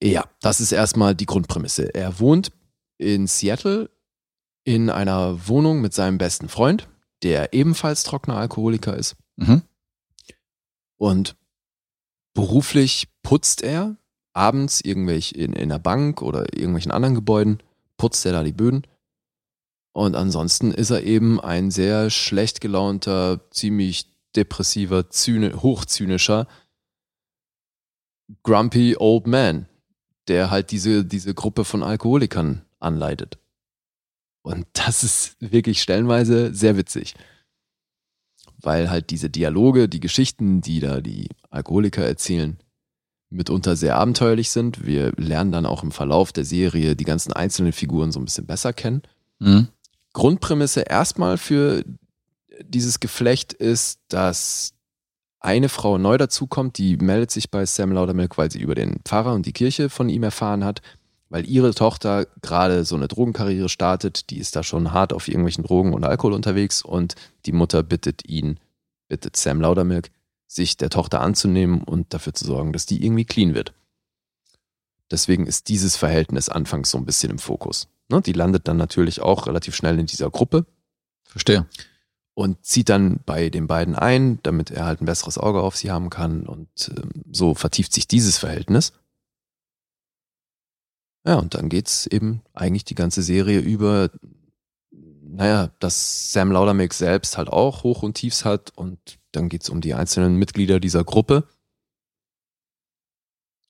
Ja, 0.00 0.24
das 0.40 0.60
ist 0.60 0.70
erstmal 0.70 1.16
die 1.16 1.26
Grundprämisse. 1.26 1.92
Er 1.92 2.20
wohnt 2.20 2.52
in 2.98 3.26
Seattle 3.26 3.90
in 4.64 4.90
einer 4.90 5.48
Wohnung 5.48 5.80
mit 5.80 5.92
seinem 5.92 6.18
besten 6.18 6.48
Freund, 6.48 6.88
der 7.24 7.52
ebenfalls 7.52 8.04
trockener 8.04 8.36
Alkoholiker 8.36 8.96
ist. 8.96 9.16
Mhm. 9.36 9.62
Und 10.98 11.36
beruflich 12.32 13.08
putzt 13.24 13.62
er 13.62 13.96
abends 14.34 14.80
irgendwelche 14.80 15.34
in, 15.34 15.52
in 15.52 15.68
der 15.68 15.80
Bank 15.80 16.22
oder 16.22 16.56
irgendwelchen 16.56 16.92
anderen 16.92 17.16
Gebäuden, 17.16 17.60
putzt 17.96 18.24
er 18.24 18.32
da 18.32 18.44
die 18.44 18.52
Böden. 18.52 18.86
Und 19.92 20.16
ansonsten 20.16 20.72
ist 20.72 20.90
er 20.90 21.02
eben 21.02 21.40
ein 21.40 21.70
sehr 21.70 22.08
schlecht 22.10 22.60
gelaunter, 22.60 23.40
ziemlich 23.50 24.06
depressiver, 24.34 25.10
zyni 25.10 25.52
hochzynischer, 25.52 26.46
grumpy 28.42 28.96
old 28.98 29.26
man, 29.26 29.66
der 30.28 30.50
halt 30.50 30.70
diese, 30.70 31.04
diese 31.04 31.34
Gruppe 31.34 31.64
von 31.64 31.82
Alkoholikern 31.82 32.62
anleitet. 32.80 33.38
Und 34.42 34.66
das 34.72 35.04
ist 35.04 35.36
wirklich 35.40 35.82
stellenweise 35.82 36.54
sehr 36.54 36.76
witzig. 36.76 37.14
Weil 38.60 38.90
halt 38.90 39.10
diese 39.10 39.28
Dialoge, 39.28 39.88
die 39.88 40.00
Geschichten, 40.00 40.60
die 40.60 40.80
da 40.80 41.00
die 41.00 41.28
Alkoholiker 41.50 42.04
erzählen, 42.04 42.58
mitunter 43.28 43.76
sehr 43.76 43.96
abenteuerlich 43.96 44.50
sind. 44.50 44.84
Wir 44.86 45.12
lernen 45.16 45.52
dann 45.52 45.66
auch 45.66 45.82
im 45.82 45.90
Verlauf 45.90 46.32
der 46.32 46.44
Serie 46.44 46.96
die 46.96 47.04
ganzen 47.04 47.32
einzelnen 47.32 47.72
Figuren 47.72 48.12
so 48.12 48.20
ein 48.20 48.24
bisschen 48.24 48.46
besser 48.46 48.72
kennen. 48.72 49.02
Mhm. 49.38 49.68
Grundprämisse 50.12 50.82
erstmal 50.82 51.38
für 51.38 51.84
dieses 52.60 53.00
Geflecht 53.00 53.52
ist, 53.52 54.00
dass 54.08 54.74
eine 55.40 55.68
Frau 55.68 55.98
neu 55.98 56.18
dazukommt, 56.18 56.78
die 56.78 56.96
meldet 56.96 57.30
sich 57.30 57.50
bei 57.50 57.66
Sam 57.66 57.92
Laudermilk, 57.92 58.38
weil 58.38 58.50
sie 58.50 58.60
über 58.60 58.74
den 58.74 59.00
Pfarrer 59.04 59.34
und 59.34 59.46
die 59.46 59.52
Kirche 59.52 59.90
von 59.90 60.08
ihm 60.08 60.22
erfahren 60.22 60.64
hat, 60.64 60.82
weil 61.28 61.48
ihre 61.48 61.74
Tochter 61.74 62.26
gerade 62.42 62.84
so 62.84 62.94
eine 62.94 63.08
Drogenkarriere 63.08 63.68
startet, 63.68 64.30
die 64.30 64.38
ist 64.38 64.54
da 64.54 64.62
schon 64.62 64.92
hart 64.92 65.12
auf 65.12 65.28
irgendwelchen 65.28 65.64
Drogen 65.64 65.94
und 65.94 66.04
Alkohol 66.04 66.34
unterwegs 66.34 66.82
und 66.82 67.16
die 67.46 67.52
Mutter 67.52 67.82
bittet 67.82 68.28
ihn, 68.28 68.60
bittet 69.08 69.36
Sam 69.36 69.60
Laudermilk, 69.60 70.10
sich 70.46 70.76
der 70.76 70.90
Tochter 70.90 71.20
anzunehmen 71.20 71.82
und 71.82 72.14
dafür 72.14 72.34
zu 72.34 72.44
sorgen, 72.44 72.72
dass 72.72 72.86
die 72.86 73.04
irgendwie 73.04 73.24
clean 73.24 73.54
wird. 73.54 73.72
Deswegen 75.10 75.46
ist 75.46 75.68
dieses 75.68 75.96
Verhältnis 75.96 76.48
anfangs 76.48 76.90
so 76.90 76.98
ein 76.98 77.06
bisschen 77.06 77.30
im 77.30 77.38
Fokus. 77.38 77.88
Ne? 78.08 78.20
Die 78.20 78.32
landet 78.32 78.68
dann 78.68 78.76
natürlich 78.76 79.20
auch 79.20 79.46
relativ 79.46 79.74
schnell 79.74 79.98
in 79.98 80.06
dieser 80.06 80.30
Gruppe 80.30 80.66
Verstehe. 81.24 81.66
und 82.34 82.64
zieht 82.64 82.88
dann 82.88 83.20
bei 83.24 83.48
den 83.48 83.66
beiden 83.66 83.94
ein, 83.94 84.38
damit 84.42 84.70
er 84.70 84.86
halt 84.86 85.00
ein 85.00 85.06
besseres 85.06 85.38
Auge 85.38 85.62
auf 85.62 85.76
sie 85.76 85.90
haben 85.90 86.10
kann. 86.10 86.46
Und 86.46 86.92
ähm, 86.96 87.10
so 87.30 87.54
vertieft 87.54 87.92
sich 87.92 88.06
dieses 88.06 88.38
Verhältnis. 88.38 88.92
Ja, 91.24 91.36
und 91.36 91.54
dann 91.54 91.68
geht's 91.68 92.06
eben 92.06 92.42
eigentlich 92.52 92.84
die 92.84 92.96
ganze 92.96 93.22
Serie 93.22 93.60
über, 93.60 94.10
naja, 94.90 95.70
dass 95.78 96.32
Sam 96.32 96.50
Laudermilk 96.50 96.92
selbst 96.94 97.38
halt 97.38 97.48
auch 97.48 97.84
Hoch 97.84 98.02
und 98.02 98.14
Tiefs 98.14 98.44
hat 98.44 98.76
und 98.76 98.98
dann 99.30 99.48
geht's 99.48 99.70
um 99.70 99.80
die 99.80 99.94
einzelnen 99.94 100.36
Mitglieder 100.36 100.80
dieser 100.80 101.04
Gruppe. 101.04 101.48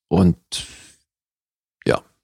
Und 0.09 0.39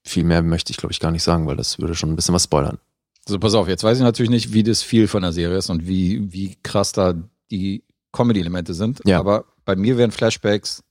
viel 0.05 0.23
mehr 0.23 0.41
möchte 0.41 0.71
ich 0.71 0.77
glaube 0.77 0.91
ich 0.93 0.99
gar 0.99 1.11
nicht 1.11 1.23
sagen, 1.23 1.47
weil 1.47 1.55
das 1.57 1.79
würde 1.79 1.95
schon 1.95 2.09
ein 2.11 2.15
bisschen 2.15 2.33
was 2.35 2.43
spoilern. 2.45 2.79
So, 3.27 3.37
pass 3.39 3.53
auf, 3.53 3.67
jetzt 3.67 3.83
weiß 3.83 3.97
ich 3.97 4.03
natürlich 4.03 4.29
nicht, 4.31 4.53
wie 4.53 4.63
das 4.63 4.81
viel 4.81 5.07
von 5.07 5.21
der 5.21 5.31
Serie 5.33 5.57
ist 5.57 5.69
und 5.69 5.85
wie, 5.87 6.31
wie 6.33 6.57
krass 6.63 6.91
da 6.93 7.13
die 7.51 7.83
Comedy-Elemente 8.11 8.73
sind. 8.73 9.01
Ja. 9.05 9.19
Aber 9.19 9.45
bei 9.65 9.75
mir 9.75 9.97
werden 9.97 10.11
Flashbacks 10.11 10.83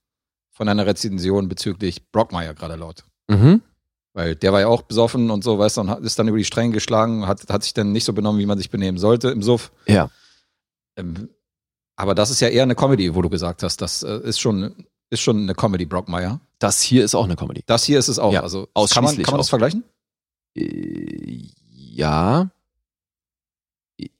von 0.50 0.68
einer 0.68 0.86
Rezension 0.86 1.48
bezüglich 1.48 2.10
Brockmeyer 2.12 2.54
gerade 2.54 2.76
laut. 2.76 3.04
Mhm. 3.28 3.62
Weil 4.12 4.36
der 4.36 4.52
war 4.52 4.60
ja 4.60 4.68
auch 4.68 4.82
besoffen 4.82 5.30
und 5.30 5.42
so, 5.42 5.58
weißt 5.58 5.76
du, 5.78 5.80
und 5.82 5.90
hat- 5.90 6.00
ist 6.02 6.18
dann 6.18 6.28
über 6.28 6.38
die 6.38 6.44
Stränge 6.44 6.72
geschlagen, 6.74 7.26
hat, 7.26 7.48
hat 7.48 7.62
sich 7.64 7.74
dann 7.74 7.92
nicht 7.92 8.04
so 8.04 8.12
benommen, 8.12 8.40
wie 8.40 8.46
man 8.46 8.58
sich 8.58 8.70
benehmen 8.70 8.98
sollte 8.98 9.30
im 9.30 9.42
Suff. 9.42 9.72
Ja. 9.86 10.10
Ähm, 10.96 11.28
aber 11.96 12.14
das 12.14 12.30
ist 12.30 12.40
ja 12.40 12.48
eher 12.48 12.62
eine 12.62 12.74
Comedy, 12.76 13.14
wo 13.14 13.22
du 13.22 13.28
gesagt 13.28 13.62
hast, 13.64 13.80
das 13.80 14.02
äh, 14.04 14.20
ist 14.20 14.38
schon, 14.40 14.86
ist 15.10 15.20
schon 15.20 15.38
eine 15.38 15.54
Comedy, 15.54 15.86
Brockmeyer. 15.86 16.40
Das 16.58 16.80
hier 16.82 17.04
ist 17.04 17.14
auch 17.14 17.24
eine 17.24 17.36
Comedy. 17.36 17.62
Das 17.66 17.84
hier 17.84 17.98
ist 17.98 18.08
es 18.08 18.18
auch. 18.18 18.32
Ja, 18.32 18.42
also 18.42 18.68
kann 18.92 19.04
man, 19.04 19.16
kann 19.16 19.32
man 19.32 19.38
das 19.38 19.48
vergleichen? 19.48 19.84
Äh, 20.56 21.48
Ja. 21.70 22.50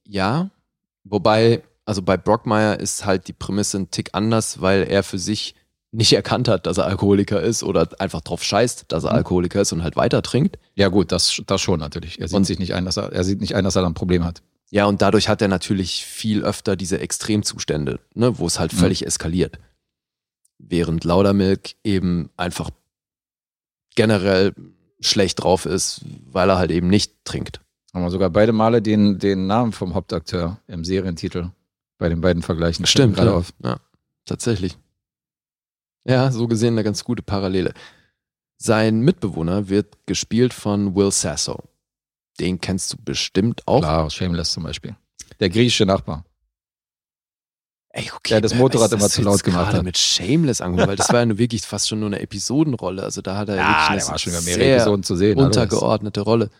Ja. 0.04 0.50
Wobei, 1.04 1.62
also 1.84 2.02
bei 2.02 2.16
Brockmeyer 2.16 2.78
ist 2.80 3.04
halt 3.04 3.28
die 3.28 3.32
Prämisse 3.32 3.78
ein 3.78 3.90
Tick 3.90 4.10
anders, 4.12 4.60
weil 4.60 4.82
er 4.88 5.02
für 5.02 5.18
sich 5.18 5.54
nicht 5.90 6.12
erkannt 6.14 6.48
hat, 6.48 6.66
dass 6.66 6.78
er 6.78 6.86
Alkoholiker 6.86 7.40
ist 7.40 7.62
oder 7.62 7.88
einfach 7.98 8.20
drauf 8.20 8.42
scheißt, 8.44 8.86
dass 8.88 9.04
er 9.04 9.10
Mhm. 9.12 9.16
Alkoholiker 9.18 9.60
ist 9.60 9.72
und 9.72 9.82
halt 9.82 9.96
weiter 9.96 10.22
trinkt. 10.22 10.58
Ja, 10.74 10.88
gut, 10.88 11.12
das, 11.12 11.40
das 11.46 11.60
schon 11.60 11.80
natürlich. 11.80 12.20
Er 12.20 12.28
sieht 12.28 12.36
Und- 12.36 12.44
sich 12.44 12.58
nicht 12.58 12.74
ein, 12.74 12.84
dass 12.84 12.96
er, 12.98 13.12
er 13.12 13.24
sieht 13.24 13.40
nicht 13.40 13.54
ein, 13.54 13.64
dass 13.64 13.76
er 13.76 13.82
da 13.82 13.88
ein 13.88 13.94
Problem 13.94 14.24
hat. 14.24 14.42
Ja, 14.70 14.84
und 14.84 15.00
dadurch 15.00 15.30
hat 15.30 15.40
er 15.40 15.48
natürlich 15.48 16.04
viel 16.04 16.44
öfter 16.44 16.76
diese 16.76 17.00
Extremzustände, 17.00 18.00
ne, 18.14 18.38
wo 18.38 18.46
es 18.46 18.58
halt 18.58 18.74
Mhm. 18.74 18.78
völlig 18.78 19.06
eskaliert. 19.06 19.58
Während 20.58 21.04
Laudermilk 21.04 21.74
eben 21.84 22.30
einfach 22.36 22.70
generell 23.94 24.54
schlecht 25.00 25.42
drauf 25.42 25.66
ist, 25.66 26.04
weil 26.26 26.50
er 26.50 26.58
halt 26.58 26.70
eben 26.70 26.88
nicht 26.88 27.24
trinkt. 27.24 27.60
Haben 27.94 28.02
wir 28.02 28.10
sogar 28.10 28.30
beide 28.30 28.52
Male 28.52 28.82
den, 28.82 29.18
den 29.18 29.46
Namen 29.46 29.72
vom 29.72 29.94
Hauptakteur 29.94 30.60
im 30.66 30.84
Serientitel 30.84 31.50
bei 31.98 32.08
den 32.08 32.20
beiden 32.20 32.42
Vergleichen. 32.42 32.84
Mir 32.84 33.08
gerade 33.14 33.30
ja. 33.30 33.36
auf. 33.36 33.52
Ja, 33.62 33.80
tatsächlich. 34.24 34.76
Ja, 36.04 36.30
so 36.30 36.48
gesehen 36.48 36.74
eine 36.74 36.84
ganz 36.84 37.04
gute 37.04 37.22
Parallele. 37.22 37.74
Sein 38.56 39.00
Mitbewohner 39.00 39.68
wird 39.68 40.06
gespielt 40.06 40.52
von 40.52 40.94
Will 40.94 41.12
Sasso. 41.12 41.64
Den 42.40 42.60
kennst 42.60 42.92
du 42.92 42.96
bestimmt 43.04 43.66
auch. 43.66 43.80
Klar, 43.80 44.10
Shameless 44.10 44.52
zum 44.52 44.64
Beispiel. 44.64 44.96
Der 45.40 45.50
griechische 45.50 45.86
Nachbar. 45.86 46.24
Ey, 47.98 48.10
okay, 48.14 48.28
Der 48.34 48.40
das 48.40 48.54
Motorrad 48.54 48.92
immer 48.92 49.08
zu 49.08 49.22
laut 49.22 49.42
gemacht 49.42 49.72
hat. 49.72 49.82
mit 49.82 49.98
Shameless 49.98 50.60
angefangen, 50.60 50.88
weil 50.90 50.96
das 50.96 51.08
war 51.08 51.20
ja 51.20 51.26
nur 51.26 51.38
wirklich 51.38 51.62
fast 51.62 51.88
schon 51.88 51.98
nur 52.00 52.08
eine 52.08 52.20
Episodenrolle. 52.20 53.02
Also 53.02 53.22
da 53.22 53.36
hat 53.36 53.48
er 53.48 53.56
wirklich 53.56 53.68
Ja, 53.68 53.86
eine 53.88 54.00
der 54.00 54.08
war 54.08 54.18
schon 54.18 54.32
über 54.32 54.42
mehrere 54.42 54.60
sehr 54.62 54.76
Episoden 54.76 55.02
zu 55.02 55.16
sehen. 55.16 55.36
also 55.36 55.46
untergeordnete 55.46 56.20
Rolle. 56.20 56.50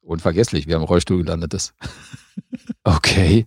Unvergesslich, 0.00 0.66
wie 0.66 0.72
er 0.72 0.78
im 0.78 0.82
Rollstuhl 0.82 1.18
gelandet 1.22 1.54
ist. 1.54 1.74
Okay. 2.84 3.46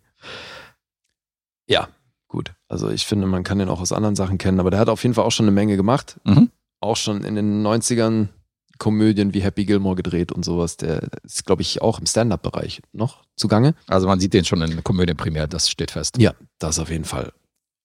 Ja, 1.67 1.89
gut. 2.29 2.53
Also 2.69 2.89
ich 2.89 3.05
finde, 3.05 3.27
man 3.27 3.43
kann 3.43 3.59
den 3.59 3.67
auch 3.69 3.81
aus 3.81 3.91
anderen 3.91 4.15
Sachen 4.15 4.37
kennen, 4.37 4.59
aber 4.61 4.71
der 4.71 4.79
hat 4.79 4.87
auf 4.87 5.03
jeden 5.03 5.13
Fall 5.15 5.25
auch 5.25 5.31
schon 5.31 5.45
eine 5.45 5.51
Menge 5.51 5.75
gemacht. 5.75 6.19
Mhm. 6.23 6.51
Auch 6.79 6.95
schon 6.95 7.23
in 7.25 7.35
den 7.35 7.65
90ern 7.65 8.29
Komödien 8.77 9.33
wie 9.33 9.41
Happy 9.41 9.65
Gilmore 9.65 9.95
gedreht 9.95 10.31
und 10.31 10.43
sowas. 10.43 10.77
Der 10.77 11.09
ist, 11.23 11.45
glaube 11.45 11.61
ich, 11.61 11.81
auch 11.81 11.99
im 11.99 12.05
Stand-Up-Bereich 12.05 12.81
noch 12.91 13.23
zugange. 13.35 13.75
Also 13.87 14.07
man 14.07 14.19
sieht 14.19 14.33
den 14.33 14.45
schon 14.45 14.61
in 14.61 14.83
Komödien 14.83 15.17
primär, 15.17 15.47
das 15.47 15.69
steht 15.69 15.91
fest. 15.91 16.17
Ja, 16.17 16.33
das 16.59 16.79
auf 16.79 16.89
jeden 16.89 17.05
Fall. 17.05 17.31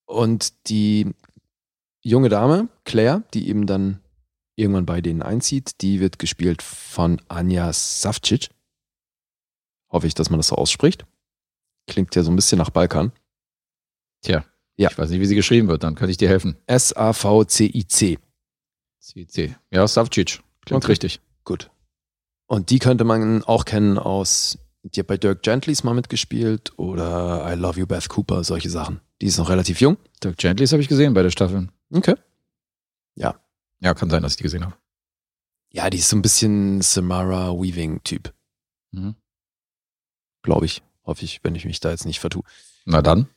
Und 0.07 0.69
die 0.69 1.11
junge 2.03 2.29
Dame, 2.29 2.69
Claire, 2.85 3.23
die 3.35 3.49
eben 3.49 3.67
dann 3.67 4.01
irgendwann 4.57 4.87
bei 4.87 5.01
denen 5.01 5.23
einzieht, 5.23 5.81
die 5.81 6.01
wird 6.01 6.19
gespielt 6.19 6.63
von 6.63 7.21
Anja 7.29 7.73
Savcic. 7.73 8.49
Hoffe 9.91 10.07
ich, 10.07 10.15
dass 10.15 10.31
man 10.31 10.39
das 10.39 10.49
so 10.49 10.57
ausspricht. 10.57 11.05
Klingt 11.87 12.15
ja 12.15 12.23
so 12.23 12.31
ein 12.31 12.37
bisschen 12.37 12.59
nach 12.59 12.71
Balkan. 12.71 13.13
Tja, 14.23 14.45
Ja. 14.77 14.91
ich 14.91 14.99
weiß 14.99 15.11
nicht, 15.11 15.21
wie 15.21 15.27
sie 15.27 15.35
geschrieben 15.35 15.69
wird, 15.69 15.83
dann 15.83 15.95
könnte 15.95 16.11
ich 16.11 16.17
dir 16.19 16.29
helfen. 16.29 16.57
S-A-V-C-I-C. 16.67 18.19
CC. 19.01 19.57
Ja, 19.71 19.89
Savcic. 19.89 20.41
Klingt 20.71 20.85
Okay. 20.85 20.93
richtig. 20.93 21.21
Gut. 21.45 21.71
Und 22.47 22.71
die 22.71 22.79
könnte 22.79 23.05
man 23.05 23.43
auch 23.45 23.65
kennen 23.65 23.99
aus, 23.99 24.59
die 24.83 25.01
hat 25.01 25.07
bei 25.09 25.17
Dirk 25.17 25.43
Gentlys 25.43 25.85
mal 25.85 25.95
mitgespielt 25.95 26.73
oder 26.79 27.51
I 27.53 27.55
Love 27.57 27.81
You 27.81 27.87
Beth 27.87 28.09
Cooper, 28.09 28.45
solche 28.45 28.71
Sachen. 28.71 29.01
Die 29.21 29.27
ist 29.27 29.39
noch 29.39 29.51
relativ 29.51 29.81
jung. 29.81 29.97
Dirk 30.23 30.37
Gentlys 30.39 30.73
habe 30.73 30.83
ich 30.83 30.89
gesehen, 30.89 31.13
beide 31.15 31.31
Staffeln. 31.31 31.71
Okay. 31.93 32.15
Ja, 33.83 33.95
kann 33.95 34.11
sein, 34.11 34.23
dass 34.23 34.33
ich 34.33 34.37
die 34.37 34.43
gesehen 34.43 34.63
habe. 34.65 34.77
Ja, 35.73 35.89
die 35.89 35.97
ist 35.97 36.11
so 36.11 36.17
ein 36.17 36.21
bisschen 36.21 36.83
Samara 36.83 37.51
Weaving-Typ, 37.55 38.35
Mhm. 38.93 39.15
glaube 40.43 40.67
ich. 40.67 40.83
Hoffe 41.05 41.25
ich, 41.25 41.41
wenn 41.43 41.55
ich 41.55 41.65
mich 41.65 41.81
da 41.81 41.89
jetzt 41.91 42.05
nicht 42.05 42.21
vertue. 42.21 42.43
Na 42.85 43.01
dann. 43.01 43.29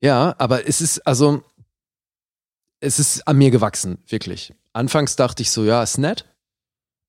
Ja, 0.00 0.34
aber 0.38 0.66
es 0.66 0.80
ist, 0.80 1.06
also, 1.06 1.42
es 2.80 2.98
ist 2.98 3.28
an 3.28 3.36
mir 3.36 3.50
gewachsen, 3.50 3.98
wirklich. 4.08 4.54
Anfangs 4.72 5.16
dachte 5.16 5.42
ich 5.42 5.50
so, 5.50 5.64
ja, 5.64 5.82
ist 5.82 5.98
nett. 5.98 6.24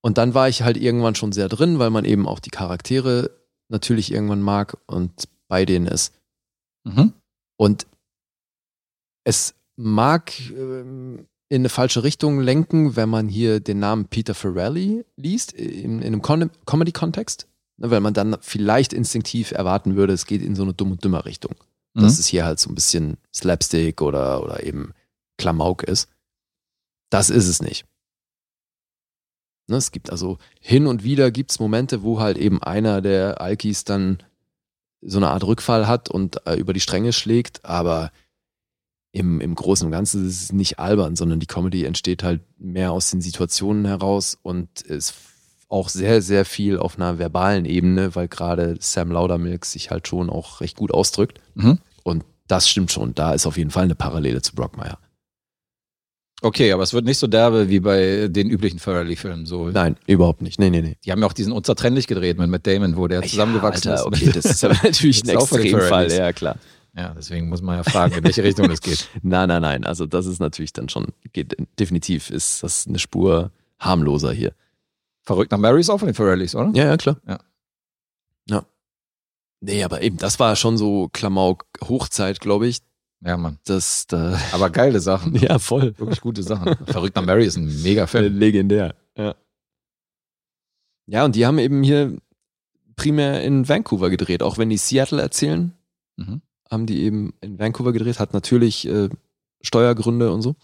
Und 0.05 0.17
dann 0.17 0.33
war 0.33 0.49
ich 0.49 0.63
halt 0.63 0.77
irgendwann 0.77 1.15
schon 1.15 1.31
sehr 1.31 1.47
drin, 1.49 1.79
weil 1.79 1.89
man 1.89 2.03
eben 2.05 2.27
auch 2.27 2.39
die 2.39 2.49
Charaktere 2.49 3.31
natürlich 3.69 4.11
irgendwann 4.11 4.41
mag 4.41 4.77
und 4.85 5.29
bei 5.47 5.65
denen 5.65 5.87
ist. 5.87 6.13
Mhm. 6.83 7.13
Und 7.57 7.87
es 9.23 9.55
mag 9.77 10.33
ähm, 10.51 11.27
in 11.49 11.61
eine 11.61 11.69
falsche 11.69 12.03
Richtung 12.03 12.39
lenken, 12.41 12.95
wenn 12.95 13.09
man 13.09 13.29
hier 13.29 13.59
den 13.59 13.79
Namen 13.79 14.05
Peter 14.05 14.33
Farrelly 14.33 15.05
liest, 15.15 15.53
in, 15.53 16.01
in 16.01 16.07
einem 16.07 16.21
Con 16.21 16.51
Comedy-Kontext. 16.65 17.47
Ne, 17.77 17.89
Weil 17.89 18.01
man 18.01 18.13
dann 18.13 18.37
vielleicht 18.41 18.91
instinktiv 18.91 19.51
erwarten 19.51 19.95
würde, 19.95 20.13
es 20.13 20.25
geht 20.25 20.41
in 20.41 20.55
so 20.55 20.63
eine 20.63 20.73
dumm 20.73 20.91
und 20.91 21.03
dümmer 21.03 21.25
Richtung. 21.25 21.55
Dass 21.93 22.15
Mhm. 22.15 22.19
es 22.19 22.25
hier 22.25 22.45
halt 22.45 22.59
so 22.59 22.69
ein 22.69 22.75
bisschen 22.75 23.17
Slapstick 23.33 24.01
oder, 24.01 24.43
oder 24.43 24.63
eben 24.63 24.93
Klamauk 25.37 25.83
ist. 25.83 26.09
Das 27.09 27.29
ist 27.29 27.47
es 27.47 27.61
nicht. 27.61 27.85
Ne, 29.67 29.77
es 29.77 29.91
gibt 29.91 30.09
also 30.09 30.37
hin 30.59 30.87
und 30.87 31.03
wieder 31.03 31.31
gibt 31.31 31.51
es 31.51 31.59
Momente, 31.59 32.03
wo 32.03 32.19
halt 32.19 32.37
eben 32.37 32.61
einer 32.61 33.01
der 33.01 33.39
Alkis 33.39 33.85
dann 33.85 34.21
so 35.01 35.17
eine 35.17 35.29
Art 35.29 35.43
Rückfall 35.43 35.87
hat 35.87 36.09
und 36.09 36.45
äh, 36.45 36.55
über 36.55 36.73
die 36.73 36.79
Stränge 36.79 37.13
schlägt, 37.13 37.63
aber 37.63 38.11
im, 39.11 39.39
im 39.41 39.55
Großen 39.55 39.85
und 39.85 39.91
Ganzen 39.91 40.27
ist 40.27 40.41
es 40.41 40.51
nicht 40.51 40.79
albern, 40.79 41.15
sondern 41.15 41.39
die 41.39 41.45
Comedy 41.45 41.85
entsteht 41.85 42.23
halt 42.23 42.41
mehr 42.57 42.91
aus 42.91 43.11
den 43.11 43.21
Situationen 43.21 43.85
heraus 43.85 44.37
und 44.41 44.81
ist 44.81 45.13
auch 45.69 45.89
sehr, 45.89 46.21
sehr 46.21 46.45
viel 46.45 46.77
auf 46.77 46.97
einer 46.97 47.19
verbalen 47.19 47.65
Ebene, 47.65 48.15
weil 48.15 48.27
gerade 48.27 48.75
Sam 48.79 49.11
Laudermilk 49.11 49.65
sich 49.65 49.91
halt 49.91 50.07
schon 50.07 50.29
auch 50.29 50.61
recht 50.61 50.77
gut 50.77 50.93
ausdrückt. 50.93 51.39
Mhm. 51.55 51.79
Und 52.03 52.25
das 52.47 52.69
stimmt 52.69 52.91
schon. 52.91 53.15
Da 53.15 53.33
ist 53.33 53.45
auf 53.45 53.57
jeden 53.57 53.71
Fall 53.71 53.83
eine 53.83 53.95
Parallele 53.95 54.41
zu 54.41 54.55
Brockmire. 54.55 54.97
Okay, 56.43 56.73
aber 56.73 56.83
es 56.83 56.93
wird 56.93 57.05
nicht 57.05 57.19
so 57.19 57.27
derbe 57.27 57.69
wie 57.69 57.79
bei 57.79 58.27
den 58.27 58.49
üblichen 58.49 58.77
Farrelly-Filmen. 58.77 59.45
So. 59.45 59.69
Nein, 59.69 59.95
überhaupt 60.07 60.41
nicht. 60.41 60.59
Nee, 60.59 60.69
nee, 60.69 60.81
nee. 60.81 60.97
Die 61.05 61.11
haben 61.13 61.21
ja 61.21 61.25
auch 61.25 61.33
diesen 61.33 61.53
Unzertrennlich 61.53 62.05
gedreht 62.05 62.37
mit 62.37 62.49
Matt 62.49 62.67
Damon, 62.67 62.97
wo 62.97 63.07
der 63.07 63.21
zusammengewachsen 63.21 63.89
ja, 63.89 63.95
ist. 63.95 64.01
Alter, 64.01 64.17
Okay, 64.17 64.31
das 64.33 64.45
ist 64.45 64.63
aber 64.65 64.73
natürlich 64.83 65.23
ein 65.23 65.29
ist 65.29 65.51
Extremfall. 65.53 66.11
Ja, 66.11 66.33
klar. 66.33 66.57
Ja, 66.97 67.13
deswegen 67.17 67.47
muss 67.47 67.61
man 67.61 67.77
ja 67.77 67.83
fragen, 67.83 68.15
in 68.15 68.23
welche 68.25 68.43
Richtung 68.43 68.67
das 68.67 68.81
geht. 68.81 69.07
Nein, 69.23 69.47
nein, 69.47 69.61
nein. 69.61 69.85
Also 69.85 70.05
das 70.05 70.25
ist 70.25 70.39
natürlich 70.39 70.73
dann 70.73 70.89
schon, 70.89 71.07
geht, 71.31 71.55
definitiv 71.79 72.29
ist 72.29 72.61
das 72.61 72.87
eine 72.87 72.99
Spur 72.99 73.51
harmloser 73.79 74.33
hier. 74.33 74.53
Verrückt 75.21 75.51
nach 75.51 75.57
Mary 75.57 75.79
ist 75.79 75.89
auch 75.89 75.99
von 75.99 76.09
den 76.09 76.13
Farrellys, 76.13 76.55
oder? 76.55 76.71
Ja, 76.75 76.85
ja, 76.85 76.97
klar. 76.97 77.17
Ja. 77.25 77.39
Ja. 78.49 78.65
Nee, 79.61 79.81
aber 79.83 80.01
eben, 80.01 80.17
das 80.17 80.39
war 80.39 80.57
schon 80.57 80.77
so 80.77 81.07
Klamauk-Hochzeit, 81.13 82.41
glaube 82.41 82.67
ich. 82.67 82.79
Ja, 83.25 83.37
Mann. 83.37 83.57
Das, 83.65 84.05
da, 84.07 84.37
Aber 84.51 84.69
geile 84.69 84.99
Sachen. 84.99 85.35
ja, 85.37 85.57
voll. 85.59 85.97
Wirklich 85.97 86.21
gute 86.21 86.43
Sachen. 86.43 86.75
Verrückt 86.87 87.15
nach 87.15 87.25
Mary 87.25 87.45
ist 87.45 87.55
ein 87.57 87.81
mega 87.83 88.05
Film. 88.07 88.37
Legendär. 88.37 88.95
Ja. 89.17 89.35
Ja, 91.07 91.25
und 91.25 91.35
die 91.35 91.45
haben 91.45 91.57
eben 91.59 91.83
hier 91.83 92.17
primär 92.95 93.43
in 93.43 93.67
Vancouver 93.67 94.09
gedreht, 94.09 94.43
auch 94.43 94.57
wenn 94.57 94.69
die 94.69 94.77
Seattle 94.77 95.21
erzählen, 95.21 95.73
Mhm. 96.15 96.41
haben 96.69 96.85
die 96.85 97.01
eben 97.01 97.33
in 97.41 97.57
Vancouver 97.57 97.91
gedreht, 97.91 98.19
hat 98.19 98.33
natürlich 98.33 98.87
äh, 98.87 99.09
Steuergründe 99.61 100.31
und 100.31 100.43
so. 100.43 100.55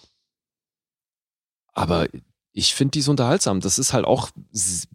Aber 1.74 2.08
ich 2.52 2.76
finde 2.76 2.92
die 2.92 3.02
so 3.02 3.12
unterhaltsam. 3.12 3.60
Das 3.62 3.80
ist 3.80 3.94
halt 3.94 4.06
auch 4.06 4.30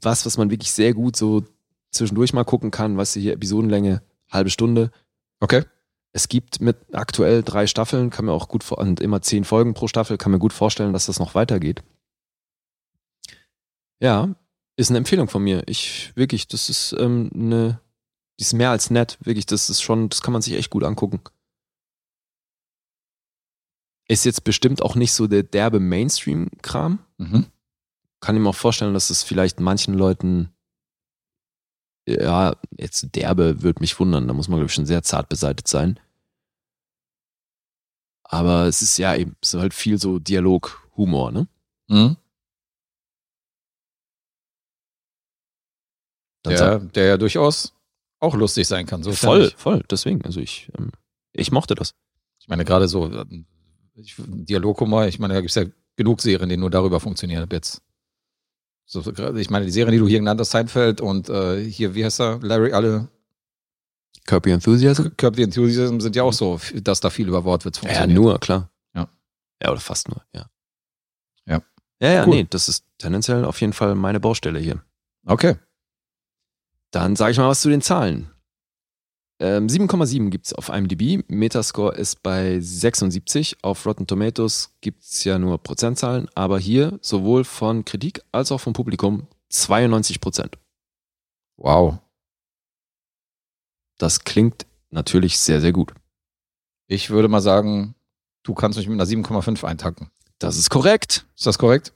was, 0.00 0.26
was 0.26 0.36
man 0.38 0.50
wirklich 0.50 0.70
sehr 0.70 0.94
gut 0.94 1.16
so 1.16 1.42
zwischendurch 1.90 2.32
mal 2.34 2.44
gucken 2.44 2.70
kann. 2.70 2.96
Weißt 2.96 3.16
du, 3.16 3.20
hier 3.20 3.32
Episodenlänge, 3.32 4.02
halbe 4.30 4.50
Stunde. 4.50 4.90
Okay. 5.40 5.64
Es 6.16 6.28
gibt 6.28 6.60
mit 6.60 6.94
aktuell 6.94 7.42
drei 7.42 7.66
Staffeln, 7.66 8.10
kann 8.10 8.26
mir 8.26 8.32
auch 8.32 8.46
gut 8.46 8.62
vor, 8.62 8.78
und 8.78 9.00
immer 9.00 9.20
zehn 9.20 9.44
Folgen 9.44 9.74
pro 9.74 9.88
Staffel, 9.88 10.16
kann 10.16 10.30
mir 10.30 10.38
gut 10.38 10.52
vorstellen, 10.52 10.92
dass 10.92 11.06
das 11.06 11.18
noch 11.18 11.34
weitergeht. 11.34 11.82
Ja, 14.00 14.36
ist 14.76 14.90
eine 14.90 14.98
Empfehlung 14.98 15.28
von 15.28 15.42
mir. 15.42 15.64
Ich, 15.66 16.12
wirklich, 16.16 16.46
das 16.46 16.70
ist 16.70 16.94
ähm, 16.98 17.30
eine, 17.34 17.80
die 18.38 18.44
ist 18.44 18.52
mehr 18.52 18.70
als 18.70 18.90
nett. 18.90 19.18
Wirklich, 19.22 19.46
das 19.46 19.68
ist 19.68 19.82
schon, 19.82 20.08
das 20.08 20.22
kann 20.22 20.32
man 20.32 20.40
sich 20.40 20.54
echt 20.54 20.70
gut 20.70 20.84
angucken. 20.84 21.20
Ist 24.06 24.24
jetzt 24.24 24.44
bestimmt 24.44 24.82
auch 24.82 24.94
nicht 24.94 25.12
so 25.12 25.26
der 25.26 25.42
derbe 25.42 25.80
Mainstream-Kram. 25.80 27.00
Mhm. 27.18 27.46
Kann 28.20 28.36
ich 28.36 28.42
mir 28.42 28.50
auch 28.50 28.54
vorstellen, 28.54 28.94
dass 28.94 29.10
es 29.10 29.24
vielleicht 29.24 29.58
manchen 29.58 29.94
Leuten, 29.94 30.54
ja, 32.06 32.54
jetzt 32.78 33.16
derbe 33.16 33.62
würde 33.62 33.80
mich 33.80 33.98
wundern, 33.98 34.28
da 34.28 34.34
muss 34.34 34.46
man, 34.46 34.58
glaube 34.58 34.68
ich, 34.68 34.74
schon 34.74 34.86
sehr 34.86 35.02
zart 35.02 35.28
beseitigt 35.28 35.66
sein. 35.66 35.98
Aber 38.24 38.66
es 38.66 38.82
ist 38.82 38.98
ja 38.98 39.14
eben, 39.14 39.36
es 39.40 39.54
ist 39.54 39.60
halt 39.60 39.74
viel 39.74 39.98
so 39.98 40.18
Dialog, 40.18 40.88
Humor, 40.96 41.30
ne? 41.30 41.46
Mhm. 41.88 42.16
Der, 46.46 46.78
der 46.78 47.04
ja 47.06 47.16
durchaus 47.16 47.72
auch 48.20 48.34
lustig 48.34 48.66
sein 48.66 48.86
kann. 48.86 49.02
So 49.02 49.12
voll, 49.12 49.50
voll, 49.56 49.82
deswegen, 49.90 50.24
also 50.24 50.40
ich, 50.40 50.70
ähm, 50.78 50.90
ich 51.32 51.52
mochte 51.52 51.74
das. 51.74 51.94
Ich 52.38 52.48
meine, 52.48 52.64
gerade 52.64 52.88
so 52.88 53.10
äh, 53.10 53.24
ich, 53.94 54.14
Dialoghumor, 54.18 55.06
ich 55.06 55.18
meine, 55.18 55.34
da 55.34 55.40
gibt 55.40 55.50
es 55.50 55.56
ja 55.56 55.64
genug 55.96 56.20
Serien, 56.20 56.48
die 56.48 56.56
nur 56.56 56.70
darüber 56.70 57.00
funktionieren 57.00 57.48
jetzt. 57.50 57.82
So, 58.86 59.00
ich 59.36 59.50
meine, 59.50 59.64
die 59.64 59.70
Serien, 59.70 59.92
die 59.92 59.98
du 59.98 60.08
hier 60.08 60.18
genannt 60.18 60.40
hast, 60.40 60.50
Seinfeld 60.50 61.00
und 61.00 61.28
äh, 61.30 61.64
hier, 61.64 61.94
wie 61.94 62.04
heißt 62.04 62.20
er, 62.20 62.40
Larry, 62.40 62.72
alle 62.72 63.08
Kirby 64.26 64.52
Enthusiasm? 64.52 65.08
Curb 65.16 65.36
the 65.36 65.42
Enthusiasm 65.42 66.00
sind 66.00 66.16
ja 66.16 66.22
auch 66.22 66.32
so, 66.32 66.58
dass 66.74 67.00
da 67.00 67.10
viel 67.10 67.28
über 67.28 67.44
Wortwitz 67.44 67.76
Ja, 67.76 67.82
funktioniert. 67.82 68.18
nur, 68.20 68.38
klar. 68.40 68.70
Ja. 68.94 69.08
Ja, 69.62 69.70
oder 69.70 69.80
fast 69.80 70.08
nur, 70.08 70.22
ja. 70.34 70.48
Ja. 71.46 71.62
Ja, 72.00 72.10
ja, 72.12 72.22
Cool. 72.26 72.34
nee, 72.34 72.46
das 72.48 72.68
ist 72.68 72.84
tendenziell 72.98 73.44
auf 73.44 73.60
jeden 73.60 73.72
Fall 73.74 73.94
meine 73.94 74.20
Baustelle 74.20 74.58
hier. 74.58 74.82
Okay. 75.26 75.56
Dann 76.90 77.16
sage 77.16 77.32
ich 77.32 77.38
mal 77.38 77.48
was 77.48 77.60
zu 77.60 77.68
den 77.68 77.82
Zahlen. 77.82 78.30
Ähm, 79.40 79.66
7,7 79.66 80.30
gibt 80.30 80.46
es 80.46 80.52
auf 80.52 80.68
IMDb, 80.68 81.24
Metascore 81.28 81.96
ist 81.96 82.22
bei 82.22 82.60
76, 82.60 83.58
auf 83.62 83.84
Rotten 83.84 84.06
Tomatoes 84.06 84.76
gibt 84.80 85.02
es 85.02 85.24
ja 85.24 85.38
nur 85.40 85.58
Prozentzahlen, 85.58 86.28
aber 86.36 86.58
hier 86.58 86.98
sowohl 87.02 87.42
von 87.44 87.84
Kritik 87.84 88.22
als 88.30 88.52
auch 88.52 88.58
vom 88.60 88.74
Publikum 88.74 89.26
92 89.50 90.20
Prozent. 90.20 90.56
Wow. 91.56 91.98
Das 93.98 94.20
klingt 94.20 94.66
natürlich 94.90 95.38
sehr, 95.38 95.60
sehr 95.60 95.72
gut. 95.72 95.92
Ich 96.86 97.10
würde 97.10 97.28
mal 97.28 97.40
sagen, 97.40 97.94
du 98.42 98.54
kannst 98.54 98.78
mich 98.78 98.88
mit 98.88 99.00
einer 99.00 99.08
7,5 99.08 99.64
eintacken. 99.64 100.10
Das 100.38 100.56
ist 100.56 100.70
korrekt. 100.70 101.26
Ist 101.36 101.46
das 101.46 101.58
korrekt? 101.58 101.92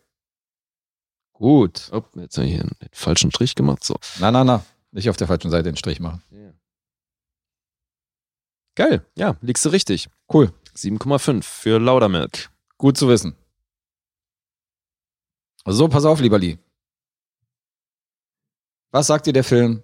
Gut. 1.32 1.90
Oh, 1.92 2.02
jetzt 2.14 2.36
habe 2.36 2.46
ich 2.46 2.54
hier 2.54 2.62
einen 2.62 2.76
falschen 2.92 3.30
Strich 3.30 3.54
gemacht. 3.54 3.84
So. 3.84 3.96
Na, 4.18 4.30
na, 4.30 4.44
na. 4.44 4.64
Nicht 4.90 5.10
auf 5.10 5.16
der 5.16 5.26
falschen 5.26 5.50
Seite 5.50 5.64
den 5.64 5.76
Strich 5.76 6.00
machen. 6.00 6.22
Geil, 8.74 9.04
ja, 9.16 9.36
liegst 9.40 9.64
du 9.64 9.70
richtig. 9.70 10.08
Cool. 10.32 10.52
7,5 10.76 11.42
für 11.42 11.80
Laudermilk. 11.80 12.50
Gut 12.76 12.96
zu 12.96 13.08
wissen. 13.08 13.34
So, 15.66 15.88
pass 15.88 16.04
auf, 16.04 16.20
lieber 16.20 16.38
Lee. 16.38 16.58
Was 18.92 19.08
sagt 19.08 19.26
dir 19.26 19.32
der 19.32 19.44
Film 19.44 19.82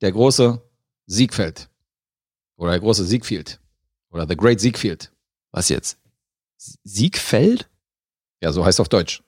Der 0.00 0.12
große 0.12 0.62
Siegfeld? 1.10 1.68
Oder 2.56 2.70
der 2.70 2.80
große 2.80 3.04
Siegfield? 3.04 3.60
Oder 4.10 4.28
The 4.28 4.36
Great 4.36 4.60
Siegfield? 4.60 5.12
Was 5.50 5.68
jetzt? 5.68 5.98
Siegfeld? 6.56 7.68
Ja, 8.40 8.52
so 8.52 8.64
heißt 8.64 8.76
es 8.76 8.80
auf 8.80 8.88
Deutsch. 8.88 9.22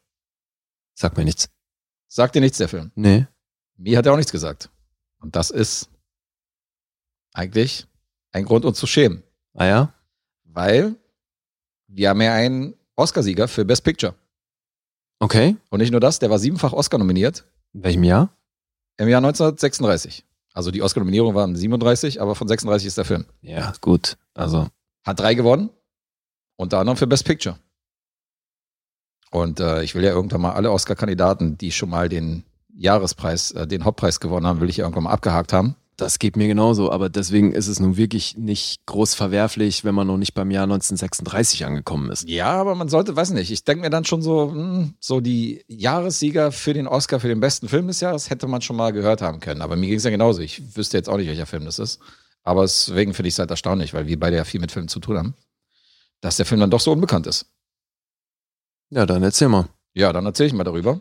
Sag 0.95 1.17
mir 1.17 1.25
nichts. 1.25 1.49
Sagt 2.07 2.37
dir 2.37 2.41
nichts, 2.41 2.59
der 2.59 2.69
Film. 2.69 2.93
Nee. 2.95 3.27
Mir 3.77 3.99
hat 3.99 4.07
er 4.07 4.13
auch 4.13 4.17
nichts 4.17 4.31
gesagt. 4.31 4.71
Und 5.19 5.35
das 5.35 5.51
ist 5.51 5.91
eigentlich 7.33 7.89
ein 8.31 8.45
Grund, 8.45 8.65
uns 8.65 8.79
zu 8.79 8.87
schämen. 8.87 9.25
Ah 9.55 9.67
ja? 9.67 9.95
Weil 10.45 10.95
wir 11.89 12.11
haben 12.11 12.21
ja 12.21 12.35
einen 12.35 12.75
Oscarsieger 12.95 13.49
für 13.49 13.65
Best 13.65 13.83
Picture. 13.83 14.15
Okay. 15.19 15.57
Und 15.71 15.81
nicht 15.81 15.91
nur 15.91 16.01
das, 16.01 16.21
der 16.21 16.31
war 16.31 16.39
siebenfach 16.39 16.73
Oscar 16.73 16.99
nominiert 16.99 17.45
In 17.73 17.83
welchem 17.83 18.05
Jahr? 18.05 18.37
im 18.99 19.09
Jahr 19.09 19.19
1936. 19.19 20.25
Also 20.55 20.71
die 20.71 20.83
Oscar-Nominierung 20.83 21.35
waren 21.35 21.57
37, 21.57 22.21
aber 22.21 22.35
von 22.35 22.49
36 22.49 22.87
ist 22.87 22.99
der 22.99 23.05
Film. 23.05 23.25
Ja, 23.41 23.73
gut. 23.81 24.17
Also, 24.35 24.69
Hat 25.05 25.21
drei 25.21 25.35
gewonnen, 25.35 25.71
unter 26.57 26.79
anderem 26.79 26.97
für 26.97 27.07
Best 27.07 27.25
Picture. 27.25 27.59
Und 29.31 29.61
äh, 29.61 29.83
ich 29.83 29.95
will 29.95 30.05
ja 30.05 30.11
irgendwann 30.11 30.43
mal 30.43 30.53
alle 30.53 30.71
Oscar-Kandidaten, 30.71 31.57
die 31.57 31.73
schon 31.73 31.89
mal 31.89 32.09
den 32.09 32.45
Jahrespreis, 32.75 33.53
äh, 33.53 33.67
den 33.67 33.85
Hauptpreis 33.85 34.21
gewonnen 34.21 34.47
haben, 34.47 34.61
will 34.61 34.69
ich 34.69 34.77
ja 34.77 34.85
irgendwann 34.85 35.05
mal 35.05 35.13
abgehakt 35.13 35.53
haben. 35.53 35.77
Das 35.97 36.19
geht 36.19 36.37
mir 36.37 36.49
genauso, 36.49 36.91
aber 36.91 37.09
deswegen 37.09 37.53
ist 37.53 37.69
es 37.69 37.79
nun 37.79 37.97
wirklich 37.97 38.37
nicht 38.37 38.85
groß 38.87 39.15
verwerflich, 39.15 39.85
wenn 39.85 39.95
man 39.95 40.07
noch 40.07 40.17
nicht 40.17 40.35
beim 40.35 40.51
Jahr 40.51 40.65
1936 40.65 41.65
angekommen 41.65 42.11
ist. 42.11 42.29
Ja, 42.29 42.53
aber 42.53 42.75
man 42.75 42.89
sollte, 42.89 43.15
weiß 43.15 43.31
nicht, 43.31 43.51
ich 43.51 43.65
denke 43.65 43.83
mir 43.83 43.91
dann 43.91 44.05
schon 44.05 44.23
so, 44.23 44.51
hm, 44.51 44.95
so 45.01 45.21
die 45.21 45.65
Jahressieger 45.69 46.51
für 46.51 46.73
den 46.73 46.89
Oscar 46.89 47.21
für 47.21 47.29
den 47.29 47.41
besten 47.41 47.69
Film 47.69 47.89
des 47.89 48.01
Jahres 48.01 48.31
hätte 48.31 48.49
man 48.49 48.63
schon 48.63 48.77
mal 48.77 48.93
gehört 48.93 49.21
haben 49.21 49.41
können. 49.41 49.61
Aber 49.61 49.77
mir 49.77 49.89
ging 49.89 49.99
es 49.99 50.05
ja 50.05 50.11
genauso. 50.11 50.41
Ich 50.41 50.77
wüsste 50.77 50.97
jetzt 50.97 51.09
auch 51.09 51.19
nicht, 51.19 51.29
welcher 51.29 51.47
Film 51.47 51.65
das 51.65 51.79
ist. 51.79 52.01
Aber 52.43 52.63
deswegen 52.63 53.15
finde 53.15 53.29
ich 53.29 53.35
es 53.35 53.39
halt 53.39 53.51
erstaunlich, 53.51 53.95
weil 53.95 54.07
wir 54.07 54.19
beide 54.19 54.37
ja 54.37 54.45
viel 54.45 54.61
mit 54.61 54.73
Filmen 54.73 54.89
zu 54.89 54.99
tun 54.99 55.19
haben, 55.19 55.35
dass 56.21 56.37
der 56.37 56.47
Film 56.47 56.61
dann 56.61 56.71
doch 56.71 56.81
so 56.81 56.93
unbekannt 56.93 57.27
ist. 57.27 57.47
Ja, 58.91 59.07
dann 59.07 59.23
erzähl 59.23 59.49
mal. 59.49 59.69
Ja, 59.95 60.13
dann 60.13 60.27
erzähle 60.27 60.49
ich 60.49 60.53
mal 60.53 60.65
darüber. 60.65 61.01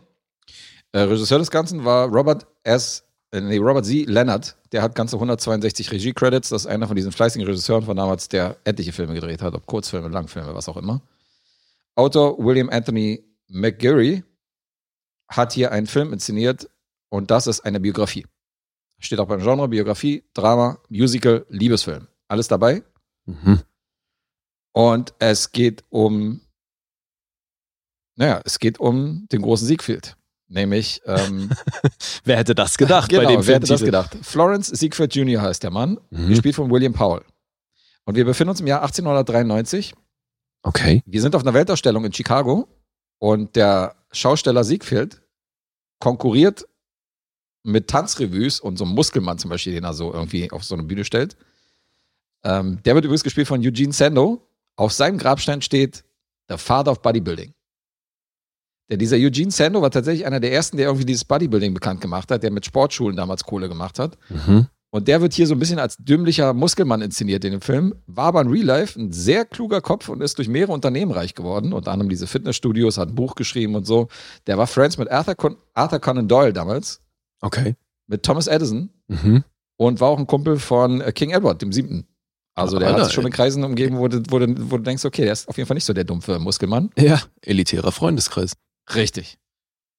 Äh, 0.92 1.00
Regisseur 1.00 1.38
des 1.38 1.50
Ganzen 1.50 1.84
war 1.84 2.08
Robert 2.08 2.46
S. 2.62 3.04
Äh, 3.32 3.40
nee, 3.40 3.58
Robert 3.58 3.86
Z. 3.86 4.06
Leonard. 4.06 4.56
Der 4.72 4.82
hat 4.82 4.94
ganze 4.94 5.16
162 5.16 5.90
Regie-Credits. 5.90 6.50
Das 6.50 6.62
ist 6.62 6.66
einer 6.66 6.86
von 6.86 6.96
diesen 6.96 7.12
fleißigen 7.12 7.46
Regisseuren 7.46 7.84
von 7.84 7.96
damals, 7.96 8.28
der 8.28 8.56
etliche 8.64 8.92
Filme 8.92 9.14
gedreht 9.14 9.42
hat, 9.42 9.54
ob 9.54 9.66
Kurzfilme, 9.66 10.08
Langfilme, 10.08 10.54
was 10.54 10.68
auch 10.68 10.76
immer. 10.76 11.02
Autor 11.94 12.38
William 12.38 12.70
Anthony 12.70 13.24
McGarry 13.48 14.22
hat 15.28 15.52
hier 15.52 15.72
einen 15.72 15.86
Film 15.86 16.12
inszeniert 16.12 16.68
und 17.10 17.30
das 17.30 17.46
ist 17.46 17.60
eine 17.60 17.80
Biografie. 17.80 18.26
Steht 18.98 19.18
auch 19.18 19.26
beim 19.26 19.40
Genre 19.40 19.68
Biografie, 19.68 20.24
Drama, 20.32 20.78
Musical, 20.88 21.44
Liebesfilm. 21.48 22.06
Alles 22.28 22.48
dabei. 22.48 22.82
Mhm. 23.26 23.60
Und 24.74 25.14
es 25.18 25.52
geht 25.52 25.84
um, 25.90 26.40
naja, 28.16 28.40
es 28.44 28.58
geht 28.58 28.78
um 28.80 29.26
den 29.30 29.42
großen 29.42 29.66
Siegfried. 29.66 30.16
Nämlich, 30.52 31.00
ähm, 31.06 31.50
Wer 32.24 32.36
hätte 32.36 32.54
das 32.54 32.76
gedacht 32.76 33.08
genau, 33.08 33.22
bei 33.22 33.28
dem 33.36 33.46
wer 33.46 33.54
hätte 33.56 33.66
das 33.66 33.82
gedacht? 33.82 34.16
Florence 34.22 34.68
Siegfried 34.68 35.14
Jr. 35.14 35.40
heißt 35.40 35.62
der 35.62 35.70
Mann, 35.70 35.98
Mhm. 36.10 36.28
gespielt 36.28 36.54
von 36.54 36.70
William 36.70 36.92
Powell. 36.92 37.22
Und 38.04 38.16
wir 38.16 38.24
befinden 38.26 38.50
uns 38.50 38.60
im 38.60 38.66
Jahr 38.66 38.82
1893. 38.82 39.94
Okay. 40.62 41.02
Wir 41.06 41.22
sind 41.22 41.34
auf 41.34 41.42
einer 41.42 41.54
Weltausstellung 41.54 42.04
in 42.04 42.12
Chicago 42.12 42.68
und 43.18 43.56
der 43.56 43.94
Schausteller 44.12 44.62
Siegfried 44.62 45.22
konkurriert 45.98 46.66
mit 47.62 47.88
Tanzrevues 47.88 48.60
und 48.60 48.76
so 48.76 48.84
einem 48.84 48.94
Muskelmann 48.94 49.38
zum 49.38 49.48
Beispiel, 49.50 49.72
den 49.72 49.84
er 49.84 49.94
so 49.94 50.12
irgendwie 50.12 50.50
auf 50.50 50.64
so 50.64 50.74
eine 50.74 50.82
Bühne 50.82 51.04
stellt. 51.04 51.36
Ähm, 52.44 52.82
der 52.84 52.94
wird 52.94 53.04
übrigens 53.06 53.22
gespielt 53.24 53.48
von 53.48 53.60
Eugene 53.64 53.92
Sando. 53.92 54.46
Auf 54.76 54.92
seinem 54.92 55.16
Grabstein 55.16 55.62
steht 55.62 56.04
The 56.48 56.58
Father 56.58 56.90
of 56.92 57.00
Bodybuilding. 57.00 57.54
Denn 58.90 58.98
dieser 58.98 59.16
Eugene 59.16 59.50
Sando 59.50 59.80
war 59.80 59.90
tatsächlich 59.90 60.26
einer 60.26 60.40
der 60.40 60.52
ersten, 60.52 60.76
der 60.76 60.86
irgendwie 60.86 61.06
dieses 61.06 61.24
Bodybuilding 61.24 61.72
bekannt 61.74 62.00
gemacht 62.00 62.30
hat, 62.30 62.42
der 62.42 62.50
mit 62.50 62.66
Sportschulen 62.66 63.16
damals 63.16 63.44
Kohle 63.44 63.68
gemacht 63.68 63.98
hat. 63.98 64.18
Mhm. 64.28 64.66
Und 64.94 65.08
der 65.08 65.22
wird 65.22 65.32
hier 65.32 65.46
so 65.46 65.54
ein 65.54 65.58
bisschen 65.58 65.78
als 65.78 65.96
dümmlicher 65.96 66.52
Muskelmann 66.52 67.00
inszeniert 67.00 67.42
in 67.46 67.52
dem 67.52 67.60
Film, 67.62 67.94
war 68.06 68.26
aber 68.26 68.42
in 68.42 68.48
Real 68.48 68.66
Life 68.66 69.00
ein 69.00 69.10
sehr 69.10 69.46
kluger 69.46 69.80
Kopf 69.80 70.10
und 70.10 70.20
ist 70.20 70.36
durch 70.36 70.48
mehrere 70.48 70.72
Unternehmen 70.72 71.12
reich 71.12 71.34
geworden, 71.34 71.72
unter 71.72 71.92
anderem 71.92 72.10
diese 72.10 72.26
Fitnessstudios, 72.26 72.98
hat 72.98 73.08
ein 73.08 73.14
Buch 73.14 73.34
geschrieben 73.34 73.74
und 73.74 73.86
so. 73.86 74.08
Der 74.46 74.58
war 74.58 74.66
Friends 74.66 74.98
mit 74.98 75.10
Arthur, 75.10 75.34
Con 75.34 75.56
Arthur 75.72 75.98
Conan 75.98 76.28
Doyle 76.28 76.52
damals, 76.52 77.00
Okay. 77.40 77.74
mit 78.06 78.22
Thomas 78.22 78.46
Edison 78.48 78.90
Mhm. 79.08 79.44
und 79.78 80.00
war 80.00 80.10
auch 80.10 80.18
ein 80.18 80.26
Kumpel 80.26 80.58
von 80.58 81.00
äh, 81.00 81.12
King 81.12 81.30
Edward, 81.30 81.62
dem 81.62 81.72
Siebten. 81.72 82.06
Also 82.54 82.78
der 82.78 82.88
Alter, 82.88 82.98
hat 83.00 83.06
sich 83.06 83.14
schon 83.14 83.24
in 83.24 83.32
Kreisen 83.32 83.64
umgeben, 83.64 83.96
wo 83.96 84.08
du, 84.08 84.22
wo, 84.28 84.38
du, 84.38 84.70
wo 84.70 84.76
du 84.76 84.82
denkst, 84.82 85.06
okay, 85.06 85.22
der 85.22 85.32
ist 85.32 85.48
auf 85.48 85.56
jeden 85.56 85.66
Fall 85.66 85.74
nicht 85.76 85.86
so 85.86 85.94
der 85.94 86.04
dumpfe 86.04 86.38
Muskelmann. 86.38 86.90
Ja, 86.98 87.22
elitärer 87.40 87.92
Freundeskreis. 87.92 88.52
Richtig. 88.94 89.38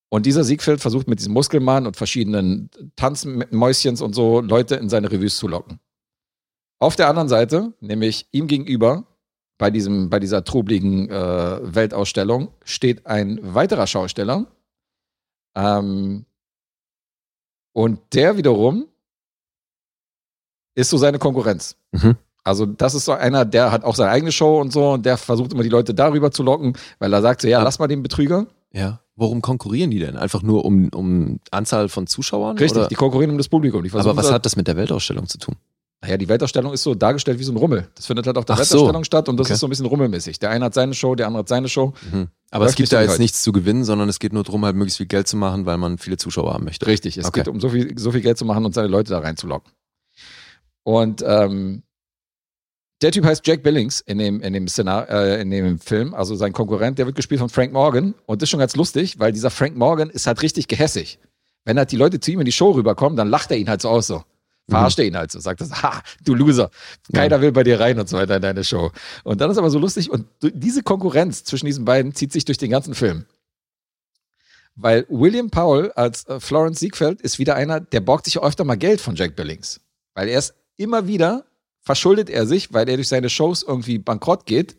Und 0.09 0.25
dieser 0.25 0.43
Siegfried 0.43 0.79
versucht 0.79 1.07
mit 1.07 1.19
diesem 1.19 1.33
Muskelmann 1.33 1.87
und 1.87 1.97
verschiedenen 1.97 2.69
Tanzmäuschens 2.95 4.01
und 4.01 4.13
so 4.13 4.41
Leute 4.41 4.75
in 4.75 4.89
seine 4.89 5.11
Revues 5.11 5.37
zu 5.37 5.47
locken. 5.47 5.79
Auf 6.79 6.95
der 6.95 7.07
anderen 7.07 7.29
Seite, 7.29 7.73
nämlich 7.79 8.27
ihm 8.31 8.47
gegenüber, 8.47 9.05
bei, 9.57 9.71
diesem, 9.71 10.09
bei 10.09 10.19
dieser 10.19 10.43
trubligen 10.43 11.09
äh, 11.09 11.59
Weltausstellung 11.63 12.49
steht 12.63 13.05
ein 13.05 13.39
weiterer 13.41 13.87
Schausteller. 13.87 14.47
Ähm, 15.55 16.25
und 17.71 17.99
der 18.13 18.37
wiederum 18.37 18.87
ist 20.75 20.89
so 20.89 20.97
seine 20.97 21.19
Konkurrenz. 21.19 21.75
Mhm. 21.91 22.17
Also 22.43 22.65
das 22.65 22.93
ist 22.93 23.05
so 23.05 23.13
einer, 23.13 23.45
der 23.45 23.71
hat 23.71 23.83
auch 23.83 23.95
seine 23.95 24.11
eigene 24.11 24.31
Show 24.31 24.59
und 24.59 24.73
so 24.73 24.91
und 24.91 25.05
der 25.05 25.17
versucht 25.17 25.53
immer 25.53 25.63
die 25.63 25.69
Leute 25.69 25.93
darüber 25.93 26.31
zu 26.31 26.43
locken, 26.43 26.77
weil 26.99 27.13
er 27.13 27.21
sagt 27.21 27.41
so, 27.41 27.47
ja, 27.47 27.63
lass 27.63 27.79
mal 27.79 27.87
den 27.87 28.03
Betrüger. 28.03 28.47
Ja. 28.73 28.99
Worum 29.15 29.41
konkurrieren 29.41 29.91
die 29.91 29.99
denn? 29.99 30.17
Einfach 30.17 30.41
nur 30.41 30.65
um, 30.65 30.89
um 30.89 31.39
Anzahl 31.51 31.87
von 31.89 32.07
Zuschauern? 32.07 32.57
Richtig, 32.57 32.79
Oder? 32.79 32.87
die 32.87 32.95
konkurrieren 32.95 33.31
um 33.31 33.37
das 33.37 33.47
Publikum. 33.47 33.85
Aber 33.93 34.17
was 34.17 34.27
so- 34.27 34.33
hat 34.33 34.45
das 34.45 34.55
mit 34.55 34.67
der 34.67 34.75
Weltausstellung 34.75 35.27
zu 35.27 35.37
tun? 35.37 35.55
Naja, 36.01 36.17
die 36.17 36.27
Weltausstellung 36.27 36.73
ist 36.73 36.83
so 36.83 36.95
dargestellt 36.95 37.39
wie 37.39 37.43
so 37.43 37.53
ein 37.53 37.57
Rummel. 37.57 37.87
Das 37.95 38.07
findet 38.07 38.27
halt 38.27 38.37
auf 38.37 38.43
der 38.43 38.55
Ach 38.55 38.63
so. 38.63 38.73
Weltausstellung 38.79 39.03
statt 39.05 39.29
und 39.29 39.37
das 39.37 39.47
Okay. 39.47 39.53
ist 39.53 39.59
so 39.61 39.67
ein 39.67 39.69
bisschen 39.69 39.85
rummelmäßig. 39.85 40.37
Der 40.39 40.49
eine 40.49 40.65
hat 40.65 40.73
seine 40.73 40.93
Show, 40.95 41.15
der 41.15 41.27
andere 41.27 41.39
hat 41.41 41.47
seine 41.47 41.69
Show. 41.69 41.93
Mhm. 42.11 42.27
Aber 42.51 42.65
es 42.65 42.75
gibt 42.75 42.89
so 42.89 42.97
da 42.97 43.01
jetzt 43.03 43.11
heute. 43.11 43.21
nichts 43.21 43.41
zu 43.41 43.51
gewinnen, 43.53 43.85
sondern 43.85 44.09
es 44.09 44.19
geht 44.19 44.33
nur 44.33 44.43
darum, 44.43 44.65
halt 44.65 44.75
möglichst 44.75 44.97
viel 44.97 45.05
Geld 45.05 45.27
zu 45.29 45.37
machen, 45.37 45.65
weil 45.65 45.77
man 45.77 45.97
viele 45.99 46.17
Zuschauer 46.17 46.53
haben 46.53 46.65
möchte. 46.65 46.87
Richtig, 46.87 47.17
es 47.17 47.25
Okay. 47.27 47.39
geht 47.41 47.47
um 47.47 47.61
so 47.61 47.69
viel, 47.69 47.97
so 47.97 48.11
viel 48.11 48.19
Geld 48.21 48.37
zu 48.37 48.43
machen 48.43 48.65
und 48.65 48.73
seine 48.73 48.89
Leute 48.89 49.11
da 49.11 49.19
reinzulocken. 49.19 49.71
Und 50.83 51.23
ähm, 51.25 51.83
der 53.01 53.11
Typ 53.11 53.25
heißt 53.25 53.45
Jack 53.45 53.63
Billings 53.63 54.01
in 54.01 54.17
dem, 54.17 54.41
in, 54.41 54.53
dem 54.53 54.67
Szenar 54.67 55.09
äh, 55.09 55.41
in 55.41 55.49
dem 55.49 55.79
Film, 55.79 56.13
also 56.13 56.35
sein 56.35 56.53
Konkurrent, 56.53 56.99
der 56.99 57.05
wird 57.05 57.15
gespielt 57.15 57.39
von 57.39 57.49
Frank 57.49 57.73
Morgan. 57.73 58.13
Und 58.25 58.41
das 58.41 58.47
ist 58.47 58.51
schon 58.51 58.59
ganz 58.59 58.75
lustig, 58.75 59.19
weil 59.19 59.31
dieser 59.31 59.49
Frank 59.49 59.75
Morgan 59.75 60.09
ist 60.09 60.27
halt 60.27 60.41
richtig 60.41 60.67
gehässig. 60.67 61.19
Wenn 61.65 61.77
halt 61.77 61.91
die 61.91 61.97
Leute 61.97 62.19
zu 62.19 62.31
ihm 62.31 62.39
in 62.39 62.45
die 62.45 62.51
Show 62.51 62.71
rüberkommen, 62.71 63.17
dann 63.17 63.29
lacht 63.29 63.51
er 63.51 63.57
ihn 63.57 63.69
halt 63.69 63.81
so 63.81 63.89
aus 63.89 64.07
so. 64.07 64.23
Verarscht 64.69 64.99
er 64.99 65.05
ihn 65.05 65.17
halt 65.17 65.29
so, 65.29 65.41
sagt 65.41 65.59
das, 65.59 65.83
ha, 65.83 66.01
du 66.23 66.35
Loser, 66.35 66.69
keiner 67.13 67.41
will 67.41 67.51
bei 67.51 67.63
dir 67.63 67.81
rein 67.81 67.99
und 67.99 68.07
so 68.07 68.15
weiter 68.15 68.37
in 68.37 68.41
deine 68.41 68.63
Show. 68.63 68.91
Und 69.25 69.41
dann 69.41 69.51
ist 69.51 69.57
aber 69.57 69.69
so 69.69 69.77
lustig 69.77 70.09
und 70.09 70.25
diese 70.41 70.83
Konkurrenz 70.83 71.43
zwischen 71.43 71.65
diesen 71.65 71.83
beiden 71.83 72.15
zieht 72.15 72.31
sich 72.31 72.45
durch 72.45 72.57
den 72.57 72.71
ganzen 72.71 72.95
Film. 72.95 73.25
Weil 74.75 75.05
William 75.09 75.49
Powell 75.49 75.91
als 75.91 76.25
äh, 76.27 76.39
Florence 76.39 76.79
Siegfeld 76.79 77.21
ist 77.21 77.39
wieder 77.39 77.55
einer, 77.55 77.79
der 77.79 77.99
borgt 77.99 78.25
sich 78.25 78.35
ja 78.35 78.41
öfter 78.41 78.63
mal 78.63 78.77
Geld 78.77 79.01
von 79.01 79.15
Jack 79.15 79.35
Billings. 79.35 79.81
Weil 80.15 80.29
er 80.29 80.39
ist 80.39 80.55
immer 80.77 81.07
wieder, 81.07 81.45
verschuldet 81.83 82.29
er 82.29 82.45
sich, 82.45 82.73
weil 82.73 82.89
er 82.89 82.95
durch 82.95 83.09
seine 83.09 83.29
Shows 83.29 83.63
irgendwie 83.63 83.99
bankrott 83.99 84.45
geht, 84.45 84.75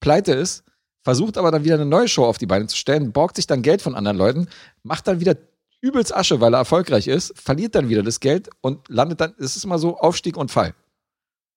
pleite 0.00 0.32
ist, 0.32 0.64
versucht 1.02 1.38
aber 1.38 1.50
dann 1.50 1.64
wieder 1.64 1.76
eine 1.76 1.86
neue 1.86 2.08
Show 2.08 2.24
auf 2.24 2.38
die 2.38 2.46
Beine 2.46 2.66
zu 2.66 2.76
stellen, 2.76 3.12
borgt 3.12 3.36
sich 3.36 3.46
dann 3.46 3.62
Geld 3.62 3.80
von 3.82 3.94
anderen 3.94 4.18
Leuten, 4.18 4.48
macht 4.82 5.06
dann 5.06 5.20
wieder 5.20 5.36
übelst 5.80 6.14
Asche, 6.14 6.40
weil 6.40 6.54
er 6.54 6.58
erfolgreich 6.58 7.06
ist, 7.06 7.32
verliert 7.38 7.74
dann 7.74 7.88
wieder 7.88 8.02
das 8.02 8.20
Geld 8.20 8.50
und 8.60 8.88
landet 8.88 9.20
dann, 9.20 9.34
es 9.38 9.56
ist 9.56 9.64
immer 9.64 9.78
so 9.78 9.96
Aufstieg 9.96 10.36
und 10.36 10.50
Fall 10.50 10.74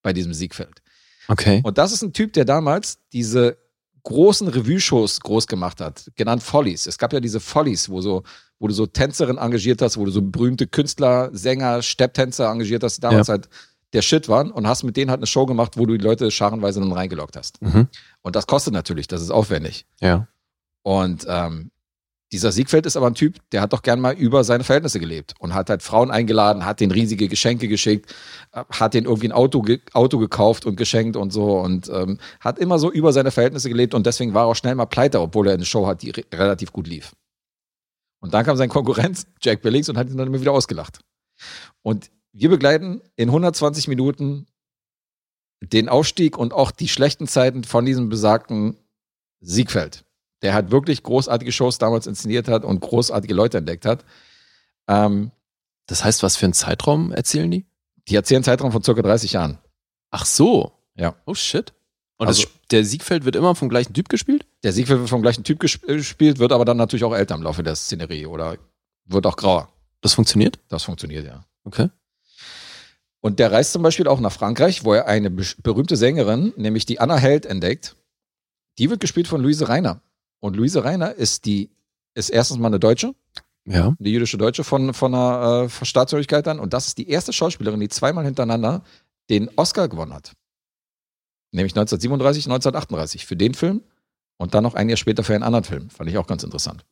bei 0.02 0.14
diesem 0.14 0.34
Siegfeld. 0.34 0.82
Okay. 1.28 1.62
Und 1.64 1.78
das 1.78 1.92
ist 1.92 2.04
ein 2.04 2.14
Typ, 2.14 2.34
der 2.34 2.46
damals 2.46 3.00
diese 3.12 3.58
großen 4.04 4.48
Revue-Shows 4.48 5.22
groß 5.22 5.48
gemacht 5.48 5.82
hat, 5.82 6.12
genannt 6.16 6.44
Follies. 6.44 6.88
Es 6.88 6.98
gab 6.98 7.14
ja 7.14 7.20
diese 7.20 7.40
Follies, 7.40 7.90
wo 7.90 8.02
so, 8.02 8.24
wo 8.60 8.68
du 8.68 8.74
so 8.74 8.86
Tänzerinnen 8.86 9.42
engagiert 9.42 9.82
hast, 9.82 9.98
wo 9.98 10.06
du 10.06 10.12
so 10.12 10.22
berühmte 10.22 10.68
Künstler, 10.68 11.30
Sänger, 11.34 11.82
Stepptänzer 11.82 12.50
engagiert 12.50 12.84
hast, 12.84 12.98
die 12.98 13.02
damals 13.02 13.30
halt 13.30 13.50
der 13.94 14.02
Shit 14.02 14.28
waren 14.28 14.52
und 14.52 14.68
hast 14.68 14.84
mit 14.84 14.98
denen 14.98 15.10
halt 15.10 15.20
eine 15.20 15.28
Show 15.28 15.46
gemacht, 15.46 15.78
wo 15.78 15.86
du 15.86 15.98
die 15.98 16.04
Leute 16.04 16.30
scharenweise 16.32 16.80
dann 16.80 16.92
reingelockt 16.92 17.38
hast. 17.38 17.62
Mhm. 17.62 17.88
Und 18.22 18.36
das 18.36 18.48
kostet 18.48 18.74
natürlich, 18.74 19.08
das 19.08 19.22
ist 19.22 19.32
aufwendig. 19.32 19.86
Ja. 20.02 20.28
Und 20.82 21.26
ähm, 21.28 21.72
dieser 22.34 22.52
Siegfeld 22.52 22.88
ist 22.88 22.98
aber 22.98 23.06
ein 23.06 23.14
Typ, 23.14 23.38
der 23.52 23.62
hat 23.62 23.74
doch 23.74 23.84
gern 23.84 24.02
mal 24.02 24.16
über 24.16 24.44
seine 24.44 24.64
Verhältnisse 24.64 25.00
gelebt 25.00 25.36
und 25.38 25.54
hat 25.54 25.70
halt 25.70 25.84
Frauen 25.84 26.10
eingeladen, 26.10 26.66
hat 26.66 26.80
denen 26.80 26.92
riesige 26.92 27.28
Geschenke 27.28 27.68
geschickt, 27.68 28.12
äh, 28.52 28.64
hat 28.72 28.96
denen 28.96 29.06
irgendwie 29.06 29.28
ein 29.28 29.32
Auto, 29.34 29.62
ge 29.62 29.82
Auto 29.94 30.18
gekauft 30.18 30.66
und 30.66 30.76
geschenkt 30.76 31.16
und 31.16 31.32
so 31.32 31.60
und 31.60 31.90
ähm, 31.90 32.18
hat 32.40 32.58
immer 32.58 32.80
so 32.80 32.92
über 32.92 33.14
seine 33.14 33.30
Verhältnisse 33.30 33.70
gelebt 33.70 33.94
und 33.94 34.08
deswegen 34.08 34.34
war 34.34 34.46
er 34.46 34.48
auch 34.48 34.56
schnell 34.56 34.74
mal 34.74 34.88
pleite, 34.88 35.22
obwohl 35.22 35.48
er 35.48 35.54
eine 35.54 35.66
Show 35.66 35.86
hat, 35.86 36.02
die 36.02 36.10
re 36.10 36.24
relativ 36.34 36.74
gut 36.74 36.88
lief. 36.88 37.14
Und 38.20 38.34
dann 38.34 38.44
kam 38.44 38.58
sein 38.58 38.70
Konkurrent 38.70 39.28
Jack 39.40 39.62
Billings 39.62 39.90
und 39.90 39.98
hat 39.98 40.10
ihn 40.10 40.18
dann 40.18 40.28
immer 40.28 40.42
wieder 40.42 40.54
ausgelacht. 40.54 41.02
Und 41.84 42.10
wir 42.34 42.50
begleiten 42.50 43.02
in 43.16 43.30
120 43.30 43.88
Minuten 43.88 44.48
den 45.62 45.88
Aufstieg 45.88 46.38
und 46.38 46.52
auch 46.54 46.72
die 46.72 46.88
schlechten 46.90 47.28
Zeiten 47.28 47.64
von 47.64 47.86
diesem 47.86 48.10
besagten 48.10 48.78
Siegfeld, 49.40 50.04
der 50.42 50.54
halt 50.54 50.72
wirklich 50.72 51.04
großartige 51.04 51.52
Shows 51.52 51.78
damals 51.78 52.08
inszeniert 52.08 52.48
hat 52.48 52.66
und 52.66 52.80
großartige 52.82 53.34
Leute 53.34 53.58
entdeckt 53.60 53.86
hat. 53.86 54.04
Ähm, 54.88 55.32
Das 55.88 56.04
heißt, 56.06 56.24
was 56.24 56.38
für 56.38 56.46
einen 56.46 56.54
Zeitraum 56.54 57.12
erzählen 57.12 57.50
die? 57.52 57.66
die 58.10 58.16
erzählen 58.16 58.38
einen 58.40 58.44
Zeitraum 58.46 58.72
von 58.74 58.84
circa 58.84 59.02
30 59.02 59.34
Jahren. 59.34 59.60
Ach 60.12 60.26
so. 60.26 60.74
Ja. 60.96 61.16
Oh 61.26 61.34
shit. 61.36 61.74
Und 62.18 62.28
Also- 62.28 62.44
das, 62.44 62.52
der 62.72 62.84
Siegfeld 62.86 63.24
wird 63.26 63.36
immer 63.38 63.56
vom 63.56 63.70
gleichen 63.70 63.94
Typ 63.94 64.10
gespielt? 64.10 64.46
Der 64.64 64.74
Siegfeld 64.74 65.00
wird 65.00 65.10
vom 65.10 65.22
gleichen 65.22 65.44
Typ 65.46 65.62
äh, 65.64 65.96
gespielt, 65.98 66.40
wird 66.40 66.52
aber 66.52 66.66
dann 66.66 66.78
natürlich 66.78 67.04
auch 67.06 67.14
älter 67.14 67.36
im 67.36 67.44
Laufe 67.44 67.64
der 67.64 67.76
Szenerie 67.76 68.26
oder 68.26 68.58
wird 69.06 69.26
auch 69.26 69.36
grauer. 69.38 69.70
Das 70.02 70.14
funktioniert? 70.14 70.60
Das 70.68 70.84
funktioniert 70.84 71.26
ja. 71.26 71.46
Okay. 71.64 71.90
Und 73.24 73.40
der 73.40 73.52
reist 73.54 73.72
zum 73.72 73.82
Beispiel 73.84 74.08
auch 74.08 74.20
nach 74.20 74.34
Frankreich, 74.34 74.84
wo 74.84 74.94
er 74.94 75.08
eine 75.08 75.30
be- 75.32 75.46
berühmte 75.64 75.96
Sängerin, 75.96 76.52
nämlich 76.58 76.86
die 76.86 77.00
Anna 77.00 77.16
Held, 77.16 77.46
entdeckt. 77.46 77.96
Die 78.78 78.90
wird 78.90 79.00
gespielt 79.00 79.28
von 79.30 79.42
Luise 79.42 79.70
Reiner. 79.70 80.02
Und 80.42 80.58
Luise 80.58 80.84
Reiner 80.84 81.14
ist 81.14 81.46
die, 81.46 81.72
ist 82.16 82.30
erstens 82.30 82.58
mal 82.60 82.68
eine 82.68 82.80
Deutsche, 82.80 83.16
Ja. 83.66 83.96
die 83.98 84.12
jüdische 84.12 84.38
Deutsche 84.38 84.66
von, 84.66 84.94
von 84.94 85.14
der 85.14 85.70
äh, 85.82 85.86
Staatshörigkeit 85.86 86.46
an. 86.50 86.60
Und 86.60 86.74
das 86.74 86.88
ist 86.88 86.98
die 86.98 87.08
erste 87.10 87.32
Schauspielerin, 87.32 87.80
die 87.80 87.88
zweimal 87.88 88.26
hintereinander 88.26 88.84
den 89.30 89.50
Oscar 89.56 89.88
gewonnen 89.88 90.14
hat. 90.14 90.34
Nämlich 91.52 91.72
1937, 91.74 92.46
1938 92.48 93.26
für 93.26 93.38
den 93.38 93.54
Film 93.54 93.84
und 94.38 94.54
dann 94.54 94.64
noch 94.64 94.74
ein 94.74 94.90
Jahr 94.90 94.98
später 94.98 95.24
für 95.24 95.34
einen 95.34 95.44
anderen 95.44 95.64
Film. 95.64 95.90
Fand 95.92 96.10
ich 96.10 96.18
auch 96.18 96.28
ganz 96.28 96.44
interessant. 96.44 96.84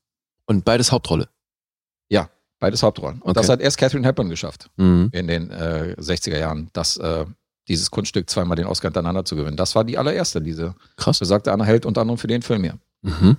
Und 0.46 0.64
beides 0.64 0.94
Hauptrolle. 0.94 1.28
Beides 2.62 2.82
Hauptrollen. 2.84 3.16
Und 3.22 3.32
Okay. 3.32 3.34
das 3.42 3.50
hat 3.50 3.60
erst 3.60 3.78
Catherine 3.78 4.08
Hepburn 4.08 4.30
geschafft 4.30 4.70
Mhm. 4.78 5.10
in 5.12 5.28
den 5.28 5.50
äh, 5.52 5.96
60er 6.00 6.38
Jahren, 6.40 6.70
das, 6.72 6.96
äh, 6.96 7.26
dieses 7.68 7.92
Kunststück 7.92 8.30
zweimal 8.30 8.56
den 8.56 8.68
Oscar 8.68 8.88
hintereinander 8.88 9.26
zu 9.26 9.36
gewinnen. 9.36 9.58
Das 9.58 9.76
war 9.76 9.84
die 9.84 9.98
allererste, 9.98 10.42
diese 10.42 10.76
Krass. 10.96 11.20
besagte 11.20 11.52
Anna 11.52 11.66
Held 11.66 11.86
unter 11.86 12.02
anderem 12.02 12.18
für 12.18 12.28
den 12.28 12.42
Film 12.42 12.64
hier. 12.64 12.78
Mhm. 13.02 13.36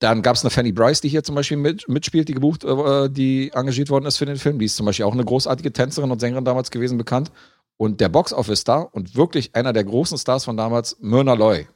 Dann 0.00 0.22
gab 0.22 0.36
es 0.36 0.42
eine 0.42 0.50
Fanny 0.50 0.72
Bryce, 0.72 1.00
die 1.00 1.08
hier 1.08 1.22
zum 1.22 1.34
Beispiel 1.36 1.56
mit, 1.56 1.88
mitspielt, 1.88 2.28
die 2.28 2.34
gebucht, 2.34 2.64
äh, 2.64 3.08
die 3.08 3.50
engagiert 3.54 3.88
worden 3.88 4.04
ist 4.06 4.16
für 4.18 4.26
den 4.26 4.36
Film. 4.36 4.58
Die 4.58 4.66
ist 4.66 4.76
zum 4.76 4.84
Beispiel 4.86 5.06
auch 5.06 5.12
eine 5.14 5.24
großartige 5.24 5.72
Tänzerin 5.72 6.10
und 6.10 6.20
Sängerin 6.20 6.44
damals 6.44 6.70
gewesen, 6.70 6.98
bekannt. 6.98 7.30
Und 7.76 8.00
der 8.00 8.08
Box-Office-Star 8.08 8.92
und 8.94 9.14
wirklich 9.16 9.54
einer 9.54 9.72
der 9.72 9.84
großen 9.84 10.18
Stars 10.18 10.44
von 10.44 10.56
damals, 10.56 10.96
Myrna 11.00 11.34
Loy, 11.34 11.66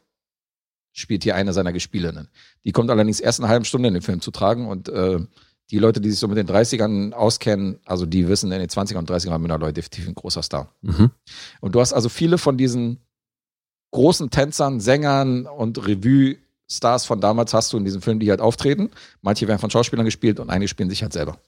spielt 0.93 1.23
hier 1.23 1.37
eine 1.37 1.53
seiner 1.53 1.73
Gespielinnen. 1.73 2.29
Die 2.65 2.73
kommt 2.73 2.91
allerdings 2.91 3.21
erst 3.21 3.39
in 3.39 3.45
einer 3.45 3.53
halben 3.53 3.65
Stunde 3.65 3.89
in 3.89 3.95
den 3.95 4.03
Film 4.03 4.21
zu 4.21 4.31
tragen 4.33 4.67
und 4.67 4.89
äh, 4.89 5.21
die 5.71 5.79
Leute, 5.79 6.01
die 6.01 6.11
sich 6.11 6.19
so 6.19 6.29
mit 6.29 6.39
den 6.39 6.47
30ern 6.47 7.13
auskennen, 7.13 7.81
also 7.85 8.07
die 8.07 8.29
wissen, 8.29 8.51
in 8.53 8.59
den 8.59 8.69
20ern 8.69 8.99
und 8.99 9.11
30ern 9.11 9.31
war 9.31 9.59
Loy 9.59 9.73
definitiv 9.73 10.09
ein 10.09 10.15
großer 10.15 10.43
Star. 10.43 10.73
Mhm. 10.81 11.11
Und 11.61 11.75
du 11.75 11.81
hast 11.81 11.93
also 11.93 12.09
viele 12.09 12.39
von 12.39 12.57
diesen 12.57 13.01
großen 13.91 14.31
Tänzern, 14.31 14.81
Sängern 14.81 15.47
und 15.47 15.87
Revue-Stars 15.87 17.05
von 17.05 17.21
damals 17.21 17.53
hast 17.55 17.73
du 17.73 17.77
in 17.77 17.85
diesem 17.85 18.03
Film, 18.03 18.19
die 18.19 18.31
halt 18.31 18.41
auftreten. 18.41 18.91
Manche 19.21 19.47
werden 19.47 19.59
von 19.59 19.71
Schauspielern 19.71 20.05
gespielt 20.05 20.41
und 20.41 20.51
einige 20.51 20.69
spielen 20.69 20.91
sich 20.91 21.03
halt 21.03 21.13
selber. 21.13 21.39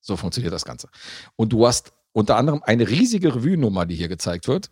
So 0.00 0.16
funktioniert 0.16 0.52
das 0.52 0.64
Ganze. 0.64 0.88
Und 1.36 1.52
du 1.52 1.66
hast 1.66 1.92
unter 2.12 2.36
anderem 2.36 2.62
eine 2.62 2.88
riesige 2.88 3.34
Revue-Nummer, 3.34 3.86
die 3.86 3.94
hier 3.94 4.08
gezeigt 4.08 4.48
wird. 4.48 4.70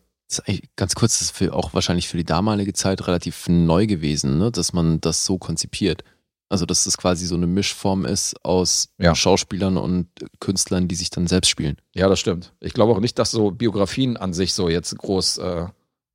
Ganz 0.75 0.95
kurz, 0.95 1.19
das 1.19 1.29
ist 1.29 1.37
für, 1.37 1.55
auch 1.55 1.73
wahrscheinlich 1.73 2.09
für 2.09 2.17
die 2.17 2.25
damalige 2.25 2.73
Zeit 2.73 3.07
relativ 3.07 3.49
neu 3.49 3.87
gewesen, 3.87 4.39
ne? 4.39 4.51
dass 4.51 4.73
man 4.73 5.01
das 5.01 5.25
so 5.25 5.39
konzipiert. 5.39 6.03
Also, 6.49 6.65
dass 6.65 6.85
das 6.85 6.97
quasi 6.97 7.27
so 7.27 7.35
eine 7.35 7.47
Mischform 7.49 8.05
ist 8.05 8.37
aus 8.45 8.89
Ja. 8.99 9.15
Schauspielern 9.17 9.77
und 9.77 10.07
Künstlern, 10.39 10.87
die 10.87 10.95
sich 10.95 11.11
dann 11.11 11.27
selbst 11.27 11.49
spielen. 11.49 11.77
Ja, 11.95 12.09
das 12.09 12.21
stimmt. 12.21 12.53
Ich 12.61 12.73
glaube 12.73 12.93
auch 12.93 13.01
nicht, 13.01 13.19
dass 13.19 13.33
so 13.33 13.51
Biografien 13.51 14.17
an 14.17 14.33
sich 14.33 14.55
so 14.55 14.69
jetzt 14.69 14.97
groß 14.97 15.39
äh, 15.39 15.67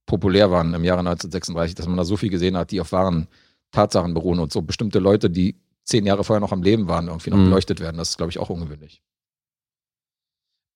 populär 0.05 0.49
waren 0.49 0.73
im 0.73 0.83
Jahre 0.85 0.99
1936, 0.99 1.75
dass 1.75 1.87
man 1.87 1.97
da 1.97 2.05
so 2.05 2.15
viel 2.15 2.29
gesehen 2.29 2.55
hat, 2.55 2.71
die 2.71 2.79
auf 2.79 2.91
wahren 2.93 3.27
Tatsachen 3.71 4.13
beruhen 4.13 4.39
und 4.39 4.53
so 4.53 4.61
bestimmte 4.61 4.99
Leute, 4.99 5.29
die 5.29 5.55
zehn 5.83 6.05
Jahre 6.05 6.23
vorher 6.23 6.39
noch 6.41 6.51
am 6.53 6.63
Leben 6.63 6.87
waren, 6.87 7.07
irgendwie 7.07 7.29
noch 7.29 7.37
Mhm. 7.37 7.45
beleuchtet 7.45 7.79
werden. 7.81 7.97
Das 7.97 8.11
ist, 8.11 8.17
glaube 8.17 8.29
ich, 8.31 8.39
auch 8.39 8.49
ungewöhnlich. 8.49 9.01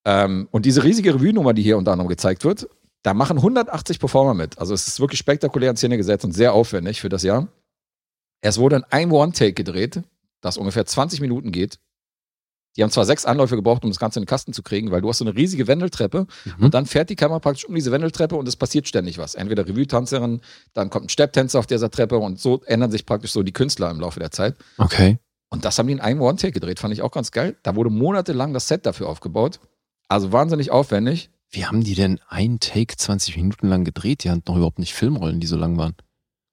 Ähm, 0.04 0.48
und 0.50 0.66
diese 0.66 0.84
riesige 0.84 1.14
Revue-Nummer, 1.14 1.52
die 1.54 1.62
hier 1.62 1.78
unter 1.78 1.92
anderem 1.92 2.08
gezeigt 2.08 2.44
wird, 2.44 2.68
da 3.02 3.14
machen 3.14 3.38
180 3.40 3.98
Performer 4.00 4.34
mit. 4.34 4.58
Also 4.58 4.74
es 4.74 4.86
ist 4.86 5.00
wirklich 5.00 5.18
spektakulär 5.18 5.70
in 5.70 5.76
Szene 5.76 5.96
gesetzt 5.96 6.24
und 6.24 6.32
sehr 6.32 6.52
aufwendig 6.52 7.00
für 7.00 7.08
das 7.08 7.22
Jahr. 7.22 7.48
Es 8.40 8.58
wurde 8.58 8.76
in 8.76 8.84
einem 8.84 9.12
One-Take 9.12 9.52
gedreht, 9.54 10.02
das 10.40 10.56
ungefähr 10.58 10.86
20 10.86 11.20
Minuten 11.20 11.52
geht. 11.52 11.78
Die 12.76 12.82
haben 12.82 12.90
zwar 12.90 13.06
sechs 13.06 13.24
Anläufe 13.24 13.56
gebraucht, 13.56 13.84
um 13.84 13.90
das 13.90 13.98
Ganze 13.98 14.18
in 14.18 14.24
den 14.24 14.28
Kasten 14.28 14.52
zu 14.52 14.62
kriegen, 14.62 14.90
weil 14.90 15.00
du 15.00 15.08
hast 15.08 15.18
so 15.18 15.24
eine 15.24 15.34
riesige 15.34 15.66
Wendeltreppe 15.66 16.26
Mhm. 16.44 16.64
und 16.64 16.74
dann 16.74 16.84
fährt 16.84 17.08
die 17.08 17.16
Kamera 17.16 17.38
praktisch 17.38 17.64
um 17.64 17.74
diese 17.74 17.90
Wendeltreppe 17.90 18.36
und 18.36 18.46
es 18.46 18.54
passiert 18.56 18.86
ständig 18.86 19.16
was. 19.16 19.34
Entweder 19.34 19.66
Revue-Tanzerin, 19.66 20.42
dann 20.74 20.90
kommt 20.90 21.06
ein 21.06 21.08
Stepptänzer 21.08 21.58
auf 21.58 21.66
dieser 21.66 21.90
Treppe 21.90 22.18
und 22.18 22.38
so 22.38 22.62
ändern 22.66 22.90
sich 22.90 23.06
praktisch 23.06 23.32
so 23.32 23.42
die 23.42 23.52
Künstler 23.52 23.90
im 23.90 23.98
Laufe 24.00 24.20
der 24.20 24.30
Zeit. 24.30 24.56
Okay. 24.76 25.18
Und 25.48 25.64
das 25.64 25.78
haben 25.78 25.86
die 25.86 25.94
in 25.94 26.00
einem 26.00 26.20
One-Take 26.20 26.52
gedreht, 26.52 26.78
fand 26.78 26.92
ich 26.92 27.00
auch 27.00 27.12
ganz 27.12 27.30
geil. 27.30 27.56
Da 27.62 27.76
wurde 27.76 27.88
monatelang 27.88 28.52
das 28.52 28.68
Set 28.68 28.84
dafür 28.84 29.08
aufgebaut. 29.08 29.58
Also 30.08 30.32
wahnsinnig 30.32 30.70
aufwendig. 30.70 31.30
Wie 31.50 31.64
haben 31.64 31.82
die 31.82 31.94
denn 31.94 32.20
einen 32.28 32.60
Take 32.60 32.96
20 32.96 33.36
Minuten 33.38 33.68
lang 33.68 33.84
gedreht? 33.84 34.22
Die 34.24 34.30
hatten 34.30 34.42
noch 34.46 34.56
überhaupt 34.56 34.80
nicht 34.80 34.92
Filmrollen, 34.92 35.40
die 35.40 35.46
so 35.46 35.56
lang 35.56 35.78
waren. 35.78 35.94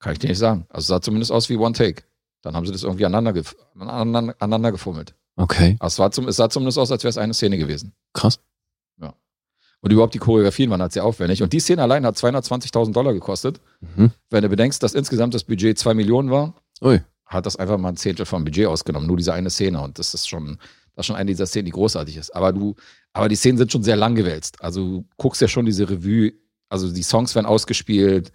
Kann 0.04 0.14
ich 0.14 0.20
dir 0.20 0.28
nicht 0.30 0.38
sagen. 0.38 0.66
Also 0.70 0.88
sah 0.88 1.02
zumindest 1.02 1.32
aus 1.32 1.50
wie 1.50 1.58
One 1.58 1.74
Take. 1.74 2.04
Dann 2.42 2.56
haben 2.56 2.66
sie 2.66 2.72
das 2.74 2.84
irgendwie 2.84 3.06
aneinander, 3.06 3.34
gef 3.34 3.56
aneinander, 3.80 4.36
aneinander 4.40 4.72
gefummelt. 4.74 5.16
Okay, 5.36 5.78
Also 5.80 5.96
es, 5.96 6.00
war 6.00 6.12
zum, 6.12 6.28
es 6.28 6.36
sah 6.36 6.50
zumindest 6.50 6.78
aus, 6.78 6.92
als 6.92 7.04
wäre 7.04 7.10
es 7.10 7.18
eine 7.18 7.34
Szene 7.34 7.58
gewesen. 7.58 7.94
krass. 8.14 8.40
Und 9.82 9.92
überhaupt 9.92 10.14
die 10.14 10.20
Choreografien 10.20 10.70
waren 10.70 10.82
halt 10.82 10.94
sehr 10.94 11.04
aufwendig. 11.04 11.44
Und 11.44 11.52
die 11.52 11.60
Szene 11.60 11.82
allein 11.82 12.06
hat 12.06 12.16
220.000 12.16 12.94
Dollar 12.94 13.12
gekostet. 13.12 13.60
Mhm. 13.82 14.12
Wenn 14.30 14.42
du 14.42 14.48
bedenkst, 14.48 14.82
dass 14.82 14.94
insgesamt 14.94 15.34
das 15.34 15.44
Budget 15.44 15.78
2 15.78 15.94
Millionen 15.94 16.32
war, 16.32 16.54
Ui. 16.82 17.02
hat 17.26 17.46
das 17.46 17.58
einfach 17.58 17.78
mal 17.78 17.90
ein 17.90 17.98
Zehntel 17.98 18.26
vom 18.26 18.46
Budget 18.46 18.68
ausgenommen. 18.68 19.08
Nur 19.08 19.18
diese 19.18 19.34
eine 19.34 19.50
Szene. 19.50 19.82
Und 19.82 20.00
das 20.00 20.14
ist 20.14 20.30
schon, 20.30 20.58
das 20.96 21.04
ist 21.04 21.08
schon 21.08 21.18
eine 21.18 21.32
dieser 21.32 21.48
Szenen, 21.48 21.66
die 21.66 21.72
großartig 21.72 22.16
ist. 22.16 22.34
Aber 22.34 22.54
du, 22.54 22.76
aber 23.12 23.28
die 23.28 23.36
Szenen 23.36 23.58
sind 23.58 23.74
schon 23.74 23.84
sehr 23.84 23.98
lang 23.98 24.16
gewälzt. 24.16 24.62
Also 24.62 24.80
du 24.80 25.06
guckst 25.18 25.42
ja 25.42 25.50
schon 25.50 25.66
diese 25.66 25.90
Revue, 25.90 26.32
also 26.70 26.90
die 26.90 27.04
Songs 27.04 27.36
werden 27.36 27.46
ausgespielt. 27.46 28.32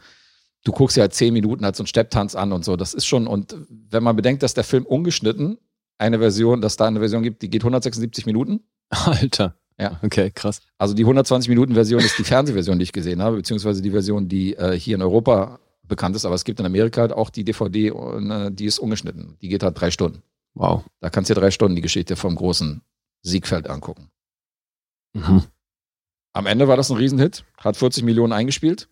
Du 0.69 0.73
guckst 0.74 0.99
ja 0.99 1.01
halt 1.01 1.15
zehn 1.15 1.32
Minuten 1.32 1.65
halt 1.65 1.77
so 1.77 1.82
einen 1.82 1.86
Stepptanz 1.86 2.35
an 2.35 2.53
und 2.53 2.62
so. 2.62 2.77
Das 2.77 2.93
ist 2.93 3.07
schon, 3.07 3.27
und 3.27 3.57
wenn 3.69 4.03
man 4.03 4.16
bedenkt, 4.16 4.43
dass 4.43 4.53
der 4.53 4.65
Film 4.65 4.85
ungeschnitten 4.85 5.57
eine 5.97 6.19
Version, 6.19 6.61
dass 6.61 6.77
da 6.77 6.86
eine 6.86 6.99
Version 6.99 7.23
gibt, 7.23 7.40
die 7.40 7.49
geht 7.49 7.62
176 7.62 8.27
Minuten. 8.27 8.61
Alter. 8.90 9.55
Ja. 9.81 9.99
Okay, 10.03 10.31
krass. 10.31 10.61
Also 10.77 10.93
die 10.93 11.07
120-Minuten-Version 11.07 12.01
ist 12.01 12.19
die 12.19 12.24
Fernsehversion, 12.24 12.78
die 12.78 12.82
ich 12.82 12.93
gesehen 12.93 13.23
habe, 13.23 13.36
beziehungsweise 13.36 13.81
die 13.81 13.93
Version, 13.93 14.28
die 14.28 14.57
äh, 14.57 14.78
hier 14.78 14.97
in 14.97 15.01
Europa 15.01 15.59
bekannt 15.85 16.15
ist. 16.16 16.27
Aber 16.27 16.35
es 16.35 16.45
gibt 16.45 16.61
in 16.61 16.66
Amerika 16.66 17.01
halt 17.01 17.12
auch 17.15 17.31
die 17.31 17.45
DVD, 17.45 17.90
und, 17.93 18.31
äh, 18.31 18.53
die 18.53 18.66
ist 18.66 18.78
ungeschnitten. 18.78 19.39
Die 19.40 19.49
geht 19.49 19.62
halt 19.62 19.81
drei 19.81 19.90
Stunden. 19.90 20.23
Wow. 20.53 20.85
Da 21.01 21.09
kannst 21.09 21.31
du 21.31 21.35
dir 21.35 21.40
drei 21.40 21.51
Stunden 21.51 21.77
die 21.77 21.82
Geschichte 21.82 22.15
vom 22.15 22.35
großen 22.35 22.82
Siegfeld 23.23 23.70
angucken. 23.70 24.11
Mhm. 25.15 25.45
Am 26.35 26.45
Ende 26.45 26.69
war 26.69 26.77
das 26.77 26.90
ein 26.90 26.99
Riesenhit, 26.99 27.45
hat 27.57 27.78
40 27.78 28.05
Millionen 28.05 28.35
eingespielt. 28.35 28.86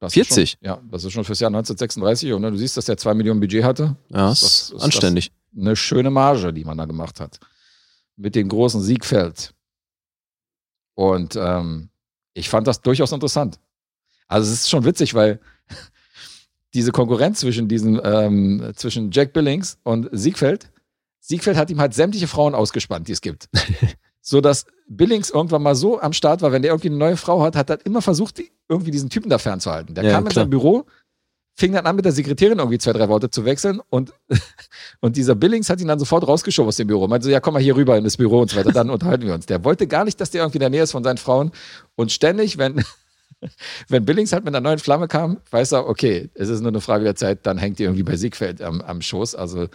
Das 0.00 0.10
ist 0.16 0.26
40? 0.28 0.50
Schon, 0.50 0.58
ja, 0.66 0.80
das 0.90 1.04
ist 1.04 1.12
schon 1.12 1.24
fürs 1.24 1.40
Jahr 1.40 1.48
1936. 1.48 2.32
Und 2.32 2.42
ne, 2.42 2.50
du 2.52 2.56
siehst, 2.58 2.76
dass 2.76 2.84
der 2.84 2.96
2 2.96 3.14
Millionen 3.14 3.40
Budget 3.40 3.64
hatte. 3.64 3.96
Ja, 4.10 4.28
Das- 4.28 4.42
ist, 4.42 4.70
das- 4.70 4.78
ist 4.78 4.82
anständig. 4.84 5.32
Eine 5.56 5.74
schöne 5.76 6.10
Marge, 6.10 6.52
die 6.52 6.64
man 6.64 6.78
da 6.78 6.84
gemacht 6.84 7.18
hat. 7.20 7.40
Mit 8.16 8.34
dem 8.34 8.48
großen 8.48 8.80
Siegfeld. 8.80 9.54
Und 10.94 11.36
ähm, 11.36 11.90
ich 12.34 12.48
fand 12.48 12.66
das 12.66 12.80
durchaus 12.80 13.12
interessant. 13.12 13.58
Also 14.28 14.50
es 14.52 14.60
ist 14.60 14.68
schon 14.70 14.84
witzig, 14.84 15.14
weil 15.14 15.40
diese 16.74 16.92
Konkurrenz 16.92 17.40
zwischen 17.40 17.66
diesen, 17.68 18.00
ähm, 18.04 18.72
zwischen 18.76 19.10
Jack 19.10 19.32
Billings 19.32 19.78
und 19.84 20.08
Siegfeld, 20.12 20.70
Siegfeld 21.20 21.56
hat 21.56 21.70
ihm 21.70 21.80
halt 21.80 21.94
sämtliche 21.94 22.28
Frauen 22.28 22.54
ausgespannt, 22.54 23.08
die 23.08 23.12
es 23.12 23.20
gibt. 23.20 23.48
so 24.28 24.42
dass 24.42 24.66
Billings 24.88 25.30
irgendwann 25.30 25.62
mal 25.62 25.74
so 25.74 25.98
am 26.00 26.12
Start 26.12 26.42
war, 26.42 26.52
wenn 26.52 26.60
der 26.60 26.72
irgendwie 26.72 26.88
eine 26.88 26.98
neue 26.98 27.16
Frau 27.16 27.42
hat, 27.42 27.56
hat 27.56 27.70
er 27.70 27.84
immer 27.86 28.02
versucht, 28.02 28.42
irgendwie 28.68 28.90
diesen 28.90 29.08
Typen 29.08 29.30
da 29.30 29.38
fernzuhalten. 29.38 29.94
Der 29.94 30.04
Ja, 30.04 30.10
kam 30.12 30.24
in 30.24 30.30
klar. 30.30 30.44
sein 30.44 30.50
Büro, 30.50 30.84
fing 31.56 31.72
dann 31.72 31.86
an, 31.86 31.96
mit 31.96 32.04
der 32.04 32.12
Sekretärin 32.12 32.58
irgendwie 32.58 32.76
zwei, 32.76 32.92
drei 32.92 33.08
Worte 33.08 33.30
zu 33.30 33.46
wechseln 33.46 33.80
und, 33.88 34.12
und 35.00 35.16
dieser 35.16 35.34
Billings 35.34 35.70
hat 35.70 35.80
ihn 35.80 35.88
dann 35.88 35.98
sofort 35.98 36.28
rausgeschoben 36.28 36.68
aus 36.68 36.76
dem 36.76 36.88
Büro. 36.88 37.08
Meinte 37.08 37.24
so, 37.24 37.30
ja, 37.30 37.40
komm 37.40 37.54
mal 37.54 37.62
hier 37.62 37.74
rüber 37.74 37.96
in 37.96 38.04
das 38.04 38.18
Büro 38.18 38.40
und 38.42 38.50
so 38.50 38.58
weiter, 38.58 38.70
dann 38.70 38.90
unterhalten 38.90 39.26
wir 39.26 39.32
uns. 39.32 39.46
Der 39.46 39.64
wollte 39.64 39.86
gar 39.86 40.04
nicht, 40.04 40.20
dass 40.20 40.30
der 40.30 40.42
irgendwie 40.42 40.58
in 40.58 40.60
der 40.60 40.70
Nähe 40.70 40.82
ist 40.82 40.92
von 40.92 41.04
seinen 41.04 41.18
Frauen 41.18 41.50
und 41.96 42.12
ständig, 42.12 42.58
wenn, 42.58 42.84
wenn 43.88 44.04
Billings 44.04 44.32
halt 44.32 44.44
mit 44.44 44.54
einer 44.54 44.60
neuen 44.60 44.78
Flamme 44.78 45.08
kam, 45.08 45.38
weiß 45.50 45.72
er, 45.72 45.88
okay, 45.88 46.28
es 46.34 46.50
ist 46.50 46.60
nur 46.60 46.68
eine 46.68 46.82
Frage 46.82 47.04
der 47.04 47.16
Zeit, 47.16 47.46
dann 47.46 47.56
hängt 47.56 47.78
die 47.78 47.84
irgendwie 47.84 48.02
bei 48.02 48.16
Siegfeld 48.16 48.60
am, 48.60 48.82
am 48.82 49.00
Schoß. 49.00 49.34
Also 49.34 49.68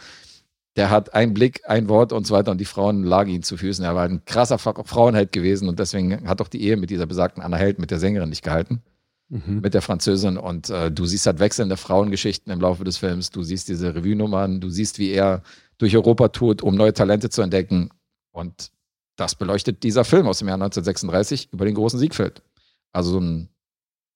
der 0.76 0.90
hat 0.90 1.14
einen 1.14 1.34
Blick, 1.34 1.62
ein 1.70 1.88
Wort 1.90 2.12
und 2.14 2.26
so 2.26 2.34
weiter 2.34 2.52
und 2.52 2.60
die 2.60 2.66
Frauen 2.66 3.04
lagen 3.04 3.30
ihm 3.30 3.44
zu 3.44 3.58
Füßen. 3.58 3.86
Er 3.86 3.96
war 3.96 4.06
ein 4.06 4.26
krasser 4.26 4.58
Fra- 4.58 4.84
Frauenheld 4.84 5.32
gewesen 5.32 5.70
und 5.70 5.78
deswegen 5.80 6.28
hat 6.28 6.42
auch 6.42 6.48
die 6.48 6.62
Ehe 6.64 6.78
mit 6.78 6.90
dieser 6.90 7.06
besagten 7.06 7.44
Anna 7.44 7.58
Held, 7.58 7.78
mit 7.80 7.92
der 7.92 8.00
Sängerin, 8.00 8.30
nicht 8.30 8.44
gehalten 8.44 8.82
Mhm. 9.30 9.62
mit 9.62 9.74
der 9.74 9.82
Französin 9.82 10.38
und 10.38 10.70
äh, 10.70 10.92
du 10.92 11.06
siehst 11.06 11.26
halt 11.26 11.40
wechselnde 11.40 11.78
Frauengeschichten 11.78 12.52
im 12.52 12.60
Laufe 12.60 12.84
des 12.84 12.98
Films, 12.98 13.30
du 13.32 13.42
siehst 13.42 13.68
diese 13.70 13.96
Revue-Nummern, 13.96 14.60
du 14.60 14.70
siehst, 14.70 15.00
wie 15.00 15.12
er 15.12 15.42
durch 15.78 15.96
Europa 15.96 16.28
tut, 16.28 16.62
um 16.62 16.76
neue 16.76 16.94
Talente 16.94 17.30
zu 17.30 17.42
entdecken 17.42 17.90
und 18.32 18.70
das 19.16 19.34
beleuchtet 19.36 19.82
dieser 19.84 20.04
Film 20.04 20.28
aus 20.28 20.40
dem 20.40 20.50
Jahr 20.50 20.56
1936 20.58 21.50
über 21.54 21.66
den 21.66 21.74
großen 21.74 21.98
Siegfeld. 22.00 22.44
Also 22.92 23.12
so 23.12 23.20
ein, 23.22 23.50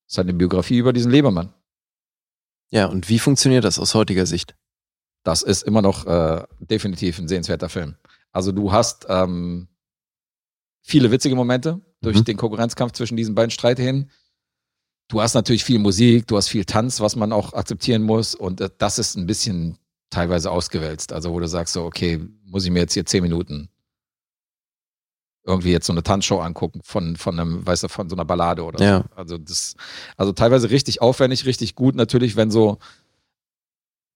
das 0.05 0.13
ist 0.13 0.17
halt 0.17 0.27
eine 0.27 0.38
Biografie 0.38 0.77
über 0.77 0.91
diesen 0.93 1.11
Lebermann. 1.11 1.53
Ja, 2.69 2.85
und 2.88 3.07
wie 3.09 3.17
funktioniert 3.19 3.63
das 3.63 3.79
aus 3.79 3.95
heutiger 3.95 4.25
Sicht? 4.25 4.55
Das 5.28 5.41
ist 5.41 5.64
immer 5.64 5.82
noch 5.82 6.06
äh, 6.06 6.41
definitiv 6.62 7.20
ein 7.20 7.28
sehenswerter 7.28 7.68
Film. 7.68 7.95
Also 8.32 8.54
du 8.54 8.72
hast 8.72 9.06
ähm, 9.10 9.68
viele 10.82 11.12
witzige 11.12 11.36
Momente 11.36 11.82
durch 12.02 12.16
Mhm. 12.20 12.24
den 12.24 12.38
Konkurrenzkampf 12.38 12.94
zwischen 12.94 13.18
diesen 13.18 13.36
beiden 13.36 13.52
Streithähnen. 13.52 14.10
Du 15.10 15.22
hast 15.22 15.34
natürlich 15.34 15.66
viel 15.66 15.80
Musik, 15.80 16.28
du 16.28 16.38
hast 16.38 16.48
viel 16.48 16.64
Tanz, 16.64 17.02
was 17.02 17.18
man 17.18 17.34
auch 17.34 17.52
akzeptieren 17.52 18.04
muss. 18.04 18.36
Und 18.36 18.62
äh, 18.62 18.70
das 18.78 18.99
ist 18.99 19.18
ein 19.18 19.26
bisschen 19.28 19.78
teilweise 20.10 20.49
ausgewälzt. 20.49 21.12
Also 21.12 21.34
wo 21.34 21.41
du 21.41 21.48
sagst 21.49 21.74
so, 21.74 21.84
okay, 21.84 22.22
muss 22.45 22.64
ich 22.64 22.72
mir 22.72 22.80
jetzt 22.80 22.94
hier 22.94 23.06
zehn 23.06 23.22
Minuten 23.22 23.68
irgendwie 25.45 25.72
jetzt 25.72 25.88
so 25.88 25.94
eine 25.94 26.04
Tanzshow 26.04 26.40
angucken 26.40 26.80
von, 26.86 27.18
von 27.18 27.38
einem, 27.38 27.66
weißt 27.68 27.84
du, 27.84 27.88
von 27.90 28.10
so 28.10 28.16
einer 28.16 28.24
Ballade 28.26 28.64
oder 28.64 28.82
Ja. 28.82 28.99
so. 28.99 29.16
Also 29.18 29.38
das, 29.38 29.76
also 30.16 30.32
teilweise 30.32 30.70
richtig 30.70 31.02
aufwendig, 31.02 31.45
richtig 31.45 31.76
gut. 31.76 31.95
Natürlich, 31.95 32.38
wenn 32.38 32.49
so 32.49 32.80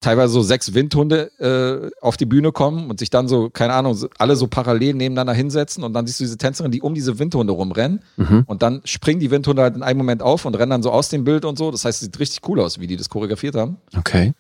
teilweise 0.02 0.34
so 0.34 0.41
sechs 0.41 0.73
Windhunde 0.73 1.32
äh, 1.40 1.91
auf 2.03 2.18
die 2.18 2.26
Bühne 2.26 2.52
kommen 2.52 2.90
und 2.90 2.99
sich 2.99 3.10
dann 3.10 3.28
so, 3.28 3.49
keine 3.49 3.73
Ahnung, 3.73 3.98
alle 4.18 4.36
so 4.36 4.48
parallel 4.48 4.95
nebeneinander 4.95 5.34
hinsetzen 5.34 5.84
und 5.84 5.94
dann 5.94 6.07
siehst 6.07 6.19
du 6.19 6.23
diese 6.23 6.38
Tänzerin, 6.38 6.72
die 6.72 6.82
um 6.82 6.94
diese 6.94 7.19
Windhunde 7.19 7.53
rumrennen 7.53 8.02
Mhm. 8.18 8.44
und 8.48 8.61
dann 8.64 8.82
springen 8.84 9.19
die 9.19 9.32
Windhunde 9.32 9.61
halt 9.61 9.76
in 9.76 9.84
einem 9.84 9.98
Moment 9.99 10.22
auf 10.22 10.45
und 10.45 10.56
rennen 10.56 10.72
dann 10.72 10.84
so 10.84 10.91
aus 10.91 11.10
dem 11.10 11.23
Bild 11.23 11.45
und 11.45 11.57
so. 11.57 11.72
Das 11.72 11.86
heißt, 11.86 12.02
es 12.02 12.06
sieht 12.07 12.19
richtig 12.19 12.41
cool 12.49 12.60
aus, 12.60 12.80
wie 12.80 12.88
die 12.88 12.98
das 12.98 13.10
choreografiert 13.10 13.56
haben. 13.56 13.78
Okay. 13.95 14.34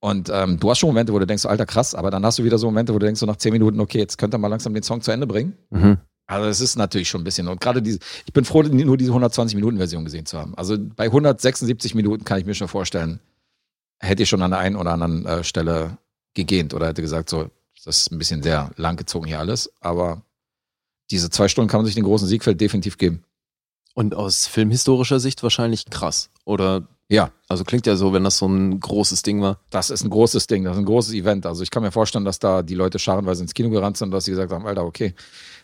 Und 0.00 0.30
ähm, 0.32 0.60
du 0.60 0.70
hast 0.70 0.78
schon 0.78 0.88
Momente, 0.90 1.12
wo 1.12 1.18
du 1.18 1.26
denkst, 1.26 1.42
so, 1.42 1.48
alter 1.48 1.66
krass, 1.66 1.96
aber 1.96 2.10
dann 2.12 2.24
hast 2.24 2.38
du 2.38 2.44
wieder 2.44 2.56
so 2.56 2.68
Momente, 2.68 2.94
wo 2.94 2.98
du 3.00 3.06
denkst, 3.06 3.18
so 3.18 3.26
nach 3.26 3.36
zehn 3.36 3.52
Minuten, 3.52 3.80
okay, 3.80 3.98
jetzt 3.98 4.16
könnt 4.16 4.32
ihr 4.32 4.38
mal 4.38 4.46
langsam 4.46 4.72
den 4.72 4.84
Song 4.84 5.00
zu 5.00 5.10
Ende 5.10 5.26
bringen. 5.26 5.54
Mhm. 5.70 5.98
Also 6.28 6.46
es 6.48 6.60
ist 6.60 6.76
natürlich 6.76 7.08
schon 7.08 7.22
ein 7.22 7.24
bisschen. 7.24 7.48
Und 7.48 7.60
gerade 7.60 7.82
diese, 7.82 7.98
ich 8.26 8.32
bin 8.32 8.44
froh, 8.44 8.62
nur 8.62 8.96
diese 8.96 9.10
120-Minuten-Version 9.12 10.04
gesehen 10.04 10.26
zu 10.26 10.38
haben. 10.38 10.54
Also 10.56 10.76
bei 10.94 11.06
176 11.06 11.94
Minuten 11.96 12.24
kann 12.24 12.38
ich 12.38 12.46
mir 12.46 12.54
schon 12.54 12.68
vorstellen, 12.68 13.18
hätte 14.00 14.22
ich 14.22 14.28
schon 14.28 14.42
an 14.42 14.50
der 14.50 14.60
einen 14.60 14.76
oder 14.76 14.92
anderen 14.92 15.26
äh, 15.26 15.44
Stelle 15.44 15.98
gegähnt 16.34 16.74
oder 16.74 16.86
hätte 16.86 17.02
gesagt, 17.02 17.30
so, 17.30 17.50
das 17.84 18.00
ist 18.00 18.12
ein 18.12 18.18
bisschen 18.18 18.42
sehr 18.42 18.70
lang 18.76 18.96
gezogen 18.96 19.26
hier 19.26 19.38
alles. 19.38 19.72
Aber 19.80 20.22
diese 21.10 21.30
zwei 21.30 21.48
Stunden 21.48 21.70
kann 21.70 21.78
man 21.78 21.86
sich 21.86 21.94
den 21.94 22.04
großen 22.04 22.28
Siegfeld 22.28 22.60
definitiv 22.60 22.98
geben. 22.98 23.24
Und 23.94 24.14
aus 24.14 24.46
filmhistorischer 24.46 25.20
Sicht 25.20 25.42
wahrscheinlich 25.42 25.86
krass. 25.86 26.30
Oder, 26.44 26.86
Ja, 27.08 27.32
also 27.48 27.64
klingt 27.64 27.86
ja 27.86 27.96
so, 27.96 28.12
wenn 28.12 28.24
das 28.24 28.38
so 28.38 28.46
ein 28.46 28.78
großes 28.78 29.22
Ding 29.22 29.40
war. 29.42 29.60
das 29.70 29.90
ist 29.90 30.04
ein 30.04 30.10
großes 30.10 30.46
Ding, 30.46 30.64
das 30.64 30.74
ist 30.74 30.80
ein 30.80 30.84
großes 30.84 31.14
Event. 31.14 31.46
Also 31.46 31.62
ich 31.62 31.70
kann 31.70 31.82
mir 31.82 31.90
vorstellen, 31.90 32.24
dass 32.24 32.38
da 32.38 32.62
die 32.62 32.74
Leute 32.74 32.98
scharenweise 32.98 33.42
ins 33.42 33.54
Kino 33.54 33.70
gerannt 33.70 33.96
sind 33.96 34.08
und 34.08 34.12
dass 34.12 34.26
sie 34.26 34.30
gesagt 34.30 34.52
haben, 34.52 34.66
Alter, 34.66 34.84
okay, 34.84 35.14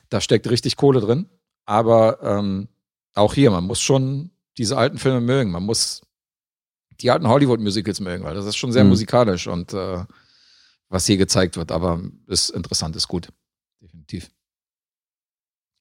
da 0.09 0.21
steckt 0.21 0.49
richtig 0.51 0.77
Kohle 0.77 1.01
drin. 1.01 1.27
Aber 1.67 2.19
ähm, 2.23 2.69
auch 3.15 3.35
hier, 3.35 3.51
man 3.51 3.65
muss 3.65 3.81
schon 3.81 4.31
diese 4.59 4.77
alten 4.77 4.99
Filme 4.99 5.21
mögen. 5.21 5.51
Man 5.51 5.63
muss 5.63 6.03
die 7.01 7.11
alten 7.11 7.29
Hollywood-Musicals 7.29 8.01
mögen, 8.01 8.25
weil 8.25 8.35
das 8.35 8.47
ist 8.47 8.57
schon 8.57 8.73
sehr 8.73 8.85
Mhm. 8.85 8.91
musikalisch 8.91 9.47
und 9.47 9.73
äh, 9.73 10.05
was 10.89 11.07
hier 11.07 11.17
gezeigt 11.17 11.57
wird. 11.57 11.73
Aber 11.73 12.01
ist 12.27 12.51
interessant, 12.51 12.95
ist 12.97 13.09
gut. 13.09 13.29
Definitiv. 13.81 14.31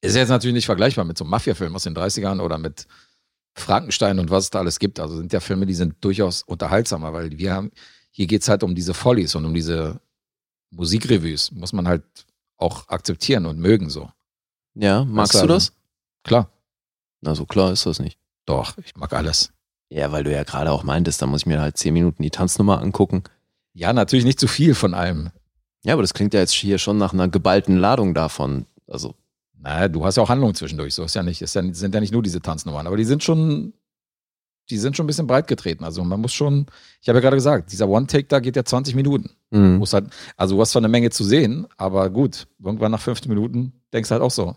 Ist 0.02 0.16
jetzt 0.16 0.30
natürlich 0.30 0.56
nicht 0.56 0.66
vergleichbar 0.66 1.06
mit 1.06 1.18
so 1.18 1.24
einem 1.24 1.32
Mafia-Film 1.32 1.76
aus 1.76 1.84
den 1.84 1.96
30ern 1.96 2.42
oder 2.42 2.58
mit 2.58 2.88
Frankenstein 3.56 4.20
und 4.20 4.30
was 4.32 4.46
es 4.46 4.50
da 4.50 4.60
alles 4.60 4.80
gibt. 4.80 5.00
Also 5.00 5.18
sind 5.18 5.32
ja 5.32 5.40
Filme, 5.40 5.66
die 5.66 5.76
sind 5.76 5.96
durchaus 6.04 6.42
unterhaltsamer, 6.44 7.14
weil 7.14 7.38
wir 7.38 7.54
haben, 7.54 7.72
hier 8.12 8.28
geht's 8.28 8.50
halt 8.50 8.64
um 8.64 8.76
diese 8.76 8.94
Follies 8.94 9.36
und 9.36 9.46
um 9.46 9.54
diese 9.54 10.02
Musikrevues. 10.72 11.52
Muss 11.52 11.72
man 11.74 11.88
halt 11.88 12.04
auch 12.58 12.88
akzeptieren 12.90 13.46
und 13.46 13.60
mögen 13.60 13.90
so. 13.90 14.10
Ja, 14.74 15.06
magst 15.06 15.36
Also, 15.36 15.48
du 15.48 15.54
das? 15.54 15.74
Klar. 16.24 16.52
Na, 17.22 17.36
so 17.36 17.46
klar 17.46 17.72
ist 17.72 17.86
das 17.86 18.00
nicht. 18.00 18.18
Doch, 18.46 18.78
ich 18.80 18.96
mag 18.96 19.14
alles. 19.14 19.54
Ja, 19.94 20.12
weil 20.12 20.24
du 20.24 20.34
ja 20.34 20.42
gerade 20.42 20.72
auch 20.72 20.84
meintest, 20.84 21.22
da 21.22 21.28
muss 21.28 21.42
ich 21.42 21.46
mir 21.46 21.62
halt 21.62 21.78
zehn 21.78 21.94
Minuten 21.94 22.24
die 22.24 22.32
Tanznummer 22.32 22.82
angucken. 22.82 23.24
Ja, 23.74 23.94
natürlich 23.94 24.26
nicht 24.26 24.40
zu 24.40 24.48
viel 24.48 24.74
von 24.74 24.96
allem. 24.96 25.30
Ja, 25.84 25.94
aber 25.94 26.02
das 26.02 26.16
klingt 26.16 26.34
ja 26.34 26.40
jetzt 26.40 26.54
hier 26.54 26.80
schon 26.80 26.98
nach 26.98 27.14
einer 27.14 27.28
geballten 27.28 27.78
Ladung 27.78 28.16
davon. 28.16 28.66
Also, 28.88 29.14
Naja, 29.56 29.88
du 29.90 30.04
hast 30.04 30.18
ja 30.18 30.24
auch 30.24 30.30
Handlung 30.30 30.56
zwischendurch. 30.56 30.96
So 30.96 31.04
ist 31.04 31.14
ja 31.14 31.22
nicht, 31.22 31.44
ist 31.44 31.54
ja, 31.54 31.62
sind 31.74 31.94
ja 31.94 32.02
nicht 32.02 32.12
nur 32.12 32.24
diese 32.24 32.42
Tanznummern, 32.42 32.88
aber 32.88 32.98
die 32.98 33.04
sind 33.04 33.24
schon, 33.24 33.74
die 34.72 34.80
sind 34.80 34.98
schon 34.98 35.04
ein 35.04 35.08
bisschen 35.08 35.28
breit 35.28 35.48
getreten. 35.48 35.84
Also 35.84 36.04
man 36.04 36.20
muss 36.20 36.34
schon, 36.34 36.66
ich 37.00 37.08
habe 37.08 37.20
ja 37.20 37.22
gerade 37.22 37.38
gesagt, 37.38 37.72
dieser 37.72 37.88
One-Take 37.88 38.28
da 38.28 38.40
geht 38.40 38.56
ja 38.56 38.66
20 38.66 38.96
Minuten. 38.96 39.30
mhm. 39.52 39.78
Muss 39.78 39.94
halt, 39.94 40.08
also 40.38 40.56
du 40.56 40.62
hast 40.62 40.72
zwar 40.72 40.80
eine 40.80 40.88
Menge 40.90 41.12
zu 41.12 41.24
sehen, 41.24 41.68
aber 41.78 42.10
gut, 42.10 42.48
irgendwann 42.64 42.92
nach 42.92 43.02
15 43.02 43.30
Minuten 43.30 43.74
denkst 43.94 44.10
du 44.10 44.14
halt 44.14 44.24
auch 44.24 44.32
so. 44.32 44.56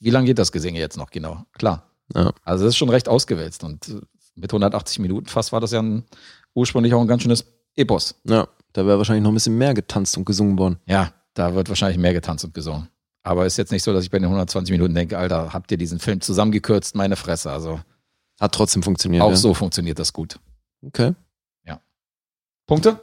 Wie 0.00 0.10
lange 0.10 0.28
geht 0.28 0.38
das 0.38 0.50
Gesinge 0.50 0.78
jetzt 0.78 0.96
noch 0.96 1.10
genau? 1.10 1.44
Klar. 1.52 1.91
Ja. 2.14 2.32
Also 2.44 2.64
das 2.64 2.74
ist 2.74 2.78
schon 2.78 2.90
recht 2.90 3.08
ausgewälzt 3.08 3.64
und 3.64 4.02
mit 4.34 4.50
180 4.50 4.98
Minuten 4.98 5.26
fast 5.26 5.52
war 5.52 5.60
das 5.60 5.72
ja 5.72 5.80
ein, 5.80 6.04
ursprünglich 6.54 6.94
auch 6.94 7.00
ein 7.00 7.06
ganz 7.06 7.22
schönes 7.22 7.46
Epos. 7.74 8.14
ja, 8.24 8.48
da 8.72 8.86
wäre 8.86 8.98
wahrscheinlich 8.98 9.22
noch 9.22 9.30
ein 9.30 9.34
bisschen 9.34 9.58
mehr 9.58 9.74
getanzt 9.74 10.16
und 10.16 10.24
gesungen 10.24 10.58
worden. 10.58 10.78
Ja, 10.86 11.12
da 11.34 11.54
wird 11.54 11.68
wahrscheinlich 11.68 11.98
mehr 11.98 12.12
getanzt 12.12 12.44
und 12.44 12.54
gesungen. 12.54 12.88
Aber 13.22 13.46
ist 13.46 13.56
jetzt 13.56 13.70
nicht 13.72 13.82
so, 13.82 13.92
dass 13.92 14.04
ich 14.04 14.10
bei 14.10 14.18
den 14.18 14.24
120 14.24 14.72
Minuten 14.72 14.94
denke, 14.94 15.16
Alter, 15.16 15.52
habt 15.52 15.70
ihr 15.70 15.78
diesen 15.78 15.98
Film 15.98 16.20
zusammengekürzt, 16.20 16.94
meine 16.94 17.16
Fresse. 17.16 17.50
Also 17.52 17.80
Hat 18.40 18.52
trotzdem 18.52 18.82
funktioniert. 18.82 19.22
auch 19.22 19.30
ja. 19.30 19.36
so 19.36 19.54
funktioniert 19.54 19.98
das 19.98 20.12
gut. 20.12 20.38
Okay. 20.84 21.14
Punkte? 22.66 23.02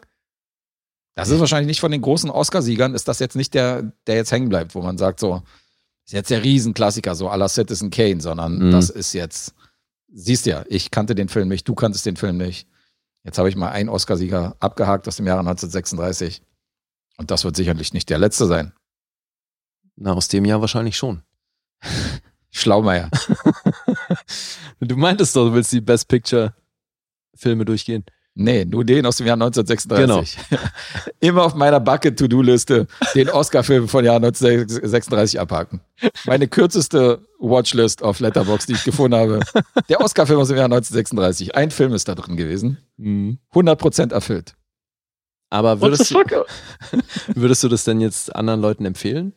Das 1.16 1.30
ist 1.30 1.40
wahrscheinlich 1.40 1.68
nicht 1.68 1.82
von 1.82 1.92
den 1.92 2.02
großen 2.02 2.30
Oscarsiegern, 2.30 2.96
ist 2.96 3.08
das 3.08 3.20
jetzt 3.20 3.36
nicht 3.36 3.54
der, 3.54 3.92
der 4.08 4.16
jetzt 4.16 4.32
hängen 4.32 4.48
bleibt, 4.50 4.74
wo 4.74 4.82
man 4.82 4.98
sagt, 4.98 5.20
so, 5.20 5.44
ist 6.10 6.14
jetzt 6.14 6.30
der 6.32 6.44
Riesenklassiker, 6.44 7.14
so 7.16 7.30
à 7.30 7.38
la 7.38 7.48
Citizen 7.48 7.90
Kane, 7.92 8.20
sondern 8.20 8.58
Mhm. 8.58 8.72
das 8.72 8.90
ist 8.90 9.14
jetzt, 9.14 9.54
siehst 10.12 10.46
ja, 10.48 10.66
ich 10.68 10.90
kannte 10.92 11.14
den 11.16 11.30
Film 11.30 11.48
nicht, 11.50 11.68
du 11.68 11.76
kanntest 11.76 12.06
den 12.06 12.16
Film 12.18 12.38
nicht. 12.38 12.68
Jetzt 13.24 13.38
habe 13.38 13.50
ich 13.50 13.56
mal 13.56 13.70
einen 13.70 13.90
Oscarsieger 13.90 14.56
abgehakt 14.60 15.08
aus 15.08 15.18
dem 15.18 15.28
Jahre 15.28 15.42
1936. 15.42 16.42
Und 17.18 17.30
das 17.32 17.44
wird 17.44 17.56
sicherlich 17.56 17.94
nicht 17.94 18.10
der 18.10 18.18
letzte 18.18 18.48
sein. 18.48 18.74
Na, 19.98 20.14
aus 20.14 20.30
dem 20.30 20.46
Jahr 20.46 20.62
wahrscheinlich 20.62 20.98
schon. 20.98 21.22
Schlaumeier. 22.52 23.10
Du 24.80 24.96
meintest 24.96 25.36
doch, 25.36 25.46
du 25.50 25.54
willst 25.54 25.72
die 25.74 25.82
Best 25.82 26.08
Picture 26.08 26.56
Filme 27.36 27.66
durchgehen. 27.66 28.06
Nee, 28.42 28.64
nur 28.64 28.86
den 28.86 29.06
aus 29.06 29.18
dem 29.18 29.28
Jahr 29.28 29.34
1936. 29.34 30.38
Immer 31.20 31.44
auf 31.44 31.56
meiner 31.56 31.82
Bucket-To-Do-Liste 31.82 32.88
den 33.14 33.30
Oscar-Film 33.30 33.90
von 33.90 34.06
Jahr 34.06 34.16
1936 34.16 35.38
abhaken. 35.42 35.82
Meine 36.26 36.48
kürzeste 36.48 37.22
Watchlist 37.38 38.02
auf 38.02 38.22
Letterboxd, 38.22 38.70
die 38.70 38.74
ich 38.76 38.86
gefunden 38.86 39.18
habe. 39.18 39.42
Der 39.90 40.00
Oscar-Film 40.00 40.40
aus 40.40 40.48
dem 40.48 40.56
Jahr 40.56 40.68
1936. 40.68 41.54
Ein 41.54 41.70
Film 41.70 41.94
ist 41.94 42.08
da 42.08 42.16
drin 42.16 42.38
gewesen. 42.38 42.78
100% 43.54 44.14
erfüllt. 44.14 44.56
Aber 45.50 45.82
würdest 45.82 46.10
du, 46.10 46.24
würdest 47.36 47.62
du 47.62 47.68
das 47.68 47.84
denn 47.84 48.00
jetzt 48.00 48.34
anderen 48.34 48.62
Leuten 48.62 48.86
empfehlen? 48.86 49.34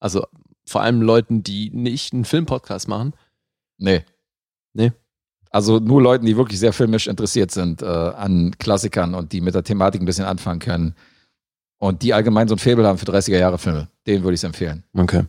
Also 0.00 0.26
vor 0.66 0.82
allem 0.82 1.00
Leuten, 1.00 1.44
die 1.44 1.70
nicht 1.70 2.12
einen 2.12 2.24
Filmpodcast 2.24 2.88
machen? 2.88 3.12
Nee. 3.78 4.04
Nee. 4.72 4.90
Also 5.54 5.78
nur 5.78 6.00
Leuten, 6.00 6.24
die 6.24 6.36
wirklich 6.36 6.58
sehr 6.58 6.72
filmisch 6.72 7.06
interessiert 7.06 7.50
sind 7.50 7.82
äh, 7.82 7.86
an 7.86 8.56
Klassikern 8.58 9.14
und 9.14 9.32
die 9.32 9.42
mit 9.42 9.54
der 9.54 9.62
Thematik 9.62 10.00
ein 10.00 10.06
bisschen 10.06 10.24
anfangen 10.24 10.60
können. 10.60 10.94
Und 11.78 12.02
die 12.02 12.14
allgemein 12.14 12.48
so 12.48 12.54
ein 12.54 12.58
Faible 12.58 12.86
haben 12.86 12.96
für 12.96 13.04
30er-Jahre-Filme. 13.06 13.88
Den 14.06 14.22
würde 14.22 14.34
ich 14.34 14.44
empfehlen. 14.44 14.84
Okay. 14.96 15.24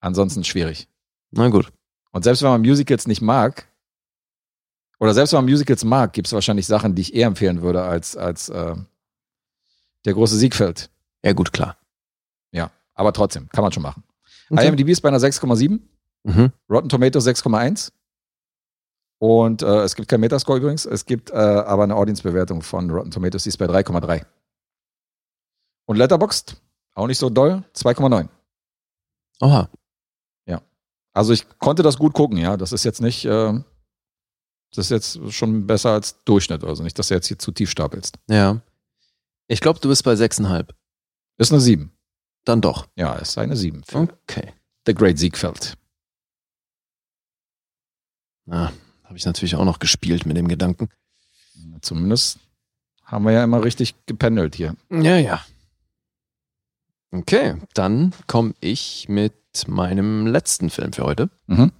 Ansonsten 0.00 0.44
schwierig. 0.44 0.88
Na 1.30 1.48
gut. 1.48 1.70
Und 2.12 2.22
selbst 2.24 2.42
wenn 2.42 2.48
man 2.50 2.62
Musicals 2.62 3.06
nicht 3.06 3.20
mag, 3.20 3.66
oder 4.98 5.12
selbst 5.12 5.32
wenn 5.32 5.38
man 5.40 5.50
Musicals 5.50 5.84
mag, 5.84 6.14
gibt 6.14 6.26
es 6.28 6.32
wahrscheinlich 6.32 6.66
Sachen, 6.66 6.94
die 6.94 7.02
ich 7.02 7.14
eher 7.14 7.26
empfehlen 7.26 7.60
würde 7.60 7.82
als, 7.82 8.16
als 8.16 8.48
äh, 8.48 8.74
der 10.06 10.14
große 10.14 10.36
Siegfeld. 10.38 10.88
Ja, 11.22 11.34
gut, 11.34 11.52
klar. 11.52 11.76
Ja, 12.52 12.70
aber 12.94 13.12
trotzdem, 13.12 13.48
kann 13.50 13.62
man 13.62 13.72
schon 13.72 13.82
machen. 13.82 14.04
Okay. 14.48 14.68
IMDb 14.68 14.88
ist 14.88 15.02
bei 15.02 15.08
einer 15.08 15.18
6,7, 15.18 15.80
Mhm. 16.26 16.50
Rotten 16.68 16.88
Tomatoes 16.88 17.24
6,1. 17.26 17.92
Und 19.18 19.62
äh, 19.62 19.82
es 19.82 19.94
gibt 19.96 20.08
kein 20.08 20.20
Metascore 20.20 20.58
übrigens, 20.58 20.84
es 20.84 21.06
gibt 21.06 21.30
äh, 21.30 21.34
aber 21.34 21.84
eine 21.84 21.96
Audience-Bewertung 21.96 22.62
von 22.62 22.90
Rotten 22.90 23.10
Tomatoes, 23.10 23.44
die 23.44 23.48
ist 23.48 23.56
bei 23.56 23.66
3,3. 23.66 24.24
Und 25.86 25.96
Letterboxd, 25.96 26.60
auch 26.94 27.06
nicht 27.06 27.18
so 27.18 27.30
doll, 27.30 27.64
2,9. 27.74 28.28
Oha. 29.40 29.70
Also 31.16 31.32
ich 31.32 31.46
konnte 31.58 31.82
das 31.82 31.96
gut 31.96 32.12
gucken, 32.12 32.36
ja. 32.36 32.58
Das 32.58 32.72
ist 32.72 32.84
jetzt 32.84 33.00
nicht, 33.00 33.24
äh, 33.24 33.54
das 34.74 34.84
ist 34.84 34.90
jetzt 34.90 35.32
schon 35.32 35.66
besser 35.66 35.92
als 35.92 36.22
Durchschnitt. 36.24 36.62
Also 36.62 36.82
nicht, 36.82 36.98
dass 36.98 37.08
du 37.08 37.14
jetzt 37.14 37.26
hier 37.26 37.38
zu 37.38 37.52
tief 37.52 37.70
stapelst. 37.70 38.18
Ja. 38.28 38.60
Ich 39.48 39.62
glaube, 39.62 39.80
du 39.80 39.88
bist 39.88 40.04
bei 40.04 40.12
6,5. 40.12 40.68
Ist 41.38 41.52
eine 41.52 41.62
7. 41.62 41.90
Dann 42.44 42.60
doch. 42.60 42.86
Ja, 42.96 43.14
ist 43.14 43.38
eine 43.38 43.56
7. 43.56 43.82
für 43.84 44.00
Okay. 44.00 44.52
The 44.84 44.92
Great 44.92 45.18
Siegfeld. 45.18 45.78
Ja, 48.44 48.70
habe 49.06 49.16
ich 49.16 49.24
natürlich 49.24 49.56
auch 49.56 49.64
noch 49.64 49.78
gespielt 49.78 50.26
mit 50.26 50.36
dem 50.36 50.48
Gedanken. 50.48 50.88
Zumindest 51.80 52.38
haben 53.02 53.24
wir 53.24 53.32
ja 53.32 53.44
immer 53.44 53.64
richtig 53.64 53.94
gependelt 54.06 54.56
hier. 54.56 54.76
Ja, 54.90 55.16
ja. 55.16 55.44
Okay, 57.12 57.56
dann 57.74 58.12
komme 58.26 58.54
ich 58.60 59.08
mit 59.08 59.34
meinem 59.66 60.26
letzten 60.26 60.70
Film 60.70 60.92
für 60.92 61.04
heute. 61.04 61.30
Mhm. 61.46 61.72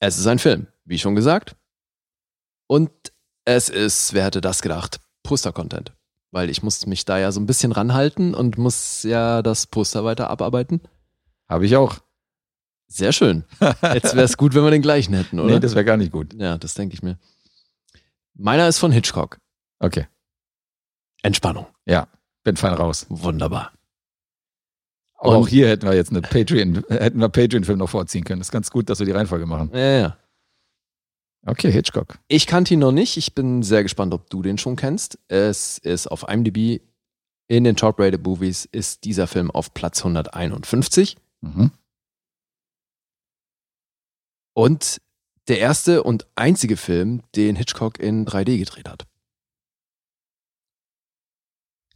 Es 0.00 0.18
ist 0.18 0.26
ein 0.26 0.38
Film, 0.38 0.68
wie 0.84 0.98
schon 0.98 1.16
gesagt. 1.16 1.56
Und 2.68 2.90
es 3.44 3.68
ist, 3.68 4.12
wer 4.12 4.24
hätte 4.24 4.40
das 4.40 4.62
gedacht, 4.62 5.00
Poster-Content. 5.24 5.92
Weil 6.30 6.50
ich 6.50 6.62
muss 6.62 6.86
mich 6.86 7.04
da 7.04 7.18
ja 7.18 7.32
so 7.32 7.40
ein 7.40 7.46
bisschen 7.46 7.72
ranhalten 7.72 8.34
und 8.34 8.56
muss 8.58 9.02
ja 9.02 9.42
das 9.42 9.66
Poster 9.66 10.04
weiter 10.04 10.30
abarbeiten. 10.30 10.80
Habe 11.48 11.66
ich 11.66 11.76
auch. 11.76 11.98
Sehr 12.88 13.12
schön. 13.12 13.44
Jetzt 13.60 14.14
wäre 14.16 14.22
es 14.24 14.36
gut, 14.36 14.54
wenn 14.54 14.64
wir 14.64 14.70
den 14.70 14.82
gleichen 14.82 15.14
hätten, 15.14 15.38
oder? 15.38 15.54
Nee, 15.54 15.60
das 15.60 15.74
wäre 15.74 15.84
gar 15.84 15.96
nicht 15.98 16.10
gut. 16.12 16.32
ja, 16.34 16.56
das 16.58 16.74
denke 16.74 16.94
ich 16.94 17.02
mir. 17.02 17.18
Meiner 18.34 18.66
ist 18.68 18.78
von 18.78 18.92
Hitchcock. 18.92 19.38
Okay. 19.78 20.06
Entspannung. 21.22 21.66
Bin 22.44 22.56
fein 22.56 22.72
raus. 22.72 23.04
Wunderbar. 23.10 23.72
Aber 25.14 25.30
Und- 25.30 25.36
auch 25.36 25.48
hier 25.48 25.68
hätten 25.68 25.86
wir 25.86 25.94
jetzt 25.94 26.10
eine 26.10 26.22
Patreon, 26.22 26.82
hätten 26.88 27.18
wir 27.20 27.28
Patreon-Film 27.28 27.78
noch 27.78 27.90
vorziehen 27.90 28.24
können. 28.24 28.40
Das 28.40 28.48
ist 28.48 28.52
ganz 28.52 28.70
gut, 28.70 28.88
dass 28.88 29.00
wir 29.00 29.06
die 29.06 29.12
Reihenfolge 29.12 29.44
machen. 29.44 29.70
Ja, 29.74 29.98
ja. 29.98 30.16
Okay, 31.46 31.70
Hitchcock. 31.70 32.18
Ich 32.28 32.46
kannte 32.46 32.74
ihn 32.74 32.80
noch 32.80 32.92
nicht. 32.92 33.16
Ich 33.16 33.34
bin 33.34 33.62
sehr 33.62 33.82
gespannt, 33.82 34.14
ob 34.14 34.30
du 34.30 34.40
den 34.42 34.56
schon 34.58 34.76
kennst. 34.76 35.18
Es 35.28 35.78
ist 35.78 36.06
auf 36.06 36.24
IMDb 36.28 36.80
in 37.48 37.64
den 37.64 37.76
Top-Rated 37.76 38.22
Movies 38.24 38.64
ist 38.66 39.04
dieser 39.04 39.26
Film 39.26 39.50
auf 39.50 39.74
Platz 39.74 40.00
151 40.04 41.16
Mhm. 41.40 41.70
Und 44.58 45.00
der 45.46 45.60
erste 45.60 46.02
und 46.02 46.26
einzige 46.34 46.76
Film, 46.76 47.22
den 47.36 47.54
Hitchcock 47.54 48.00
in 48.00 48.26
3D 48.26 48.58
gedreht 48.58 48.88
hat. 48.88 49.04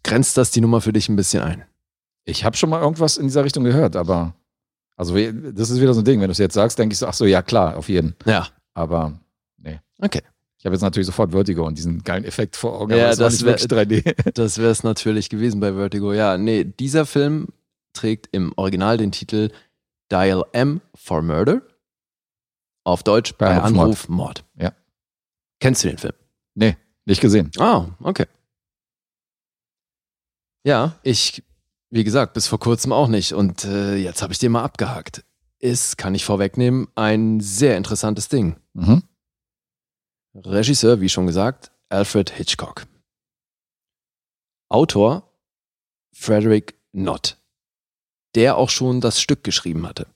Grenzt 0.04 0.36
das 0.36 0.52
die 0.52 0.60
Nummer 0.60 0.80
für 0.80 0.92
dich 0.92 1.08
ein 1.08 1.16
bisschen 1.16 1.42
ein? 1.42 1.64
Ich 2.24 2.44
habe 2.44 2.56
schon 2.56 2.70
mal 2.70 2.80
irgendwas 2.80 3.16
in 3.16 3.26
dieser 3.26 3.44
Richtung 3.44 3.64
gehört, 3.64 3.96
aber 3.96 4.34
also 4.96 5.14
das 5.16 5.70
ist 5.70 5.80
wieder 5.80 5.92
so 5.92 6.02
ein 6.02 6.04
Ding. 6.04 6.20
Wenn 6.20 6.28
du 6.28 6.32
es 6.32 6.38
jetzt 6.38 6.54
sagst, 6.54 6.78
denke 6.78 6.92
ich 6.92 7.00
so, 7.00 7.06
ach 7.08 7.14
so, 7.14 7.24
ja 7.24 7.42
klar, 7.42 7.76
auf 7.76 7.88
jeden. 7.88 8.14
Ja. 8.26 8.46
Aber 8.74 9.18
nee. 9.58 9.80
Okay. 9.98 10.22
Ich 10.58 10.64
habe 10.64 10.76
jetzt 10.76 10.82
natürlich 10.82 11.06
sofort 11.06 11.32
Vertigo 11.32 11.66
und 11.66 11.76
diesen 11.76 12.04
geilen 12.04 12.24
Effekt 12.24 12.54
vor 12.54 12.80
Augen. 12.80 12.92
Ja, 12.92 13.12
das 13.16 13.32
nicht 13.32 13.44
wär- 13.44 13.58
wirklich 13.60 14.04
3D. 14.04 14.30
Das 14.34 14.58
wäre 14.58 14.70
es 14.70 14.84
natürlich 14.84 15.28
gewesen 15.30 15.58
bei 15.58 15.72
Vertigo. 15.74 16.12
Ja, 16.12 16.38
nee, 16.38 16.62
dieser 16.64 17.06
Film 17.06 17.48
trägt 17.92 18.28
im 18.30 18.52
Original 18.56 18.96
den 18.98 19.10
Titel 19.10 19.50
Dial 20.12 20.44
M 20.52 20.80
for 20.94 21.22
Murder. 21.22 21.62
Auf 22.84 23.02
Deutsch 23.02 23.34
Bei 23.34 23.46
bei 23.46 23.60
Anruf 23.62 24.08
Mord. 24.08 24.44
Mord. 24.44 24.62
Ja. 24.62 24.72
Kennst 25.60 25.84
du 25.84 25.88
den 25.88 25.98
Film? 25.98 26.14
nee, 26.54 26.76
nicht 27.04 27.20
gesehen. 27.20 27.50
Ah, 27.58 27.86
okay. 28.00 28.26
Ja, 30.64 30.98
ich, 31.02 31.42
wie 31.90 32.04
gesagt, 32.04 32.34
bis 32.34 32.46
vor 32.46 32.58
kurzem 32.60 32.92
auch 32.92 33.08
nicht. 33.08 33.32
Und 33.32 33.64
äh, 33.64 33.96
jetzt 33.96 34.22
habe 34.22 34.32
ich 34.32 34.38
den 34.38 34.52
mal 34.52 34.62
abgehakt. 34.62 35.24
Ist, 35.58 35.96
kann 35.98 36.14
ich 36.14 36.24
vorwegnehmen, 36.24 36.88
ein 36.94 37.40
sehr 37.40 37.76
interessantes 37.76 38.28
Ding. 38.28 38.56
Mhm. 38.74 39.02
Regisseur, 40.34 41.00
wie 41.00 41.08
schon 41.08 41.26
gesagt, 41.26 41.72
Alfred 41.88 42.30
Hitchcock. 42.30 42.86
Autor 44.68 45.30
Frederick 46.14 46.74
Knott, 46.92 47.38
der 48.34 48.56
auch 48.56 48.70
schon 48.70 49.00
das 49.00 49.20
Stück 49.20 49.44
geschrieben 49.44 49.86
hatte. 49.86 50.06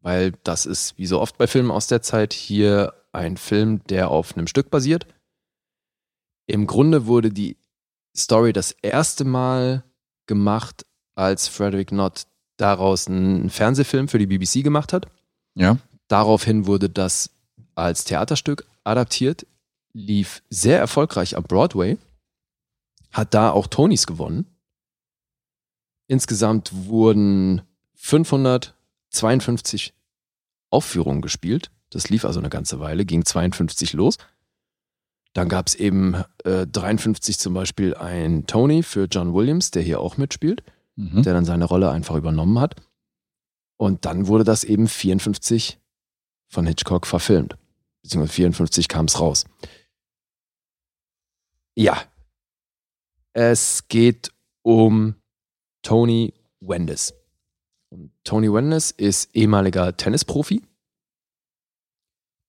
Weil 0.00 0.32
das 0.44 0.66
ist, 0.66 0.96
wie 0.98 1.06
so 1.06 1.20
oft 1.20 1.38
bei 1.38 1.46
Filmen 1.46 1.70
aus 1.70 1.86
der 1.86 2.02
Zeit, 2.02 2.32
hier 2.32 2.94
ein 3.12 3.36
Film, 3.36 3.82
der 3.84 4.10
auf 4.10 4.36
einem 4.36 4.46
Stück 4.46 4.70
basiert. 4.70 5.06
Im 6.46 6.66
Grunde 6.66 7.06
wurde 7.06 7.30
die 7.30 7.56
Story 8.16 8.52
das 8.52 8.72
erste 8.72 9.24
Mal 9.24 9.84
gemacht, 10.26 10.86
als 11.14 11.48
Frederick 11.48 11.88
Knott 11.88 12.26
daraus 12.56 13.08
einen 13.08 13.50
Fernsehfilm 13.50 14.08
für 14.08 14.18
die 14.18 14.26
BBC 14.26 14.62
gemacht 14.62 14.92
hat. 14.92 15.06
Ja. 15.54 15.78
Daraufhin 16.08 16.66
wurde 16.66 16.88
das 16.88 17.30
als 17.74 18.04
Theaterstück 18.04 18.66
adaptiert, 18.84 19.46
lief 19.92 20.42
sehr 20.48 20.78
erfolgreich 20.78 21.36
am 21.36 21.44
Broadway, 21.44 21.98
hat 23.12 23.34
da 23.34 23.50
auch 23.50 23.66
Tonys 23.66 24.06
gewonnen. 24.06 24.46
Insgesamt 26.06 26.70
wurden 26.72 27.62
552 29.10 29.94
Aufführungen 30.70 31.22
gespielt. 31.22 31.70
Das 31.90 32.10
lief 32.10 32.24
also 32.24 32.38
eine 32.40 32.50
ganze 32.50 32.80
Weile, 32.80 33.04
ging 33.04 33.24
52 33.24 33.94
los. 33.94 34.18
Dann 35.32 35.48
gab 35.48 35.66
es 35.68 35.74
eben 35.74 36.14
äh, 36.44 36.66
53 36.66 37.38
zum 37.38 37.54
Beispiel 37.54 37.94
ein 37.94 38.46
Tony 38.46 38.82
für 38.82 39.04
John 39.04 39.34
Williams, 39.34 39.70
der 39.70 39.82
hier 39.82 40.00
auch 40.00 40.16
mitspielt 40.16 40.62
Mhm. 40.98 41.22
der 41.22 41.32
dann 41.32 41.44
seine 41.44 41.64
Rolle 41.64 41.92
einfach 41.92 42.16
übernommen 42.16 42.58
hat. 42.58 42.74
Und 43.76 44.04
dann 44.04 44.26
wurde 44.26 44.42
das 44.42 44.64
eben 44.64 44.88
54 44.88 45.78
von 46.48 46.66
Hitchcock 46.66 47.06
verfilmt. 47.06 47.56
Beziehungsweise 48.02 48.32
54 48.32 48.88
kam 48.88 49.04
es 49.04 49.20
raus. 49.20 49.44
Ja. 51.76 52.02
Es 53.32 53.86
geht 53.86 54.32
um 54.62 55.14
Tony 55.82 56.34
Wendes. 56.58 57.14
Und 57.90 58.12
Tony 58.24 58.52
Wenders 58.52 58.90
ist 58.90 59.34
ehemaliger 59.34 59.96
Tennisprofi 59.96 60.62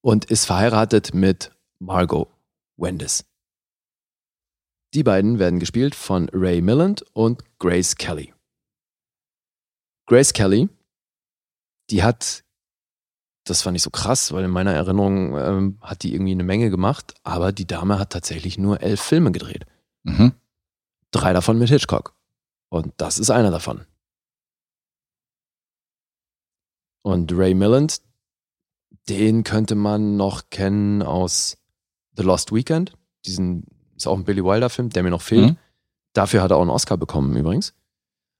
und 0.01 0.25
ist 0.25 0.45
verheiratet 0.45 1.13
mit 1.13 1.51
Margot 1.79 2.29
Wendes. 2.77 3.25
Die 4.93 5.03
beiden 5.03 5.39
werden 5.39 5.59
gespielt 5.59 5.95
von 5.95 6.29
Ray 6.33 6.61
Milland 6.61 7.03
und 7.13 7.43
Grace 7.59 7.95
Kelly. 7.95 8.33
Grace 10.07 10.33
Kelly, 10.33 10.67
die 11.91 12.01
hat, 12.01 12.43
das 13.45 13.61
fand 13.61 13.77
ich 13.77 13.83
so 13.83 13.91
krass, 13.91 14.31
weil 14.31 14.45
in 14.45 14.51
meiner 14.51 14.73
Erinnerung 14.73 15.37
ähm, 15.37 15.77
hat 15.81 16.01
die 16.01 16.13
irgendwie 16.13 16.31
eine 16.31 16.43
Menge 16.43 16.71
gemacht, 16.71 17.13
aber 17.23 17.51
die 17.51 17.67
Dame 17.67 17.99
hat 17.99 18.11
tatsächlich 18.11 18.57
nur 18.57 18.81
elf 18.81 18.99
Filme 18.99 19.31
gedreht. 19.31 19.65
Mhm. 20.03 20.33
Drei 21.11 21.33
davon 21.33 21.59
mit 21.59 21.69
Hitchcock. 21.69 22.15
Und 22.69 22.93
das 22.97 23.19
ist 23.19 23.29
einer 23.29 23.51
davon. 23.51 23.85
Und 27.01 27.31
Ray 27.33 27.53
Milland, 27.53 28.01
den 29.07 29.43
könnte 29.43 29.75
man 29.75 30.17
noch 30.17 30.49
kennen 30.49 31.01
aus 31.01 31.57
The 32.15 32.23
Lost 32.23 32.51
Weekend. 32.51 32.93
Diesen 33.25 33.65
ist 33.95 34.07
auch 34.07 34.17
ein 34.17 34.23
Billy 34.23 34.43
Wilder-Film, 34.43 34.89
der 34.89 35.03
mir 35.03 35.09
noch 35.09 35.21
fehlt. 35.21 35.51
Mhm. 35.51 35.57
Dafür 36.13 36.41
hat 36.41 36.51
er 36.51 36.57
auch 36.57 36.61
einen 36.61 36.69
Oscar 36.69 36.97
bekommen 36.97 37.35
übrigens. 37.35 37.73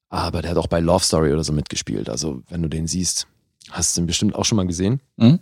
Aber 0.09 0.41
der 0.41 0.51
hat 0.51 0.57
auch 0.57 0.67
bei 0.67 0.79
Love 0.79 1.03
Story 1.03 1.31
oder 1.31 1.43
so 1.43 1.53
mitgespielt. 1.53 2.09
Also, 2.09 2.41
wenn 2.49 2.61
du 2.61 2.69
den 2.69 2.87
siehst, 2.87 3.27
hast 3.69 3.95
du 3.95 4.01
ihn 4.01 4.07
bestimmt 4.07 4.35
auch 4.35 4.45
schon 4.45 4.55
mal 4.55 4.67
gesehen. 4.67 5.01
Mhm. 5.17 5.39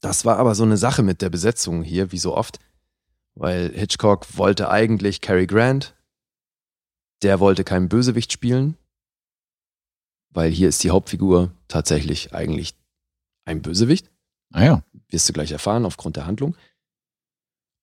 Das 0.00 0.24
war 0.24 0.38
aber 0.38 0.54
so 0.54 0.64
eine 0.64 0.76
Sache 0.76 1.02
mit 1.02 1.22
der 1.22 1.30
Besetzung 1.30 1.82
hier, 1.82 2.12
wie 2.12 2.18
so 2.18 2.36
oft. 2.36 2.58
Weil 3.34 3.70
Hitchcock 3.72 4.36
wollte 4.36 4.70
eigentlich 4.70 5.20
Cary 5.20 5.46
Grant. 5.46 5.94
Der 7.22 7.40
wollte 7.40 7.64
keinen 7.64 7.88
Bösewicht 7.88 8.32
spielen. 8.32 8.76
Weil 10.36 10.52
hier 10.52 10.68
ist 10.68 10.84
die 10.84 10.90
Hauptfigur 10.90 11.50
tatsächlich 11.66 12.34
eigentlich 12.34 12.74
ein 13.46 13.62
Bösewicht. 13.62 14.10
Naja. 14.50 14.82
Wirst 15.08 15.26
du 15.26 15.32
gleich 15.32 15.50
erfahren 15.50 15.86
aufgrund 15.86 16.16
der 16.16 16.26
Handlung. 16.26 16.54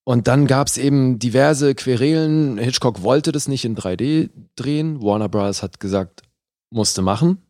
Und 0.04 0.28
dann 0.28 0.46
gab 0.46 0.68
es 0.68 0.78
eben 0.78 1.18
diverse 1.18 1.74
Querelen. 1.74 2.56
Hitchcock 2.58 3.02
wollte 3.02 3.32
das 3.32 3.48
nicht 3.48 3.64
in 3.64 3.76
3D 3.76 4.30
drehen. 4.54 5.02
Warner 5.02 5.28
Bros. 5.28 5.64
hat 5.64 5.80
gesagt, 5.80 6.22
musste 6.70 7.02
machen. 7.02 7.42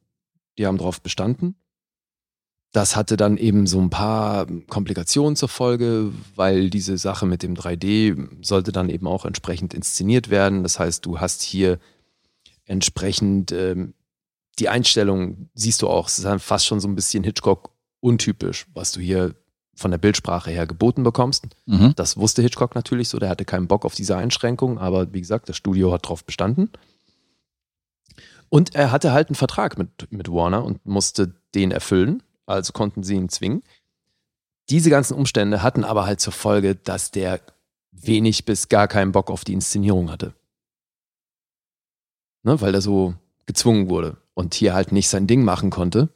Die 0.57 0.67
haben 0.67 0.79
darauf 0.79 1.03
bestanden. 1.03 1.55
Das 2.73 2.97
hatte 2.97 3.19
dann 3.19 3.37
eben 3.37 3.67
so 3.67 3.83
ein 3.83 3.91
paar 3.91 4.47
Komplikationen 4.69 5.37
zur 5.37 5.51
Folge, 5.51 6.13
weil 6.35 6.71
diese 6.71 6.97
Sache 6.97 7.27
mit 7.27 7.43
dem 7.43 7.55
3D 7.57 8.43
sollte 8.43 8.73
dann 8.73 8.89
eben 8.89 9.07
auch 9.07 9.27
entsprechend 9.27 9.75
inszeniert 9.75 10.31
werden. 10.31 10.63
Das 10.63 10.79
heißt, 10.79 11.05
du 11.05 11.21
hast 11.21 11.43
hier 11.43 11.79
entsprechend 12.65 13.53
ähm, 13.53 13.93
die 14.59 14.69
Einstellung, 14.69 15.49
siehst 15.55 15.83
du 15.83 15.89
auch, 15.89 16.09
es 16.09 16.19
ist 16.19 16.43
fast 16.43 16.67
schon 16.67 16.81
so 16.81 16.89
ein 16.89 16.95
bisschen 16.95 17.25
Hitchcock 17.25 17.71
untypisch, 18.01 18.67
was 18.75 18.93
du 18.93 19.01
hier 19.01 19.35
von 19.75 19.91
der 19.91 19.99
Bildsprache 19.99 20.51
her 20.51 20.67
geboten 20.67 21.03
bekommst. 21.03 21.47
Mhm. 21.67 21.95
Das 21.97 22.17
wusste 22.17 22.43
Hitchcock 22.43 22.75
natürlich 22.75 23.09
so, 23.09 23.19
der 23.19 23.29
hatte 23.29 23.45
keinen 23.45 23.67
Bock 23.67 23.85
auf 23.85 23.95
diese 23.95 24.17
Einschränkung, 24.17 24.79
aber 24.79 25.13
wie 25.13 25.21
gesagt, 25.21 25.49
das 25.49 25.57
Studio 25.57 25.93
hat 25.93 26.05
darauf 26.05 26.25
bestanden. 26.25 26.71
Und 28.49 28.75
er 28.77 28.93
hatte 28.93 29.13
halt 29.13 29.29
einen 29.29 29.35
Vertrag 29.35 29.79
mit, 29.79 30.13
mit 30.13 30.31
Warner 30.31 30.65
und 30.65 30.87
musste 30.87 31.35
den 31.55 31.73
erfüllen, 31.73 32.23
also 32.47 32.73
konnten 32.73 33.03
sie 33.03 33.15
ihn 33.15 33.29
zwingen. 33.29 33.65
Diese 34.71 34.91
ganzen 34.91 35.15
Umstände 35.15 35.63
hatten 35.63 35.83
aber 35.83 36.07
halt 36.07 36.21
zur 36.21 36.33
Folge, 36.33 36.77
dass 36.77 37.11
der 37.11 37.41
wenig 37.91 38.45
bis 38.45 38.69
gar 38.69 38.87
keinen 38.87 39.13
Bock 39.13 39.31
auf 39.31 39.45
die 39.45 39.53
Inszenierung 39.55 40.11
hatte. 40.11 40.35
Ne, 42.45 42.61
weil 42.61 42.75
er 42.75 42.83
so 42.83 43.15
gezwungen 43.47 43.89
wurde 43.89 44.19
und 44.35 44.55
hier 44.55 44.75
halt 44.75 44.93
nicht 44.93 45.09
sein 45.09 45.27
Ding 45.27 45.45
machen 45.45 45.71
konnte. 45.71 46.11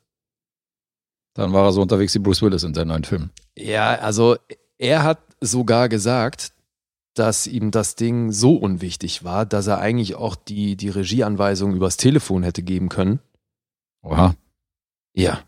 Dann 1.35 1.53
war 1.53 1.65
er 1.65 1.73
so 1.73 1.83
unterwegs 1.83 2.15
wie 2.15 2.19
Bruce 2.19 2.43
Willis 2.43 2.65
in 2.65 2.75
seinem 2.75 2.89
neuen 2.89 3.05
Film. 3.05 3.31
Ja, 3.57 3.95
also 3.95 4.37
er 4.77 5.05
hat 5.05 5.21
sogar 5.41 5.89
gesagt, 5.89 6.53
dass 7.15 7.47
ihm 7.47 7.71
das 7.71 7.97
Ding 7.97 8.33
so 8.33 8.57
unwichtig 8.57 9.25
war, 9.25 9.45
dass 9.47 9.67
er 9.67 9.79
eigentlich 9.79 10.15
auch 10.15 10.37
die, 10.37 10.77
die 10.77 10.89
Regieanweisung 10.89 11.75
übers 11.75 11.97
Telefon 11.97 12.43
hätte 12.43 12.63
geben 12.63 12.89
können. 12.89 13.21
Oha. 14.03 14.35
Ja. 15.15 15.41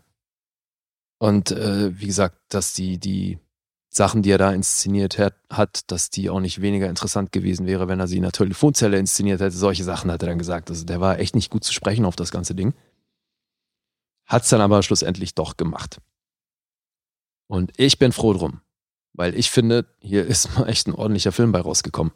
Und 1.17 1.51
äh, 1.51 1.97
wie 1.99 2.07
gesagt, 2.07 2.37
dass 2.49 2.73
die, 2.73 2.97
die 2.97 3.39
Sachen, 3.93 4.21
die 4.21 4.31
er 4.31 4.37
da 4.37 4.53
inszeniert 4.53 5.19
hat, 5.19 5.35
hat, 5.49 5.91
dass 5.91 6.09
die 6.09 6.29
auch 6.29 6.39
nicht 6.39 6.61
weniger 6.61 6.89
interessant 6.89 7.33
gewesen 7.33 7.67
wäre, 7.67 7.89
wenn 7.89 7.99
er 7.99 8.07
sie 8.07 8.15
in 8.15 8.23
der 8.23 8.31
Telefonzelle 8.31 8.97
inszeniert 8.97 9.41
hätte. 9.41 9.55
Solche 9.55 9.83
Sachen 9.83 10.09
hat 10.09 10.23
er 10.23 10.29
dann 10.29 10.37
gesagt. 10.37 10.69
Also 10.69 10.85
der 10.85 11.01
war 11.01 11.19
echt 11.19 11.35
nicht 11.35 11.51
gut 11.51 11.65
zu 11.65 11.73
sprechen 11.73 12.05
auf 12.05 12.15
das 12.15 12.31
ganze 12.31 12.55
Ding. 12.55 12.73
Hat's 14.25 14.47
dann 14.47 14.61
aber 14.61 14.81
schlussendlich 14.81 15.35
doch 15.35 15.57
gemacht. 15.57 15.99
Und 17.47 17.73
ich 17.75 17.99
bin 17.99 18.13
froh 18.13 18.31
drum, 18.31 18.61
weil 19.11 19.37
ich 19.37 19.51
finde, 19.51 19.85
hier 19.99 20.25
ist 20.25 20.57
mal 20.57 20.69
echt 20.69 20.87
ein 20.87 20.95
ordentlicher 20.95 21.33
Film 21.33 21.51
bei 21.51 21.59
rausgekommen. 21.59 22.13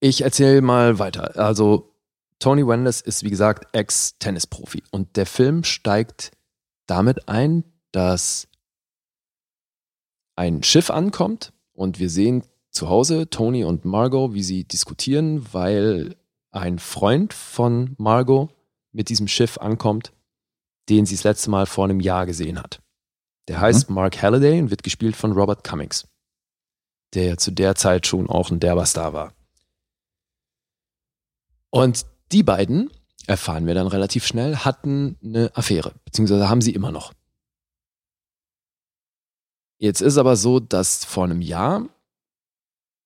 Ich 0.00 0.20
erzähle 0.20 0.60
mal 0.60 0.98
weiter. 0.98 1.38
Also, 1.38 1.94
Tony 2.38 2.66
Wenders 2.66 3.00
ist, 3.00 3.24
wie 3.24 3.30
gesagt, 3.30 3.74
Ex-Tennisprofi. 3.74 4.84
Und 4.90 5.16
der 5.16 5.24
Film 5.24 5.64
steigt 5.64 6.32
damit 6.86 7.30
ein, 7.30 7.64
dass 7.92 8.47
ein 10.38 10.62
Schiff 10.62 10.88
ankommt 10.88 11.52
und 11.72 11.98
wir 11.98 12.08
sehen 12.08 12.44
zu 12.70 12.88
Hause 12.88 13.28
Tony 13.28 13.64
und 13.64 13.84
Margot, 13.84 14.34
wie 14.34 14.44
sie 14.44 14.62
diskutieren, 14.64 15.52
weil 15.52 16.14
ein 16.52 16.78
Freund 16.78 17.34
von 17.34 17.96
Margot 17.98 18.48
mit 18.92 19.08
diesem 19.08 19.26
Schiff 19.26 19.58
ankommt, 19.58 20.12
den 20.88 21.06
sie 21.06 21.16
das 21.16 21.24
letzte 21.24 21.50
Mal 21.50 21.66
vor 21.66 21.84
einem 21.84 21.98
Jahr 21.98 22.24
gesehen 22.24 22.62
hat. 22.62 22.80
Der 23.48 23.60
heißt 23.60 23.90
Mark 23.90 24.22
Halliday 24.22 24.60
und 24.60 24.70
wird 24.70 24.84
gespielt 24.84 25.16
von 25.16 25.32
Robert 25.32 25.64
Cummings, 25.64 26.06
der 27.14 27.24
ja 27.24 27.36
zu 27.36 27.50
der 27.50 27.74
Zeit 27.74 28.06
schon 28.06 28.30
auch 28.30 28.50
ein 28.50 28.60
derber 28.60 28.86
Star 28.86 29.12
war. 29.12 29.32
Und 31.70 32.06
die 32.30 32.44
beiden, 32.44 32.90
erfahren 33.26 33.66
wir 33.66 33.74
dann 33.74 33.88
relativ 33.88 34.24
schnell, 34.24 34.56
hatten 34.56 35.16
eine 35.22 35.50
Affäre, 35.56 35.94
beziehungsweise 36.04 36.48
haben 36.48 36.60
sie 36.60 36.74
immer 36.74 36.92
noch. 36.92 37.12
Jetzt 39.78 40.00
ist 40.00 40.18
aber 40.18 40.36
so, 40.36 40.60
dass 40.60 41.04
vor 41.04 41.24
einem 41.24 41.40
Jahr 41.40 41.88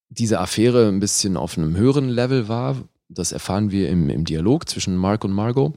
diese 0.09 0.39
Affäre 0.39 0.87
ein 0.87 0.99
bisschen 0.99 1.37
auf 1.37 1.57
einem 1.57 1.75
höheren 1.75 2.09
Level 2.09 2.47
war. 2.47 2.77
Das 3.09 3.31
erfahren 3.31 3.71
wir 3.71 3.89
im, 3.89 4.09
im 4.09 4.25
Dialog 4.25 4.67
zwischen 4.67 4.97
Mark 4.97 5.23
und 5.23 5.31
Margot. 5.31 5.73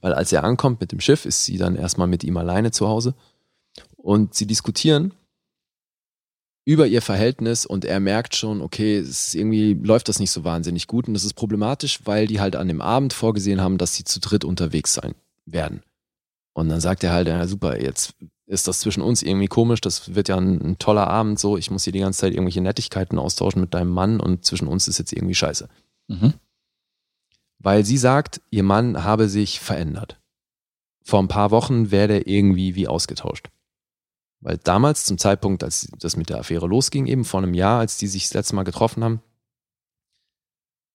Weil 0.00 0.12
als 0.12 0.32
er 0.32 0.44
ankommt 0.44 0.80
mit 0.80 0.92
dem 0.92 1.00
Schiff, 1.00 1.24
ist 1.24 1.44
sie 1.44 1.56
dann 1.56 1.76
erstmal 1.76 2.08
mit 2.08 2.24
ihm 2.24 2.36
alleine 2.36 2.70
zu 2.70 2.88
Hause. 2.88 3.14
Und 3.96 4.34
sie 4.34 4.46
diskutieren 4.46 5.14
über 6.64 6.86
ihr 6.86 7.00
Verhältnis 7.00 7.64
und 7.64 7.84
er 7.84 7.98
merkt 7.98 8.36
schon, 8.36 8.60
okay, 8.60 9.02
irgendwie 9.32 9.72
läuft 9.72 10.08
das 10.08 10.18
nicht 10.18 10.30
so 10.30 10.44
wahnsinnig 10.44 10.86
gut 10.86 11.08
und 11.08 11.14
das 11.14 11.24
ist 11.24 11.32
problematisch, 11.32 12.00
weil 12.04 12.26
die 12.26 12.40
halt 12.40 12.56
an 12.56 12.68
dem 12.68 12.82
Abend 12.82 13.14
vorgesehen 13.14 13.62
haben, 13.62 13.78
dass 13.78 13.94
sie 13.94 14.04
zu 14.04 14.20
dritt 14.20 14.44
unterwegs 14.44 14.92
sein 14.92 15.14
werden. 15.46 15.82
Und 16.58 16.70
dann 16.70 16.80
sagt 16.80 17.04
er 17.04 17.12
halt, 17.12 17.28
ja 17.28 17.46
super, 17.46 17.80
jetzt 17.80 18.16
ist 18.46 18.66
das 18.66 18.80
zwischen 18.80 19.00
uns 19.00 19.22
irgendwie 19.22 19.46
komisch, 19.46 19.80
das 19.80 20.16
wird 20.16 20.28
ja 20.28 20.36
ein, 20.36 20.60
ein 20.60 20.78
toller 20.80 21.06
Abend 21.06 21.38
so, 21.38 21.56
ich 21.56 21.70
muss 21.70 21.84
hier 21.84 21.92
die 21.92 22.00
ganze 22.00 22.18
Zeit 22.18 22.32
irgendwelche 22.32 22.60
Nettigkeiten 22.60 23.16
austauschen 23.16 23.60
mit 23.60 23.74
deinem 23.74 23.92
Mann 23.92 24.18
und 24.18 24.44
zwischen 24.44 24.66
uns 24.66 24.88
ist 24.88 24.98
jetzt 24.98 25.12
irgendwie 25.12 25.36
scheiße. 25.36 25.68
Mhm. 26.08 26.34
Weil 27.60 27.84
sie 27.84 27.96
sagt, 27.96 28.40
ihr 28.50 28.64
Mann 28.64 29.04
habe 29.04 29.28
sich 29.28 29.60
verändert. 29.60 30.20
Vor 31.04 31.20
ein 31.20 31.28
paar 31.28 31.52
Wochen 31.52 31.92
wäre 31.92 32.08
der 32.08 32.26
irgendwie 32.26 32.74
wie 32.74 32.88
ausgetauscht. 32.88 33.50
Weil 34.40 34.58
damals, 34.58 35.04
zum 35.04 35.16
Zeitpunkt, 35.16 35.62
als 35.62 35.92
das 36.00 36.16
mit 36.16 36.28
der 36.28 36.40
Affäre 36.40 36.66
losging, 36.66 37.06
eben 37.06 37.24
vor 37.24 37.40
einem 37.40 37.54
Jahr, 37.54 37.78
als 37.78 37.98
die 37.98 38.08
sich 38.08 38.24
das 38.24 38.34
letzte 38.34 38.56
Mal 38.56 38.64
getroffen 38.64 39.04
haben, 39.04 39.22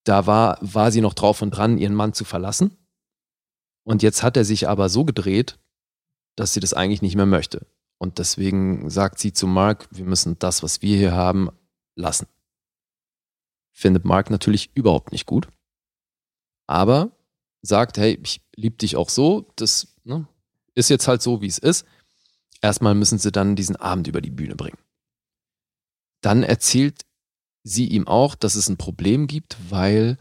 da 0.04 0.28
war, 0.28 0.58
war 0.60 0.92
sie 0.92 1.00
noch 1.00 1.14
drauf 1.14 1.42
und 1.42 1.52
dran, 1.52 1.78
ihren 1.78 1.96
Mann 1.96 2.12
zu 2.12 2.26
verlassen. 2.26 2.76
Und 3.84 4.04
jetzt 4.04 4.24
hat 4.24 4.38
er 4.38 4.46
sich 4.46 4.68
aber 4.68 4.90
so 4.90 5.04
gedreht, 5.06 5.60
dass 6.36 6.54
sie 6.54 6.60
das 6.60 6.74
eigentlich 6.74 7.02
nicht 7.02 7.16
mehr 7.16 7.26
möchte. 7.26 7.68
Und 7.98 8.20
deswegen 8.20 8.90
sagt 8.90 9.20
sie 9.20 9.34
zu 9.34 9.48
Mark, 9.48 9.88
wir 9.92 10.06
müssen 10.06 10.40
das, 10.40 10.64
was 10.64 10.82
wir 10.82 10.98
hier 10.98 11.14
haben, 11.14 11.50
lassen. 11.96 12.28
Findet 13.72 14.06
Mark 14.06 14.30
natürlich 14.30 14.72
überhaupt 14.76 15.12
nicht 15.12 15.26
gut. 15.26 15.48
Aber 16.68 17.12
sagt, 17.62 17.98
hey, 17.98 18.20
ich 18.22 18.42
liebe 18.56 18.78
dich 18.78 18.96
auch 18.96 19.10
so, 19.10 19.52
das 19.56 19.96
ne, 20.04 20.28
ist 20.76 20.90
jetzt 20.90 21.08
halt 21.08 21.22
so, 21.22 21.42
wie 21.42 21.48
es 21.48 21.58
ist. 21.58 21.86
Erstmal 22.62 22.96
müssen 22.96 23.18
sie 23.18 23.32
dann 23.32 23.56
diesen 23.56 23.76
Abend 23.76 24.08
über 24.08 24.22
die 24.22 24.32
Bühne 24.32 24.56
bringen. 24.56 24.78
Dann 26.22 26.44
erzählt 26.44 27.06
sie 27.64 27.88
ihm 27.88 28.08
auch, 28.08 28.36
dass 28.36 28.56
es 28.56 28.70
ein 28.70 28.78
Problem 28.78 29.28
gibt, 29.28 29.58
weil 29.70 30.18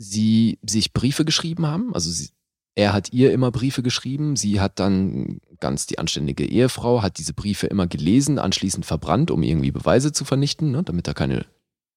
sie 0.00 0.58
sich 0.62 0.94
Briefe 0.94 1.26
geschrieben 1.26 1.66
haben. 1.66 1.94
Also 1.94 2.10
sie, 2.10 2.30
er 2.74 2.94
hat 2.94 3.12
ihr 3.12 3.32
immer 3.32 3.50
Briefe 3.50 3.82
geschrieben. 3.82 4.34
Sie 4.34 4.58
hat 4.58 4.80
dann 4.80 5.40
ganz 5.60 5.86
die 5.86 5.98
anständige 5.98 6.46
Ehefrau, 6.46 7.02
hat 7.02 7.18
diese 7.18 7.34
Briefe 7.34 7.66
immer 7.66 7.86
gelesen, 7.86 8.38
anschließend 8.38 8.86
verbrannt, 8.86 9.30
um 9.30 9.42
irgendwie 9.42 9.72
Beweise 9.72 10.12
zu 10.12 10.24
vernichten, 10.24 10.70
ne, 10.70 10.82
damit 10.82 11.06
da 11.06 11.12
keine 11.12 11.44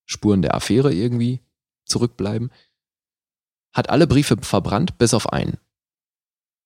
Spuren 0.06 0.42
der 0.42 0.54
Affäre 0.54 0.94
irgendwie 0.94 1.40
zurückbleiben. 1.86 2.52
hat 3.74 3.90
alle 3.90 4.06
Briefe 4.06 4.36
verbrannt, 4.40 4.98
bis 4.98 5.14
auf 5.14 5.32
einen, 5.32 5.58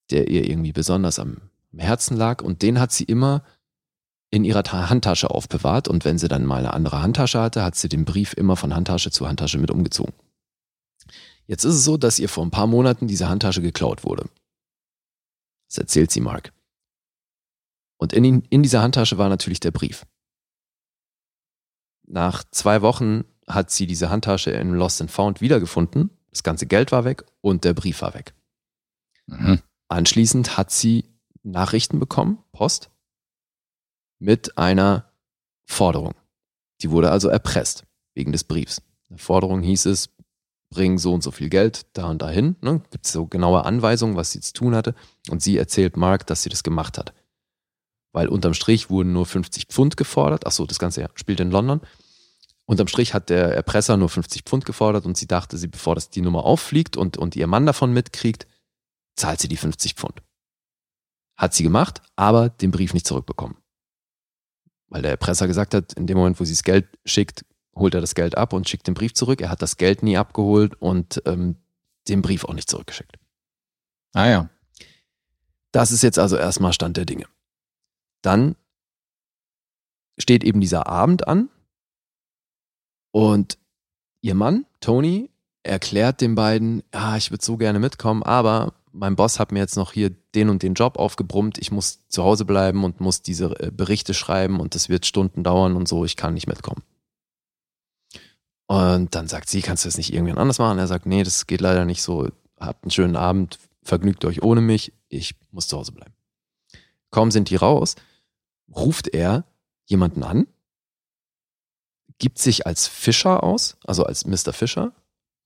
der 0.09 0.27
ihr 0.29 0.49
irgendwie 0.49 0.73
besonders 0.73 1.19
am 1.19 1.37
Herzen 1.77 2.17
lag. 2.17 2.41
Und 2.41 2.63
den 2.63 2.79
hat 2.79 2.91
sie 2.91 3.03
immer 3.03 3.43
in 4.31 4.43
ihrer 4.43 4.63
Ta 4.63 4.89
Handtasche 4.89 5.29
aufbewahrt. 5.29 5.87
Und 5.87 6.03
wenn 6.03 6.17
sie 6.17 6.27
dann 6.27 6.45
mal 6.45 6.57
eine 6.57 6.73
andere 6.73 7.03
Handtasche 7.03 7.39
hatte, 7.39 7.63
hat 7.63 7.75
sie 7.75 7.89
den 7.89 8.05
Brief 8.05 8.33
immer 8.33 8.55
von 8.55 8.73
Handtasche 8.73 9.11
zu 9.11 9.27
Handtasche 9.27 9.59
mit 9.59 9.69
umgezogen. 9.69 10.13
Jetzt 11.47 11.63
ist 11.63 11.75
es 11.75 11.83
so, 11.83 11.97
dass 11.97 12.19
ihr 12.19 12.29
vor 12.29 12.45
ein 12.45 12.51
paar 12.51 12.67
Monaten 12.67 13.07
diese 13.07 13.29
Handtasche 13.29 13.61
geklaut 13.61 14.03
wurde. 14.03 14.29
Das 15.69 15.77
erzählt 15.77 16.11
sie 16.11 16.21
Mark. 16.21 16.53
Und 17.97 18.13
in, 18.13 18.43
in 18.49 18.63
dieser 18.63 18.81
Handtasche 18.81 19.17
war 19.17 19.29
natürlich 19.29 19.59
der 19.59 19.71
Brief. 19.71 20.05
Nach 22.05 22.43
zwei 22.51 22.81
Wochen 22.81 23.23
hat 23.47 23.71
sie 23.71 23.87
diese 23.87 24.09
Handtasche 24.09 24.51
in 24.51 24.73
Lost 24.73 25.01
and 25.01 25.09
Found 25.09 25.41
wiedergefunden. 25.41 26.11
Das 26.29 26.43
ganze 26.43 26.67
Geld 26.67 26.91
war 26.91 27.05
weg 27.05 27.25
und 27.41 27.63
der 27.63 27.73
Brief 27.73 28.01
war 28.01 28.13
weg. 28.13 28.33
Mhm. 29.25 29.61
Anschließend 29.87 30.57
hat 30.57 30.71
sie 30.71 31.05
Nachrichten 31.43 31.99
bekommen, 31.99 32.43
Post, 32.51 32.89
mit 34.19 34.57
einer 34.57 35.11
Forderung. 35.65 36.13
Die 36.81 36.91
wurde 36.91 37.09
also 37.09 37.29
erpresst 37.29 37.85
wegen 38.13 38.31
des 38.31 38.43
Briefs. 38.43 38.79
In 39.09 39.17
der 39.17 39.19
Forderung 39.19 39.61
hieß 39.61 39.85
es, 39.85 40.09
bring 40.69 40.97
so 40.97 41.13
und 41.13 41.23
so 41.23 41.31
viel 41.31 41.49
Geld 41.49 41.85
da 41.93 42.09
und 42.09 42.21
dahin. 42.21 42.55
Ne? 42.61 42.81
Gibt 42.91 43.05
es 43.05 43.11
so 43.11 43.25
genaue 43.25 43.65
Anweisungen, 43.65 44.15
was 44.15 44.31
sie 44.31 44.41
zu 44.41 44.53
tun 44.53 44.75
hatte. 44.75 44.95
Und 45.29 45.41
sie 45.41 45.57
erzählt 45.57 45.97
Mark, 45.97 46.27
dass 46.27 46.43
sie 46.43 46.49
das 46.49 46.63
gemacht 46.63 46.97
hat. 46.97 47.13
Weil 48.11 48.27
unterm 48.27 48.53
Strich 48.53 48.89
wurden 48.89 49.13
nur 49.13 49.25
50 49.25 49.67
Pfund 49.67 49.97
gefordert. 49.97 50.45
Achso, 50.45 50.65
das 50.65 50.79
Ganze 50.79 51.07
spielt 51.15 51.39
in 51.39 51.51
London. 51.51 51.81
Unterm 52.65 52.87
Strich 52.87 53.13
hat 53.13 53.29
der 53.29 53.53
Erpresser 53.53 53.95
nur 53.95 54.09
50 54.09 54.43
Pfund 54.43 54.65
gefordert 54.65 55.05
und 55.05 55.15
sie 55.15 55.27
dachte, 55.27 55.57
sie, 55.57 55.67
bevor 55.67 55.95
das 55.95 56.09
die 56.09 56.21
Nummer 56.21 56.43
auffliegt 56.43 56.97
und, 56.97 57.17
und 57.17 57.35
ihr 57.35 57.47
Mann 57.47 57.65
davon 57.65 57.93
mitkriegt, 57.93 58.45
zahlt 59.15 59.39
sie 59.39 59.47
die 59.47 59.55
50 59.55 59.93
Pfund. 59.93 60.21
Hat 61.37 61.53
sie 61.53 61.63
gemacht, 61.63 62.01
aber 62.17 62.49
den 62.49 62.71
Brief 62.71 62.93
nicht 62.93 63.07
zurückbekommen. 63.07 63.55
Weil 64.89 65.01
der 65.01 65.11
Erpresser 65.11 65.47
gesagt 65.47 65.73
hat, 65.73 65.93
in 65.93 66.07
dem 66.07 66.17
Moment, 66.17 66.39
wo 66.39 66.43
sie 66.43 66.53
das 66.53 66.63
Geld 66.63 66.87
schickt, 67.05 67.45
holt 67.77 67.93
er 67.93 68.01
das 68.01 68.15
Geld 68.15 68.37
ab 68.37 68.53
und 68.53 68.67
schickt 68.67 68.87
den 68.87 68.93
Brief 68.93 69.13
zurück. 69.13 69.41
Er 69.41 69.49
hat 69.49 69.61
das 69.61 69.77
Geld 69.77 70.03
nie 70.03 70.17
abgeholt 70.17 70.75
und 70.81 71.21
ähm, 71.25 71.57
den 72.07 72.21
Brief 72.21 72.45
auch 72.45 72.53
nicht 72.53 72.69
zurückgeschickt. 72.69 73.17
Ah 74.13 74.27
ja. 74.27 74.49
Das 75.71 75.91
ist 75.91 76.01
jetzt 76.01 76.19
also 76.19 76.37
erstmal 76.37 76.73
Stand 76.73 76.97
der 76.97 77.05
Dinge. 77.05 77.25
Dann 78.21 78.55
steht 80.17 80.43
eben 80.43 80.61
dieser 80.61 80.87
Abend 80.87 81.27
an 81.27 81.49
und 83.11 83.57
ihr 84.21 84.35
Mann, 84.35 84.65
Tony, 84.79 85.29
erklärt 85.63 86.21
den 86.21 86.35
beiden, 86.35 86.83
ja, 86.93 87.17
ich 87.17 87.29
würde 87.31 87.43
so 87.43 87.57
gerne 87.57 87.79
mitkommen, 87.79 88.23
aber 88.23 88.73
mein 88.91 89.15
Boss 89.15 89.39
hat 89.39 89.51
mir 89.51 89.59
jetzt 89.59 89.75
noch 89.75 89.91
hier 89.91 90.11
den 90.33 90.49
und 90.49 90.63
den 90.63 90.73
Job 90.73 90.97
aufgebrummt, 90.97 91.57
ich 91.57 91.71
muss 91.71 92.07
zu 92.07 92.23
Hause 92.23 92.45
bleiben 92.45 92.83
und 92.83 92.99
muss 92.99 93.21
diese 93.21 93.59
äh, 93.59 93.71
Berichte 93.71 94.13
schreiben 94.13 94.59
und 94.59 94.75
das 94.75 94.89
wird 94.89 95.05
Stunden 95.05 95.43
dauern 95.43 95.75
und 95.75 95.87
so, 95.87 96.05
ich 96.05 96.15
kann 96.15 96.33
nicht 96.33 96.47
mitkommen. 96.47 96.83
Und 98.67 99.15
dann 99.15 99.27
sagt 99.27 99.49
sie, 99.49 99.61
kannst 99.61 99.85
du 99.85 99.87
das 99.87 99.97
nicht 99.97 100.13
irgendwann 100.13 100.37
anders 100.37 100.59
machen? 100.59 100.77
Er 100.77 100.87
sagt, 100.87 101.05
nee, 101.05 101.23
das 101.23 101.47
geht 101.47 101.61
leider 101.61 101.85
nicht 101.85 102.01
so. 102.01 102.29
Habt 102.59 102.83
einen 102.83 102.91
schönen 102.91 103.15
Abend, 103.15 103.59
vergnügt 103.83 104.25
euch 104.25 104.43
ohne 104.43 104.61
mich, 104.61 104.93
ich 105.09 105.35
muss 105.51 105.67
zu 105.67 105.77
Hause 105.77 105.93
bleiben. 105.93 106.13
Kaum 107.09 107.31
sind 107.31 107.49
die 107.49 107.55
raus, 107.55 107.95
ruft 108.75 109.07
er 109.07 109.45
jemanden 109.85 110.23
an, 110.23 110.47
gibt 112.19 112.39
sich 112.39 112.67
als 112.67 112.87
Fischer 112.87 113.43
aus, 113.43 113.77
also 113.85 114.03
als 114.03 114.25
Mr. 114.25 114.53
Fischer, 114.53 114.91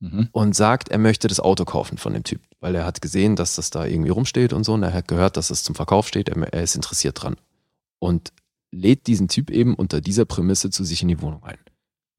Mhm. 0.04 0.30
und 0.32 0.56
sagt, 0.56 0.90
er 0.90 0.98
möchte 0.98 1.28
das 1.28 1.40
Auto 1.40 1.64
kaufen 1.64 2.00
von 2.00 2.14
dem 2.14 2.24
Typ, 2.24 2.42
weil 2.60 2.74
er 2.74 2.86
hat 2.86 3.04
gesehen, 3.04 3.36
dass 3.36 3.56
das 3.56 3.70
da 3.70 3.86
irgendwie 3.86 4.10
rumsteht 4.10 4.52
und 4.52 4.64
so, 4.64 4.74
und 4.74 4.82
er 4.82 4.94
hat 4.94 5.08
gehört, 5.08 5.38
dass 5.38 5.52
es 5.52 5.62
zum 5.64 5.76
Verkauf 5.76 6.08
steht, 6.08 6.28
er, 6.28 6.38
er 6.52 6.64
ist 6.64 6.74
interessiert 6.74 7.22
dran. 7.22 7.36
Und 8.00 8.34
lädt 8.72 9.06
diesen 9.06 9.28
Typ 9.28 9.52
eben 9.52 9.76
unter 9.76 10.02
dieser 10.02 10.26
Prämisse 10.26 10.72
zu 10.72 10.84
sich 10.84 11.04
in 11.04 11.08
die 11.10 11.22
Wohnung 11.22 11.44
ein. 11.44 11.60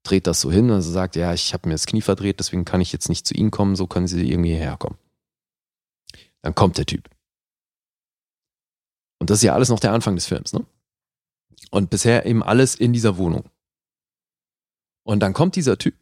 Dreht 0.02 0.26
das 0.26 0.40
so 0.40 0.50
hin, 0.50 0.70
also 0.70 0.90
sagt, 0.90 1.16
ja, 1.16 1.32
ich 1.32 1.54
habe 1.54 1.68
mir 1.68 1.74
das 1.74 1.86
Knie 1.86 2.00
verdreht, 2.00 2.40
deswegen 2.40 2.64
kann 2.64 2.80
ich 2.80 2.92
jetzt 2.92 3.08
nicht 3.08 3.26
zu 3.26 3.34
Ihnen 3.34 3.50
kommen, 3.50 3.76
so 3.76 3.86
können 3.86 4.08
Sie 4.08 4.30
irgendwie 4.30 4.54
herkommen. 4.54 4.98
Dann 6.42 6.54
kommt 6.54 6.78
der 6.78 6.86
Typ. 6.86 7.08
Und 9.20 9.30
das 9.30 9.38
ist 9.38 9.44
ja 9.44 9.54
alles 9.54 9.68
noch 9.68 9.78
der 9.78 9.92
Anfang 9.92 10.16
des 10.16 10.26
Films, 10.26 10.52
ne? 10.52 10.66
Und 11.70 11.90
bisher 11.90 12.26
eben 12.26 12.42
alles 12.42 12.74
in 12.74 12.92
dieser 12.92 13.16
Wohnung. 13.16 13.44
Und 15.04 15.20
dann 15.20 15.32
kommt 15.32 15.54
dieser 15.54 15.78
Typ. 15.78 15.94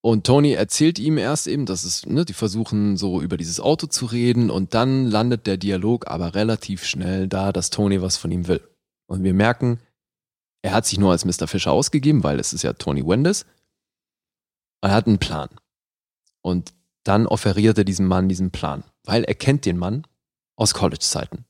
Und 0.00 0.24
Tony 0.24 0.52
erzählt 0.52 0.98
ihm 0.98 1.18
erst 1.18 1.48
eben, 1.48 1.66
dass 1.66 1.84
es, 1.84 2.06
ne, 2.06 2.24
die 2.24 2.32
versuchen 2.32 2.96
so 2.96 3.20
über 3.20 3.36
dieses 3.36 3.58
Auto 3.58 3.86
zu 3.88 4.06
reden 4.06 4.48
und 4.50 4.74
dann 4.74 5.06
landet 5.06 5.46
der 5.46 5.56
Dialog 5.56 6.06
aber 6.06 6.34
relativ 6.34 6.84
schnell 6.84 7.26
da, 7.26 7.52
dass 7.52 7.70
Tony 7.70 8.00
was 8.00 8.16
von 8.16 8.30
ihm 8.30 8.46
will. 8.46 8.60
Und 9.06 9.24
wir 9.24 9.34
merken, 9.34 9.80
er 10.62 10.72
hat 10.72 10.86
sich 10.86 10.98
nur 10.98 11.12
als 11.12 11.24
Mr. 11.24 11.46
Fischer 11.46 11.72
ausgegeben, 11.72 12.24
weil 12.24 12.40
es 12.40 12.52
ist 12.52 12.62
ja 12.62 12.72
Tony 12.72 13.06
Wendes. 13.06 13.46
Er 14.80 14.92
hat 14.92 15.06
einen 15.06 15.18
Plan. 15.18 15.48
Und 16.42 16.74
dann 17.04 17.26
offeriert 17.26 17.78
er 17.78 17.84
diesem 17.84 18.06
Mann 18.06 18.28
diesen 18.28 18.50
Plan, 18.50 18.84
weil 19.04 19.24
er 19.24 19.34
kennt 19.34 19.64
den 19.64 19.78
Mann 19.78 20.06
aus 20.56 20.74
College-Zeiten. 20.74 21.44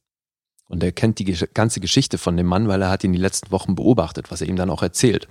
Und 0.68 0.82
er 0.82 0.92
kennt 0.92 1.18
die 1.18 1.24
ganze 1.24 1.80
Geschichte 1.80 2.18
von 2.18 2.36
dem 2.36 2.46
Mann, 2.46 2.68
weil 2.68 2.82
er 2.82 2.90
hat 2.90 3.02
ihn 3.02 3.12
die 3.12 3.18
letzten 3.18 3.50
Wochen 3.50 3.74
beobachtet, 3.74 4.30
was 4.30 4.42
er 4.42 4.48
ihm 4.48 4.56
dann 4.56 4.70
auch 4.70 4.82
erzählt. 4.82 5.28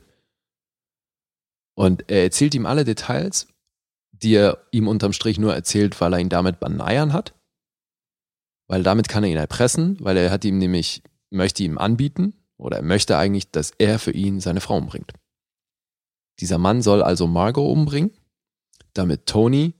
Und 1.75 2.09
er 2.09 2.23
erzählt 2.23 2.55
ihm 2.55 2.65
alle 2.65 2.83
Details, 2.83 3.47
die 4.11 4.33
er 4.33 4.65
ihm 4.71 4.87
unterm 4.87 5.13
Strich 5.13 5.37
nur 5.37 5.53
erzählt, 5.53 6.01
weil 6.01 6.13
er 6.13 6.19
ihn 6.19 6.29
damit 6.29 6.59
baneiern 6.59 7.13
hat. 7.13 7.35
Weil 8.67 8.81
damit 8.81 9.07
kann 9.07 9.23
er 9.23 9.29
ihn 9.29 9.37
erpressen, 9.37 9.97
weil 9.99 10.17
er 10.17 10.31
hat 10.31 10.43
ihm 10.43 10.57
nämlich, 10.57 11.03
möchte 11.29 11.63
ihm 11.63 11.77
anbieten, 11.77 12.33
oder 12.57 12.77
er 12.77 12.83
möchte 12.83 13.17
eigentlich, 13.17 13.51
dass 13.51 13.71
er 13.77 13.99
für 13.99 14.11
ihn 14.11 14.39
seine 14.39 14.61
Frau 14.61 14.77
umbringt. 14.77 15.13
Dieser 16.39 16.57
Mann 16.57 16.81
soll 16.81 17.01
also 17.01 17.27
Margot 17.27 17.69
umbringen, 17.69 18.11
damit 18.93 19.25
Tony 19.25 19.73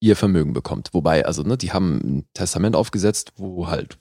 ihr 0.00 0.16
Vermögen 0.16 0.52
bekommt. 0.52 0.92
Wobei, 0.92 1.24
also, 1.24 1.42
ne, 1.42 1.56
die 1.56 1.72
haben 1.72 1.96
ein 1.98 2.28
Testament 2.34 2.76
aufgesetzt, 2.76 3.32
wo 3.36 3.68
halt, 3.68 3.98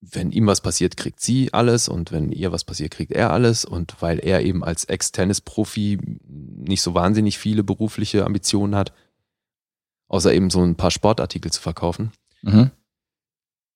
wenn 0.00 0.32
ihm 0.32 0.46
was 0.46 0.60
passiert, 0.60 0.96
kriegt 0.96 1.20
sie 1.20 1.52
alles 1.52 1.88
und 1.88 2.10
wenn 2.12 2.32
ihr 2.32 2.50
was 2.52 2.64
passiert, 2.64 2.90
kriegt 2.90 3.12
er 3.12 3.32
alles. 3.32 3.64
Und 3.64 4.02
weil 4.02 4.18
er 4.18 4.42
eben 4.42 4.64
als 4.64 4.84
Ex-Tennis-Profi 4.84 5.98
nicht 6.26 6.82
so 6.82 6.94
wahnsinnig 6.94 7.38
viele 7.38 7.62
berufliche 7.62 8.24
Ambitionen 8.24 8.74
hat, 8.74 8.92
außer 10.08 10.34
eben 10.34 10.50
so 10.50 10.62
ein 10.62 10.76
paar 10.76 10.90
Sportartikel 10.90 11.52
zu 11.52 11.60
verkaufen, 11.60 12.12
Mhm. 12.42 12.70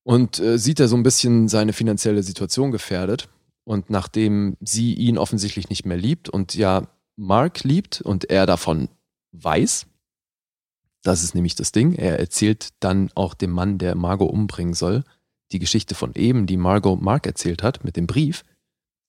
und 0.04 0.38
äh, 0.38 0.58
sieht 0.58 0.78
er 0.80 0.88
so 0.88 0.96
ein 0.96 1.02
bisschen 1.02 1.48
seine 1.48 1.72
finanzielle 1.72 2.22
Situation 2.22 2.70
gefährdet. 2.70 3.28
Und 3.70 3.88
nachdem 3.88 4.56
sie 4.60 4.94
ihn 4.94 5.16
offensichtlich 5.16 5.68
nicht 5.68 5.86
mehr 5.86 5.96
liebt 5.96 6.28
und 6.28 6.56
ja 6.56 6.88
Mark 7.14 7.62
liebt 7.62 8.00
und 8.00 8.28
er 8.28 8.44
davon 8.44 8.88
weiß, 9.30 9.86
das 11.02 11.22
ist 11.22 11.36
nämlich 11.36 11.54
das 11.54 11.70
Ding, 11.70 11.92
er 11.92 12.18
erzählt 12.18 12.70
dann 12.80 13.12
auch 13.14 13.32
dem 13.32 13.52
Mann, 13.52 13.78
der 13.78 13.94
Margot 13.94 14.28
umbringen 14.28 14.74
soll, 14.74 15.04
die 15.52 15.60
Geschichte 15.60 15.94
von 15.94 16.16
eben, 16.16 16.48
die 16.48 16.56
Margot 16.56 17.00
Mark 17.00 17.28
erzählt 17.28 17.62
hat, 17.62 17.84
mit 17.84 17.96
dem 17.96 18.08
Brief, 18.08 18.44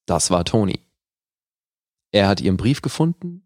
das 0.06 0.30
war 0.30 0.46
Tony. 0.46 0.80
Er 2.12 2.28
hat 2.28 2.40
ihren 2.40 2.58
Brief 2.58 2.84
gefunden, 2.84 3.42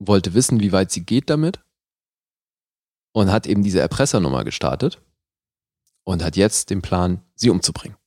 wollte 0.00 0.34
wissen, 0.34 0.58
wie 0.58 0.72
weit 0.72 0.90
sie 0.90 1.04
geht 1.04 1.30
damit 1.30 1.60
und 3.12 3.30
hat 3.30 3.46
eben 3.46 3.62
diese 3.62 3.78
Erpressernummer 3.78 4.42
gestartet 4.42 5.00
und 6.02 6.24
hat 6.24 6.34
jetzt 6.34 6.70
den 6.70 6.82
Plan, 6.82 7.22
sie 7.36 7.50
umzubringen. 7.50 7.97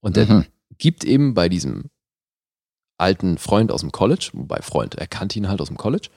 Und 0.00 0.16
er 0.16 0.26
Mhm. 0.26 0.46
gibt 0.78 1.04
eben 1.04 1.34
bei 1.34 1.48
diesem 1.48 1.90
alten 2.98 3.38
Freund 3.38 3.70
aus 3.72 3.80
dem 3.80 3.92
College, 3.92 4.30
wobei 4.32 4.60
Freund, 4.62 4.96
er 4.96 5.06
kannte 5.06 5.38
ihn 5.38 5.48
halt 5.48 5.60
aus 5.60 5.68
dem 5.68 5.76
College, 5.76 6.08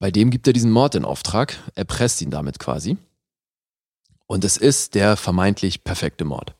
bei 0.00 0.10
dem 0.10 0.30
gibt 0.30 0.46
er 0.46 0.52
diesen 0.52 0.72
Mord 0.72 0.94
in 0.96 1.04
Auftrag, 1.04 1.56
erpresst 1.74 2.20
ihn 2.22 2.30
damit 2.30 2.58
quasi. 2.58 2.96
Und 4.26 4.44
es 4.44 4.56
ist 4.56 4.94
der 4.94 5.16
vermeintlich 5.16 5.84
perfekte 5.84 6.24
Mord. 6.24 6.56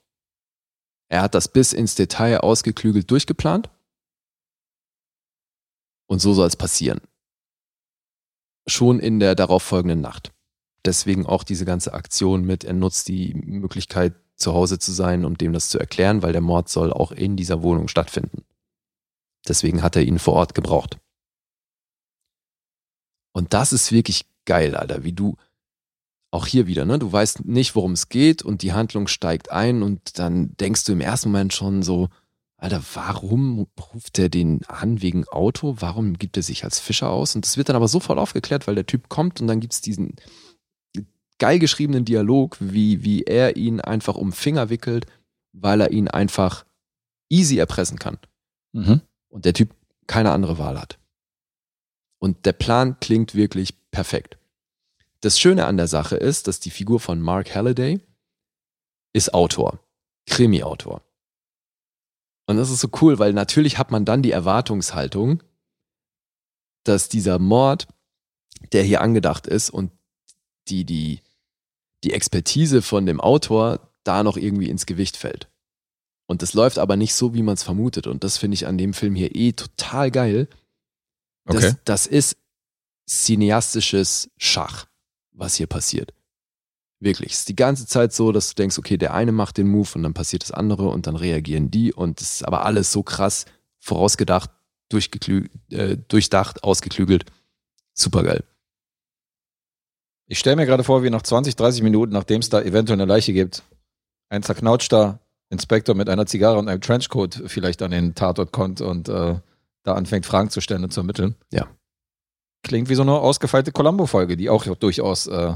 Er 1.09 1.23
hat 1.23 1.35
das 1.35 1.49
bis 1.49 1.73
ins 1.73 1.95
Detail 1.95 2.39
ausgeklügelt 2.39 3.11
durchgeplant. 3.11 3.69
Und 6.07 6.21
so 6.21 6.35
soll 6.35 6.47
es 6.47 6.57
passieren. 6.57 7.01
Schon 8.67 9.01
in 9.01 9.19
der 9.19 9.35
darauffolgenden 9.35 10.01
Nacht. 10.01 10.33
Deswegen 10.85 11.27
auch 11.27 11.45
diese 11.45 11.65
ganze 11.65 11.95
Aktion 11.95 12.45
mit, 12.45 12.65
er 12.65 12.75
nutzt 12.75 13.09
die 13.09 13.35
Möglichkeit, 13.35 14.15
zu 14.37 14.55
Hause 14.55 14.79
zu 14.79 14.93
sein, 14.93 15.25
um 15.25 15.39
dem 15.39 15.53
das 15.53 15.69
zu 15.69 15.79
erklären, 15.79 16.23
weil 16.23 16.33
der 16.33 16.41
Mord 16.41 16.69
soll 16.69 16.93
auch 16.93 17.13
in 17.13 17.37
dieser 17.37 17.63
Wohnung 17.63 17.89
stattfinden. 17.89 18.45
Deswegen 19.47 19.83
hat 19.83 19.97
er 19.97 20.03
ihn 20.03 20.19
vor 20.19 20.35
Ort 20.35 20.55
gebraucht. 20.55 20.99
Und 23.33 23.53
das 23.55 23.73
ist 23.73 23.93
wirklich 23.93 24.27
geil, 24.45 24.77
Alter, 24.77 25.05
wie 25.05 25.13
du 25.13 25.37
auch 26.31 26.47
hier 26.47 26.67
wieder, 26.67 26.85
ne? 26.85 26.99
Du 26.99 27.13
weißt 27.13 27.45
nicht, 27.45 27.75
worum 27.75 27.93
es 27.93 28.09
geht 28.09 28.43
und 28.43 28.63
die 28.63 28.73
Handlung 28.73 29.07
steigt 29.07 29.53
ein 29.53 29.83
und 29.83 30.19
dann 30.19 30.57
denkst 30.57 30.85
du 30.85 30.93
im 30.93 31.01
ersten 31.01 31.31
Moment 31.31 31.53
schon 31.53 31.83
so, 31.83 32.09
Alter, 32.57 32.83
warum 32.95 33.67
ruft 33.93 34.19
der 34.19 34.29
den 34.29 34.65
an 34.67 35.03
wegen 35.03 35.27
Auto? 35.29 35.77
Warum 35.81 36.17
gibt 36.17 36.37
er 36.37 36.43
sich 36.43 36.65
als 36.65 36.79
Fischer 36.79 37.11
aus? 37.11 37.35
Und 37.35 37.45
das 37.45 37.57
wird 37.57 37.69
dann 37.69 37.77
aber 37.77 37.89
sofort 37.89 38.19
aufgeklärt, 38.19 38.67
weil 38.67 38.77
der 38.77 38.87
Typ 38.87 39.09
kommt 39.09 39.41
und 39.41 39.47
dann 39.49 39.61
gibt 39.61 39.73
es 39.73 39.81
diesen 39.81 40.15
geil 41.43 41.59
geschriebenen 41.59 42.05
Dialog, 42.05 42.57
wie, 42.61 43.03
wie 43.03 43.25
er 43.25 43.57
ihn 43.57 43.81
einfach 43.81 44.15
um 44.15 44.31
Finger 44.31 44.71
wickelt, 44.71 45.07
weil 45.51 45.81
er 45.81 45.91
ihn 45.91 46.07
einfach 46.07 46.65
easy 47.29 47.59
erpressen 47.59 47.99
kann. 47.99 48.19
Mhm. 48.71 49.01
Und 49.29 49.45
der 49.45 49.53
Typ 49.53 49.75
keine 50.07 50.31
andere 50.31 50.59
Wahl 50.59 50.81
hat. 50.81 51.01
Und 52.21 52.47
der 52.47 52.53
Plan 52.53 53.01
klingt 53.01 53.35
wirklich 53.35 53.75
perfekt. 53.91 54.39
Das 55.21 55.41
Schöne 55.41 55.67
an 55.67 55.77
der 55.77 55.89
Sache 55.89 56.15
ist, 56.15 56.47
dass 56.47 56.61
die 56.61 56.71
Figur 56.71 57.01
von 57.01 57.21
Mark 57.21 57.53
Halliday 57.53 57.99
ist 59.13 59.35
Autor, 59.35 59.81
Krimi-Autor. 60.27 61.03
Und 62.47 62.57
das 62.57 62.71
ist 62.71 62.83
so 62.83 62.89
cool, 63.01 63.19
weil 63.19 63.33
natürlich 63.33 63.79
hat 63.79 63.91
man 63.91 64.05
dann 64.05 64.23
die 64.23 64.31
Erwartungshaltung, 64.31 65.43
dass 66.85 67.09
dieser 67.09 67.41
Mord, 67.41 67.89
der 68.71 68.85
hier 68.85 69.01
angedacht 69.01 69.49
ist 69.49 69.71
und 69.71 69.91
die, 70.69 70.85
die, 70.85 71.21
die 72.05 72.13
Expertise 72.13 72.83
von 72.83 73.07
dem 73.07 73.21
Autor 73.21 73.81
da 74.05 74.23
noch 74.23 74.37
irgendwie 74.37 74.69
ins 74.69 74.87
Gewicht 74.87 75.17
fällt. 75.17 75.49
Und 76.27 76.43
das 76.43 76.55
läuft 76.55 76.79
aber 76.79 76.97
nicht 76.97 77.15
so, 77.15 77.35
wie 77.35 77.43
man 77.43 77.55
es 77.55 77.63
vermutet. 77.63 78.07
Und 78.07 78.25
das 78.25 78.39
finde 78.39 78.55
ich 78.55 78.67
an 78.67 78.79
dem 78.79 78.95
Film 78.95 79.15
hier 79.15 79.35
eh 79.35 79.53
total 79.53 80.11
geil. 80.11 80.49
Das, 81.45 81.57
Okay. 81.57 81.75
das 81.85 82.07
ist 82.07 82.37
cineastisches 83.09 84.31
Schach, 84.37 84.87
was 85.33 85.57
hier 85.57 85.67
passiert. 85.67 86.13
Wirklich. 87.01 87.33
Es 87.33 87.41
ist 87.41 87.49
die 87.49 87.57
ganze 87.57 87.87
Zeit 87.87 88.13
so, 88.13 88.31
dass 88.31 88.49
du 88.49 88.55
denkst, 88.55 88.79
okay, 88.79 88.97
der 88.97 89.13
eine 89.13 89.33
macht 89.33 89.59
den 89.59 89.69
Move 89.69 89.89
und 89.97 90.05
dann 90.05 90.15
passiert 90.15 90.45
das 90.45 90.53
andere 90.53 90.89
und 90.89 91.07
dann 91.07 91.17
reagieren 91.17 91.71
die 91.71 91.93
und 91.93 92.21
es 92.21 92.35
ist 92.35 92.45
aber 92.45 92.65
alles 92.65 92.93
so 92.93 93.03
krass 93.03 93.45
vorausgedacht, 93.81 94.51
äh, 95.71 95.97
durchdacht, 96.09 96.63
ausgeklügelt. 96.63 97.25
Supergeil. 97.95 98.45
Ich 100.33 100.39
stelle 100.39 100.57
mir 100.57 100.65
gerade 100.65 100.83
vor, 100.83 101.03
wie 101.03 101.11
nach 101.11 101.21
20, 101.21 101.57
30 101.57 101.83
Minuten, 101.83 102.15
nachdem 102.15 102.41
es 102.41 102.49
da 102.49 102.63
eventuell 102.63 102.99
eine 102.99 103.05
Leiche 103.05 103.35
gibt, 103.35 103.65
ein 104.31 104.43
zerknautschter 104.43 105.19
Inspektor 105.51 105.95
mit 105.95 106.09
einer 106.09 106.25
Zigarre 106.25 106.59
und 106.59 106.71
einem 106.71 106.81
Trenchcoat 106.81 107.43
vielleicht 107.49 107.83
an 107.83 107.91
den 107.91 108.15
Tatort 108.15 108.51
kommt 108.51 108.81
und 108.81 109.11
äh, 109.11 109.35
da 109.83 109.93
anfängt, 109.93 110.25
Fragen 110.25 110.49
zu 110.49 110.63
stellen 110.63 110.85
und 110.85 110.91
zu 110.91 111.01
ermitteln. 111.01 111.35
Ja. 111.53 111.67
Klingt 112.63 112.89
wie 112.89 112.95
so 112.95 113.03
eine 113.03 113.13
ausgefeilte 113.13 113.73
Columbo-Folge, 113.73 114.39
die 114.39 114.49
auch 114.49 114.65
durchaus, 114.65 115.27
äh, 115.27 115.55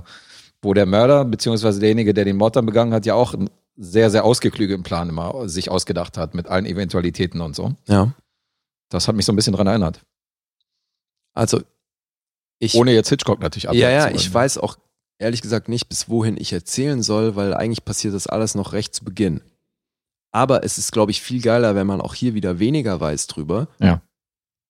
wo 0.61 0.75
der 0.75 0.85
Mörder, 0.85 1.25
beziehungsweise 1.25 1.81
derjenige, 1.81 2.13
der 2.13 2.27
den 2.27 2.37
Mord 2.37 2.57
dann 2.57 2.67
begangen 2.67 2.93
hat, 2.93 3.07
ja 3.07 3.15
auch 3.15 3.33
einen 3.33 3.49
sehr, 3.79 4.11
sehr 4.11 4.27
ausgeklügelten 4.27 4.83
Plan 4.83 5.09
immer 5.09 5.49
sich 5.49 5.71
ausgedacht 5.71 6.19
hat, 6.19 6.35
mit 6.35 6.49
allen 6.49 6.67
Eventualitäten 6.67 7.41
und 7.41 7.57
so. 7.57 7.73
Ja. 7.87 8.13
Das 8.91 9.09
hat 9.09 9.17
mich 9.17 9.25
so 9.25 9.33
ein 9.33 9.37
bisschen 9.37 9.55
dran 9.55 9.69
erinnert. 9.69 10.03
Also, 11.33 11.63
ich. 12.59 12.75
Ohne 12.75 12.93
jetzt 12.93 13.09
Hitchcock 13.09 13.41
natürlich 13.41 13.65
ja, 13.65 13.71
abwerten 13.71 13.97
ja, 13.97 14.05
wollen. 14.05 14.17
ich 14.17 14.33
weiß 14.33 14.59
auch 14.59 14.77
ehrlich 15.19 15.43
gesagt 15.43 15.69
nicht, 15.69 15.89
bis 15.89 16.09
wohin 16.09 16.37
ich 16.37 16.53
erzählen 16.53 17.03
soll, 17.03 17.37
weil 17.37 17.55
eigentlich 17.55 17.85
passiert 17.85 18.15
das 18.15 18.27
alles 18.27 18.55
noch 18.55 18.73
recht 18.73 18.95
zu 18.95 19.05
Beginn. 19.05 19.41
Aber 20.33 20.65
es 20.65 20.77
ist, 20.77 20.93
glaube 20.93 21.11
ich, 21.11 21.23
viel 21.23 21.41
geiler, 21.41 21.75
wenn 21.75 21.87
man 21.87 22.01
auch 22.01 22.15
hier 22.15 22.35
wieder 22.35 22.59
weniger 22.59 23.01
weiß 23.01 23.27
drüber. 23.27 23.69
Ja. 23.79 24.03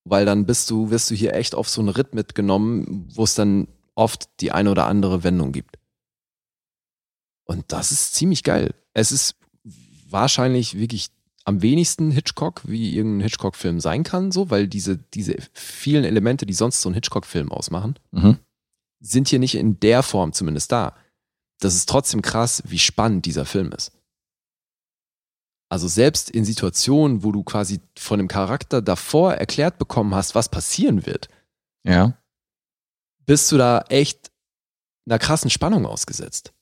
Weil 0.05 0.25
dann 0.25 0.47
bist 0.47 0.71
du, 0.71 0.91
wirst 0.91 1.11
du 1.11 1.15
hier 1.17 1.35
echt 1.35 1.57
auf 1.57 1.69
so 1.69 1.81
einen 1.81 1.89
Ritt 1.89 2.15
mitgenommen, 2.15 3.09
wo 3.13 3.25
es 3.25 3.35
dann 3.35 3.67
oft 3.97 4.29
die 4.41 4.53
eine 4.53 4.71
oder 4.71 4.87
andere 4.87 5.25
Wendung 5.25 5.51
gibt. 5.51 5.79
Und 7.45 7.65
das 7.73 7.91
ist 7.91 8.15
ziemlich 8.15 8.45
geil. 8.45 8.75
Es 8.93 9.11
ist 9.11 9.37
wahrscheinlich 10.09 10.79
wirklich 10.79 11.09
am 11.47 11.63
wenigsten 11.63 12.11
Hitchcock, 12.11 12.63
wie 12.65 12.95
irgendein 12.97 13.23
Hitchcock-Film 13.23 13.79
sein 13.81 14.03
kann, 14.03 14.33
so, 14.33 14.51
weil 14.51 14.67
diese, 14.69 14.99
diese 14.99 15.37
vielen 15.53 16.05
Elemente, 16.05 16.45
die 16.45 16.53
sonst 16.55 16.81
so 16.83 16.89
einen 16.89 16.95
Hitchcock-Film 16.95 17.53
ausmachen, 17.53 17.99
Mhm. 18.11 18.39
sind 19.01 19.29
hier 19.29 19.39
nicht 19.39 19.55
in 19.55 19.79
der 19.81 20.03
Form 20.03 20.33
zumindest 20.33 20.73
da. 20.73 20.97
Das 21.61 21.75
ist 21.77 21.89
trotzdem 21.89 22.21
krass, 22.21 22.63
wie 22.67 22.79
spannend 22.79 23.27
dieser 23.27 23.45
Film 23.45 23.71
ist. 23.73 23.93
Also 25.69 25.89
selbst 25.89 26.31
in 26.31 26.45
Situationen, 26.45 27.23
wo 27.25 27.33
du 27.33 27.43
quasi 27.43 27.81
von 27.99 28.19
dem 28.19 28.29
Charakter 28.29 28.83
davor 28.83 29.35
erklärt 29.35 29.79
bekommen 29.79 30.15
hast, 30.15 30.35
was 30.35 30.49
passieren 30.49 31.07
wird, 31.07 31.29
Ja. 31.85 32.17
bist 33.25 33.51
du 33.53 33.57
da 33.57 33.83
echt 33.89 34.31
einer 35.09 35.19
krassen 35.19 35.51
Spannung 35.51 35.87
ausgesetzt. 35.87 36.53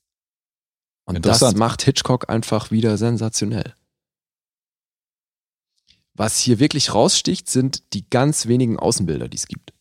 Und 1.06 1.24
das 1.24 1.54
macht 1.54 1.82
Hitchcock 1.82 2.28
einfach 2.30 2.70
wieder 2.70 2.96
sensationell. 2.96 3.74
Was 6.16 6.38
hier 6.38 6.60
wirklich 6.60 6.94
raussticht, 6.94 7.50
sind 7.50 7.92
die 7.92 8.08
ganz 8.08 8.46
wenigen 8.46 8.78
Außenbilder, 8.78 9.28
die 9.28 9.36
es 9.36 9.48
gibt. 9.48 9.72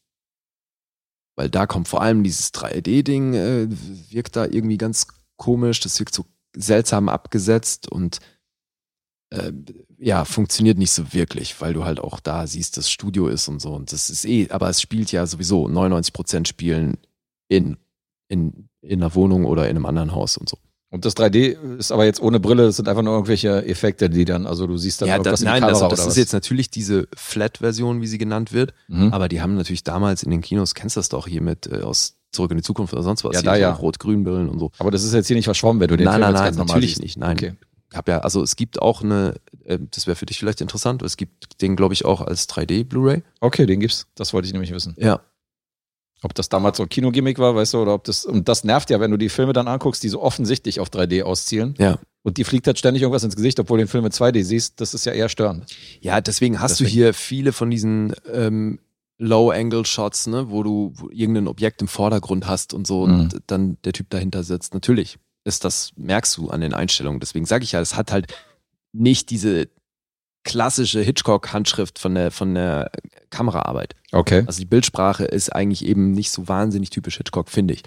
Weil 1.35 1.49
da 1.49 1.65
kommt 1.68 1.88
vor 1.88 2.01
allem 2.01 2.23
dieses 2.23 2.53
3D-Ding, 2.53 3.34
äh, 3.34 3.68
wirkt 4.11 4.35
da 4.35 4.45
irgendwie 4.45 4.77
ganz 4.77 5.07
komisch, 5.38 5.80
das 5.80 5.99
wirkt 5.99 6.14
so 6.14 6.26
seltsam 6.55 7.10
abgesetzt 7.10 7.91
und 7.91 8.19
äh, 9.31 9.51
ja, 9.97 10.26
funktioniert 10.26 10.77
nicht 10.77 10.91
so 10.91 11.14
wirklich, 11.14 11.60
weil 11.61 11.73
du 11.73 11.85
halt 11.85 11.99
auch 11.99 12.19
da 12.19 12.45
siehst, 12.45 12.77
das 12.77 12.91
Studio 12.91 13.27
ist 13.27 13.47
und 13.47 13.61
so. 13.61 13.73
Und 13.73 13.91
das 13.91 14.10
ist 14.10 14.26
eh, 14.26 14.49
aber 14.49 14.69
es 14.69 14.81
spielt 14.81 15.11
ja 15.11 15.26
sowieso 15.26 15.68
99% 15.68 16.47
spielen 16.47 16.97
in, 17.47 17.77
in, 18.27 18.69
in 18.81 19.01
einer 19.01 19.15
Wohnung 19.15 19.45
oder 19.45 19.69
in 19.69 19.76
einem 19.76 19.85
anderen 19.85 20.14
Haus 20.14 20.38
und 20.38 20.49
so. 20.49 20.57
Und 20.94 21.06
das 21.06 21.18
3D 21.18 21.78
ist 21.80 21.91
aber 21.91 22.06
jetzt 22.06 22.22
ohne 22.22 22.40
Brille, 22.40 22.68
das 22.68 22.76
sind 22.76 22.88
einfach 22.88 23.02
nur 23.02 23.14
irgendwelche 23.14 23.65
Effekte, 23.65 24.11
die 24.11 24.26
dann, 24.26 24.45
also 24.45 24.68
du 24.68 24.78
siehst 24.78 25.02
dann 25.02 25.07
Ja, 25.10 25.15
irgendwas 25.15 25.32
das, 25.34 25.41
in 25.41 25.45
nein, 25.48 25.61
Kamera 25.61 25.74
also 25.74 25.88
das 25.90 25.99
oder 25.99 26.03
ist 26.03 26.07
was. 26.10 26.18
jetzt 26.18 26.34
natürlich 26.34 26.70
diese 26.70 27.07
Flat-Version, 27.18 28.02
wie 28.02 28.06
sie 28.06 28.20
genannt 28.20 28.53
wird. 28.53 28.76
Mhm. 28.90 29.11
Aber 29.11 29.28
die 29.28 29.41
haben 29.41 29.56
natürlich 29.56 29.84
damals 29.84 30.22
in 30.22 30.30
den 30.30 30.41
Kinos, 30.41 30.76
kennst 30.76 30.95
du 30.95 30.99
das 30.99 31.10
doch 31.10 31.26
hier 31.28 31.41
mit 31.41 31.65
äh, 31.65 31.82
aus 31.82 32.18
Zurück 32.32 32.52
in 32.52 32.57
die 32.57 32.64
Zukunft 32.64 32.94
oder 32.94 33.02
sonst 33.02 33.24
was. 33.24 33.36
Ja, 33.36 33.41
da 33.41 33.56
ja. 33.56 33.72
Rot-Grün-Brillen 33.72 34.49
und 34.49 34.60
so. 34.60 34.72
Aber 34.78 34.91
das 34.91 35.03
ist 35.03 35.14
jetzt 35.15 35.26
hier 35.26 35.36
nicht 35.36 35.45
verschwommen, 35.45 35.80
wenn 35.80 35.88
du 35.88 35.98
den 35.98 36.06
Nein, 36.06 36.22
Film 36.22 36.32
nein, 36.32 36.34
nein, 36.34 36.56
normal 36.56 36.76
natürlich 36.76 36.99
nicht. 36.99 37.18
Nein. 37.18 37.38
Okay. 37.38 37.53
Hab 37.91 38.07
ja, 38.07 38.20
also 38.20 38.44
es 38.44 38.56
gibt 38.56 38.80
auch 38.82 39.02
eine, 39.03 39.34
äh, 39.65 39.80
das 39.91 40.06
wäre 40.06 40.15
für 40.15 40.28
dich 40.28 40.38
vielleicht 40.38 40.61
interessant, 40.61 41.02
es 41.02 41.18
gibt 41.18 41.61
den, 41.61 41.76
glaube 41.76 41.94
ich, 41.95 42.06
auch 42.06 42.22
als 42.22 42.48
3D 42.49 42.86
Blu-ray. 42.86 43.24
okay, 43.40 43.65
den 43.65 43.80
gibt's. 43.80 44.06
Das 44.15 44.34
wollte 44.34 44.45
ich 44.48 44.53
nämlich 44.53 44.72
wissen. 44.72 44.95
Ja. 44.98 45.22
Ob 46.24 46.34
das 46.34 46.50
damals 46.50 46.78
so 46.78 46.84
ein 46.84 46.90
Kinogimmick 46.90 47.38
war, 47.38 47.54
weißt 47.56 47.74
du, 47.74 47.82
oder 47.82 47.94
ob 47.94 48.06
das, 48.06 48.26
und 48.26 48.48
das 48.48 48.64
nervt 48.64 48.90
ja, 48.90 49.00
wenn 49.00 49.12
du 49.12 49.18
die 49.18 49.30
Filme 49.30 49.54
dann 49.54 49.68
anguckst, 49.68 50.02
die 50.04 50.10
so 50.10 50.22
offensichtlich 50.22 50.80
auf 50.80 50.90
3D 50.90 51.24
auszielen. 51.24 51.76
Ja. 51.78 52.00
Und 52.24 52.38
die 52.38 52.45
fliegt 52.45 52.66
halt 52.68 52.80
ständig 52.80 53.02
irgendwas 53.04 53.24
ins 53.26 53.36
Gesicht, 53.36 53.60
obwohl 53.60 53.78
du 53.78 53.84
den 53.84 53.90
Film 53.90 54.06
mit 54.06 54.14
2D 54.14 54.44
siehst. 54.44 54.80
Das 54.80 54.94
ist 54.94 55.06
ja 55.06 55.12
eher 55.12 55.28
störend. 55.30 55.66
Ja, 56.00 56.22
deswegen 56.22 56.60
hast 56.62 56.80
du 56.80 56.86
Deswegen. 56.86 56.95
hier 57.02 57.14
viele 57.14 57.52
von 57.52 57.70
diesen 57.70 58.16
ähm, 58.34 58.80
Low-Angle-Shots, 59.18 60.28
ne, 60.28 60.50
wo 60.50 60.64
du 60.64 60.94
wo 60.95 61.10
irgendein 61.10 61.48
Objekt 61.48 61.82
im 61.82 61.88
Vordergrund 61.88 62.48
hast 62.48 62.74
und 62.74 62.88
so 62.88 63.06
Mhm. 63.08 63.14
und 63.20 63.41
dann 63.48 63.78
der 63.84 63.94
Typ 63.94 64.10
dahinter 64.10 64.44
sitzt. 64.44 64.74
Natürlich 64.74 65.18
ist 65.44 65.66
das, 65.66 65.91
merkst 65.98 66.38
du 66.38 66.50
an 66.50 66.62
den 66.62 66.74
Einstellungen. 66.74 67.20
Deswegen 67.20 67.45
sage 67.45 67.64
ich 67.64 67.74
ja, 67.74 67.82
es 67.82 67.95
hat 67.95 68.12
halt 68.12 68.34
nicht 68.94 69.30
diese 69.30 69.68
klassische 70.44 71.02
Hitchcock-Handschrift 71.02 71.99
von 71.99 72.15
der, 72.15 72.32
von 72.32 72.53
der 72.53 72.91
Kameraarbeit. 73.30 73.95
Okay. 74.11 74.44
Also 74.45 74.60
die 74.60 74.65
Bildsprache 74.65 75.26
ist 75.26 75.49
eigentlich 75.49 75.86
eben 75.86 76.11
nicht 76.11 76.32
so 76.32 76.48
wahnsinnig 76.48 76.90
typisch 76.90 77.18
Hitchcock, 77.18 77.49
finde 77.49 77.76
ich. 77.76 77.84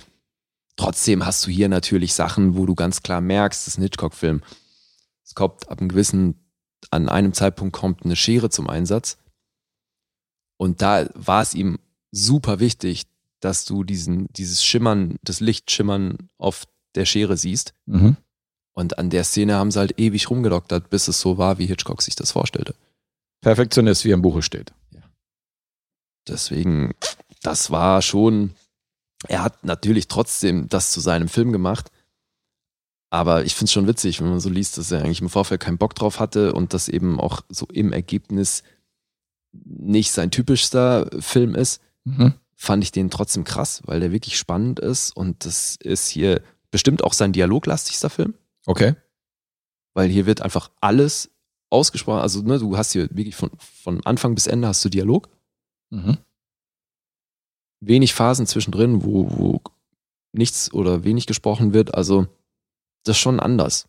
Trotzdem 0.76 1.24
hast 1.24 1.46
du 1.46 1.50
hier 1.50 1.68
natürlich 1.68 2.14
Sachen, 2.14 2.56
wo 2.56 2.66
du 2.66 2.74
ganz 2.74 3.02
klar 3.02 3.20
merkst, 3.20 3.66
das 3.66 3.74
ist 3.74 3.78
ein 3.78 3.82
Hitchcock-Film. 3.82 4.42
Es 5.24 5.34
kommt 5.34 5.68
ab 5.68 5.80
einem 5.80 5.88
gewissen, 5.88 6.46
an 6.90 7.08
einem 7.08 7.32
Zeitpunkt 7.32 7.74
kommt 7.74 8.04
eine 8.04 8.16
Schere 8.16 8.50
zum 8.50 8.68
Einsatz. 8.68 9.18
Und 10.58 10.82
da 10.82 11.08
war 11.14 11.42
es 11.42 11.54
ihm 11.54 11.78
super 12.12 12.60
wichtig, 12.60 13.04
dass 13.40 13.64
du 13.64 13.84
diesen, 13.84 14.26
dieses 14.32 14.64
Schimmern, 14.64 15.16
das 15.22 15.40
Lichtschimmern 15.40 16.30
auf 16.38 16.64
der 16.94 17.04
Schere 17.04 17.36
siehst. 17.36 17.74
Mhm. 17.86 18.16
Und 18.76 18.98
an 18.98 19.08
der 19.10 19.24
Szene 19.24 19.54
haben 19.54 19.70
sie 19.70 19.78
halt 19.78 19.98
ewig 19.98 20.28
rumgedoktert, 20.28 20.90
bis 20.90 21.08
es 21.08 21.20
so 21.20 21.38
war, 21.38 21.58
wie 21.58 21.66
Hitchcock 21.66 22.02
sich 22.02 22.14
das 22.14 22.32
vorstellte. 22.32 22.74
Perfektionist, 23.40 24.04
wie 24.04 24.10
im 24.10 24.22
Buche 24.22 24.42
steht. 24.42 24.72
Deswegen, 26.28 26.94
das 27.42 27.70
war 27.70 28.02
schon, 28.02 28.54
er 29.28 29.42
hat 29.42 29.64
natürlich 29.64 30.08
trotzdem 30.08 30.68
das 30.68 30.90
zu 30.90 31.00
seinem 31.00 31.28
Film 31.28 31.52
gemacht. 31.52 31.90
Aber 33.10 33.44
ich 33.44 33.54
finde 33.54 33.66
es 33.66 33.72
schon 33.72 33.86
witzig, 33.86 34.20
wenn 34.20 34.28
man 34.28 34.40
so 34.40 34.50
liest, 34.50 34.76
dass 34.78 34.90
er 34.90 35.02
eigentlich 35.02 35.22
im 35.22 35.28
Vorfeld 35.30 35.60
keinen 35.60 35.78
Bock 35.78 35.94
drauf 35.94 36.18
hatte 36.18 36.52
und 36.52 36.74
das 36.74 36.88
eben 36.88 37.20
auch 37.20 37.42
so 37.48 37.66
im 37.66 37.92
Ergebnis 37.92 38.62
nicht 39.52 40.10
sein 40.12 40.30
typischster 40.30 41.08
Film 41.20 41.54
ist, 41.54 41.80
Mhm. 42.04 42.34
fand 42.54 42.84
ich 42.84 42.92
den 42.92 43.10
trotzdem 43.10 43.44
krass, 43.44 43.82
weil 43.84 44.00
der 44.00 44.12
wirklich 44.12 44.38
spannend 44.38 44.78
ist 44.80 45.16
und 45.16 45.44
das 45.44 45.76
ist 45.76 46.08
hier 46.08 46.40
bestimmt 46.70 47.02
auch 47.02 47.12
sein 47.12 47.32
dialoglastigster 47.32 48.10
Film, 48.10 48.34
Okay. 48.66 48.94
weil 49.94 50.10
hier 50.10 50.26
wird 50.26 50.42
einfach 50.42 50.70
alles 50.80 51.30
ausgesprochen. 51.70 52.20
Also 52.20 52.42
ne, 52.42 52.58
du 52.58 52.76
hast 52.76 52.92
hier 52.92 53.08
wirklich 53.10 53.34
von, 53.36 53.50
von 53.58 54.04
Anfang 54.04 54.34
bis 54.34 54.46
Ende 54.46 54.68
hast 54.68 54.84
du 54.84 54.88
Dialog. 54.88 55.28
Mhm. 55.90 56.18
wenig 57.80 58.12
Phasen 58.14 58.46
zwischendrin, 58.46 59.04
wo, 59.04 59.30
wo 59.30 59.60
nichts 60.32 60.72
oder 60.72 61.04
wenig 61.04 61.26
gesprochen 61.26 61.72
wird. 61.72 61.94
Also 61.94 62.26
das 63.04 63.16
ist 63.16 63.20
schon 63.20 63.38
anders 63.40 63.88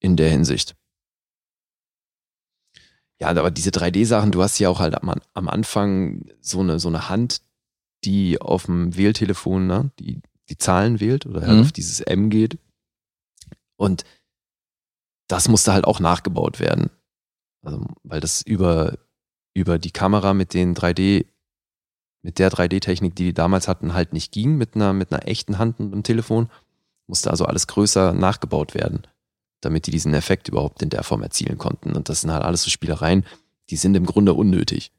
in 0.00 0.16
der 0.16 0.30
Hinsicht. 0.30 0.74
Ja, 3.20 3.28
aber 3.28 3.50
diese 3.50 3.70
3D-Sachen, 3.70 4.32
du 4.32 4.42
hast 4.42 4.58
ja 4.58 4.68
auch 4.68 4.80
halt 4.80 4.94
am, 4.94 5.10
am 5.32 5.48
Anfang 5.48 6.28
so 6.40 6.60
eine, 6.60 6.78
so 6.80 6.88
eine 6.88 7.08
Hand, 7.08 7.40
die 8.04 8.40
auf 8.40 8.66
dem 8.66 8.94
Wähltelefon, 8.96 9.66
ne, 9.66 9.90
die, 9.98 10.20
die 10.50 10.58
Zahlen 10.58 11.00
wählt 11.00 11.24
oder 11.26 11.40
halt 11.42 11.52
Mhm. 11.56 11.60
auf 11.62 11.72
dieses 11.72 12.00
M 12.00 12.28
geht. 12.28 12.58
Und 13.76 14.04
das 15.28 15.48
musste 15.48 15.72
halt 15.72 15.84
auch 15.84 16.00
nachgebaut 16.00 16.60
werden. 16.60 16.90
Also, 17.62 17.86
weil 18.02 18.20
das 18.20 18.42
über, 18.42 18.98
über 19.54 19.78
die 19.78 19.90
Kamera 19.90 20.34
mit 20.34 20.54
den 20.54 20.74
3D, 20.74 21.26
mit 22.22 22.38
der 22.38 22.50
3D-Technik, 22.50 23.14
die 23.14 23.24
die 23.24 23.34
damals 23.34 23.68
hatten, 23.68 23.94
halt 23.94 24.12
nicht 24.12 24.32
ging, 24.32 24.56
mit 24.56 24.74
einer, 24.74 24.92
mit 24.92 25.12
einer 25.12 25.26
echten 25.26 25.58
Hand 25.58 25.80
und 25.80 25.92
einem 25.92 26.02
Telefon, 26.02 26.48
musste 27.06 27.30
also 27.30 27.44
alles 27.44 27.66
größer 27.66 28.12
nachgebaut 28.12 28.74
werden, 28.74 29.02
damit 29.60 29.86
die 29.86 29.90
diesen 29.90 30.14
Effekt 30.14 30.48
überhaupt 30.48 30.82
in 30.82 30.90
der 30.90 31.02
Form 31.02 31.22
erzielen 31.22 31.58
konnten. 31.58 31.94
Und 31.94 32.08
das 32.08 32.20
sind 32.20 32.32
halt 32.32 32.44
alles 32.44 32.62
so 32.62 32.70
Spielereien, 32.70 33.24
die 33.70 33.76
sind 33.76 33.94
im 33.96 34.06
Grunde 34.06 34.34
unnötig. 34.34 34.92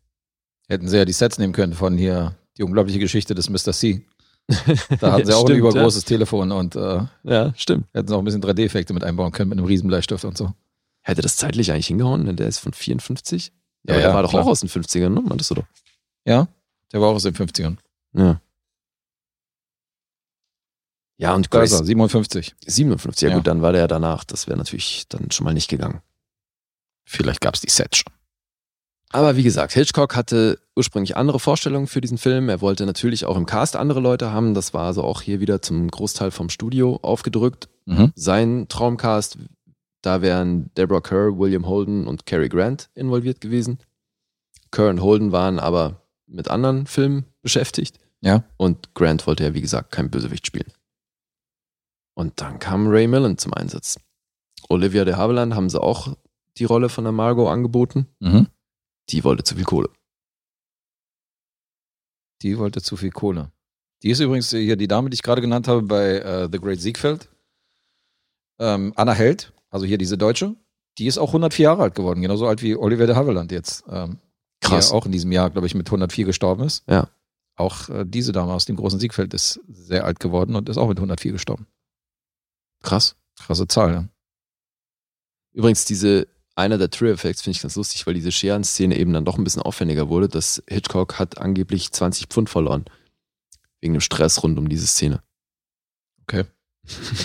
Hätten 0.67 0.87
sie 0.87 0.97
ja 0.97 1.05
die 1.05 1.13
Sets 1.13 1.37
nehmen 1.37 1.53
können 1.53 1.73
von 1.73 1.97
hier, 1.97 2.35
die 2.57 2.63
unglaubliche 2.63 2.99
Geschichte 2.99 3.35
des 3.35 3.49
Mr. 3.49 3.71
C. 3.71 4.05
Da 4.99 5.11
hatten 5.11 5.25
sie 5.25 5.33
auch 5.33 5.41
ein 5.41 5.47
Stimmt, 5.47 5.59
übergroßes 5.59 6.05
Telefon 6.05 6.51
und 6.51 6.75
äh, 6.75 6.79
Ja, 6.79 7.09
ja 7.23 7.53
stimmt. 7.57 7.85
hätten 7.93 8.07
sie 8.07 8.15
auch 8.15 8.19
ein 8.19 8.25
bisschen 8.25 8.41
3D-Effekte 8.43 8.93
mit 8.93 9.03
einbauen 9.03 9.31
können 9.31 9.49
mit 9.49 9.57
einem 9.57 9.67
riesen 9.67 9.87
Bleistift 9.87 10.23
und 10.25 10.37
so. 10.37 10.53
Hätte 11.01 11.21
das 11.21 11.35
zeitlich 11.37 11.71
eigentlich 11.71 11.87
hingehauen, 11.87 12.25
denn 12.25 12.35
der 12.35 12.47
ist 12.47 12.59
von 12.59 12.73
54? 12.73 13.51
Ja, 13.83 13.93
aber 13.93 14.01
ja, 14.01 14.07
der 14.07 14.15
war 14.15 14.23
doch 14.23 14.29
klar. 14.31 14.43
auch 14.43 14.47
aus 14.47 14.59
den 14.61 14.69
50ern, 14.69 15.09
ne? 15.09 15.21
Meintest 15.21 15.51
du 15.51 15.55
doch. 15.55 15.65
Ja, 16.25 16.47
der 16.91 17.01
war 17.01 17.09
auch 17.09 17.15
aus 17.15 17.23
den 17.23 17.33
50ern. 17.35 17.77
Ja. 18.13 18.41
Ja, 21.19 21.33
und 21.33 21.49
Grace 21.49 21.71
er, 21.71 21.83
57. 21.83 22.55
57, 22.65 23.23
ja, 23.23 23.29
Ja. 23.29 23.35
gut, 23.37 23.47
dann 23.47 23.61
war 23.61 23.71
der 23.71 23.81
ja 23.81 23.87
danach. 23.87 24.23
Das 24.23 24.47
wäre 24.47 24.57
natürlich 24.57 25.07
dann 25.09 25.31
schon 25.31 25.45
mal 25.45 25.53
nicht 25.53 25.67
gegangen. 25.69 26.01
Vielleicht 27.05 27.41
gab 27.41 27.55
es 27.55 27.61
die 27.61 27.69
Sets 27.71 27.97
schon. 27.97 28.13
Aber 29.09 29.37
wie 29.37 29.43
gesagt, 29.43 29.73
Hitchcock 29.73 30.15
hatte 30.15 30.59
ursprünglich 30.75 31.15
andere 31.15 31.39
Vorstellungen 31.39 31.87
für 31.87 32.01
diesen 32.01 32.17
Film. 32.17 32.49
Er 32.49 32.61
wollte 32.61 32.85
natürlich 32.85 33.25
auch 33.25 33.37
im 33.37 33.45
Cast 33.45 33.75
andere 33.75 34.01
Leute 34.01 34.31
haben. 34.31 34.53
Das 34.53 34.73
war 34.73 34.85
also 34.85 35.03
auch 35.03 35.21
hier 35.21 35.39
wieder 35.39 35.61
zum 35.61 35.89
Großteil 35.89 36.31
vom 36.31 36.49
Studio 36.49 36.99
aufgedrückt. 37.01 37.69
Mhm. 37.85 38.11
Sein 38.15 38.67
Traumcast, 38.67 39.37
da 40.01 40.21
wären 40.21 40.71
Deborah 40.75 41.01
Kerr, 41.01 41.37
William 41.37 41.67
Holden 41.67 42.05
und 42.05 42.25
Cary 42.25 42.49
Grant 42.49 42.89
involviert 42.95 43.39
gewesen. 43.39 43.79
Kerr 44.71 44.89
und 44.89 45.01
Holden 45.01 45.31
waren 45.31 45.59
aber 45.59 46.01
mit 46.25 46.49
anderen 46.49 46.85
Filmen 46.85 47.25
beschäftigt. 47.41 47.99
Ja. 48.19 48.43
Und 48.57 48.93
Grant 48.93 49.25
wollte 49.25 49.45
ja, 49.45 49.53
wie 49.53 49.61
gesagt, 49.61 49.91
kein 49.91 50.11
Bösewicht 50.11 50.45
spielen. 50.45 50.71
Und 52.13 52.41
dann 52.41 52.59
kam 52.59 52.87
Ray 52.87 53.07
Milland 53.07 53.39
zum 53.39 53.53
Einsatz. 53.53 53.99
Olivia 54.69 55.05
de 55.05 55.13
Havilland 55.13 55.55
haben 55.55 55.69
sie 55.69 55.81
auch 55.81 56.15
die 56.57 56.65
Rolle 56.65 56.89
von 56.89 57.05
der 57.05 57.13
Margot 57.13 57.47
angeboten. 57.47 58.07
Mhm. 58.19 58.47
Die 59.09 59.23
wollte 59.23 59.43
zu 59.43 59.55
viel 59.55 59.63
Kohle. 59.63 59.89
Die 62.41 62.57
wollte 62.57 62.81
zu 62.81 62.97
viel 62.97 63.11
Kohle. 63.11 63.51
Die 64.03 64.11
ist 64.11 64.19
übrigens 64.19 64.49
hier 64.49 64.75
die 64.75 64.87
Dame, 64.87 65.09
die 65.09 65.15
ich 65.15 65.23
gerade 65.23 65.41
genannt 65.41 65.67
habe 65.67 65.81
bei 65.81 66.19
äh, 66.19 66.49
The 66.51 66.59
Great 66.59 66.79
Siegfeld. 66.79 67.29
Ähm, 68.59 68.93
Anna 68.95 69.13
Held, 69.13 69.53
also 69.69 69.85
hier 69.85 69.97
diese 69.97 70.17
Deutsche, 70.17 70.55
die 70.97 71.07
ist 71.07 71.17
auch 71.17 71.29
104 71.29 71.63
Jahre 71.63 71.83
alt 71.83 71.95
geworden, 71.95 72.21
genauso 72.21 72.47
alt 72.47 72.61
wie 72.61 72.75
Oliver 72.75 73.07
de 73.07 73.15
Havilland 73.15 73.51
jetzt. 73.51 73.83
Ähm, 73.89 74.19
Krass. 74.61 74.91
Auch 74.91 75.05
in 75.05 75.11
diesem 75.11 75.31
Jahr, 75.31 75.49
glaube 75.49 75.67
ich, 75.67 75.75
mit 75.75 75.87
104 75.87 76.25
gestorben 76.25 76.63
ist. 76.63 76.83
Ja. 76.89 77.09
Auch 77.55 77.89
äh, 77.89 78.05
diese 78.05 78.31
Dame 78.31 78.53
aus 78.53 78.65
dem 78.65 78.75
großen 78.75 78.99
Siegfeld 78.99 79.33
ist 79.33 79.59
sehr 79.67 80.05
alt 80.05 80.19
geworden 80.19 80.55
und 80.55 80.69
ist 80.69 80.77
auch 80.77 80.87
mit 80.87 80.97
104 80.97 81.31
gestorben. 81.31 81.67
Krass. 82.83 83.15
Krasse 83.35 83.67
Zahl, 83.67 83.93
ja. 83.93 84.07
Übrigens, 85.53 85.85
diese, 85.85 86.27
einer 86.57 86.77
der 86.77 86.89
Trigger-Effects 86.89 87.41
finde 87.41 87.55
ich 87.55 87.61
ganz 87.61 87.75
lustig, 87.75 88.05
weil 88.07 88.13
diese 88.13 88.31
Scheren-Szene 88.31 88.97
eben 88.97 89.13
dann 89.13 89.25
doch 89.25 89.37
ein 89.37 89.43
bisschen 89.43 89.61
aufwendiger 89.61 90.09
wurde. 90.09 90.27
dass 90.27 90.63
Hitchcock 90.67 91.19
hat 91.19 91.37
angeblich 91.37 91.91
20 91.91 92.27
Pfund 92.27 92.49
verloren. 92.49 92.85
Wegen 93.79 93.93
dem 93.93 94.01
Stress 94.01 94.41
rund 94.43 94.57
um 94.57 94.67
diese 94.67 94.87
Szene. 94.87 95.21
Okay. 96.23 96.45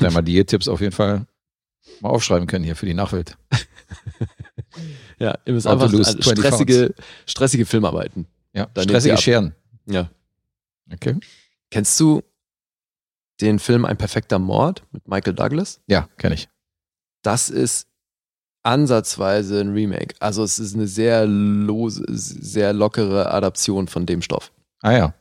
Ja, 0.01 0.11
mal 0.11 0.23
Diättipps 0.23 0.69
auf 0.69 0.81
jeden 0.81 0.93
Fall 0.93 1.27
mal 2.01 2.11
aufschreiben 2.11 2.47
können 2.47 2.65
hier 2.65 2.77
für 2.77 2.87
die 2.87 2.95
Nachwelt. 2.95 3.37
Ja, 5.19 5.39
ihr 5.45 5.53
müsst 5.53 5.67
einfach 5.67 5.91
20 5.91 6.25
stressige, 6.25 6.95
stressige 7.27 7.67
Filmarbeiten. 7.67 8.27
Ja, 8.55 8.67
Dann 8.75 8.85
stressige 8.85 9.19
Scheren. 9.19 9.55
Ja. 9.87 10.11
Okay. 10.93 11.17
Kennst 11.71 11.99
du 12.01 12.23
den 13.41 13.59
Film 13.59 13.85
Ein 13.85 13.97
perfekter 13.97 14.39
Mord 14.39 14.83
mit 14.93 15.07
Michael 15.09 15.35
Douglas? 15.35 15.81
Ja, 15.87 16.09
kenne 16.17 16.35
ich. 16.35 16.49
Das 17.23 17.51
ist 17.51 17.87
ansatzweise 18.63 19.61
ein 19.61 19.73
Remake. 19.73 20.15
Also 20.21 20.43
es 20.43 20.59
ist 20.59 20.75
eine 20.75 20.87
sehr 20.87 21.27
lose, 21.27 22.05
sehr 22.09 22.73
lockere 22.73 23.33
Adaption 23.33 23.89
von 23.89 24.07
dem 24.07 24.23
Stoff. 24.23 24.53
Ah 24.81 24.93
ja. 24.93 25.15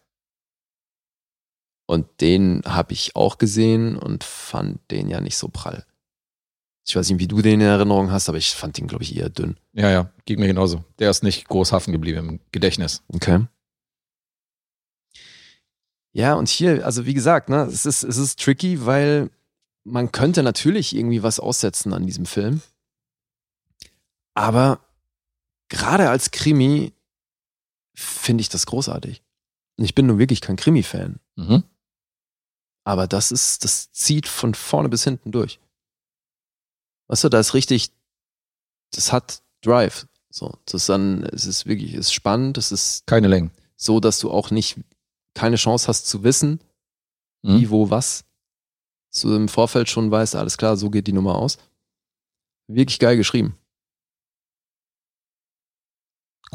Und 1.88 2.08
den 2.22 2.62
habe 2.66 2.94
ich 2.94 3.16
auch 3.16 3.38
gesehen 3.38 3.98
und 3.98 4.24
fand 4.24 4.80
den 4.92 5.10
ja 5.10 5.20
nicht 5.20 5.38
so 5.38 5.50
prall. 5.50 5.86
Ich 6.88 6.96
weiß 6.96 7.10
nicht, 7.10 7.20
wie 7.20 7.28
du 7.28 7.42
den 7.42 7.62
in 7.62 7.68
Erinnerung 7.68 8.12
hast, 8.12 8.30
aber 8.30 8.38
ich 8.38 8.52
fand 8.52 8.78
den, 8.78 8.88
glaube 8.88 9.04
ich, 9.04 9.16
eher 9.16 9.30
dünn. 9.30 9.58
Ja, 9.74 9.90
ja, 9.90 10.12
ging 10.26 10.40
mir 10.40 10.48
genauso. 10.48 10.84
Der 11.00 11.10
ist 11.10 11.24
nicht 11.24 11.48
groß 11.48 11.72
haften 11.72 11.92
geblieben 11.92 12.28
im 12.28 12.40
Gedächtnis. 12.52 13.04
Okay. 13.10 13.46
Ja, 16.14 16.34
und 16.34 16.50
hier, 16.50 16.86
also 16.86 17.06
wie 17.06 17.14
gesagt, 17.14 17.50
ne, 17.50 17.64
es 17.64 17.86
ist, 17.86 18.04
es 18.04 18.18
ist 18.18 18.40
tricky, 18.40 18.86
weil 18.86 19.30
man 19.84 20.12
könnte 20.12 20.44
natürlich 20.44 20.96
irgendwie 20.96 21.24
was 21.24 21.40
aussetzen 21.40 21.94
an 21.94 22.06
diesem 22.06 22.26
Film. 22.26 22.62
Aber 24.34 24.80
gerade 25.70 26.10
als 26.10 26.32
Krimi 26.32 26.94
finde 27.96 28.42
ich 28.42 28.50
das 28.50 28.66
großartig. 28.66 29.22
Und 29.78 29.86
ich 29.86 29.96
bin 29.96 30.06
nun 30.08 30.20
wirklich 30.20 30.42
kein 30.42 30.56
Krimi-Fan. 30.56 31.20
Mhm. 31.36 31.64
Aber 32.86 33.08
das 33.08 33.32
ist, 33.32 33.64
das 33.64 33.92
zieht 33.92 34.28
von 34.28 34.54
vorne 34.56 34.90
bis 34.90 35.04
hinten 35.04 35.32
durch. 35.32 35.60
Weißt 37.08 37.24
du, 37.24 37.30
da 37.30 37.40
ist 37.40 37.54
richtig, 37.54 37.92
das 38.92 39.12
hat 39.12 39.44
Drive. 39.62 40.08
So, 40.30 40.58
das 40.66 40.76
ist 40.84 40.90
dann, 40.90 41.24
es 41.26 41.46
ist 41.46 41.66
wirklich, 41.66 41.94
es 41.94 42.08
ist 42.08 42.14
spannend, 42.14 42.58
es 42.58 42.72
ist 42.72 43.06
Keine 43.06 43.28
Längen. 43.28 43.52
so, 43.76 44.00
dass 44.00 44.20
du 44.20 44.32
auch 44.32 44.50
nicht, 44.50 44.80
keine 45.34 45.58
Chance 45.58 45.88
hast 45.88 46.08
zu 46.08 46.24
wissen, 46.24 46.60
Mhm. 47.44 47.60
wie, 47.60 47.70
wo, 47.72 47.90
was. 47.90 48.24
So 49.10 49.36
im 49.36 49.50
Vorfeld 49.50 49.90
schon 49.90 50.12
weißt, 50.12 50.36
alles 50.36 50.58
klar, 50.58 50.78
so 50.78 50.90
geht 50.92 51.08
die 51.08 51.12
Nummer 51.14 51.36
aus. 51.36 51.58
Wirklich 52.68 53.00
geil 53.00 53.18
geschrieben. 53.18 53.58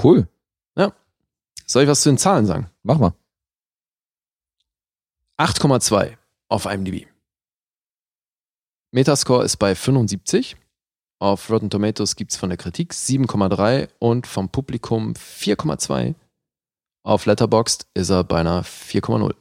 Cool. 0.03 0.29
Soll 1.69 1.83
ich 1.83 1.89
was 1.89 2.03
zu 2.03 2.11
den 2.11 2.19
Zahlen 2.19 2.47
sagen? 2.47 2.71
Mach 2.85 2.99
mal. 2.99 3.13
8,2 5.37 6.17
auf 6.49 6.65
IMDb. 6.67 7.09
Metascore 8.93 9.45
ist 9.45 9.57
bei 9.57 9.75
75. 9.75 10.57
Auf 11.19 11.51
Rotten 11.51 11.71
Tomatoes 11.71 12.15
gibt 12.15 12.31
es 12.31 12.37
von 12.39 12.51
der 12.51 12.57
Kritik 12.59 12.93
7,3 12.93 13.89
und 13.99 14.27
vom 14.29 14.49
Publikum 14.49 15.15
4,2. 15.15 16.15
Auf 17.03 17.27
Letterboxd 17.27 17.87
ist 17.95 18.11
er 18.11 18.23
bei 18.23 18.39
einer 18.41 18.63
4,0. 18.65 19.35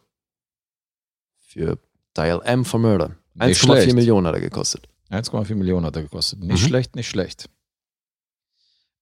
Für 1.37 1.77
Dial 2.17 2.41
M 2.43 2.65
for 2.65 2.79
Murder. 2.79 3.09
Nicht 3.35 3.59
1,4 3.61 3.65
schlecht. 3.65 3.93
Millionen 3.93 4.25
hat 4.27 4.33
er 4.35 4.41
gekostet. 4.41 4.87
1,4 5.11 5.53
Millionen 5.55 5.85
hat 5.85 5.95
er 5.95 6.03
gekostet. 6.03 6.39
Nicht 6.39 6.63
Mhm. 6.63 6.67
schlecht, 6.67 6.95
nicht 6.95 7.07
schlecht. 7.09 7.49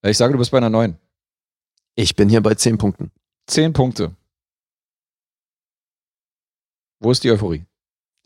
Äh, 0.01 0.09
Ich 0.11 0.17
sage, 0.17 0.33
du 0.33 0.39
bist 0.39 0.51
bei 0.51 0.57
einer 0.57 0.69
9. 0.69 0.97
Ich 1.95 2.15
bin 2.15 2.29
hier 2.29 2.41
bei 2.41 2.55
10 2.55 2.77
Punkten. 2.77 3.11
10 3.47 3.73
Punkte. 3.73 4.15
Wo 6.99 7.11
ist 7.11 7.23
die 7.23 7.31
Euphorie? 7.31 7.65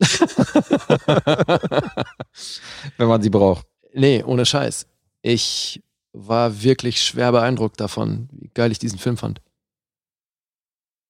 Wenn 2.96 3.08
man 3.08 3.20
sie 3.20 3.30
braucht. 3.30 3.66
nee, 3.92 4.22
ohne 4.22 4.46
Scheiß. 4.46 4.86
Ich 5.22 5.82
war 6.12 6.62
wirklich 6.62 7.02
schwer 7.02 7.32
beeindruckt 7.32 7.80
davon, 7.80 8.28
wie 8.32 8.48
geil 8.54 8.70
ich 8.72 8.78
diesen 8.78 8.98
Film 8.98 9.16
fand. 9.16 9.40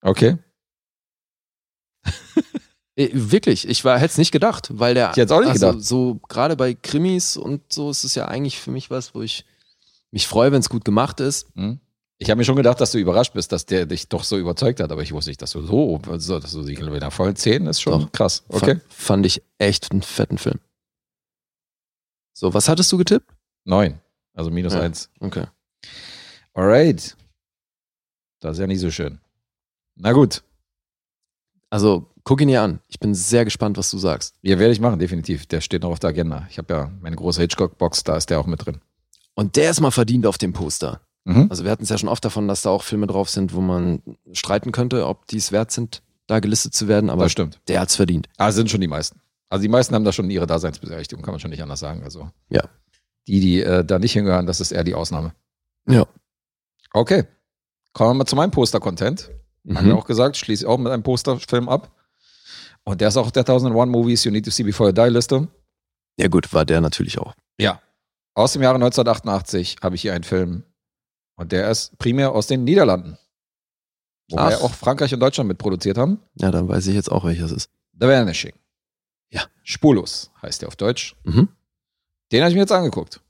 Okay. 0.01 0.39
Äh, 2.97 3.11
Wirklich, 3.13 3.69
ich 3.69 3.85
hätte 3.85 4.05
es 4.07 4.19
nicht 4.19 4.33
gedacht, 4.33 4.71
weil 4.73 4.93
der. 4.95 5.13
Ich 5.13 5.19
hätt's 5.19 5.31
auch 5.31 5.39
nicht 5.39 5.51
also, 5.51 5.69
gedacht. 5.69 5.85
So 5.85 6.17
gerade 6.29 6.57
bei 6.57 6.75
Krimis 6.75 7.37
und 7.37 7.73
so 7.73 7.91
ist 7.91 8.03
es 8.03 8.17
ja 8.17 8.27
eigentlich 8.27 8.59
für 8.59 8.73
mich 8.73 8.91
was, 8.91 9.15
wo 9.15 9.23
ich 9.23 9.45
mich 10.11 10.27
freue, 10.27 10.51
wenn 10.51 10.59
es 10.59 10.69
gut 10.69 10.85
gemacht 10.85 11.21
ist. 11.21 11.47
Hm? 11.55 11.79
Ich 12.21 12.31
habe 12.31 12.39
mir 12.39 12.45
schon 12.45 12.57
gedacht, 12.57 12.81
dass 12.81 12.91
du 12.91 12.99
überrascht 12.99 13.33
bist, 13.33 13.53
dass 13.53 13.65
der 13.65 13.87
dich 13.87 14.09
doch 14.09 14.25
so 14.25 14.37
überzeugt 14.39 14.81
hat, 14.81 14.91
aber 14.91 15.03
ich 15.03 15.13
wusste 15.13 15.31
nicht, 15.31 15.41
dass 15.41 15.53
du 15.53 15.63
so, 15.63 16.01
so 16.19 16.41
dass 16.41 16.51
du 16.53 16.63
sie 16.65 16.75
in 16.75 16.93
der 17.01 17.11
vollen 17.13 17.37
10 17.37 17.67
ist 17.67 17.81
schon 17.81 18.01
Doch. 18.07 18.13
krass. 18.13 18.43
Okay. 18.49 18.77
Fa- 18.77 18.81
Fand 18.89 19.27
ich 19.27 19.43
echt 19.59 19.93
einen 19.93 20.03
fetten 20.03 20.37
Film. 20.39 20.59
So, 22.35 22.55
was 22.55 22.69
hattest 22.69 22.91
du 22.91 22.99
getippt? 22.99 23.31
9. 23.65 24.01
Also 24.35 24.51
minus 24.51 24.75
Ja. 24.75 24.81
1. 24.81 25.11
Okay. 25.21 25.47
Alright. 26.55 27.17
Das 28.41 28.53
ist 28.57 28.61
ja 28.61 28.67
nicht 28.67 28.81
so 28.81 28.91
schön. 28.91 29.21
Na 29.97 30.13
gut. 30.13 30.43
Also, 31.71 32.11
guck 32.25 32.41
ihn 32.41 32.49
dir 32.49 32.63
an. 32.63 32.81
Ich 32.89 32.99
bin 32.99 33.15
sehr 33.15 33.45
gespannt, 33.45 33.77
was 33.77 33.91
du 33.91 33.99
sagst. 33.99 34.35
Ja, 34.43 34.59
werde 34.59 34.73
ich 34.73 34.81
machen, 34.81 34.99
definitiv. 34.99 35.47
Der 35.47 35.61
steht 35.61 35.83
noch 35.83 35.91
auf 35.91 35.99
der 35.99 36.11
Agenda. 36.11 36.47
Ich 36.51 36.59
habe 36.59 36.73
ja 36.73 36.93
meine 37.01 37.17
große 37.17 37.41
Hitchcock-Box, 37.43 38.05
da 38.05 38.17
ist 38.17 38.31
der 38.31 38.41
auch 38.41 38.47
mit 38.47 38.65
drin. 38.65 38.81
Und 39.35 39.57
der 39.57 39.71
ist 39.71 39.81
mal 39.81 39.91
verdient 39.91 40.27
auf 40.27 40.39
dem 40.39 40.53
Poster. 40.53 41.01
Mhm. 41.25 41.47
Also 41.51 41.65
wir 41.65 41.71
hatten 41.71 41.83
es 41.83 41.89
ja 41.91 41.99
schon 41.99 42.09
oft 42.09 42.25
davon, 42.25 42.49
dass 42.49 42.63
da 42.63 42.71
auch 42.71 42.83
Filme 42.83 43.07
drauf 43.07 43.29
sind, 43.31 43.53
wo 43.55 43.61
man 43.61 44.03
streiten 44.33 44.73
könnte, 44.73 45.07
ob 45.07 45.27
die 45.27 45.37
es 45.37 45.53
wert 45.53 45.71
sind, 45.71 46.03
da 46.27 46.41
gelistet 46.41 46.75
zu 46.75 46.89
werden, 46.89 47.11
aber 47.11 47.25
das 47.25 47.33
stimmt. 47.33 47.61
der 47.69 47.81
hat's 47.81 47.97
verdient. 47.97 48.29
Ah, 48.37 48.51
sind 48.53 48.71
schon 48.71 48.81
die 48.81 48.89
meisten. 48.89 49.21
Also 49.51 49.63
die 49.63 49.69
meisten 49.69 49.95
haben 49.95 50.05
da 50.05 50.13
schon 50.13 50.29
ihre 50.31 50.47
Daseinsberechtigung, 50.47 51.25
kann 51.25 51.33
man 51.33 51.41
schon 51.41 51.51
nicht 51.51 51.63
anders 51.63 51.81
sagen. 51.81 52.03
Also 52.03 52.31
Ja. 52.51 52.63
die, 53.27 53.41
die 53.41 53.63
äh, 53.63 53.85
da 53.85 53.99
nicht 53.99 54.13
hingehören, 54.13 54.47
das 54.47 54.61
ist 54.61 54.73
eher 54.73 54.85
die 54.85 54.95
Ausnahme. 54.95 55.33
Ja. 55.89 56.07
Okay. 56.93 57.25
Kommen 57.93 58.11
wir 58.11 58.15
mal 58.15 58.27
zu 58.27 58.37
meinem 58.37 58.51
Poster-Content. 58.51 59.31
Haben 59.75 59.85
Mhm. 59.87 59.89
wir 59.91 59.97
auch 59.97 60.07
gesagt, 60.07 60.37
schließe 60.37 60.65
ich 60.65 60.67
auch 60.69 60.79
mit 60.79 60.93
einem 60.93 61.03
Posterfilm 61.03 61.69
ab. 61.69 61.91
Und 62.85 63.01
der 63.01 63.09
ist 63.09 63.17
auch 63.17 63.27
auf 63.27 63.33
der 63.33 63.45
1001 63.45 63.91
Movies 63.91 64.25
You 64.25 64.31
Need 64.31 64.45
to 64.47 64.51
See 64.51 64.63
Before 64.63 64.91
You 64.91 64.95
Die 64.95 65.11
Liste. 65.13 65.49
Ja 66.19 66.29
gut, 66.29 66.53
war 66.55 66.65
der 66.65 66.81
natürlich 66.81 67.19
auch. 67.19 67.35
Ja. 67.59 67.81
Aus 68.35 68.53
dem 68.53 68.63
Jahre 68.63 68.77
1988 68.77 69.77
habe 69.83 69.95
ich 69.95 70.03
hier 70.03 70.15
einen 70.15 70.25
Film. 70.25 70.63
Und 71.39 71.53
der 71.53 71.71
ist 71.71 71.97
primär 71.99 72.33
aus 72.33 72.47
den 72.49 72.65
Niederlanden. 72.65 73.17
Wobei 74.31 74.57
Ach. 74.57 74.61
auch 74.63 74.75
Frankreich 74.75 75.15
und 75.15 75.21
Deutschland 75.21 75.49
mitproduziert 75.49 75.97
haben. 75.97 76.21
Ja, 76.35 76.51
dann 76.51 76.69
weiß 76.69 76.87
ich 76.89 76.95
jetzt 76.95 77.11
auch, 77.11 77.25
welches 77.25 77.51
ist. 77.53 77.71
The 77.99 78.07
Vanishing. 78.07 78.53
Ja. 79.31 79.43
Spurlos 79.63 80.31
heißt 80.43 80.61
der 80.63 80.69
auf 80.69 80.77
Deutsch. 80.77 81.17
Mhm. 81.25 81.49
Den 82.31 82.41
habe 82.43 82.51
ich 82.51 82.55
mir 82.55 82.61
jetzt 82.63 82.73
angeguckt. 82.73 83.23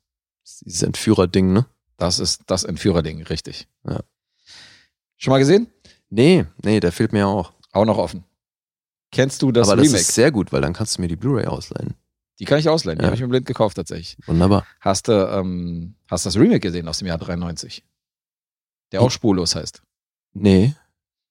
Dieses 0.64 0.82
Entführer-Ding, 0.82 1.52
ne? 1.52 1.66
Das 1.98 2.18
ist 2.18 2.42
das 2.46 2.64
Entführerding, 2.64 3.22
richtig. 3.24 3.68
Ja. 3.88 4.00
Schon 5.16 5.32
mal 5.32 5.38
gesehen? 5.38 5.68
Nee, 6.10 6.46
nee, 6.64 6.80
der 6.80 6.92
fehlt 6.92 7.12
mir 7.12 7.20
ja 7.20 7.26
auch. 7.26 7.52
Auch 7.72 7.84
noch 7.84 7.98
offen. 7.98 8.24
Kennst 9.12 9.42
du 9.42 9.52
das 9.52 9.68
Aber 9.68 9.76
das 9.76 9.86
Remake? 9.86 10.00
ist 10.00 10.14
sehr 10.14 10.30
gut, 10.32 10.52
weil 10.52 10.60
dann 10.62 10.72
kannst 10.72 10.96
du 10.96 11.02
mir 11.02 11.08
die 11.08 11.16
Blu-ray 11.16 11.46
ausleihen. 11.46 11.94
die 12.40 12.44
kann 12.44 12.58
ich 12.60 12.68
ausleihen. 12.68 12.98
Die 12.98 13.02
Ja. 13.02 13.06
habe 13.08 13.16
ich 13.16 13.20
mir 13.22 13.28
blind 13.28 13.46
gekauft 13.46 13.76
tatsächlich. 13.76 14.16
Wunderbar. 14.26 14.64
Hast 14.80 15.08
du 15.08 15.12
ähm, 15.12 15.94
hast 16.08 16.24
das 16.24 16.36
Remake 16.36 16.60
gesehen 16.60 16.86
aus 16.88 16.98
dem 16.98 17.08
Jahr 17.08 17.18
93? 17.18 17.84
Der 18.92 19.02
auch 19.02 19.10
spurlos 19.10 19.54
heißt. 19.54 19.82
Nee. 20.34 20.74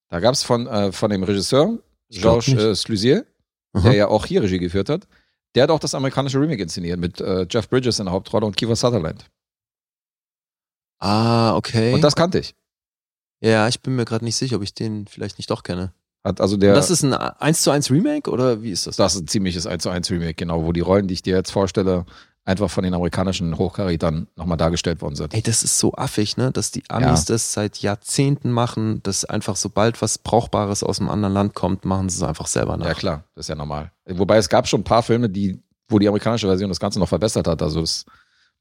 Da 0.10 0.20
gab 0.20 0.34
es 0.34 0.44
von, 0.44 0.68
äh, 0.68 0.92
von 0.92 1.10
dem 1.10 1.24
Regisseur, 1.24 1.80
Georges 2.10 2.54
äh, 2.54 2.76
Slusier, 2.76 3.26
der 3.74 3.94
ja 3.94 4.08
auch 4.08 4.26
hier 4.26 4.42
Regie 4.42 4.60
geführt 4.60 4.90
hat, 4.90 5.08
der 5.56 5.64
hat 5.64 5.72
auch 5.72 5.80
das 5.80 5.96
amerikanische 5.96 6.40
Remake 6.40 6.62
inszeniert 6.62 7.00
mit 7.00 7.20
äh, 7.20 7.46
Jeff 7.50 7.70
Bridges 7.70 8.00
in 8.00 8.06
der 8.06 8.14
Hauptrolle 8.14 8.46
und 8.46 8.56
Kiefer 8.56 8.76
Sutherland. 8.76 9.26
Ah, 11.00 11.56
okay. 11.56 11.94
Und 11.94 12.02
das 12.02 12.16
kannte 12.16 12.40
ich. 12.40 12.56
ja, 13.42 13.68
ich 13.68 13.82
bin 13.82 13.96
mir 13.96 14.06
gerade 14.06 14.26
nicht 14.26 14.36
sicher, 14.36 14.56
ob 14.58 14.64
ich 14.64 14.74
den 14.74 15.08
vielleicht 15.08 15.38
nicht 15.38 15.50
doch 15.50 15.64
kenne. 15.64 15.94
Hat 16.24 16.42
also 16.42 16.58
der, 16.58 16.74
das 16.74 16.90
ist 16.90 17.04
ein 17.04 17.14
1 17.14 17.62
zu 17.62 17.72
1 17.72 17.92
Remake 17.92 18.30
oder 18.30 18.62
wie 18.62 18.72
ist 18.72 18.88
das? 18.88 18.96
das 18.96 19.16
ist 19.16 19.22
ein 19.22 19.28
ziemliches 19.28 19.68
1 19.68 19.84
zu 19.84 19.90
1 19.90 20.10
Remake, 20.12 20.34
genau, 20.34 20.66
wo 20.66 20.74
die 20.74 20.82
Rollen, 20.82 21.08
die 21.08 21.14
ich 21.14 21.22
dir 21.22 21.36
jetzt 21.36 21.52
vorstelle, 21.52 22.06
einfach 22.48 22.69
von 22.69 22.84
den 22.84 22.94
amerikanischen 22.94 23.57
Hochkarätern 23.57 24.28
nochmal 24.38 24.57
dargestellt 24.57 25.02
worden 25.02 25.15
sind. 25.15 25.34
Ey, 25.34 25.41
das 25.41 25.64
ist 25.64 25.78
so 25.78 25.94
affig, 25.94 26.38
ne? 26.38 26.52
Dass 26.52 26.72
die 26.72 26.84
Amis 26.90 27.26
das 27.26 27.52
seit 27.52 27.80
Jahrzehnten 27.80 28.52
machen, 28.52 29.03
dass 29.03 29.26
einfach 29.26 29.57
sobald 29.57 30.02
was 30.02 30.18
Brauchbares 30.18 30.82
aus 30.82 30.99
einem 30.99 31.10
anderen 31.10 31.34
Land 31.34 31.56
kommt, 31.56 31.84
machen 31.84 32.07
sie 32.07 32.18
es 32.18 32.24
einfach 32.24 32.48
selber 32.48 32.78
nach. 32.78 32.86
Ja, 32.86 32.94
klar, 32.94 33.24
das 33.36 33.45
ist 33.45 33.49
ja 33.49 33.56
normal. 33.56 33.91
Wobei 34.06 34.38
es 34.38 34.48
gab 34.48 34.65
schon 34.68 34.82
ein 34.82 34.86
paar 34.86 35.03
Filme, 35.03 35.30
die, 35.30 35.61
wo 35.90 35.99
die 35.99 36.07
amerikanische 36.07 36.48
Version 36.48 36.69
das 36.69 36.80
Ganze 36.80 36.99
noch 36.99 37.10
verbessert 37.10 37.48
hat. 37.48 37.61
Also 37.61 37.82
das 37.82 38.06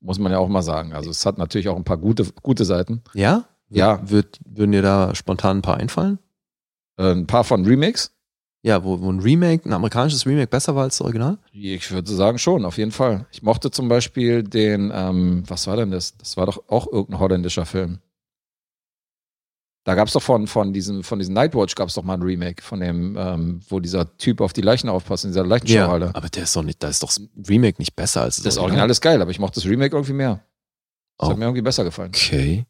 muss 0.00 0.18
man 0.18 0.32
ja 0.32 0.38
auch 0.38 0.48
mal 0.48 0.62
sagen. 0.62 0.92
Also 0.92 1.10
es 1.10 1.24
hat 1.24 1.38
natürlich 1.38 1.68
auch 1.68 1.76
ein 1.76 1.84
paar 1.84 1.98
gute, 1.98 2.26
gute 2.42 2.64
Seiten. 2.64 3.02
Ja? 3.14 3.44
Ja. 3.68 4.00
Wird, 4.02 4.40
würden 4.44 4.72
dir 4.72 4.82
da 4.82 5.14
spontan 5.14 5.58
ein 5.58 5.62
paar 5.62 5.76
einfallen? 5.76 6.18
Äh, 6.96 7.12
ein 7.12 7.26
paar 7.28 7.44
von 7.44 7.64
Remakes. 7.64 8.15
Ja, 8.66 8.82
wo, 8.82 9.00
wo 9.00 9.12
ein 9.12 9.20
Remake, 9.20 9.68
ein 9.68 9.72
amerikanisches 9.72 10.26
Remake 10.26 10.48
besser 10.48 10.74
war 10.74 10.82
als 10.82 10.96
das 10.98 11.02
Original? 11.04 11.38
Ich 11.52 11.88
würde 11.92 12.12
sagen 12.12 12.36
schon, 12.38 12.64
auf 12.64 12.78
jeden 12.78 12.90
Fall. 12.90 13.24
Ich 13.30 13.40
mochte 13.42 13.70
zum 13.70 13.88
Beispiel 13.88 14.42
den, 14.42 14.90
ähm, 14.92 15.44
was 15.46 15.68
war 15.68 15.76
denn 15.76 15.92
das? 15.92 16.16
Das 16.16 16.36
war 16.36 16.46
doch 16.46 16.64
auch 16.68 16.88
irgendein 16.90 17.20
holländischer 17.20 17.64
Film. 17.64 18.00
Da 19.84 19.94
gab 19.94 20.08
es 20.08 20.14
doch 20.14 20.22
von, 20.22 20.48
von 20.48 20.72
diesem, 20.72 21.04
von 21.04 21.20
diesem 21.20 21.32
Nightwatch 21.34 21.76
gab 21.76 21.88
es 21.88 21.94
doch 21.94 22.02
mal 22.02 22.14
ein 22.14 22.22
Remake 22.22 22.60
von 22.60 22.80
dem, 22.80 23.16
ähm, 23.16 23.60
wo 23.68 23.78
dieser 23.78 24.16
Typ 24.18 24.40
auf 24.40 24.52
die 24.52 24.62
Leichen 24.62 24.88
aufpasst, 24.88 25.24
in 25.24 25.30
dieser 25.30 25.46
Leichenschauhalle. 25.46 26.12
aber 26.12 26.28
der 26.28 26.42
ist 26.42 26.56
doch 26.56 26.64
nicht, 26.64 26.82
da 26.82 26.88
ist 26.88 27.04
doch 27.04 27.08
das 27.14 27.20
Remake 27.48 27.76
nicht 27.80 27.94
besser 27.94 28.22
als 28.22 28.34
das, 28.34 28.44
Das 28.46 28.58
Original 28.58 28.90
ist 28.90 29.00
geil, 29.00 29.22
aber 29.22 29.30
ich 29.30 29.38
mochte 29.38 29.60
das 29.60 29.70
Remake 29.70 29.94
irgendwie 29.94 30.12
mehr. 30.14 30.44
Das 31.18 31.28
Oh. 31.28 31.30
hat 31.30 31.38
mir 31.38 31.44
irgendwie 31.44 31.62
besser 31.62 31.84
gefallen. 31.84 32.08
Okay. 32.12 32.66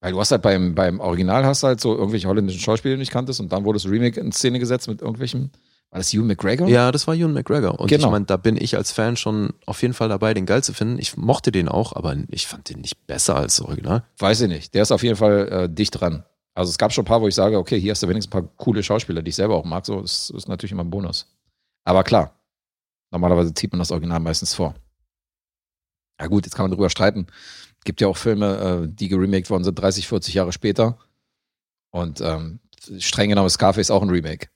Weil 0.00 0.12
du 0.12 0.20
hast 0.20 0.30
halt 0.30 0.42
beim, 0.42 0.74
beim 0.74 1.00
Original 1.00 1.44
hast 1.44 1.62
du 1.62 1.66
halt 1.68 1.80
so 1.80 1.96
irgendwelche 1.96 2.28
holländischen 2.28 2.60
Schauspieler, 2.60 2.92
die 2.92 2.96
du 2.96 3.00
nicht 3.00 3.10
kanntest, 3.12 3.40
und 3.40 3.52
dann 3.52 3.64
wurde 3.64 3.78
das 3.78 3.90
Remake 3.90 4.20
in 4.20 4.30
Szene 4.32 4.58
gesetzt 4.58 4.88
mit 4.88 5.00
irgendwelchen. 5.02 5.50
War 5.90 5.98
das 6.00 6.12
Ewan 6.12 6.26
McGregor? 6.26 6.68
Ja, 6.68 6.92
das 6.92 7.06
war 7.06 7.14
Ewan 7.14 7.32
McGregor. 7.32 7.80
Und 7.80 7.88
Genau. 7.88 8.06
ich 8.06 8.10
meine, 8.12 8.26
da 8.26 8.36
bin 8.36 8.56
ich 8.56 8.76
als 8.76 8.92
Fan 8.92 9.16
schon 9.16 9.54
auf 9.64 9.80
jeden 9.82 9.94
Fall 9.94 10.08
dabei, 10.10 10.34
den 10.34 10.44
geil 10.46 10.62
zu 10.62 10.74
finden. 10.74 10.98
Ich 10.98 11.16
mochte 11.16 11.50
den 11.50 11.66
auch, 11.68 11.94
aber 11.94 12.14
ich 12.28 12.46
fand 12.46 12.68
den 12.68 12.80
nicht 12.82 13.06
besser 13.06 13.36
als 13.36 13.56
das 13.56 13.64
Original. 13.66 14.04
Weiß 14.18 14.40
ich 14.42 14.48
nicht. 14.48 14.74
Der 14.74 14.82
ist 14.82 14.92
auf 14.92 15.02
jeden 15.02 15.16
Fall 15.16 15.48
äh, 15.48 15.68
dicht 15.68 15.98
dran. 15.98 16.24
Also 16.54 16.70
es 16.70 16.76
gab 16.78 16.92
schon 16.92 17.02
ein 17.04 17.06
paar, 17.06 17.22
wo 17.22 17.28
ich 17.28 17.34
sage, 17.34 17.56
okay, 17.56 17.80
hier 17.80 17.92
hast 17.92 18.02
du 18.02 18.08
wenigstens 18.08 18.34
ein 18.34 18.42
paar 18.42 18.50
coole 18.56 18.82
Schauspieler, 18.82 19.22
die 19.22 19.30
ich 19.30 19.36
selber 19.36 19.54
auch 19.54 19.64
mag. 19.64 19.86
So, 19.86 20.00
das 20.02 20.28
ist 20.30 20.46
natürlich 20.48 20.72
immer 20.72 20.84
ein 20.84 20.90
Bonus. 20.90 21.26
Aber 21.84 22.04
klar, 22.04 22.34
normalerweise 23.10 23.54
zieht 23.54 23.72
man 23.72 23.78
das 23.78 23.90
Original 23.90 24.20
meistens 24.20 24.54
vor. 24.54 24.74
Ja 26.20 26.26
gut, 26.26 26.44
jetzt 26.44 26.54
kann 26.54 26.64
man 26.64 26.72
drüber 26.72 26.90
streiten. 26.90 27.28
Gibt 27.88 28.02
ja 28.02 28.08
auch 28.08 28.18
Filme, 28.18 28.82
äh, 28.84 28.86
die 28.94 29.08
geremaked 29.08 29.48
worden 29.48 29.64
sind, 29.64 29.78
30, 29.78 30.08
40 30.08 30.34
Jahre 30.34 30.52
später. 30.52 30.98
Und 31.90 32.20
ähm, 32.20 32.60
streng 32.98 33.30
genommen 33.30 33.46
ist 33.46 33.54
Scarface 33.54 33.90
auch 33.90 34.02
ein 34.02 34.10
Remake. 34.10 34.48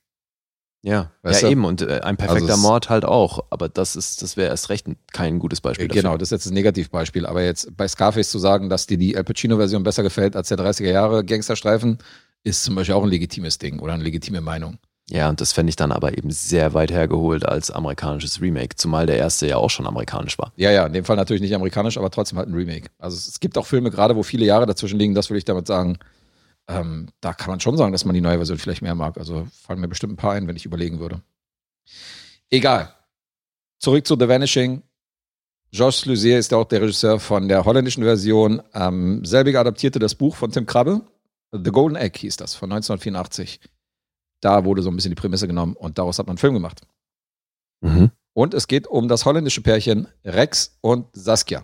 Ja, 0.83 1.09
Weißt 1.23 1.41
ja 1.41 1.47
du? 1.47 1.51
eben. 1.53 1.65
Und 1.65 1.81
äh, 1.81 2.01
ein 2.01 2.15
perfekter 2.15 2.51
Also 2.51 2.61
Mord 2.61 2.91
halt 2.91 3.05
auch. 3.05 3.43
Aber 3.49 3.69
das 3.69 3.95
ist, 3.95 4.21
das 4.21 4.37
wäre 4.37 4.49
erst 4.51 4.69
recht 4.69 4.87
ein- 4.87 4.97
kein 5.13 5.39
gutes 5.39 5.61
Beispiel. 5.61 5.87
dafür. 5.87 6.03
Genau, 6.03 6.15
das 6.17 6.27
ist 6.27 6.31
jetzt 6.31 6.45
das 6.45 6.51
Negativbeispiel. 6.53 7.25
Aber 7.25 7.41
jetzt 7.43 7.75
bei 7.75 7.87
Scarface 7.87 8.29
zu 8.29 8.37
sagen, 8.37 8.69
dass 8.69 8.85
dir 8.85 8.99
die 8.99 9.17
Al 9.17 9.23
Pacino-Version 9.23 9.81
besser 9.81 10.03
gefällt 10.03 10.35
als 10.35 10.49
der 10.49 10.59
30er 10.59 10.91
Jahre 10.91 11.25
Gangsterstreifen, 11.25 11.97
ist 12.43 12.63
zum 12.63 12.75
Beispiel 12.75 12.93
auch 12.93 13.03
ein 13.03 13.09
legitimes 13.09 13.57
Ding 13.57 13.79
oder 13.79 13.93
eine 13.93 14.03
legitime 14.03 14.41
Meinung. 14.41 14.77
Ja, 15.09 15.29
und 15.29 15.41
das 15.41 15.51
fände 15.51 15.69
ich 15.69 15.75
dann 15.75 15.91
aber 15.91 16.17
eben 16.17 16.31
sehr 16.31 16.73
weit 16.73 16.91
hergeholt 16.91 17.45
als 17.45 17.69
amerikanisches 17.69 18.41
Remake, 18.41 18.75
zumal 18.77 19.05
der 19.05 19.17
erste 19.17 19.47
ja 19.47 19.57
auch 19.57 19.69
schon 19.69 19.85
amerikanisch 19.85 20.37
war. 20.37 20.53
Ja, 20.55 20.71
ja, 20.71 20.85
in 20.85 20.93
dem 20.93 21.03
Fall 21.03 21.17
natürlich 21.17 21.41
nicht 21.41 21.53
amerikanisch, 21.53 21.97
aber 21.97 22.09
trotzdem 22.09 22.37
halt 22.37 22.47
ein 22.47 22.53
Remake. 22.53 22.89
Also 22.99 23.17
es, 23.17 23.39
gibt 23.39 23.57
auch 23.57 23.65
Filme, 23.65 23.91
gerade 23.91 24.15
wo 24.15 24.23
viele 24.23 24.45
Jahre 24.45 24.65
dazwischen 24.65 24.97
liegen, 24.97 25.13
das 25.13 25.29
würde 25.29 25.39
ich 25.39 25.45
damit 25.45 25.67
sagen. 25.67 25.97
Ähm, 26.69 27.09
da 27.19 27.33
kann 27.33 27.49
man 27.49 27.59
schon 27.59 27.75
sagen, 27.75 27.91
dass 27.91 28.05
man 28.05 28.13
die 28.13 28.21
neue 28.21 28.37
Version 28.37 28.57
vielleicht 28.57 28.81
mehr 28.81 28.95
mag. 28.95 29.17
Also 29.17 29.45
fallen 29.51 29.81
mir 29.81 29.89
bestimmt 29.89 30.13
ein 30.13 30.17
paar 30.17 30.33
ein, 30.33 30.47
wenn 30.47 30.55
ich 30.55 30.65
überlegen 30.65 30.99
würde. 30.99 31.21
Egal. 32.49 32.93
Zurück 33.79 34.07
zu 34.07 34.15
The 34.17 34.29
Vanishing. 34.29 34.83
Georges 35.71 36.05
Luzier 36.05 36.39
ist 36.39 36.53
auch 36.53 36.65
der 36.65 36.81
Regisseur 36.81 37.19
von 37.19 37.49
der 37.49 37.65
holländischen 37.65 38.03
Version. 38.03 38.61
Ähm, 38.73 39.25
selbiger 39.25 39.59
adaptierte 39.59 39.99
das 39.99 40.15
Buch 40.15 40.35
von 40.35 40.51
Tim 40.51 40.65
Krabbe. 40.65 41.01
The 41.51 41.71
Golden 41.71 41.97
Egg 41.97 42.17
hieß 42.19 42.37
das, 42.37 42.55
von 42.55 42.71
1984. 42.71 43.59
Da 44.43 44.65
wurde 44.65 44.81
so 44.81 44.89
ein 44.89 44.95
bisschen 44.95 45.11
die 45.11 45.21
Prämisse 45.21 45.47
genommen 45.47 45.75
und 45.75 45.97
daraus 45.97 46.19
hat 46.19 46.27
man 46.27 46.33
einen 46.33 46.37
Film 46.37 46.53
gemacht. 46.53 46.81
Mhm. 47.81 48.11
Und 48.33 48.53
es 48.53 48.67
geht 48.67 48.87
um 48.87 49.07
das 49.07 49.25
holländische 49.25 49.61
Pärchen 49.61 50.07
Rex 50.25 50.77
und 50.81 51.07
Saskia. 51.13 51.63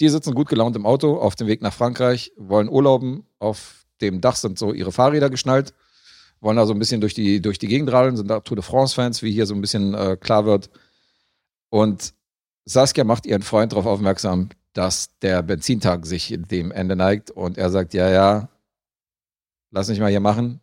Die 0.00 0.08
sitzen 0.08 0.34
gut 0.34 0.48
gelaunt 0.48 0.76
im 0.76 0.86
Auto 0.86 1.18
auf 1.18 1.34
dem 1.34 1.46
Weg 1.46 1.60
nach 1.60 1.74
Frankreich, 1.74 2.32
wollen 2.36 2.68
urlauben. 2.68 3.26
Auf 3.38 3.86
dem 4.00 4.20
Dach 4.20 4.36
sind 4.36 4.58
so 4.58 4.72
ihre 4.72 4.92
Fahrräder 4.92 5.28
geschnallt, 5.28 5.74
wollen 6.40 6.56
da 6.56 6.64
so 6.64 6.72
ein 6.72 6.78
bisschen 6.78 7.00
durch 7.00 7.14
die, 7.14 7.42
durch 7.42 7.58
die 7.58 7.66
Gegend 7.66 7.92
radeln, 7.92 8.16
sind 8.16 8.28
da 8.28 8.40
Tour 8.40 8.56
de 8.56 8.64
France-Fans, 8.64 9.22
wie 9.22 9.32
hier 9.32 9.44
so 9.44 9.54
ein 9.54 9.60
bisschen 9.60 9.92
äh, 9.94 10.16
klar 10.16 10.46
wird. 10.46 10.70
Und 11.68 12.14
Saskia 12.64 13.04
macht 13.04 13.26
ihren 13.26 13.42
Freund 13.42 13.72
darauf 13.72 13.86
aufmerksam, 13.86 14.50
dass 14.72 15.18
der 15.18 15.42
Benzintag 15.42 16.06
sich 16.06 16.34
dem 16.38 16.70
Ende 16.70 16.96
neigt. 16.96 17.30
Und 17.30 17.58
er 17.58 17.70
sagt: 17.70 17.92
Ja, 17.92 18.08
ja, 18.08 18.48
lass 19.70 19.88
mich 19.88 20.00
mal 20.00 20.10
hier 20.10 20.20
machen. 20.20 20.60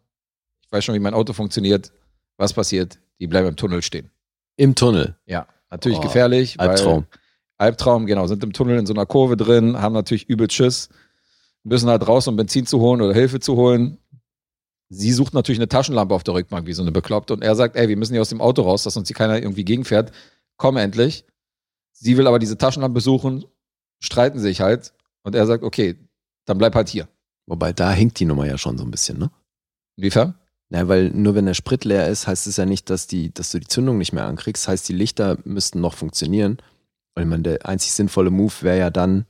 Ich 0.76 0.78
weiß 0.80 0.86
schon, 0.88 0.96
wie 0.96 1.00
mein 1.00 1.14
Auto 1.14 1.32
funktioniert. 1.32 1.94
Was 2.36 2.52
passiert? 2.52 3.00
Die 3.22 3.28
bleiben 3.28 3.48
im 3.48 3.56
Tunnel 3.56 3.82
stehen. 3.82 4.12
Im 4.58 4.76
Tunnel. 4.76 5.16
Ja, 5.26 5.48
natürlich 5.70 6.00
Oh, 6.00 6.02
gefährlich. 6.02 6.60
Albtraum. 6.60 7.06
Albtraum, 7.58 8.06
genau, 8.06 8.28
sind 8.28 8.44
im 8.44 8.52
Tunnel 8.52 8.78
in 8.78 8.86
so 8.86 8.94
einer 8.94 9.06
Kurve 9.06 9.38
drin, 9.38 9.80
haben 9.80 9.94
natürlich 9.94 10.28
übel 10.28 10.52
Schiss, 10.52 10.90
müssen 11.64 11.88
halt 11.88 12.06
raus, 12.06 12.28
um 12.28 12.36
Benzin 12.36 12.66
zu 12.66 12.82
holen 12.82 13.00
oder 13.02 13.14
Hilfe 13.14 13.40
zu 13.40 13.56
holen. 13.56 14.00
Sie 14.90 15.14
sucht 15.14 15.34
natürlich 15.34 15.60
eine 15.60 15.70
Taschenlampe 15.70 16.14
auf 16.14 16.24
der 16.26 16.34
Rückbank, 16.34 16.68
wie 16.68 16.74
so 16.74 16.82
eine 16.82 16.92
Bekloppte. 16.92 17.32
Und 17.34 17.42
er 17.42 17.56
sagt, 17.56 17.78
ey, 17.78 17.88
wir 17.88 17.96
müssen 17.96 18.12
hier 18.12 18.22
aus 18.22 18.28
dem 18.28 18.42
Auto 18.42 18.64
raus, 18.64 18.84
dass 18.84 18.98
uns 18.98 19.08
hier 19.08 19.16
keiner 19.16 19.38
irgendwie 19.42 19.64
gegenfährt. 19.64 20.12
Komm 20.58 20.76
endlich. 20.76 21.24
Sie 21.94 22.18
will 22.18 22.28
aber 22.28 22.38
diese 22.38 22.58
Taschenlampe 22.58 23.00
suchen, 23.00 23.46
streiten 24.02 24.40
sich 24.40 24.60
halt. 24.60 24.92
Und 25.24 25.36
er 25.36 25.46
sagt, 25.46 25.64
okay, 25.64 25.96
dann 26.44 26.58
bleib 26.58 26.76
halt 26.76 26.90
hier. 26.90 27.08
Wobei 27.46 27.72
da 27.72 27.94
hinkt 27.94 28.20
die 28.20 28.26
Nummer 28.26 28.46
ja 28.46 28.58
schon 28.58 28.78
so 28.78 28.84
ein 28.84 28.92
bisschen, 28.92 29.18
ne? 29.20 29.32
Inwiefern? 29.96 30.36
Na, 30.70 30.88
weil 30.88 31.10
nur 31.12 31.36
wenn 31.36 31.46
der 31.46 31.54
Sprit 31.54 31.86
leer 31.86 32.08
ist, 32.10 32.28
heißt 32.28 32.48
es 32.48 32.58
ja 32.58 32.66
nicht, 32.66 32.90
dass, 32.90 33.08
die, 33.08 33.34
dass 33.34 33.52
du 33.52 33.60
die 33.60 33.68
Zündung 33.68 33.98
nicht 33.98 34.14
mehr 34.14 34.26
ankriegst. 34.26 34.68
Heißt, 34.68 34.88
die 34.90 34.94
Lichter 34.94 35.38
müssten 35.44 35.80
noch 35.80 35.94
funktionieren. 35.94 36.58
Weil 37.14 37.26
man 37.26 37.44
der 37.44 37.66
einzig 37.66 37.94
sinnvolle 37.94 38.30
Move 38.30 38.54
wäre 38.62 38.78
ja 38.78 38.90
dann. 38.90 39.26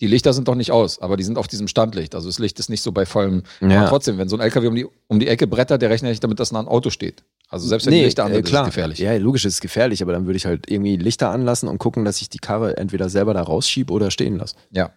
Die 0.00 0.06
Lichter 0.06 0.32
sind 0.32 0.48
doch 0.48 0.54
nicht 0.54 0.70
aus, 0.70 1.00
aber 1.00 1.16
die 1.16 1.24
sind 1.24 1.38
auf 1.38 1.48
diesem 1.48 1.66
Standlicht. 1.66 2.14
Also 2.14 2.28
das 2.28 2.38
Licht 2.38 2.58
ist 2.58 2.68
nicht 2.68 2.82
so 2.82 2.92
bei 2.92 3.06
vollem. 3.06 3.42
Aber 3.60 3.72
Ja, 3.72 3.88
trotzdem, 3.88 4.18
wenn 4.18 4.28
so 4.28 4.36
ein 4.36 4.40
LKW 4.40 4.66
um 4.68 4.74
die, 4.74 4.86
um 5.08 5.18
die 5.18 5.28
Ecke 5.28 5.46
brettert, 5.46 5.82
der 5.82 5.90
rechnet 5.90 6.10
nicht 6.10 6.22
damit, 6.22 6.38
dass 6.38 6.52
nah 6.52 6.60
ein 6.60 6.68
Auto 6.68 6.90
steht. 6.90 7.24
Also 7.48 7.66
selbst 7.66 7.86
wenn 7.86 7.94
die 7.94 8.02
Lichter 8.02 8.24
an 8.24 8.32
äh, 8.32 8.40
ist 8.40 8.52
es 8.52 8.64
gefährlich. 8.64 8.98
Ja, 8.98 9.16
logisch 9.16 9.44
ist 9.44 9.54
es 9.54 9.60
gefährlich, 9.60 10.02
aber 10.02 10.12
dann 10.12 10.26
würde 10.26 10.36
ich 10.36 10.46
halt 10.46 10.70
irgendwie 10.70 10.96
Lichter 10.96 11.30
anlassen 11.30 11.68
und 11.68 11.78
gucken, 11.78 12.04
dass 12.04 12.20
ich 12.20 12.28
die 12.28 12.38
Karre 12.38 12.76
entweder 12.76 13.08
selber 13.08 13.34
da 13.34 13.42
rausschiebe 13.42 13.92
oder 13.92 14.10
stehen 14.10 14.36
lasse. 14.36 14.56
Ja. 14.70 14.92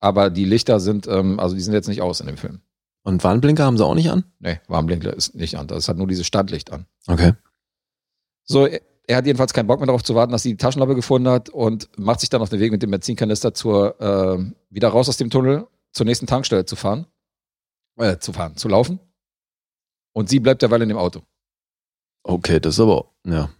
Aber 0.00 0.30
die 0.30 0.44
Lichter 0.44 0.78
sind, 0.80 1.06
ähm, 1.08 1.40
also 1.40 1.54
die 1.54 1.62
sind 1.62 1.74
jetzt 1.74 1.88
nicht 1.88 2.02
aus 2.02 2.20
in 2.20 2.26
dem 2.26 2.36
Film. 2.36 2.60
Und 3.06 3.22
Warnblinker 3.22 3.64
haben 3.64 3.76
sie 3.78 3.84
auch 3.84 3.94
nicht 3.94 4.10
an? 4.10 4.24
Nee, 4.40 4.58
Warnblinker 4.66 5.14
ist 5.14 5.36
nicht 5.36 5.56
an. 5.56 5.68
Das 5.68 5.88
hat 5.88 5.96
nur 5.96 6.08
dieses 6.08 6.26
Standlicht 6.26 6.72
an. 6.72 6.86
Okay. 7.06 7.34
So, 8.42 8.66
er, 8.66 9.16
hat 9.16 9.26
jedenfalls 9.26 9.52
keinen 9.52 9.68
Bock 9.68 9.78
mehr 9.78 9.86
darauf 9.86 10.02
zu 10.02 10.16
warten, 10.16 10.32
dass 10.32 10.42
sie 10.42 10.50
die 10.50 10.56
Taschenlampe 10.56 10.96
gefunden 10.96 11.28
hat 11.28 11.48
und 11.48 11.88
macht 11.96 12.18
sich 12.18 12.30
dann 12.30 12.42
auf 12.42 12.48
den 12.48 12.58
Weg 12.58 12.72
mit 12.72 12.82
dem 12.82 12.90
Benzinkanister 12.90 13.54
zur, 13.54 14.00
äh, 14.00 14.52
wieder 14.70 14.88
raus 14.88 15.08
aus 15.08 15.18
dem 15.18 15.30
Tunnel 15.30 15.68
zur 15.92 16.04
nächsten 16.04 16.26
Tankstelle 16.26 16.66
zu 16.66 16.74
fahren. 16.74 17.06
Äh, 17.96 18.18
zu 18.18 18.32
fahren, 18.32 18.56
zu 18.56 18.66
laufen. 18.66 18.98
Und 20.12 20.28
sie 20.28 20.40
bleibt 20.40 20.62
derweil 20.62 20.82
in 20.82 20.88
dem 20.88 20.98
Auto. 20.98 21.22
Okay, 22.24 22.58
das 22.58 22.74
ist 22.74 22.80
aber, 22.80 23.12
ja, 23.24 23.50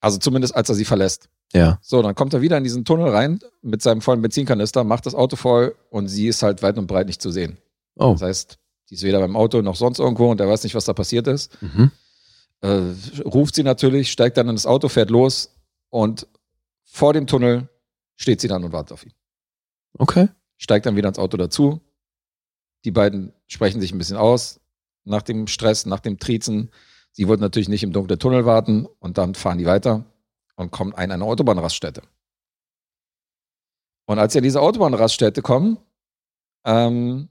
Also 0.00 0.18
zumindest 0.18 0.54
als 0.54 0.68
er 0.68 0.76
sie 0.76 0.84
verlässt. 0.84 1.28
ja. 1.52 1.80
So, 1.82 2.00
dann 2.00 2.14
kommt 2.14 2.32
er 2.32 2.42
wieder 2.42 2.56
in 2.56 2.62
diesen 2.62 2.84
Tunnel 2.84 3.08
rein 3.08 3.40
mit 3.60 3.82
seinem 3.82 4.02
vollen 4.02 4.22
Benzinkanister, 4.22 4.84
macht 4.84 5.06
das 5.06 5.16
Auto 5.16 5.34
voll 5.34 5.74
und 5.90 6.06
sie 6.06 6.28
ist 6.28 6.44
halt 6.44 6.62
weit 6.62 6.78
und 6.78 6.86
breit 6.86 7.08
nicht 7.08 7.20
zu 7.20 7.32
sehen. 7.32 7.58
Oh, 8.00 8.12
Das 8.12 8.22
heißt, 8.22 8.58
die 8.88 8.94
ist 8.94 9.02
weder 9.02 9.20
beim 9.20 9.36
Auto 9.36 9.62
noch 9.62 9.76
sonst 9.76 9.98
irgendwo 9.98 10.30
und 10.30 10.40
er 10.40 10.48
weiß 10.48 10.64
nicht, 10.64 10.74
was 10.74 10.84
da 10.86 10.92
passiert 10.92 11.26
ist. 11.28 11.60
mhm. 11.62 11.92
Äh, 12.62 12.92
ruft 13.24 13.54
sie 13.54 13.62
natürlich, 13.62 14.10
steigt 14.12 14.36
dann 14.36 14.48
in 14.48 14.54
das 14.54 14.66
Auto, 14.66 14.88
fährt 14.88 15.08
los 15.10 15.54
und 15.88 16.26
vor 16.84 17.14
dem 17.14 17.26
Tunnel 17.26 17.68
steht 18.16 18.40
sie 18.42 18.48
dann 18.48 18.64
und 18.64 18.72
wartet 18.72 18.92
auf 18.92 19.04
ihn. 19.06 19.12
okay. 19.98 20.28
Steigt 20.58 20.84
dann 20.84 20.94
wieder 20.94 21.08
ins 21.08 21.18
Auto 21.18 21.38
dazu. 21.38 21.80
Die 22.84 22.90
beiden 22.90 23.32
sprechen 23.46 23.80
sich 23.80 23.92
ein 23.92 23.98
bisschen 23.98 24.18
aus 24.18 24.60
nach 25.04 25.22
dem 25.22 25.46
Stress, 25.46 25.86
nach 25.86 26.00
dem 26.00 26.18
Triezen. 26.18 26.70
Sie 27.12 27.28
wollten 27.28 27.42
natürlich 27.42 27.70
nicht 27.70 27.82
im 27.82 27.92
dunklen 27.92 28.18
Tunnel 28.18 28.44
warten 28.44 28.86
und 28.98 29.16
dann 29.16 29.34
fahren 29.34 29.56
die 29.56 29.64
weiter 29.64 30.04
und 30.56 30.70
kommen 30.70 30.92
an 30.92 31.10
eine 31.10 31.24
Autobahnraststätte. 31.24 32.02
Und 34.04 34.18
als 34.18 34.34
sie 34.34 34.40
an 34.40 34.44
diese 34.44 34.60
Autobahnraststätte 34.60 35.40
kommen, 35.40 35.78
ähm, 36.64 37.30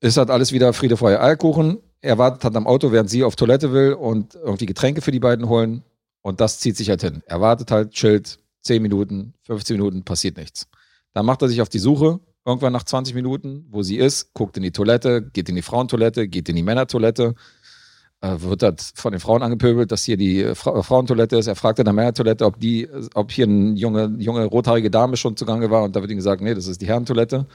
ist 0.00 0.16
halt 0.16 0.30
alles 0.30 0.52
wieder 0.52 0.72
Friede, 0.72 0.96
Freude, 0.96 1.20
Eierkuchen. 1.20 1.78
Er 2.00 2.18
wartet 2.18 2.44
halt 2.44 2.56
am 2.56 2.66
Auto, 2.66 2.92
während 2.92 3.10
sie 3.10 3.24
auf 3.24 3.36
Toilette 3.36 3.72
will 3.72 3.94
und 3.94 4.34
irgendwie 4.34 4.66
Getränke 4.66 5.00
für 5.00 5.12
die 5.12 5.20
beiden 5.20 5.48
holen. 5.48 5.82
Und 6.22 6.40
das 6.40 6.58
zieht 6.58 6.76
sich 6.76 6.88
halt 6.88 7.02
hin. 7.02 7.22
Er 7.26 7.40
wartet 7.40 7.70
halt, 7.70 7.92
chillt, 7.92 8.38
10 8.62 8.82
Minuten, 8.82 9.34
15 9.44 9.76
Minuten, 9.76 10.04
passiert 10.04 10.36
nichts. 10.36 10.66
Dann 11.14 11.24
macht 11.24 11.40
er 11.42 11.48
sich 11.48 11.62
auf 11.62 11.68
die 11.68 11.78
Suche, 11.78 12.20
irgendwann 12.44 12.72
nach 12.72 12.84
20 12.84 13.14
Minuten, 13.14 13.66
wo 13.70 13.82
sie 13.82 13.96
ist, 13.96 14.34
guckt 14.34 14.56
in 14.56 14.62
die 14.62 14.70
Toilette, 14.70 15.22
geht 15.22 15.48
in 15.48 15.56
die 15.56 15.62
Frauentoilette, 15.62 16.28
geht 16.28 16.48
in 16.48 16.56
die 16.56 16.62
Männertoilette, 16.62 17.34
äh, 18.20 18.40
wird 18.40 18.62
halt 18.62 18.80
von 18.94 19.12
den 19.12 19.20
Frauen 19.20 19.42
angepöbelt, 19.42 19.90
dass 19.90 20.04
hier 20.04 20.16
die 20.16 20.42
äh, 20.42 20.54
Fra 20.54 20.82
Frauentoilette 20.82 21.36
ist. 21.36 21.46
Er 21.46 21.56
fragt 21.56 21.78
in 21.78 21.84
der 21.84 21.94
Männertoilette, 21.94 22.44
ob 22.44 22.56
ob 23.14 23.32
hier 23.32 23.46
eine 23.46 23.74
junge, 23.74 24.14
junge 24.18 24.44
rothaarige 24.46 24.90
Dame 24.90 25.16
schon 25.16 25.36
zugange 25.36 25.70
war 25.70 25.82
und 25.82 25.96
da 25.96 26.00
wird 26.00 26.10
ihm 26.10 26.16
gesagt, 26.16 26.42
nee, 26.42 26.54
das 26.54 26.66
ist 26.66 26.80
die 26.80 26.86
Herrentoilette. 26.86 27.46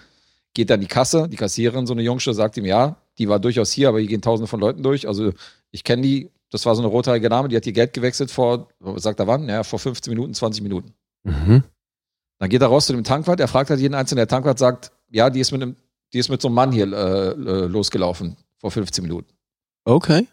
Geht 0.53 0.69
dann 0.69 0.81
die 0.81 0.87
Kasse, 0.87 1.29
die 1.29 1.37
Kassiererin, 1.37 1.87
so 1.87 1.93
eine 1.93 2.01
Jungsche, 2.01 2.33
sagt 2.33 2.57
ihm, 2.57 2.65
ja, 2.65 2.97
die 3.17 3.29
war 3.29 3.39
durchaus 3.39 3.71
hier, 3.71 3.89
aber 3.89 3.99
hier 3.99 4.09
gehen 4.09 4.21
tausende 4.21 4.47
von 4.47 4.59
Leuten 4.59 4.83
durch. 4.83 5.07
Also 5.07 5.31
ich 5.71 5.83
kenne 5.83 6.01
die, 6.01 6.29
das 6.49 6.65
war 6.65 6.75
so 6.75 6.81
eine 6.81 6.89
rothaarige 6.89 7.29
Dame, 7.29 7.47
die 7.47 7.55
hat 7.55 7.65
ihr 7.65 7.73
Geld 7.73 7.93
gewechselt 7.93 8.31
vor, 8.31 8.67
sagt 8.97 9.19
er 9.19 9.27
wann? 9.27 9.47
Ja, 9.47 9.63
vor 9.63 9.79
15 9.79 10.11
Minuten, 10.11 10.33
20 10.33 10.63
Minuten. 10.63 10.93
Mhm. 11.23 11.63
Dann 12.39 12.49
geht 12.49 12.61
er 12.61 12.67
raus 12.67 12.87
zu 12.87 12.93
dem 12.93 13.03
Tankwart, 13.03 13.39
er 13.39 13.47
fragt 13.47 13.69
halt 13.69 13.79
jeden 13.79 13.93
Einzelnen, 13.93 14.17
der 14.17 14.27
Tankwart 14.27 14.59
sagt, 14.59 14.91
ja, 15.09 15.29
die 15.29 15.39
ist 15.39 15.51
mit 15.51 15.61
einem, 15.61 15.75
die 16.11 16.19
ist 16.19 16.29
mit 16.29 16.41
so 16.41 16.47
einem 16.47 16.55
Mann 16.55 16.71
hier 16.71 16.91
äh, 16.91 17.29
äh, 17.29 17.65
losgelaufen 17.67 18.35
vor 18.57 18.71
15 18.71 19.03
Minuten. 19.03 19.31
Okay. 19.85 20.27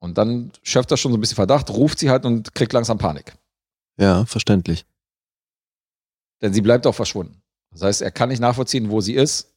Und 0.00 0.18
dann 0.18 0.50
schöpft 0.62 0.90
er 0.90 0.96
schon 0.96 1.12
so 1.12 1.18
ein 1.18 1.20
bisschen 1.20 1.36
Verdacht, 1.36 1.70
ruft 1.70 1.98
sie 1.98 2.10
halt 2.10 2.24
und 2.24 2.54
kriegt 2.54 2.72
langsam 2.72 2.98
Panik. 2.98 3.34
Ja, 3.98 4.24
verständlich. 4.26 4.84
Denn 6.40 6.52
sie 6.52 6.60
bleibt 6.60 6.86
auch 6.86 6.94
verschwunden. 6.94 7.41
Das 7.72 7.82
heißt, 7.82 8.02
er 8.02 8.10
kann 8.10 8.28
nicht 8.28 8.40
nachvollziehen, 8.40 8.90
wo 8.90 9.00
sie 9.00 9.14
ist. 9.14 9.54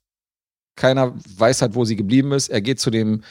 Keiner 0.75 1.13
weiß 1.37 1.61
halt, 1.61 1.75
wo 1.75 1.85
sie 1.85 1.95
geblieben 1.95 2.31
ist. 2.31 2.49
Er 2.49 2.61
geht 2.61 2.79
zu 2.79 2.89
dem 2.89 3.21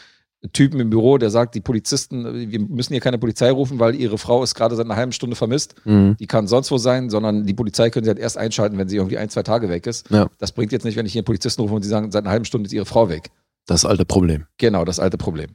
Typen 0.52 0.78
im 0.78 0.90
Büro, 0.90 1.16
der 1.16 1.31
sagt, 1.31 1.55
die 1.55 1.61
Polizisten, 1.61 2.51
wir 2.51 2.61
müssen 2.61 2.93
hier 2.93 3.01
keine 3.01 3.19
Polizei 3.19 3.51
rufen, 3.51 3.78
weil 3.78 3.94
ihre 3.94 4.19
Frau 4.19 4.43
ist 4.43 4.55
gerade 4.55 4.77
seit 4.77 4.85
einer 4.85 4.97
halben 4.97 5.12
Stunde 5.12 5.36
vermisst. 5.36 5.74
Mhm. 5.85 6.16
Die 6.19 6.27
kann 6.27 6.47
sonst 6.47 6.70
wo 6.70 6.77
sein, 6.77 7.09
sondern 7.09 7.47
die 7.47 7.55
Polizei 7.55 7.89
können 7.89 8.05
sie 8.05 8.11
halt 8.11 8.19
erst 8.19 8.36
einschalten, 8.36 8.77
wenn 8.77 8.89
sie 8.89 8.97
irgendwie 8.97 9.16
ein, 9.16 9.31
zwei 9.31 9.43
Tage 9.43 9.70
weg 9.70 9.86
ist. 9.86 10.11
Ja. 10.11 10.28
Das 10.39 10.52
bringt 10.52 10.73
jetzt 10.73 10.85
nicht, 10.85 10.97
wenn 10.97 11.06
ich 11.06 11.12
hier 11.12 11.20
einen 11.20 11.27
Polizisten 11.27 11.62
rufe 11.62 11.74
und 11.74 11.82
sie 11.82 11.89
sagen, 11.89 12.11
seit 12.11 12.24
einer 12.24 12.31
halben 12.31 12.44
Stunde 12.44 12.66
ist 12.66 12.73
ihre 12.73 12.85
Frau 12.85 13.09
weg. 13.09 13.31
Das 13.66 13.86
alte 13.86 14.05
Problem. 14.05 14.44
Genau, 14.59 14.85
das 14.85 15.01
alte 15.01 15.16
Problem. 15.16 15.51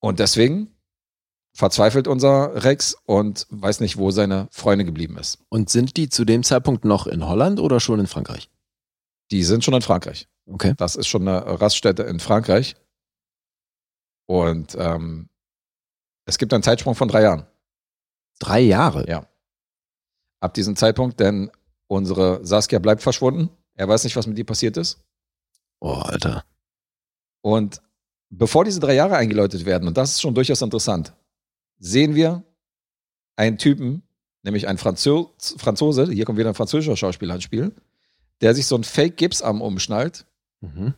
Und 0.00 0.18
deswegen 0.18 0.68
verzweifelt 1.58 2.06
unser 2.06 2.62
Rex 2.62 2.96
und 3.04 3.48
weiß 3.50 3.80
nicht, 3.80 3.96
wo 3.96 4.12
seine 4.12 4.46
Freundin 4.52 4.86
geblieben 4.86 5.18
ist. 5.18 5.38
Und 5.48 5.68
sind 5.70 5.96
die 5.96 6.08
zu 6.08 6.24
dem 6.24 6.44
Zeitpunkt 6.44 6.84
noch 6.84 7.08
in 7.08 7.26
Holland 7.26 7.58
oder 7.58 7.80
schon 7.80 7.98
in 7.98 8.06
Frankreich? 8.06 8.48
Die 9.32 9.42
sind 9.42 9.64
schon 9.64 9.74
in 9.74 9.82
Frankreich. 9.82 10.28
Okay. 10.46 10.74
Das 10.76 10.94
ist 10.94 11.08
schon 11.08 11.26
eine 11.26 11.60
Raststätte 11.60 12.04
in 12.04 12.20
Frankreich. 12.20 12.76
Und 14.26 14.76
ähm, 14.78 15.30
es 16.26 16.38
gibt 16.38 16.54
einen 16.54 16.62
Zeitsprung 16.62 16.94
von 16.94 17.08
drei 17.08 17.22
Jahren. 17.22 17.44
Drei 18.38 18.60
Jahre? 18.60 19.08
Ja. 19.08 19.26
Ab 20.38 20.54
diesem 20.54 20.76
Zeitpunkt, 20.76 21.18
denn 21.18 21.50
unsere 21.88 22.46
Saskia 22.46 22.78
bleibt 22.78 23.02
verschwunden. 23.02 23.50
Er 23.74 23.88
weiß 23.88 24.04
nicht, 24.04 24.14
was 24.14 24.28
mit 24.28 24.38
ihr 24.38 24.46
passiert 24.46 24.76
ist. 24.76 25.00
Oh, 25.80 25.94
Alter. 25.94 26.44
Und 27.42 27.82
bevor 28.30 28.64
diese 28.64 28.78
drei 28.78 28.94
Jahre 28.94 29.16
eingeläutet 29.16 29.64
werden, 29.64 29.88
und 29.88 29.96
das 29.96 30.12
ist 30.12 30.20
schon 30.20 30.36
durchaus 30.36 30.62
interessant, 30.62 31.14
sehen 31.78 32.14
wir 32.14 32.42
einen 33.36 33.58
Typen, 33.58 34.02
nämlich 34.42 34.68
einen 34.68 34.78
Franzo 34.78 35.34
Franzose, 35.38 36.10
hier 36.10 36.24
kommt 36.24 36.38
wieder 36.38 36.48
ein 36.48 36.54
französischer 36.54 36.96
Schauspieler 36.96 37.34
ins 37.34 37.44
Spiel, 37.44 37.74
der 38.40 38.54
sich 38.54 38.66
so 38.66 38.74
einen 38.74 38.84
Fake-Gipsarm 38.84 39.60
umschnallt, 39.60 40.26
Mhm. 40.60 40.94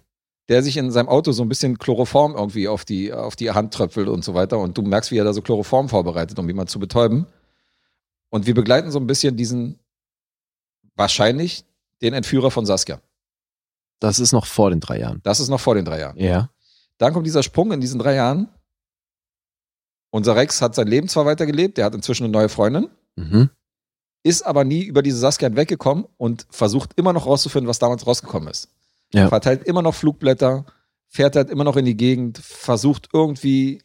der 0.48 0.62
sich 0.62 0.78
in 0.78 0.90
seinem 0.90 1.08
Auto 1.08 1.32
so 1.32 1.42
ein 1.42 1.48
bisschen 1.48 1.78
Chloroform 1.78 2.34
irgendwie 2.34 2.66
auf 2.66 2.84
die, 2.86 3.12
auf 3.12 3.36
die 3.36 3.50
Hand 3.50 3.74
tröpfelt 3.74 4.08
und 4.08 4.24
so 4.24 4.32
weiter. 4.34 4.58
Und 4.58 4.76
du 4.78 4.82
merkst, 4.82 5.10
wie 5.10 5.18
er 5.18 5.24
da 5.24 5.32
so 5.34 5.42
Chloroform 5.42 5.88
vorbereitet, 5.90 6.38
um 6.38 6.46
jemanden 6.48 6.70
zu 6.70 6.78
betäuben. 6.78 7.26
Und 8.30 8.46
wir 8.46 8.54
begleiten 8.54 8.90
so 8.90 8.98
ein 8.98 9.06
bisschen 9.06 9.36
diesen, 9.36 9.78
wahrscheinlich, 10.96 11.64
den 12.02 12.14
Entführer 12.14 12.50
von 12.50 12.64
Saskia. 12.64 13.00
Das 13.98 14.18
ist 14.18 14.32
noch 14.32 14.46
vor 14.46 14.70
den 14.70 14.80
drei 14.80 14.98
Jahren. 14.98 15.20
Das 15.22 15.40
ist 15.40 15.48
noch 15.50 15.60
vor 15.60 15.74
den 15.74 15.84
drei 15.84 16.00
Jahren. 16.00 16.16
Ja. 16.16 16.48
Dann 16.96 17.12
kommt 17.12 17.26
dieser 17.26 17.42
Sprung 17.42 17.72
in 17.72 17.80
diesen 17.80 17.98
drei 17.98 18.14
Jahren. 18.14 18.48
Unser 20.10 20.36
Rex 20.36 20.60
hat 20.62 20.74
sein 20.74 20.86
Leben 20.88 21.08
zwar 21.08 21.24
weitergelebt, 21.26 21.78
der 21.78 21.84
hat 21.86 21.94
inzwischen 21.94 22.24
eine 22.24 22.32
neue 22.32 22.48
Freundin, 22.48 22.88
Mhm. 23.16 23.50
ist 24.22 24.42
aber 24.46 24.64
nie 24.64 24.82
über 24.82 25.02
diese 25.02 25.18
Saskia 25.18 25.48
hinweggekommen 25.48 26.04
und 26.16 26.46
versucht 26.50 26.92
immer 26.96 27.12
noch 27.12 27.26
rauszufinden, 27.26 27.68
was 27.68 27.78
damals 27.78 28.06
rausgekommen 28.06 28.48
ist. 28.48 28.68
Ja. 29.12 29.28
Verteilt 29.28 29.64
immer 29.64 29.82
noch 29.82 29.94
Flugblätter, 29.94 30.66
fährt 31.08 31.36
halt 31.36 31.50
immer 31.50 31.64
noch 31.64 31.76
in 31.76 31.84
die 31.84 31.96
Gegend, 31.96 32.38
versucht 32.38 33.08
irgendwie 33.12 33.82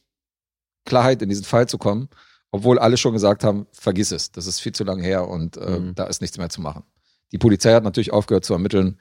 Klarheit 0.86 1.22
in 1.22 1.30
diesen 1.30 1.46
Fall 1.46 1.68
zu 1.68 1.78
kommen, 1.78 2.10
obwohl 2.52 2.78
alle 2.80 2.98
schon 2.98 3.14
gesagt 3.14 3.44
haben, 3.44 3.66
vergiss 3.72 4.12
es, 4.12 4.32
das 4.32 4.46
ist 4.48 4.60
viel 4.60 4.72
zu 4.74 4.84
lange 4.84 5.04
her 5.04 5.28
und 5.28 5.58
äh, 5.58 5.80
Mhm. 5.80 5.96
da 5.96 6.06
ist 6.06 6.22
nichts 6.22 6.38
mehr 6.38 6.50
zu 6.50 6.62
machen. 6.62 6.84
Die 7.32 7.38
Polizei 7.40 7.74
hat 7.74 7.84
natürlich 7.84 8.14
aufgehört 8.14 8.46
zu 8.46 8.54
ermitteln 8.54 9.00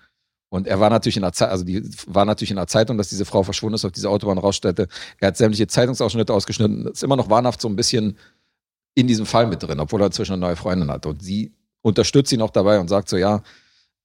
und 0.55 0.69
er 0.69 0.79
war 0.79 0.89
natürlich 0.89 1.17
in 1.17 1.23
der 1.23 1.33
Zeit, 1.33 1.49
also 1.51 1.65
die 1.65 1.83
war 2.07 2.25
natürlich 2.25 2.53
in 2.53 2.57
der 2.59 2.69
Zeitung, 2.69 2.97
dass 2.97 3.09
diese 3.09 3.25
Frau 3.25 3.43
verschwunden 3.43 3.75
ist 3.75 3.85
auf 3.85 3.91
dieser 3.91 4.11
Autobahnraststätte. 4.11 4.87
Er 5.19 5.27
hat 5.27 5.37
sämtliche 5.37 5.67
Zeitungsausschnitte 5.67 6.33
ausgeschnitten, 6.33 6.87
ist 6.87 7.03
immer 7.03 7.17
noch 7.17 7.29
wahnhaft 7.29 7.61
so 7.61 7.67
ein 7.67 7.75
bisschen 7.75 8.17
in 8.95 9.09
diesem 9.09 9.27
Fall 9.27 9.49
mit 9.49 9.65
drin, 9.65 9.81
obwohl 9.81 10.01
er 10.01 10.07
inzwischen 10.07 10.35
eine 10.35 10.43
neue 10.43 10.55
Freundin 10.55 10.93
hat. 10.93 11.07
Und 11.07 11.25
sie 11.25 11.53
unterstützt 11.83 12.31
ihn 12.31 12.41
auch 12.41 12.51
dabei 12.51 12.79
und 12.79 12.87
sagt 12.87 13.09
so, 13.09 13.17
ja, 13.17 13.43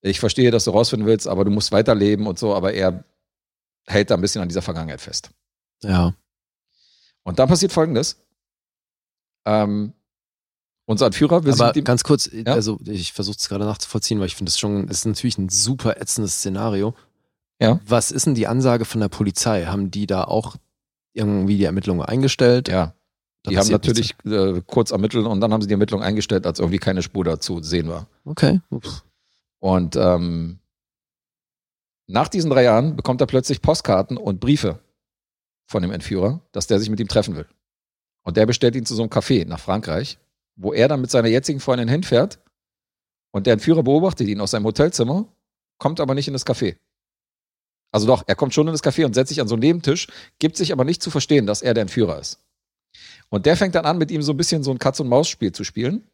ich 0.01 0.19
verstehe, 0.19 0.49
dass 0.49 0.63
du 0.63 0.71
rausfinden 0.71 1.07
willst, 1.07 1.27
aber 1.27 1.45
du 1.45 1.51
musst 1.51 1.71
weiterleben 1.71 2.25
und 2.25 2.39
so, 2.39 2.55
aber 2.55 2.73
er 2.73 3.03
hält 3.85 4.09
da 4.09 4.15
ein 4.15 4.21
bisschen 4.21 4.41
an 4.41 4.49
dieser 4.49 4.63
Vergangenheit 4.63 5.01
fest. 5.01 5.29
Ja. 5.83 6.15
Und 7.21 7.37
dann 7.37 7.47
passiert 7.47 7.71
folgendes. 7.71 8.17
Ähm, 9.45 9.93
unser 10.89 11.05
Entführer 11.05 11.43
will 11.43 11.53
sich 11.53 11.61
Aber 11.61 11.81
ganz 11.81 12.03
kurz, 12.03 12.29
Ja? 12.31 12.53
also 12.53 12.79
ich 12.85 13.13
versuche 13.13 13.37
es 13.37 13.47
gerade 13.47 13.63
nachzuvollziehen, 13.65 14.19
weil 14.19 14.25
ich 14.25 14.35
finde 14.35 14.49
es 14.49 14.57
schon, 14.57 14.87
ist 14.87 15.05
natürlich 15.05 15.37
ein 15.37 15.49
super 15.49 16.01
ätzendes 16.01 16.33
Szenario. 16.37 16.95
Ja. 17.61 17.79
Was 17.85 18.09
ist 18.11 18.25
denn 18.25 18.33
die 18.33 18.47
Ansage 18.47 18.85
von 18.85 18.99
der 18.99 19.09
Polizei? 19.09 19.65
Haben 19.65 19.91
die 19.91 20.07
da 20.07 20.23
auch 20.23 20.55
irgendwie 21.13 21.57
die 21.57 21.65
Ermittlungen 21.65 22.01
eingestellt? 22.01 22.69
ja, 22.69 22.93
Da 23.43 23.51
die 23.51 23.57
haben 23.59 23.69
natürlich 23.69 24.15
äh, 24.25 24.61
kurz 24.65 24.89
ermittelt 24.89 25.27
und 25.27 25.41
dann 25.41 25.53
haben 25.53 25.61
sie 25.61 25.67
die 25.67 25.73
Ermittlungen 25.73 26.03
eingestellt, 26.03 26.47
als 26.47 26.59
irgendwie 26.59 26.79
keine 26.79 27.03
Spur 27.03 27.23
dazu 27.23 27.61
sehen 27.61 27.87
war. 27.87 28.07
Okay. 28.25 28.59
Ups. 28.71 29.03
Und 29.59 29.95
ähm, 29.95 30.59
nach 32.07 32.29
diesen 32.29 32.49
drei 32.49 32.63
Jahren 32.63 32.95
bekommt 32.95 33.21
er 33.21 33.27
plötzlich 33.27 33.61
Postkarten 33.61 34.17
und 34.17 34.39
Briefe 34.39 34.79
von 35.67 35.83
dem 35.83 35.91
Entführer, 35.91 36.41
dass 36.51 36.65
der 36.65 36.79
sich 36.79 36.89
mit 36.89 36.99
ihm 36.99 37.07
treffen 37.09 37.35
will. 37.35 37.45
Und 38.23 38.37
der 38.37 38.47
bestellt 38.47 38.75
ihn 38.75 38.85
zu 38.87 38.95
so 38.95 39.03
einem 39.03 39.11
Café 39.11 39.45
nach 39.45 39.59
Frankreich, 39.59 40.17
wo 40.59 40.73
er 40.73 40.87
dann 40.87 41.01
mit 41.01 41.09
seiner 41.09 41.29
jetzigen 41.29 41.59
Freundin 41.59 41.87
hinfährt. 41.87 42.39
Und 43.31 43.47
der 43.47 43.53
Entführer 43.53 43.83
beobachtet 43.83 44.27
ihn 44.27 44.41
aus 44.41 44.51
seinem 44.51 44.65
Hotelzimmer, 44.65 45.31
kommt 45.77 45.99
aber 45.99 46.15
nicht 46.15 46.27
in 46.27 46.33
das 46.33 46.45
Café. 46.45 46.77
Also 47.91 48.05
doch, 48.05 48.23
er 48.27 48.35
kommt 48.35 48.53
schon 48.53 48.67
in 48.67 48.73
das 48.73 48.83
Café 48.83 49.05
und 49.05 49.13
setzt 49.13 49.29
sich 49.29 49.41
an 49.41 49.47
so 49.47 49.55
einen 49.55 49.61
Nebentisch, 49.61 50.07
gibt 50.37 50.57
sich 50.57 50.71
aber 50.71 50.83
nicht 50.83 51.01
zu 51.01 51.09
verstehen, 51.11 51.47
dass 51.47 51.61
er 51.61 51.73
der 51.73 51.83
Entführer 51.83 52.19
ist. 52.19 52.39
Und 53.29 53.45
der 53.45 53.55
fängt 53.55 53.75
dann 53.75 53.85
an, 53.85 53.97
mit 53.97 54.11
ihm 54.11 54.21
so 54.21 54.33
ein 54.33 54.37
bisschen 54.37 54.63
so 54.63 54.71
ein 54.71 54.79
Katz-und-Maus-Spiel 54.79 55.53
zu 55.53 55.63
spielen. 55.63 56.07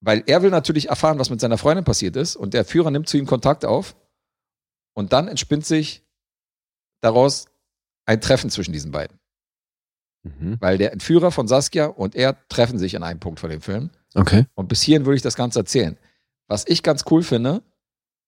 Weil 0.00 0.22
er 0.26 0.42
will 0.42 0.50
natürlich 0.50 0.88
erfahren, 0.88 1.18
was 1.18 1.30
mit 1.30 1.40
seiner 1.40 1.58
Freundin 1.58 1.84
passiert 1.84 2.16
ist. 2.16 2.36
Und 2.36 2.54
der 2.54 2.64
Führer 2.64 2.90
nimmt 2.90 3.08
zu 3.08 3.16
ihm 3.16 3.26
Kontakt 3.26 3.64
auf. 3.64 3.96
Und 4.94 5.12
dann 5.12 5.28
entspinnt 5.28 5.64
sich 5.64 6.04
daraus 7.00 7.46
ein 8.04 8.20
Treffen 8.20 8.50
zwischen 8.50 8.72
diesen 8.72 8.90
beiden. 8.90 9.18
Mhm. 10.22 10.56
Weil 10.60 10.78
der 10.78 10.92
Entführer 10.92 11.30
von 11.30 11.48
Saskia 11.48 11.86
und 11.86 12.14
er 12.14 12.36
treffen 12.48 12.78
sich 12.78 12.94
in 12.94 13.02
einem 13.02 13.20
Punkt 13.20 13.40
von 13.40 13.50
dem 13.50 13.60
Film. 13.60 13.90
Okay. 14.14 14.46
Und 14.54 14.68
bis 14.68 14.82
hierhin 14.82 15.06
würde 15.06 15.16
ich 15.16 15.22
das 15.22 15.36
Ganze 15.36 15.60
erzählen. 15.60 15.96
Was 16.46 16.64
ich 16.66 16.82
ganz 16.82 17.04
cool 17.10 17.22
finde, 17.22 17.62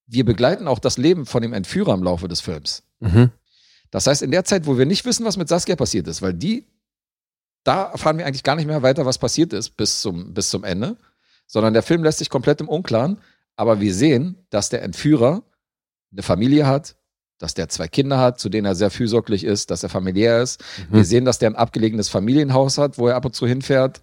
wir 0.06 0.24
begleiten 0.24 0.68
auch 0.68 0.78
das 0.78 0.98
Leben 0.98 1.26
von 1.26 1.42
dem 1.42 1.52
Entführer 1.52 1.94
im 1.94 2.02
Laufe 2.02 2.28
des 2.28 2.40
Films. 2.40 2.82
Mhm. 3.00 3.30
Das 3.90 4.06
heißt, 4.06 4.22
in 4.22 4.30
der 4.30 4.44
Zeit, 4.44 4.66
wo 4.66 4.78
wir 4.78 4.86
nicht 4.86 5.04
wissen, 5.04 5.24
was 5.24 5.36
mit 5.36 5.48
Saskia 5.48 5.76
passiert 5.76 6.06
ist, 6.06 6.22
weil 6.22 6.34
die, 6.34 6.66
da 7.64 7.90
erfahren 7.90 8.18
wir 8.18 8.26
eigentlich 8.26 8.44
gar 8.44 8.56
nicht 8.56 8.66
mehr 8.66 8.82
weiter, 8.82 9.06
was 9.06 9.18
passiert 9.18 9.52
ist 9.52 9.70
bis 9.70 10.00
zum, 10.00 10.32
bis 10.32 10.50
zum 10.50 10.64
Ende, 10.64 10.96
sondern 11.46 11.72
der 11.72 11.82
Film 11.82 12.04
lässt 12.04 12.18
sich 12.18 12.30
komplett 12.30 12.60
im 12.60 12.68
Unklaren. 12.68 13.18
Aber 13.56 13.80
wir 13.80 13.94
sehen, 13.94 14.46
dass 14.50 14.68
der 14.68 14.82
Entführer 14.82 15.42
eine 16.12 16.22
Familie 16.22 16.66
hat, 16.66 16.96
dass 17.40 17.54
der 17.54 17.68
zwei 17.68 17.88
Kinder 17.88 18.18
hat, 18.18 18.38
zu 18.38 18.48
denen 18.48 18.66
er 18.66 18.74
sehr 18.74 18.90
fürsorglich 18.90 19.44
ist, 19.44 19.70
dass 19.70 19.82
er 19.82 19.88
familiär 19.88 20.42
ist. 20.42 20.62
Mhm. 20.90 20.96
Wir 20.96 21.04
sehen, 21.04 21.24
dass 21.24 21.38
der 21.38 21.50
ein 21.50 21.56
abgelegenes 21.56 22.08
Familienhaus 22.10 22.78
hat, 22.78 22.98
wo 22.98 23.08
er 23.08 23.16
ab 23.16 23.24
und 23.24 23.34
zu 23.34 23.46
hinfährt. 23.46 24.02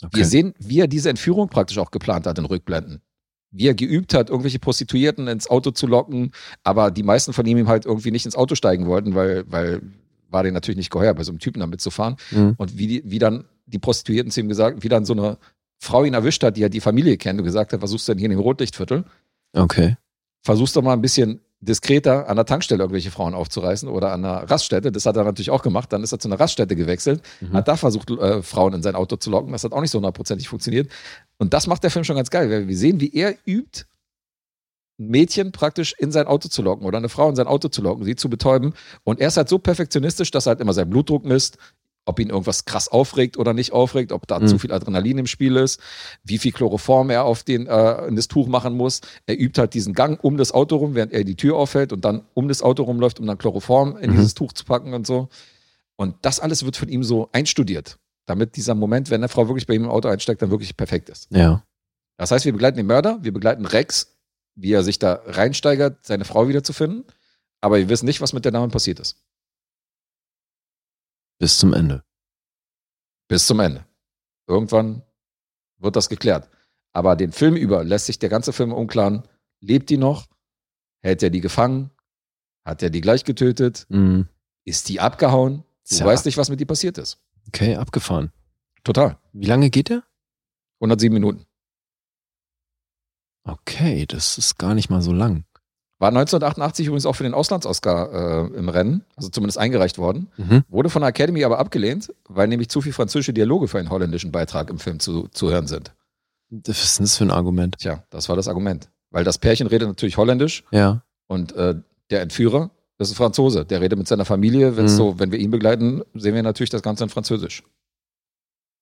Okay. 0.00 0.16
Wir 0.18 0.24
sehen, 0.24 0.54
wie 0.58 0.78
er 0.78 0.86
diese 0.86 1.10
Entführung 1.10 1.48
praktisch 1.48 1.76
auch 1.78 1.90
geplant 1.90 2.26
hat 2.26 2.38
in 2.38 2.44
Rückblenden. 2.44 3.02
Wie 3.50 3.66
er 3.66 3.74
geübt 3.74 4.14
hat, 4.14 4.30
irgendwelche 4.30 4.60
Prostituierten 4.60 5.26
ins 5.26 5.50
Auto 5.50 5.72
zu 5.72 5.88
locken, 5.88 6.30
aber 6.62 6.92
die 6.92 7.02
meisten 7.02 7.32
von 7.32 7.44
ihm 7.46 7.66
halt 7.66 7.84
irgendwie 7.84 8.12
nicht 8.12 8.26
ins 8.26 8.36
Auto 8.36 8.54
steigen 8.54 8.86
wollten, 8.86 9.16
weil, 9.16 9.44
weil 9.48 9.82
war 10.30 10.44
denen 10.44 10.54
natürlich 10.54 10.76
nicht 10.76 10.90
geheuer, 10.90 11.14
bei 11.14 11.24
so 11.24 11.32
einem 11.32 11.40
Typen 11.40 11.58
damit 11.58 11.80
zu 11.80 11.90
fahren. 11.90 12.16
Mhm. 12.30 12.54
Und 12.58 12.78
wie, 12.78 12.86
die, 12.86 13.02
wie 13.04 13.18
dann 13.18 13.44
die 13.66 13.80
Prostituierten 13.80 14.30
zu 14.30 14.40
ihm 14.40 14.48
gesagt, 14.48 14.84
wie 14.84 14.88
dann 14.88 15.04
so 15.04 15.14
eine 15.14 15.38
Frau 15.80 16.04
ihn 16.04 16.14
erwischt 16.14 16.44
hat, 16.44 16.56
die 16.56 16.60
ja 16.60 16.68
die 16.68 16.80
Familie 16.80 17.16
kennt 17.16 17.40
und 17.40 17.44
gesagt 17.44 17.72
hat, 17.72 17.82
was 17.82 17.90
suchst 17.90 18.06
du 18.06 18.12
denn 18.12 18.18
hier 18.18 18.26
in 18.26 18.36
dem 18.36 18.40
Rotlichtviertel? 18.40 19.04
Okay. 19.52 19.96
Versuchst 20.42 20.76
doch 20.76 20.82
mal 20.82 20.92
ein 20.92 21.00
bisschen 21.00 21.40
diskreter 21.60 22.28
an 22.28 22.36
der 22.36 22.44
Tankstelle 22.46 22.82
irgendwelche 22.82 23.10
Frauen 23.10 23.34
aufzureißen 23.34 23.88
oder 23.88 24.12
an 24.12 24.24
einer 24.24 24.48
Raststätte. 24.48 24.92
Das 24.92 25.06
hat 25.06 25.16
er 25.16 25.24
natürlich 25.24 25.50
auch 25.50 25.62
gemacht. 25.62 25.92
Dann 25.92 26.02
ist 26.04 26.12
er 26.12 26.18
zu 26.20 26.28
einer 26.28 26.38
Raststätte 26.38 26.76
gewechselt, 26.76 27.22
Mhm. 27.40 27.52
hat 27.52 27.66
da 27.68 27.76
versucht, 27.76 28.10
äh, 28.10 28.42
Frauen 28.42 28.74
in 28.74 28.82
sein 28.82 28.94
Auto 28.94 29.16
zu 29.16 29.30
locken. 29.30 29.52
Das 29.52 29.64
hat 29.64 29.72
auch 29.72 29.80
nicht 29.80 29.90
so 29.90 29.98
hundertprozentig 29.98 30.48
funktioniert. 30.48 30.90
Und 31.38 31.52
das 31.54 31.66
macht 31.66 31.82
der 31.82 31.90
Film 31.90 32.04
schon 32.04 32.16
ganz 32.16 32.30
geil, 32.30 32.48
weil 32.50 32.68
wir 32.68 32.76
sehen, 32.76 33.00
wie 33.00 33.12
er 33.12 33.34
übt, 33.44 33.84
ein 35.00 35.08
Mädchen 35.08 35.52
praktisch 35.52 35.94
in 35.98 36.10
sein 36.12 36.26
Auto 36.26 36.48
zu 36.48 36.62
locken 36.62 36.86
oder 36.86 36.98
eine 36.98 37.08
Frau 37.08 37.28
in 37.28 37.36
sein 37.36 37.46
Auto 37.46 37.68
zu 37.68 37.82
locken, 37.82 38.04
sie 38.04 38.16
zu 38.16 38.28
betäuben. 38.30 38.74
Und 39.04 39.20
er 39.20 39.28
ist 39.28 39.36
halt 39.36 39.48
so 39.48 39.58
perfektionistisch, 39.58 40.30
dass 40.30 40.46
er 40.46 40.50
halt 40.50 40.60
immer 40.60 40.72
seinen 40.72 40.90
Blutdruck 40.90 41.24
misst, 41.24 41.58
ob 42.08 42.18
ihn 42.18 42.30
irgendwas 42.30 42.64
krass 42.64 42.88
aufregt 42.88 43.36
oder 43.38 43.52
nicht 43.54 43.72
aufregt, 43.72 44.10
ob 44.12 44.26
da 44.26 44.38
Mhm. 44.40 44.48
zu 44.48 44.58
viel 44.58 44.72
Adrenalin 44.72 45.18
im 45.18 45.26
Spiel 45.26 45.56
ist, 45.56 45.80
wie 46.24 46.38
viel 46.38 46.52
Chloroform 46.52 47.10
er 47.10 47.24
auf 47.24 47.42
den, 47.44 47.66
äh, 47.66 48.06
in 48.06 48.16
das 48.16 48.26
Tuch 48.28 48.48
machen 48.48 48.76
muss. 48.76 49.00
Er 49.26 49.38
übt 49.38 49.60
halt 49.60 49.74
diesen 49.74 49.94
Gang 49.94 50.22
um 50.24 50.36
das 50.36 50.52
Auto 50.52 50.76
rum, 50.76 50.94
während 50.94 51.12
er 51.12 51.24
die 51.24 51.36
Tür 51.36 51.56
aufhält 51.56 51.92
und 51.92 52.04
dann 52.04 52.22
um 52.34 52.48
das 52.48 52.62
Auto 52.62 52.82
rumläuft, 52.82 53.20
um 53.20 53.26
dann 53.26 53.38
Chloroform 53.38 53.96
in 53.98 54.10
Mhm. 54.10 54.16
dieses 54.16 54.34
Tuch 54.34 54.52
zu 54.52 54.64
packen 54.64 54.94
und 54.94 55.06
so. 55.06 55.28
Und 55.96 56.14
das 56.22 56.40
alles 56.40 56.64
wird 56.64 56.76
von 56.76 56.88
ihm 56.88 57.02
so 57.04 57.28
einstudiert, 57.32 57.98
damit 58.26 58.56
dieser 58.56 58.74
Moment, 58.74 59.10
wenn 59.10 59.20
eine 59.20 59.28
Frau 59.28 59.48
wirklich 59.48 59.66
bei 59.66 59.74
ihm 59.74 59.84
im 59.84 59.90
Auto 59.90 60.08
einsteigt, 60.08 60.40
dann 60.42 60.50
wirklich 60.50 60.76
perfekt 60.76 61.08
ist. 61.08 61.26
Ja. 61.30 61.62
Das 62.16 62.30
heißt, 62.30 62.44
wir 62.44 62.52
begleiten 62.52 62.76
den 62.76 62.86
Mörder, 62.86 63.18
wir 63.22 63.32
begleiten 63.32 63.64
Rex, 63.66 64.16
wie 64.56 64.72
er 64.72 64.82
sich 64.82 64.98
da 64.98 65.20
reinsteigert, 65.26 66.04
seine 66.06 66.24
Frau 66.24 66.48
wiederzufinden. 66.48 67.04
Aber 67.60 67.78
wir 67.78 67.88
wissen 67.88 68.06
nicht, 68.06 68.20
was 68.20 68.32
mit 68.32 68.44
der 68.44 68.52
Dame 68.52 68.68
passiert 68.68 69.00
ist. 69.00 69.16
Bis 71.38 71.58
zum 71.58 71.72
Ende. 71.72 72.04
Bis 73.28 73.46
zum 73.46 73.60
Ende. 73.60 73.86
Irgendwann 74.46 75.02
wird 75.78 75.96
das 75.96 76.08
geklärt. 76.08 76.48
Aber 76.92 77.16
den 77.16 77.32
Film 77.32 77.54
über 77.56 77.84
lässt 77.84 78.06
sich 78.06 78.18
der 78.18 78.28
ganze 78.28 78.52
Film 78.52 78.72
unklaren. 78.72 79.22
Lebt 79.60 79.90
die 79.90 79.98
noch? 79.98 80.26
Hält 81.00 81.22
er 81.22 81.30
die 81.30 81.40
gefangen? 81.40 81.90
Hat 82.64 82.82
er 82.82 82.90
die 82.90 83.00
gleich 83.00 83.24
getötet? 83.24 83.86
Mhm. 83.88 84.28
Ist 84.64 84.88
die 84.88 85.00
abgehauen? 85.00 85.64
Du 85.88 85.96
Tja. 85.96 86.06
weißt 86.06 86.26
nicht, 86.26 86.36
was 86.36 86.50
mit 86.50 86.60
die 86.60 86.64
passiert 86.66 86.98
ist. 86.98 87.18
Okay, 87.46 87.76
abgefahren. 87.76 88.32
Total. 88.84 89.18
Wie 89.32 89.46
lange 89.46 89.70
geht 89.70 89.88
der? 89.88 90.02
107 90.80 91.12
Minuten. 91.12 91.46
Okay, 93.44 94.06
das 94.06 94.36
ist 94.38 94.58
gar 94.58 94.74
nicht 94.74 94.90
mal 94.90 95.00
so 95.02 95.12
lang. 95.12 95.44
War 96.00 96.08
1988 96.10 96.86
übrigens 96.86 97.06
auch 97.06 97.14
für 97.14 97.24
den 97.24 97.34
Auslands-Oscar 97.34 98.50
äh, 98.52 98.56
im 98.56 98.68
Rennen, 98.68 99.04
also 99.16 99.28
zumindest 99.30 99.58
eingereicht 99.58 99.98
worden. 99.98 100.28
Mhm. 100.36 100.62
Wurde 100.68 100.90
von 100.90 101.02
der 101.02 101.08
Academy 101.08 101.42
aber 101.44 101.58
abgelehnt, 101.58 102.14
weil 102.28 102.46
nämlich 102.46 102.68
zu 102.68 102.80
viel 102.80 102.92
französische 102.92 103.32
Dialoge 103.32 103.66
für 103.66 103.78
einen 103.80 103.90
holländischen 103.90 104.30
Beitrag 104.30 104.70
im 104.70 104.78
Film 104.78 105.00
zu, 105.00 105.26
zu 105.32 105.50
hören 105.50 105.66
sind. 105.66 105.92
Was 106.50 106.82
ist 106.84 106.98
denn 106.98 107.04
das 107.04 107.16
für 107.16 107.24
ein 107.24 107.30
Argument? 107.32 107.76
Tja, 107.78 108.04
das 108.10 108.28
war 108.28 108.36
das 108.36 108.46
Argument. 108.48 108.88
Weil 109.10 109.24
das 109.24 109.38
Pärchen 109.38 109.66
redet 109.66 109.88
natürlich 109.88 110.16
holländisch 110.16 110.62
Ja. 110.70 111.02
und 111.26 111.52
äh, 111.56 111.74
der 112.10 112.22
Entführer, 112.22 112.70
das 112.96 113.08
ist 113.08 113.14
ein 113.14 113.16
Franzose, 113.16 113.64
der 113.64 113.80
redet 113.80 113.98
mit 113.98 114.06
seiner 114.08 114.24
Familie. 114.24 114.76
Wenn's 114.76 114.92
Mhm. 114.92 114.96
so, 114.96 115.18
wenn 115.18 115.32
wir 115.32 115.38
ihn 115.40 115.50
begleiten, 115.50 116.02
sehen 116.14 116.34
wir 116.34 116.42
natürlich 116.44 116.70
das 116.70 116.82
Ganze 116.82 117.04
in 117.04 117.10
Französisch. 117.10 117.64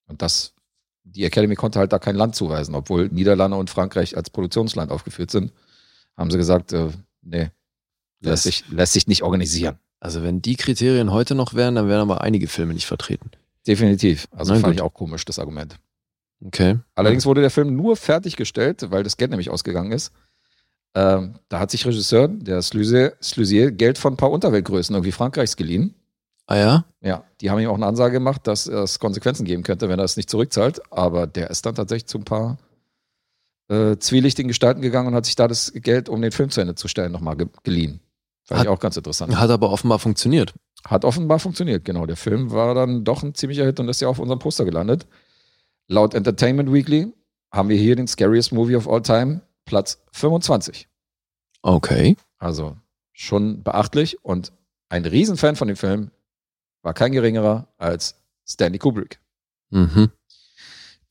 Und 0.09 0.23
das, 0.23 0.53
die 1.05 1.25
Academy 1.25 1.55
konnte 1.55 1.79
halt 1.79 1.93
da 1.93 1.99
kein 1.99 2.17
Land 2.17 2.35
zuweisen, 2.37 2.75
obwohl 2.75 3.09
Niederlande 3.09 3.57
und 3.57 3.71
Frankreich 3.71 4.17
als 4.17 4.31
Produktionsland 4.31 4.91
aufgeführt 4.93 5.31
sind, 5.31 5.53
haben 6.17 6.31
sie 6.31 6.39
gesagt, 6.39 6.73
äh, 6.73 6.89
nee, 7.23 7.51
lässt 8.21 8.45
sich, 8.45 8.69
lässt 8.69 8.93
sich 8.93 9.07
nicht 9.07 9.23
organisieren. 9.23 9.79
Also 10.01 10.23
wenn 10.23 10.43
die 10.43 10.57
Kriterien 10.57 11.13
heute 11.13 11.35
noch 11.35 11.55
wären, 11.55 11.75
dann 11.75 11.89
wären 11.89 12.03
aber 12.03 12.21
einige 12.21 12.49
Filme 12.49 12.75
nicht 12.75 12.87
vertreten. 12.87 13.31
Definitiv. 13.67 14.29
Also 14.31 14.53
Na 14.53 14.61
fand 14.61 14.73
gut. 14.73 14.75
ich 14.77 14.83
auch 14.83 14.95
komisch, 14.95 15.25
das 15.25 15.39
Argument. 15.39 15.79
Okay. 16.45 16.79
Allerdings 16.95 17.25
wurde 17.27 17.41
der 17.41 17.51
Film 17.51 17.75
nur 17.75 17.97
fertiggestellt, 17.97 18.91
weil 18.91 19.03
das 19.03 19.17
Geld 19.17 19.31
nämlich 19.31 19.51
ausgegangen 19.51 19.93
ist. 19.93 20.13
Ähm, 20.95 21.35
da 21.49 21.61
hat 21.61 21.71
sich 21.71 21.85
Regisseur, 21.87 22.29
der 22.29 22.63
Slusier, 22.63 23.71
Geld 23.73 23.99
von 23.99 24.15
ein 24.15 24.17
paar 24.17 24.31
Unterweltgrößen, 24.31 24.95
irgendwie 24.95 25.13
Frankreichs 25.13 25.57
geliehen. 25.57 25.95
Ah 26.47 26.57
ja? 26.57 26.85
Ja, 27.01 27.25
die 27.41 27.51
haben 27.51 27.59
ihm 27.59 27.69
auch 27.69 27.75
eine 27.75 27.87
Ansage 27.87 28.15
gemacht, 28.15 28.47
dass 28.47 28.67
es 28.67 28.99
Konsequenzen 28.99 29.45
geben 29.45 29.63
könnte, 29.63 29.89
wenn 29.89 29.99
er 29.99 30.05
es 30.05 30.17
nicht 30.17 30.31
zurückzahlt. 30.31 30.81
Aber 30.93 31.27
der 31.27 31.51
ist 31.51 31.67
dann 31.67 31.75
tatsächlich 31.75 32.07
zu 32.07 32.19
ein 32.19 32.25
paar 32.25 32.59
äh, 33.69 33.97
zwielichtigen 33.99 34.49
Gestalten 34.49 34.81
gegangen 34.81 35.09
und 35.09 35.15
hat 35.15 35.27
sich 35.27 35.37
da 35.37 35.49
das 35.49 35.73
Geld, 35.75 36.09
um 36.09 36.23
den 36.23 36.33
Film 36.33 36.51
zu 36.51 36.61
Ende 36.61 36.75
zu 36.75 36.89
stellen, 36.89 37.13
nochmal 37.13 37.37
ge 37.37 37.49
geliehen. 37.63 38.01
Fand 38.45 38.61
ich 38.63 38.69
Hat- 38.69 38.75
auch 38.77 38.81
ganz 38.81 38.97
interessant. 38.97 39.37
Hat 39.37 39.51
aber 39.51 39.71
offenbar 39.71 39.99
funktioniert. 39.99 40.55
Hat 40.85 41.05
offenbar 41.05 41.41
funktioniert, 41.41 41.85
genau. 41.85 42.07
Der 42.07 42.17
Film 42.17 42.53
war 42.53 42.75
dann 42.75 43.03
doch 43.05 43.23
ein 43.25 43.35
ziemlicher 43.35 43.65
Hit 43.65 43.81
und 43.81 43.89
ist 43.89 44.01
ja 44.01 44.09
auf 44.09 44.21
unserem 44.21 44.39
Poster 44.39 44.65
gelandet. 44.65 45.07
Laut 45.89 46.15
Entertainment 46.15 46.73
Weekly 46.73 47.13
haben 47.53 47.69
wir 47.69 47.77
hier 47.77 47.97
den 47.97 48.07
Scariest 48.07 48.53
Movie 48.53 48.77
of 48.77 48.89
All 48.89 49.03
Time, 49.03 49.41
Platz 49.65 50.01
25. 50.13 50.89
Okay. 51.63 52.17
Also 52.39 52.77
schon 53.13 53.63
beachtlich 53.65 54.23
und 54.25 54.53
ein 54.89 55.05
Riesenfan 55.05 55.57
von 55.57 55.67
dem 55.69 55.77
Film 55.77 56.11
war 56.83 56.95
kein 56.95 57.11
geringerer 57.13 57.67
als 57.79 58.15
Stanley 58.47 58.79
Kubrick. 58.79 59.19
Mhm. 59.71 60.11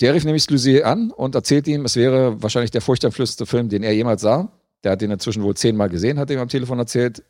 Der 0.01 0.13
rief 0.13 0.25
nämlich 0.25 0.43
Slusier 0.43 0.85
an 0.87 1.11
und 1.11 1.35
erzählt 1.35 1.67
ihm, 1.67 1.85
es 1.85 1.95
wäre 1.95 2.41
wahrscheinlich 2.41 2.71
der 2.71 2.81
furchteinflößendste 2.81 3.45
Film, 3.45 3.69
den 3.69 3.83
er 3.83 3.93
jemals 3.93 4.21
sah. 4.21 4.51
Der 4.83 4.91
hat 4.91 5.01
den 5.01 5.09
inzwischen 5.11 5.41
wohl 5.43 5.55
zehnmal 5.55 5.89
gesehen, 5.89 6.19
hat 6.19 6.29
er 6.29 6.35
ihm 6.37 6.41
am 6.41 6.49
Telefon 6.49 6.79
erzählt. 6.79 7.23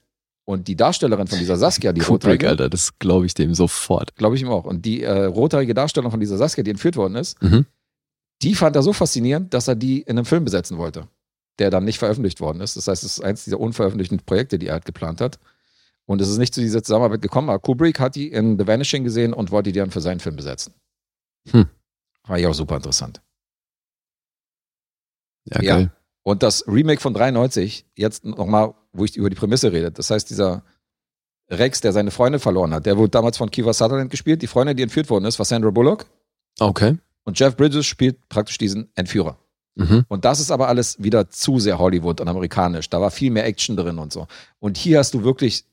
Und 0.45 0.67
die 0.67 0.75
Darstellerin 0.75 1.27
von 1.27 1.39
dieser 1.39 1.57
Saskia, 1.57 1.91
die 1.93 2.01
Kubrick, 2.01 2.23
Rothaarige, 2.23 2.49
Alter, 2.49 2.69
das 2.69 2.99
glaube 2.99 3.25
ich 3.25 3.33
dem 3.33 3.53
sofort. 3.55 4.15
glaube 4.15 4.35
ich 4.35 4.41
ihm 4.41 4.49
auch. 4.49 4.65
Und 4.65 4.85
die 4.85 5.01
äh, 5.03 5.25
rothaarige 5.25 5.73
Darstellung 5.73 6.11
von 6.11 6.19
dieser 6.19 6.37
Saskia, 6.37 6.63
die 6.63 6.71
entführt 6.71 6.97
worden 6.97 7.15
ist, 7.15 7.41
Mhm. 7.41 7.65
die 8.43 8.53
fand 8.53 8.75
er 8.75 8.83
so 8.83 8.93
faszinierend, 8.93 9.53
dass 9.53 9.67
er 9.67 9.75
die 9.75 10.01
in 10.01 10.17
einem 10.17 10.25
Film 10.25 10.43
besetzen 10.43 10.77
wollte, 10.77 11.07
der 11.57 11.69
dann 11.71 11.83
nicht 11.85 11.97
veröffentlicht 11.97 12.41
worden 12.41 12.61
ist. 12.61 12.75
Das 12.77 12.87
heißt, 12.87 13.03
es 13.03 13.17
ist 13.17 13.23
eins 13.23 13.43
dieser 13.45 13.59
unveröffentlichten 13.59 14.19
Projekte, 14.19 14.59
die 14.59 14.67
er 14.67 14.73
halt 14.73 14.85
geplant 14.85 15.19
hat. 15.21 15.39
Und 16.05 16.21
es 16.21 16.29
ist 16.29 16.37
nicht 16.37 16.53
zu 16.53 16.61
dieser 16.61 16.83
Zusammenarbeit 16.83 17.21
gekommen, 17.23 17.49
aber 17.49 17.57
Kubrick 17.59 17.99
hat 17.99 18.15
die 18.15 18.27
in 18.31 18.59
The 18.59 18.67
Vanishing 18.67 19.03
gesehen 19.03 19.33
und 19.33 19.49
wollte 19.49 19.71
die 19.71 19.79
dann 19.79 19.89
für 19.89 20.01
seinen 20.01 20.19
Film 20.19 20.35
besetzen. 20.35 20.73
Hm. 21.49 21.65
War 22.27 22.37
ja 22.37 22.49
auch 22.49 22.53
super 22.53 22.77
interessant. 22.77 23.21
Ja, 25.45 25.61
Ja. 25.61 25.75
geil. 25.75 25.91
Und 26.23 26.41
das 26.41 26.67
Remake 26.67 27.01
von 27.01 27.13
93, 27.13 27.85
jetzt 27.95 28.25
nochmal, 28.25 28.73
wo 28.93 29.05
ich 29.05 29.15
über 29.15 29.29
die 29.29 29.35
Prämisse 29.35 29.71
rede. 29.71 29.91
Das 29.91 30.09
heißt, 30.09 30.29
dieser 30.29 30.63
Rex, 31.51 31.81
der 31.81 31.93
seine 31.93 32.09
Freundin 32.09 32.39
verloren 32.39 32.73
hat, 32.73 32.87
der 32.87 32.97
wurde 32.97 33.09
damals 33.11 33.37
von 33.37 33.51
Kiva 33.51 33.73
Sutherland 33.73 34.09
gespielt. 34.09 34.41
Die 34.41 34.47
Freundin, 34.47 34.75
die 34.75 34.81
entführt 34.81 35.09
worden 35.11 35.25
ist, 35.25 35.37
war 35.37 35.45
Sandra 35.45 35.69
Bullock. 35.69 36.07
Okay. 36.59 36.97
Und 37.25 37.39
Jeff 37.39 37.55
Bridges 37.55 37.85
spielt 37.85 38.27
praktisch 38.27 38.57
diesen 38.57 38.89
Entführer. 38.95 39.37
Mhm. 39.75 40.05
Und 40.07 40.25
das 40.25 40.39
ist 40.39 40.49
aber 40.49 40.67
alles 40.67 41.03
wieder 41.03 41.29
zu 41.29 41.59
sehr 41.59 41.77
Hollywood 41.77 42.21
und 42.21 42.27
amerikanisch. 42.27 42.89
Da 42.89 42.99
war 43.01 43.11
viel 43.11 43.29
mehr 43.29 43.45
Action 43.45 43.75
drin 43.77 43.99
und 43.99 44.11
so. 44.11 44.27
Und 44.59 44.77
hier 44.77 44.97
hast 44.97 45.13
du 45.13 45.23
wirklich 45.23 45.65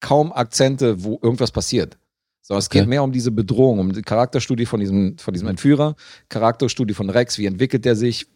kaum 0.00 0.32
Akzente, 0.32 1.04
wo 1.04 1.20
irgendwas 1.22 1.52
passiert. 1.52 1.96
So, 2.44 2.56
es 2.56 2.66
Okay. 2.66 2.80
geht 2.80 2.88
mehr 2.88 3.04
um 3.04 3.12
diese 3.12 3.30
Bedrohung, 3.30 3.78
um 3.78 3.92
die 3.92 4.02
Charakterstudie 4.02 4.66
von 4.66 4.80
diesem, 4.80 5.16
von 5.16 5.32
diesem 5.32 5.46
Entführer, 5.48 5.94
Charakterstudie 6.28 6.92
von 6.94 7.08
Rex, 7.08 7.38
wie 7.38 7.46
entwickelt 7.46 7.86
er 7.86 7.94
sich, 7.96 8.26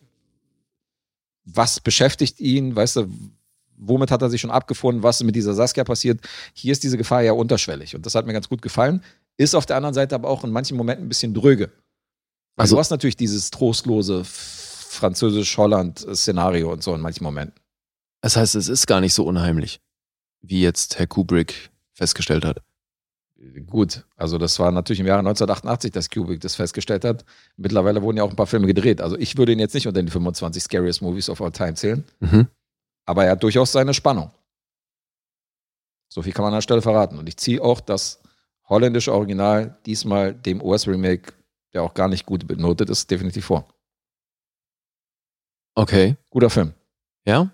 was 1.45 1.81
beschäftigt 1.81 2.41
ihn, 2.41 2.75
weißt 2.77 2.97
du, 2.97 3.09
womit 3.77 4.11
hat 4.11 4.23
er 4.23 4.31
sich 4.31 4.41
schon 4.41 4.51
abgefunden, 4.51 5.03
was 5.03 5.23
mit 5.23 5.37
dieser 5.37 5.55
Saskia 5.55 5.85
passiert. 5.85 6.21
Hier 6.55 6.73
ist 6.73 6.83
diese 6.83 6.97
Gefahr 6.97 7.23
ja 7.23 7.33
unterschwellig 7.33 7.95
und 7.97 8.07
das 8.07 8.15
hat 8.15 8.27
mir 8.27 8.33
ganz 8.33 8.49
gut 8.49 8.63
gefallen. 8.63 9.03
Ist 9.37 9.55
auf 9.55 9.67
der 9.67 9.77
anderen 9.77 9.95
Seite 9.95 10.15
aber 10.15 10.29
auch 10.29 10.45
in 10.45 10.51
manchen 10.51 10.77
Momenten 10.77 11.07
ein 11.07 11.09
bisschen 11.09 11.35
dröge. 11.35 11.71
Also- 12.57 12.77
du 12.77 12.81
hast 12.81 12.91
natürlich 12.91 13.17
dieses 13.17 13.51
trostlose, 13.51 14.23
französisch-Holland-Szenario 14.25 16.73
und 16.73 16.83
so 16.83 16.95
in 16.95 17.01
manchen 17.01 17.25
Momenten. 17.25 17.61
Das 18.23 18.37
heißt, 18.37 18.55
es 18.55 18.69
ist 18.69 18.87
gar 18.87 19.01
nicht 19.01 19.15
so 19.15 19.25
unheimlich, 19.25 19.81
wie 20.41 20.63
jetzt 20.63 20.99
Herr 20.99 21.07
Kubrick 21.07 21.71
festgestellt 21.93 22.45
hat. 22.45 22.63
Gut, 23.67 24.05
also 24.17 24.39
das 24.39 24.59
war 24.59 24.71
natürlich 24.71 25.01
im 25.01 25.07
Jahre 25.07 25.21
1988, 25.21 25.93
dass 25.93 26.11
Kubrick 26.11 26.41
das 26.41 26.55
festgestellt 26.55 27.05
hat. 27.05 27.25
Mittlerweile 27.57 28.03
wurden 28.03 28.17
ja 28.19 28.23
auch 28.25 28.31
ein 28.31 28.37
paar 28.37 28.47
Filme 28.47 28.67
gedreht. 28.67 29.01
Also 29.01 29.17
ich 29.19 29.37
würde 29.37 29.53
ihn 29.53 29.59
jetzt 29.59 29.75
nicht 29.75 29.87
unter 29.87 30.03
den 30.03 30.09
25 30.09 30.63
Scariest 30.63 31.03
Movies 31.03 31.29
of 31.31 31.41
All 31.41 31.53
Time 31.53 31.75
zählen, 31.75 32.05
Mhm. 32.21 32.49
aber 33.05 33.25
er 33.25 33.33
hat 33.33 33.43
durchaus 33.43 33.73
seine 33.73 33.95
Spannung. 33.95 34.31
So 36.09 36.23
viel 36.23 36.33
kann 36.33 36.43
man 36.45 36.53
an 36.53 36.59
der 36.59 36.63
Stelle 36.63 36.83
verraten. 36.83 37.19
Und 37.19 37.29
ich 37.29 37.37
ziehe 37.37 37.61
auch 37.63 37.81
das 37.81 38.21
holländische 38.69 39.13
Original 39.13 39.77
diesmal 39.87 40.33
dem 40.35 40.63
US-Remake, 40.63 41.33
der 41.73 41.83
auch 41.83 41.95
gar 41.95 42.09
nicht 42.09 42.27
gut 42.27 42.47
benotet 42.47 42.89
ist, 42.91 43.11
definitiv 43.11 43.45
vor. 43.47 43.69
Okay. 45.75 46.17
Guter 46.31 46.51
Film. 46.51 46.73
Ja? 47.25 47.51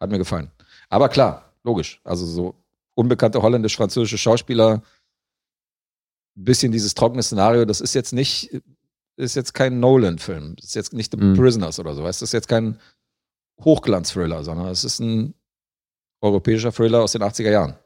Hat 0.00 0.10
mir 0.10 0.18
gefallen. 0.18 0.50
Aber 0.88 1.08
klar, 1.08 1.52
logisch. 1.64 2.00
Also 2.04 2.24
so 2.24 2.54
unbekannte 2.98 3.40
holländisch-französische 3.42 4.18
Schauspieler, 4.18 4.82
bisschen 6.34 6.72
dieses 6.72 6.94
trockene 6.94 7.22
Szenario, 7.22 7.64
das 7.64 7.80
ist 7.80 7.94
jetzt 7.94 8.12
nicht, 8.12 8.50
ist 9.16 9.36
jetzt 9.36 9.54
kein 9.54 9.80
Nolan-Film. 9.80 10.56
Das 10.56 10.66
ist 10.66 10.74
jetzt 10.74 10.92
nicht 10.92 11.12
The 11.12 11.18
Mhm. 11.18 11.36
Prisoners 11.36 11.78
oder 11.78 11.94
so. 11.94 12.02
weißt? 12.02 12.20
Das 12.22 12.28
ist 12.30 12.32
jetzt 12.32 12.48
kein 12.48 12.78
Hochglanz-Thriller, 13.64 14.44
sondern 14.44 14.66
es 14.68 14.84
ist 14.84 14.98
ein 15.00 15.34
europäischer 16.20 16.72
Thriller 16.72 17.02
aus 17.02 17.12
den 17.12 17.22
80er 17.22 17.50
Jahren. 17.50 17.76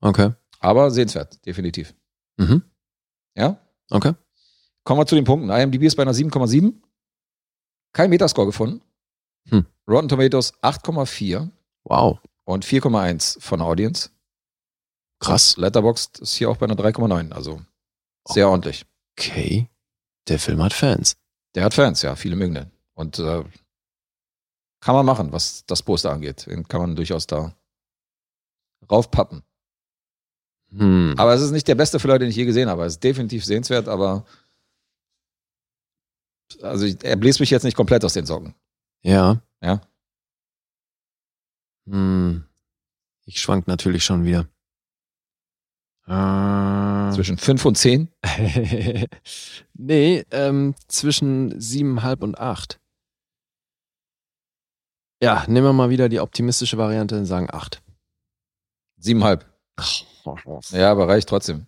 Okay. 0.00 0.32
Aber 0.60 0.90
sehenswert, 0.90 1.44
definitiv. 1.46 1.94
Mhm. 2.38 2.62
Ja? 3.36 3.58
Okay. 3.90 4.14
Kommen 4.84 5.00
wir 5.00 5.06
zu 5.06 5.14
den 5.14 5.24
Punkten. 5.24 5.50
IMDb 5.50 5.82
ist 5.84 5.96
bei 5.96 6.02
einer 6.02 6.14
7,7. 6.14 6.82
Kein 7.92 8.10
Metascore 8.10 8.46
gefunden. 8.46 8.82
Hm. 9.48 9.66
Rotten 9.88 10.08
Tomatoes 10.08 10.52
8,4 10.62 11.50
Wow. 11.84 12.18
und 12.44 12.64
4,1 12.64 13.40
von 13.40 13.58
der 13.58 13.68
Audience. 13.68 14.10
Krass. 15.20 15.56
Letterboxd 15.56 16.18
ist 16.20 16.34
hier 16.34 16.50
auch 16.50 16.56
bei 16.56 16.66
einer 16.66 16.76
3,9, 16.76 17.32
also 17.32 17.60
sehr 18.26 18.48
ordentlich. 18.48 18.86
Okay. 19.18 19.68
Der 20.28 20.38
Film 20.38 20.62
hat 20.62 20.72
Fans. 20.72 21.16
Der 21.54 21.64
hat 21.64 21.74
Fans, 21.74 22.02
ja, 22.02 22.16
viele 22.16 22.36
mögen 22.36 22.54
den. 22.54 22.70
Und 22.94 23.18
äh, 23.18 23.44
kann 24.80 24.94
man 24.94 25.06
machen, 25.06 25.32
was 25.32 25.64
das 25.66 25.82
Poster 25.82 26.10
angeht. 26.10 26.46
Den 26.46 26.66
kann 26.66 26.80
man 26.80 26.96
durchaus 26.96 27.26
da 27.26 27.54
raufpappen. 28.90 29.42
Hm. 30.70 31.14
Aber 31.18 31.34
es 31.34 31.42
ist 31.42 31.50
nicht 31.50 31.68
der 31.68 31.74
beste 31.74 31.98
Thriller, 31.98 32.18
den 32.18 32.30
ich 32.30 32.36
je 32.36 32.44
gesehen 32.44 32.68
habe. 32.68 32.84
Es 32.84 32.94
ist 32.94 33.04
definitiv 33.04 33.44
sehenswert, 33.44 33.88
aber 33.88 34.24
also 36.62 36.86
er 36.86 37.16
bläst 37.16 37.40
mich 37.40 37.50
jetzt 37.50 37.64
nicht 37.64 37.76
komplett 37.76 38.04
aus 38.04 38.14
den 38.14 38.26
Socken. 38.26 38.54
Ja. 39.02 39.42
Ja. 39.60 39.80
Hm. 41.86 42.44
Ich 43.26 43.40
schwank 43.40 43.66
natürlich 43.66 44.04
schon 44.04 44.24
wieder. 44.24 44.48
Äh, 46.10 47.12
Zwischen 47.12 47.38
5 47.38 47.64
und 47.66 47.78
10. 47.78 48.08
nee, 49.74 50.24
ähm, 50.32 50.74
zwischen 50.88 51.60
siebeneinhalb 51.60 52.22
und 52.24 52.36
acht. 52.38 52.80
Ja, 55.22 55.44
nehmen 55.46 55.66
wir 55.66 55.72
mal 55.72 55.90
wieder 55.90 56.08
die 56.08 56.18
optimistische 56.18 56.78
Variante 56.78 57.16
und 57.16 57.26
sagen 57.26 57.48
acht. 57.52 57.80
7,5. 59.00 60.76
Ja, 60.76 60.90
aber 60.90 61.06
reicht 61.08 61.28
trotzdem. 61.28 61.66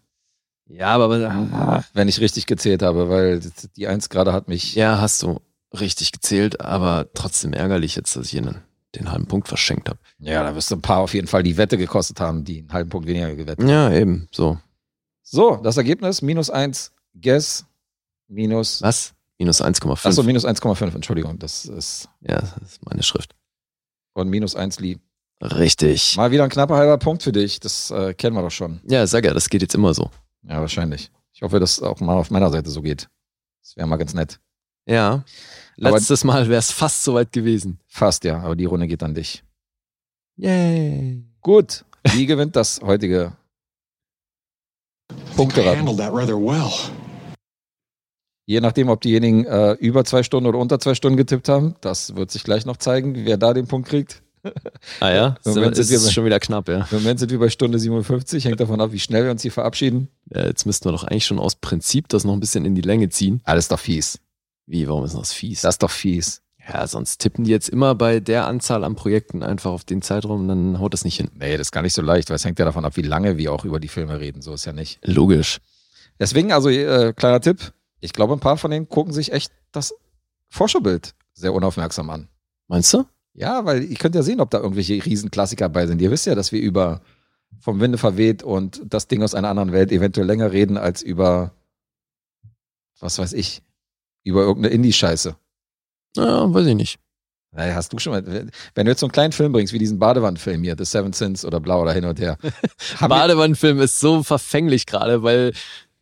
Ja, 0.66 0.88
aber 0.88 1.84
Wenn 1.92 2.08
ich 2.08 2.20
richtig 2.20 2.46
gezählt 2.46 2.82
habe, 2.82 3.08
weil 3.08 3.40
die 3.76 3.86
1 3.86 4.08
gerade 4.08 4.32
hat 4.32 4.48
mich. 4.48 4.74
ja, 4.74 5.00
hast 5.00 5.22
du 5.22 5.40
richtig 5.72 6.10
gezählt, 6.12 6.60
aber 6.60 7.12
trotzdem 7.14 7.52
ärgerlich 7.52 7.94
jetzt, 7.94 8.16
dass 8.16 8.26
ich 8.26 8.34
ihnen 8.34 8.60
den 8.94 9.10
halben 9.10 9.26
Punkt 9.26 9.48
verschenkt 9.48 9.88
habe. 9.88 9.98
Ja, 10.18 10.42
da 10.42 10.54
wirst 10.54 10.70
du 10.70 10.76
ein 10.76 10.82
paar 10.82 10.98
auf 10.98 11.14
jeden 11.14 11.26
Fall 11.26 11.42
die 11.42 11.56
Wette 11.56 11.78
gekostet 11.78 12.20
haben, 12.20 12.44
die 12.44 12.60
einen 12.60 12.72
halben 12.72 12.90
Punkt 12.90 13.06
weniger 13.08 13.34
gewettet 13.34 13.68
Ja, 13.68 13.90
eben, 13.92 14.28
so. 14.32 14.58
So, 15.22 15.56
das 15.56 15.76
Ergebnis, 15.76 16.20
minus 16.22 16.50
1, 16.50 16.92
Guess, 17.14 17.64
minus, 18.28 18.82
Was? 18.82 19.14
Minus 19.38 19.62
1,5. 19.62 20.06
achso, 20.06 20.22
minus 20.22 20.44
1,5, 20.46 20.94
Entschuldigung, 20.94 21.38
das 21.38 21.64
ist, 21.64 22.08
Ja, 22.20 22.40
das 22.40 22.56
ist 22.62 22.84
meine 22.86 23.02
Schrift. 23.02 23.34
und 24.14 24.28
minus 24.28 24.54
1 24.56 24.78
Lee. 24.80 24.98
Richtig. 25.42 26.16
Mal 26.16 26.30
wieder 26.30 26.44
ein 26.44 26.50
knapper 26.50 26.76
halber 26.76 26.98
Punkt 26.98 27.22
für 27.22 27.32
dich, 27.32 27.58
das 27.60 27.90
äh, 27.90 28.14
kennen 28.14 28.36
wir 28.36 28.42
doch 28.42 28.50
schon. 28.50 28.80
Ja, 28.88 29.06
sag 29.06 29.24
ja, 29.24 29.34
das 29.34 29.48
geht 29.48 29.62
jetzt 29.62 29.74
immer 29.74 29.92
so. 29.94 30.10
Ja, 30.42 30.60
wahrscheinlich. 30.60 31.10
Ich 31.32 31.42
hoffe, 31.42 31.58
dass 31.58 31.80
auch 31.82 31.98
mal 32.00 32.14
auf 32.16 32.30
meiner 32.30 32.50
Seite 32.50 32.70
so 32.70 32.82
geht. 32.82 33.08
Das 33.62 33.76
wäre 33.76 33.88
mal 33.88 33.96
ganz 33.96 34.14
nett. 34.14 34.38
Ja. 34.86 35.24
Aber- 35.82 35.96
Letztes 35.96 36.24
Mal 36.24 36.48
wäre 36.48 36.58
es 36.58 36.70
fast 36.70 37.02
soweit 37.04 37.32
gewesen. 37.32 37.78
Fast, 37.88 38.24
ja, 38.24 38.40
aber 38.40 38.56
die 38.56 38.64
Runde 38.66 38.86
geht 38.86 39.02
an 39.02 39.14
dich. 39.14 39.42
Yay. 40.36 41.24
Gut, 41.40 41.84
wie 42.14 42.26
gewinnt 42.26 42.56
das 42.56 42.80
heutige 42.82 43.32
Punkteraten? 45.36 45.86
well. 45.86 46.70
Je 48.46 48.60
nachdem, 48.60 48.88
ob 48.88 49.00
diejenigen 49.00 49.44
äh, 49.44 49.72
über 49.74 50.04
zwei 50.04 50.22
Stunden 50.22 50.48
oder 50.48 50.58
unter 50.58 50.78
zwei 50.80 50.94
Stunden 50.94 51.16
getippt 51.16 51.48
haben, 51.48 51.74
das 51.80 52.16
wird 52.16 52.30
sich 52.30 52.42
gleich 52.44 52.66
noch 52.66 52.76
zeigen, 52.76 53.14
wer 53.24 53.36
da 53.36 53.54
den 53.54 53.66
Punkt 53.66 53.88
kriegt. 53.88 54.22
Ah 55.00 55.10
ja, 55.10 55.26
Im 55.44 55.52
so, 55.52 55.60
Moment 55.60 55.78
ist 55.78 55.88
sind 55.88 56.00
wir 56.00 56.06
bei- 56.06 56.12
schon 56.12 56.24
wieder 56.24 56.40
knapp, 56.40 56.68
ja. 56.68 56.86
Im 56.90 56.98
Moment 56.98 57.20
sind 57.20 57.30
wir 57.30 57.38
bei 57.38 57.48
Stunde 57.50 57.78
57, 57.78 58.44
hängt 58.44 58.58
davon 58.58 58.80
ab, 58.80 58.90
wie 58.92 58.98
schnell 58.98 59.24
wir 59.24 59.30
uns 59.30 59.42
hier 59.42 59.52
verabschieden. 59.52 60.08
ja. 60.34 60.44
Jetzt 60.46 60.66
müssten 60.66 60.86
wir 60.86 60.92
doch 60.92 61.04
eigentlich 61.04 61.24
schon 61.26 61.38
aus 61.38 61.54
Prinzip 61.54 62.08
das 62.08 62.24
noch 62.24 62.32
ein 62.32 62.40
bisschen 62.40 62.64
in 62.64 62.74
die 62.74 62.80
Länge 62.82 63.08
ziehen. 63.10 63.40
Alles 63.44 63.68
doch 63.68 63.78
fies. 63.78 64.18
Wie, 64.66 64.86
warum 64.88 65.04
ist 65.04 65.14
das 65.14 65.32
fies? 65.32 65.62
Das 65.62 65.74
ist 65.74 65.82
doch 65.82 65.90
fies. 65.90 66.42
ja, 66.68 66.86
sonst 66.86 67.18
tippen 67.18 67.44
die 67.44 67.50
jetzt 67.50 67.68
immer 67.68 67.94
bei 67.94 68.20
der 68.20 68.46
Anzahl 68.46 68.84
an 68.84 68.94
Projekten 68.94 69.42
einfach 69.42 69.70
auf 69.70 69.84
den 69.84 70.02
Zeitraum, 70.02 70.46
dann 70.48 70.78
haut 70.78 70.94
das 70.94 71.04
nicht 71.04 71.16
hin. 71.16 71.30
Nee, 71.34 71.56
das 71.56 71.68
ist 71.68 71.72
gar 71.72 71.82
nicht 71.82 71.94
so 71.94 72.02
leicht, 72.02 72.30
weil 72.30 72.36
es 72.36 72.44
hängt 72.44 72.58
ja 72.58 72.64
davon 72.64 72.84
ab, 72.84 72.96
wie 72.96 73.02
lange 73.02 73.36
wir 73.36 73.52
auch 73.52 73.64
über 73.64 73.80
die 73.80 73.88
Filme 73.88 74.20
reden. 74.20 74.42
So 74.42 74.54
ist 74.54 74.64
ja 74.64 74.72
nicht. 74.72 75.00
Logisch. 75.04 75.58
Deswegen, 76.18 76.52
also, 76.52 76.68
äh, 76.68 77.12
kleiner 77.14 77.40
Tipp. 77.40 77.72
Ich 78.00 78.12
glaube, 78.12 78.34
ein 78.34 78.40
paar 78.40 78.56
von 78.56 78.70
denen 78.70 78.88
gucken 78.88 79.12
sich 79.12 79.32
echt 79.32 79.52
das 79.72 79.94
Vorschaubild 80.48 81.14
sehr 81.32 81.54
unaufmerksam 81.54 82.10
an. 82.10 82.28
Meinst 82.68 82.92
du? 82.92 83.04
Ja, 83.34 83.64
weil 83.64 83.84
ihr 83.84 83.96
könnt 83.96 84.14
ja 84.14 84.22
sehen, 84.22 84.40
ob 84.40 84.50
da 84.50 84.58
irgendwelche 84.58 85.04
Riesenklassiker 85.04 85.68
bei 85.68 85.86
sind. 85.86 86.02
Ihr 86.02 86.10
wisst 86.10 86.26
ja, 86.26 86.34
dass 86.34 86.52
wir 86.52 86.60
über 86.60 87.00
vom 87.60 87.80
Winde 87.80 87.98
verweht 87.98 88.42
und 88.42 88.82
das 88.84 89.08
Ding 89.08 89.22
aus 89.22 89.34
einer 89.34 89.48
anderen 89.48 89.72
Welt 89.72 89.92
eventuell 89.92 90.26
länger 90.26 90.52
reden 90.52 90.76
als 90.76 91.02
über, 91.02 91.52
was 92.98 93.18
weiß 93.18 93.32
ich, 93.34 93.62
über 94.24 94.42
irgendeine 94.42 94.74
Indie-Scheiße. 94.74 95.36
Ja, 96.16 96.52
weiß 96.52 96.66
ich 96.66 96.74
nicht. 96.74 96.98
Naja, 97.54 97.74
hast 97.74 97.92
du 97.92 97.98
schon 97.98 98.12
mal, 98.14 98.24
wenn 98.74 98.86
du 98.86 98.90
jetzt 98.90 99.00
so 99.00 99.06
einen 99.06 99.12
kleinen 99.12 99.32
Film 99.32 99.52
bringst, 99.52 99.74
wie 99.74 99.78
diesen 99.78 99.98
Badewannenfilm 99.98 100.62
hier, 100.62 100.74
The 100.76 100.86
Seven 100.86 101.12
Sins 101.12 101.44
oder 101.44 101.60
Blau 101.60 101.82
oder 101.82 101.92
hin 101.92 102.06
und 102.06 102.18
her. 102.18 102.38
Badewannenfilm 103.00 103.80
ist 103.80 104.00
so 104.00 104.22
verfänglich 104.22 104.86
gerade, 104.86 105.22
weil 105.22 105.52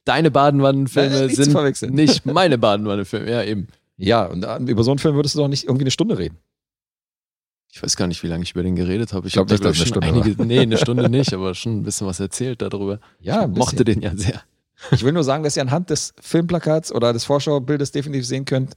deine 0.05 0.31
Badewannenfilme 0.31 1.29
sind 1.29 1.93
nicht 1.93 2.25
meine 2.25 2.57
Badewannenfilme. 2.57 3.31
Ja, 3.31 3.43
eben. 3.43 3.67
ja, 3.97 4.27
und 4.27 4.45
äh, 4.45 4.59
über 4.71 4.85
so 4.85 4.93
einen 4.93 4.99
Film 4.99 5.17
würdest 5.17 5.35
du 5.35 5.41
doch 5.41 5.49
nicht 5.49 5.65
irgendwie 5.65 5.85
eine 5.85 5.91
Stunde 5.91 6.19
reden. 6.19 6.39
Ich 7.73 7.83
weiß 7.83 7.97
gar 7.97 8.07
nicht, 8.07 8.23
wie 8.23 8.27
lange 8.29 8.43
ich 8.45 8.53
über 8.53 8.63
den 8.63 8.77
geredet 8.77 9.13
habe. 9.13 9.27
Ich 9.27 9.33
glaub 9.33 9.49
habe 9.51 9.61
da, 9.61 9.71
nicht, 9.71 9.81
dass 9.81 9.91
glaub 9.91 10.03
eine 10.03 10.13
Stunde 10.13 10.29
einige, 10.29 10.45
nee, 10.45 10.61
eine 10.61 10.77
Stunde 10.79 11.09
nicht, 11.09 11.33
aber 11.35 11.55
schon 11.55 11.81
ein 11.81 11.83
bisschen 11.83 12.07
was 12.07 12.21
erzählt 12.21 12.63
darüber. 12.63 13.01
Ja, 13.21 13.43
ich 13.43 13.49
mochte 13.57 13.85
den 13.85 14.03
ja 14.03 14.17
sehr. 14.17 14.43
Ich 14.91 15.05
will 15.05 15.13
nur 15.13 15.25
sagen, 15.25 15.43
dass 15.43 15.57
ihr 15.57 15.63
anhand 15.63 15.91
des 15.91 16.15
Filmplakats 16.21 16.93
oder 16.93 17.13
des 17.13 17.25
Vorschaubildes 17.25 17.93
definitiv 17.93 18.27
sehen 18.27 18.45
könnt, 18.45 18.77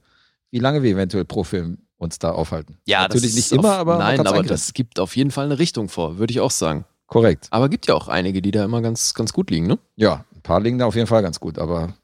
wie 0.50 0.58
lange 0.58 0.82
wir 0.82 0.92
eventuell 0.92 1.24
pro 1.24 1.44
Film 1.44 1.78
uns 1.96 2.18
da 2.18 2.32
aufhalten. 2.32 2.78
Natürlich 2.86 3.34
nicht 3.34 3.52
immer, 3.52 3.74
auf, 3.74 3.78
aber 3.78 3.98
nein, 3.98 4.26
aber 4.26 4.42
das 4.42 4.74
gibt 4.74 5.00
auf 5.00 5.16
jeden 5.16 5.30
Fall 5.30 5.46
eine 5.46 5.58
Richtung 5.58 5.88
vor, 5.88 6.18
würde 6.18 6.32
ich 6.32 6.40
auch 6.40 6.50
sagen. 6.50 6.84
Korrekt. 7.06 7.48
Aber 7.50 7.68
gibt 7.68 7.86
ja 7.86 7.94
auch 7.94 8.08
einige, 8.08 8.42
die 8.42 8.50
da 8.50 8.64
immer 8.64 8.82
ganz, 8.82 9.14
ganz 9.14 9.32
gut 9.32 9.50
liegen, 9.50 9.66
ne? 9.66 9.78
Ja, 9.96 10.24
ein 10.34 10.42
paar 10.42 10.60
liegen 10.60 10.78
da 10.78 10.86
auf 10.86 10.94
jeden 10.94 11.06
Fall 11.06 11.22
ganz 11.22 11.40
gut, 11.40 11.58
aber 11.58 11.94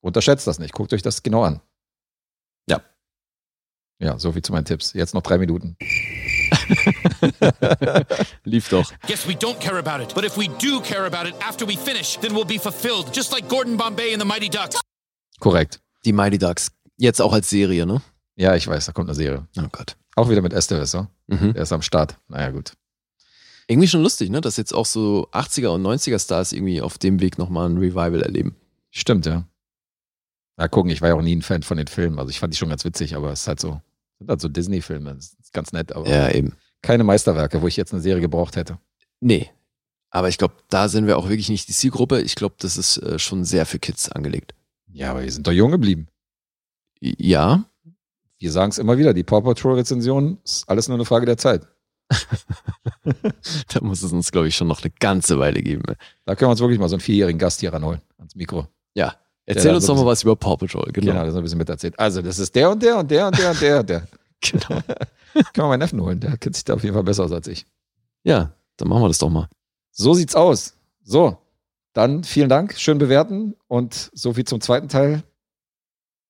unterschätzt 0.00 0.46
das 0.46 0.58
nicht. 0.58 0.72
Guckt 0.72 0.92
euch 0.92 1.02
das 1.02 1.22
genau 1.22 1.42
an. 1.42 1.60
Ja. 2.68 2.80
Ja, 3.98 4.18
so 4.18 4.32
viel 4.32 4.42
zu 4.42 4.52
meinen 4.52 4.64
Tipps. 4.64 4.92
Jetzt 4.92 5.14
noch 5.14 5.22
drei 5.22 5.38
Minuten. 5.38 5.76
Lief 8.44 8.68
doch. 8.68 8.92
Yes, 9.08 9.26
we 9.26 9.34
don't 9.34 9.58
care 9.60 9.78
about 9.78 10.02
it. 10.02 10.14
But 10.14 10.24
if 10.24 10.36
we 10.36 10.48
do 10.58 10.80
care 10.80 11.06
about 11.06 11.26
it 11.28 11.34
after 11.40 11.66
we 11.66 11.76
finish, 11.76 12.18
then 12.18 12.34
we'll 12.34 12.46
be 12.46 12.58
fulfilled, 12.58 13.12
just 13.14 13.32
like 13.32 13.48
Gordon 13.48 13.76
Bombay 13.76 14.12
and 14.12 14.20
the 14.20 14.26
Mighty 14.26 14.48
Ducks. 14.48 14.80
Korrekt. 15.40 15.80
Die 16.04 16.12
Mighty 16.12 16.38
Ducks. 16.38 16.70
Jetzt 16.96 17.20
auch 17.20 17.32
als 17.32 17.48
Serie, 17.50 17.86
ne? 17.86 18.02
Ja, 18.36 18.54
ich 18.54 18.66
weiß, 18.66 18.86
da 18.86 18.92
kommt 18.92 19.08
eine 19.08 19.14
Serie. 19.14 19.46
Oh 19.58 19.68
Gott. 19.70 19.96
Auch 20.16 20.28
wieder 20.28 20.42
mit 20.42 20.52
Estevez, 20.52 20.90
so? 20.90 21.06
Mhm. 21.26 21.54
Der 21.54 21.62
ist 21.62 21.72
am 21.72 21.82
Start. 21.82 22.18
Naja, 22.28 22.50
gut. 22.50 22.72
Irgendwie 23.66 23.88
schon 23.88 24.02
lustig, 24.02 24.30
ne? 24.30 24.40
Dass 24.40 24.56
jetzt 24.56 24.74
auch 24.74 24.86
so 24.86 25.28
80er 25.32 25.68
und 25.68 25.82
90er 25.82 26.18
Stars 26.22 26.52
irgendwie 26.52 26.82
auf 26.82 26.98
dem 26.98 27.20
Weg 27.20 27.38
nochmal 27.38 27.68
ein 27.68 27.78
Revival 27.78 28.22
erleben. 28.22 28.56
Stimmt, 28.90 29.26
ja. 29.26 29.44
Na, 30.56 30.68
gucken, 30.68 30.90
ich 30.90 31.00
war 31.00 31.08
ja 31.08 31.14
auch 31.14 31.22
nie 31.22 31.34
ein 31.34 31.42
Fan 31.42 31.62
von 31.62 31.78
den 31.78 31.86
Filmen. 31.88 32.18
Also 32.18 32.30
ich 32.30 32.38
fand 32.38 32.52
die 32.52 32.58
schon 32.58 32.68
ganz 32.68 32.84
witzig, 32.84 33.16
aber 33.16 33.32
es 33.32 33.40
ist 33.40 33.48
halt 33.48 33.60
so, 33.60 33.80
sind 34.24 34.30
halt 34.30 34.40
so 34.40 34.48
Disney-Filme. 34.48 35.12
Ist 35.12 35.52
ganz 35.52 35.72
nett, 35.72 35.92
aber 35.92 36.08
Ja, 36.08 36.30
eben. 36.30 36.56
keine 36.82 37.04
Meisterwerke, 37.04 37.62
wo 37.62 37.68
ich 37.68 37.76
jetzt 37.76 37.92
eine 37.92 38.02
Serie 38.02 38.20
gebraucht 38.20 38.56
hätte. 38.56 38.78
Nee. 39.20 39.50
Aber 40.10 40.28
ich 40.28 40.38
glaube, 40.38 40.54
da 40.70 40.88
sind 40.88 41.06
wir 41.06 41.18
auch 41.18 41.28
wirklich 41.28 41.48
nicht 41.48 41.68
die 41.68 41.72
Zielgruppe. 41.72 42.20
Ich 42.22 42.34
glaube, 42.36 42.54
das 42.58 42.76
ist 42.76 42.98
äh, 42.98 43.18
schon 43.18 43.44
sehr 43.44 43.66
für 43.66 43.78
Kids 43.78 44.08
angelegt. 44.10 44.54
Ja, 44.92 45.10
aber 45.10 45.22
wir 45.24 45.32
sind 45.32 45.46
doch 45.46 45.52
jung 45.52 45.70
geblieben. 45.72 46.08
Ja, 47.00 47.64
Wir 47.82 47.92
Wir 48.38 48.52
sagen 48.52 48.70
es 48.70 48.78
immer 48.78 48.96
wieder, 48.96 49.12
die 49.12 49.24
Paw 49.24 49.40
Patrol-Rezension 49.42 50.38
ist 50.44 50.68
alles 50.68 50.88
nur 50.88 50.96
eine 50.96 51.04
Frage 51.04 51.26
der 51.26 51.36
Zeit. 51.36 51.66
Da 53.68 53.80
muss 53.82 54.02
es 54.02 54.12
uns, 54.12 54.30
glaube 54.32 54.48
ich, 54.48 54.56
schon 54.56 54.68
noch 54.68 54.82
eine 54.82 54.92
ganze 55.00 55.38
Weile 55.38 55.62
geben. 55.62 55.82
Da 56.24 56.34
können 56.34 56.48
wir 56.48 56.52
uns 56.52 56.60
wirklich 56.60 56.78
mal 56.78 56.88
so 56.88 56.94
einen 56.96 57.00
vierjährigen 57.00 57.38
Gast 57.38 57.60
hier 57.60 57.72
ranholen, 57.72 58.00
ans 58.18 58.34
Mikro. 58.34 58.68
Ja. 58.94 59.16
Erzähl 59.46 59.74
uns 59.74 59.86
doch 59.86 59.96
mal 59.96 60.06
was 60.06 60.22
über 60.22 60.36
Paw 60.36 60.56
Patrol. 60.56 60.90
Genau, 60.92 61.12
Genau. 61.12 61.24
das 61.26 61.34
ein 61.34 61.42
bisschen 61.42 61.58
miterzählt. 61.58 61.98
Also, 61.98 62.22
das 62.22 62.38
ist 62.38 62.54
der 62.54 62.70
und 62.70 62.82
der 62.82 62.98
und 62.98 63.10
der 63.10 63.26
und 63.26 63.38
der 63.38 63.50
und 63.50 63.60
der 63.60 63.80
und 63.80 63.88
der. 63.90 64.08
genau. 64.40 64.80
Können 65.34 65.44
wir 65.54 65.68
meinen 65.68 65.80
Neffen 65.80 66.00
holen, 66.00 66.20
der 66.20 66.36
kennt 66.38 66.54
sich 66.54 66.64
da 66.64 66.74
auf 66.74 66.82
jeden 66.82 66.94
Fall 66.94 67.02
besser 67.04 67.24
aus 67.24 67.32
als 67.32 67.46
ich. 67.48 67.66
Ja, 68.22 68.52
dann 68.76 68.88
machen 68.88 69.02
wir 69.02 69.08
das 69.08 69.18
doch 69.18 69.30
mal. 69.30 69.48
So 69.90 70.14
sieht's 70.14 70.34
aus. 70.34 70.74
So, 71.02 71.38
dann 71.92 72.24
vielen 72.24 72.48
Dank, 72.48 72.78
schön 72.78 72.98
bewerten 72.98 73.54
und 73.68 74.10
so 74.14 74.32
viel 74.32 74.44
zum 74.44 74.60
zweiten 74.60 74.88
Teil 74.88 75.22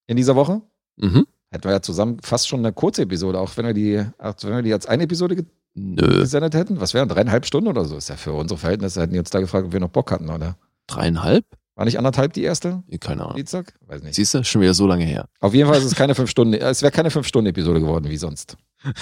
in 0.06 0.16
dieser 0.16 0.36
Woche. 0.36 0.60
Mhm. 0.96 1.26
Hätten 1.50 1.64
wir 1.64 1.70
ja 1.72 1.82
zusammen 1.82 2.18
fast 2.22 2.48
schon 2.48 2.60
eine 2.60 2.72
kurze 2.72 3.02
Episode, 3.02 3.38
auch 3.38 3.56
wenn 3.56 3.66
wir 3.66 3.74
die, 3.74 3.96
wenn 4.18 4.56
wir 4.56 4.62
die 4.62 4.72
als 4.72 4.86
eine 4.86 5.04
Episode 5.04 5.36
ge- 5.36 5.44
Nö, 5.74 6.20
gesendet 6.20 6.54
hätten. 6.54 6.80
Was 6.80 6.94
wären 6.94 7.08
dreieinhalb 7.08 7.46
Stunden 7.46 7.68
oder 7.68 7.84
so? 7.84 7.96
Ist 7.96 8.08
ja 8.08 8.16
für 8.16 8.32
unsere 8.32 8.58
Verhältnisse, 8.58 9.00
hätten 9.02 9.12
die 9.12 9.18
uns 9.18 9.30
da 9.30 9.40
gefragt, 9.40 9.66
ob 9.66 9.72
wir 9.72 9.80
noch 9.80 9.88
Bock 9.90 10.10
hatten, 10.12 10.28
oder? 10.30 10.56
dreieinhalb? 10.86 11.44
War 11.74 11.84
nicht 11.84 11.98
anderthalb 11.98 12.32
die 12.32 12.42
erste? 12.42 12.82
Keine 13.00 13.22
Ahnung. 13.22 13.36
Dienstag? 13.36 13.74
Weiß 13.86 14.02
nicht. 14.02 14.14
Siehst 14.14 14.34
du, 14.34 14.44
schon 14.44 14.60
wieder 14.60 14.74
so 14.74 14.86
lange 14.86 15.04
her. 15.04 15.28
Auf 15.40 15.54
jeden 15.54 15.68
Fall 15.68 15.78
ist 15.78 15.84
es 15.84 15.94
keine 15.94 16.14
fünf 16.14 16.30
Stunden, 16.30 16.54
es 16.54 16.82
wäre 16.82 16.92
keine 16.92 17.10
fünf 17.10 17.26
Stunden 17.26 17.48
Episode 17.48 17.80
geworden 17.80 18.08
wie 18.08 18.16
sonst. 18.16 18.56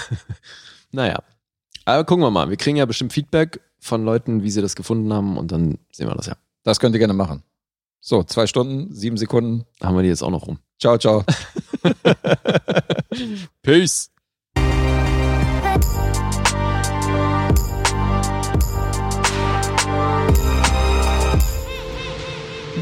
Naja. 0.95 1.23
Aber 1.85 2.05
gucken 2.05 2.23
wir 2.23 2.29
mal. 2.29 2.49
Wir 2.49 2.55
kriegen 2.55 2.77
ja 2.77 2.85
bestimmt 2.85 3.13
Feedback 3.13 3.59
von 3.79 4.05
Leuten, 4.05 4.43
wie 4.43 4.51
sie 4.51 4.61
das 4.61 4.75
gefunden 4.75 5.11
haben 5.11 5.37
und 5.37 5.51
dann 5.51 5.79
sehen 5.91 6.07
wir 6.07 6.15
das 6.15 6.27
ja. 6.27 6.37
Das 6.63 6.79
könnt 6.79 6.95
ihr 6.95 6.99
gerne 6.99 7.13
machen. 7.13 7.43
So, 7.99 8.23
zwei 8.23 8.47
Stunden, 8.47 8.93
sieben 8.93 9.17
Sekunden. 9.17 9.65
Da 9.79 9.87
haben 9.87 9.95
wir 9.95 10.03
die 10.03 10.09
jetzt 10.09 10.21
auch 10.21 10.29
noch 10.29 10.47
rum. 10.47 10.59
Ciao, 10.79 10.97
ciao. 10.97 11.25
Peace. 13.63 14.12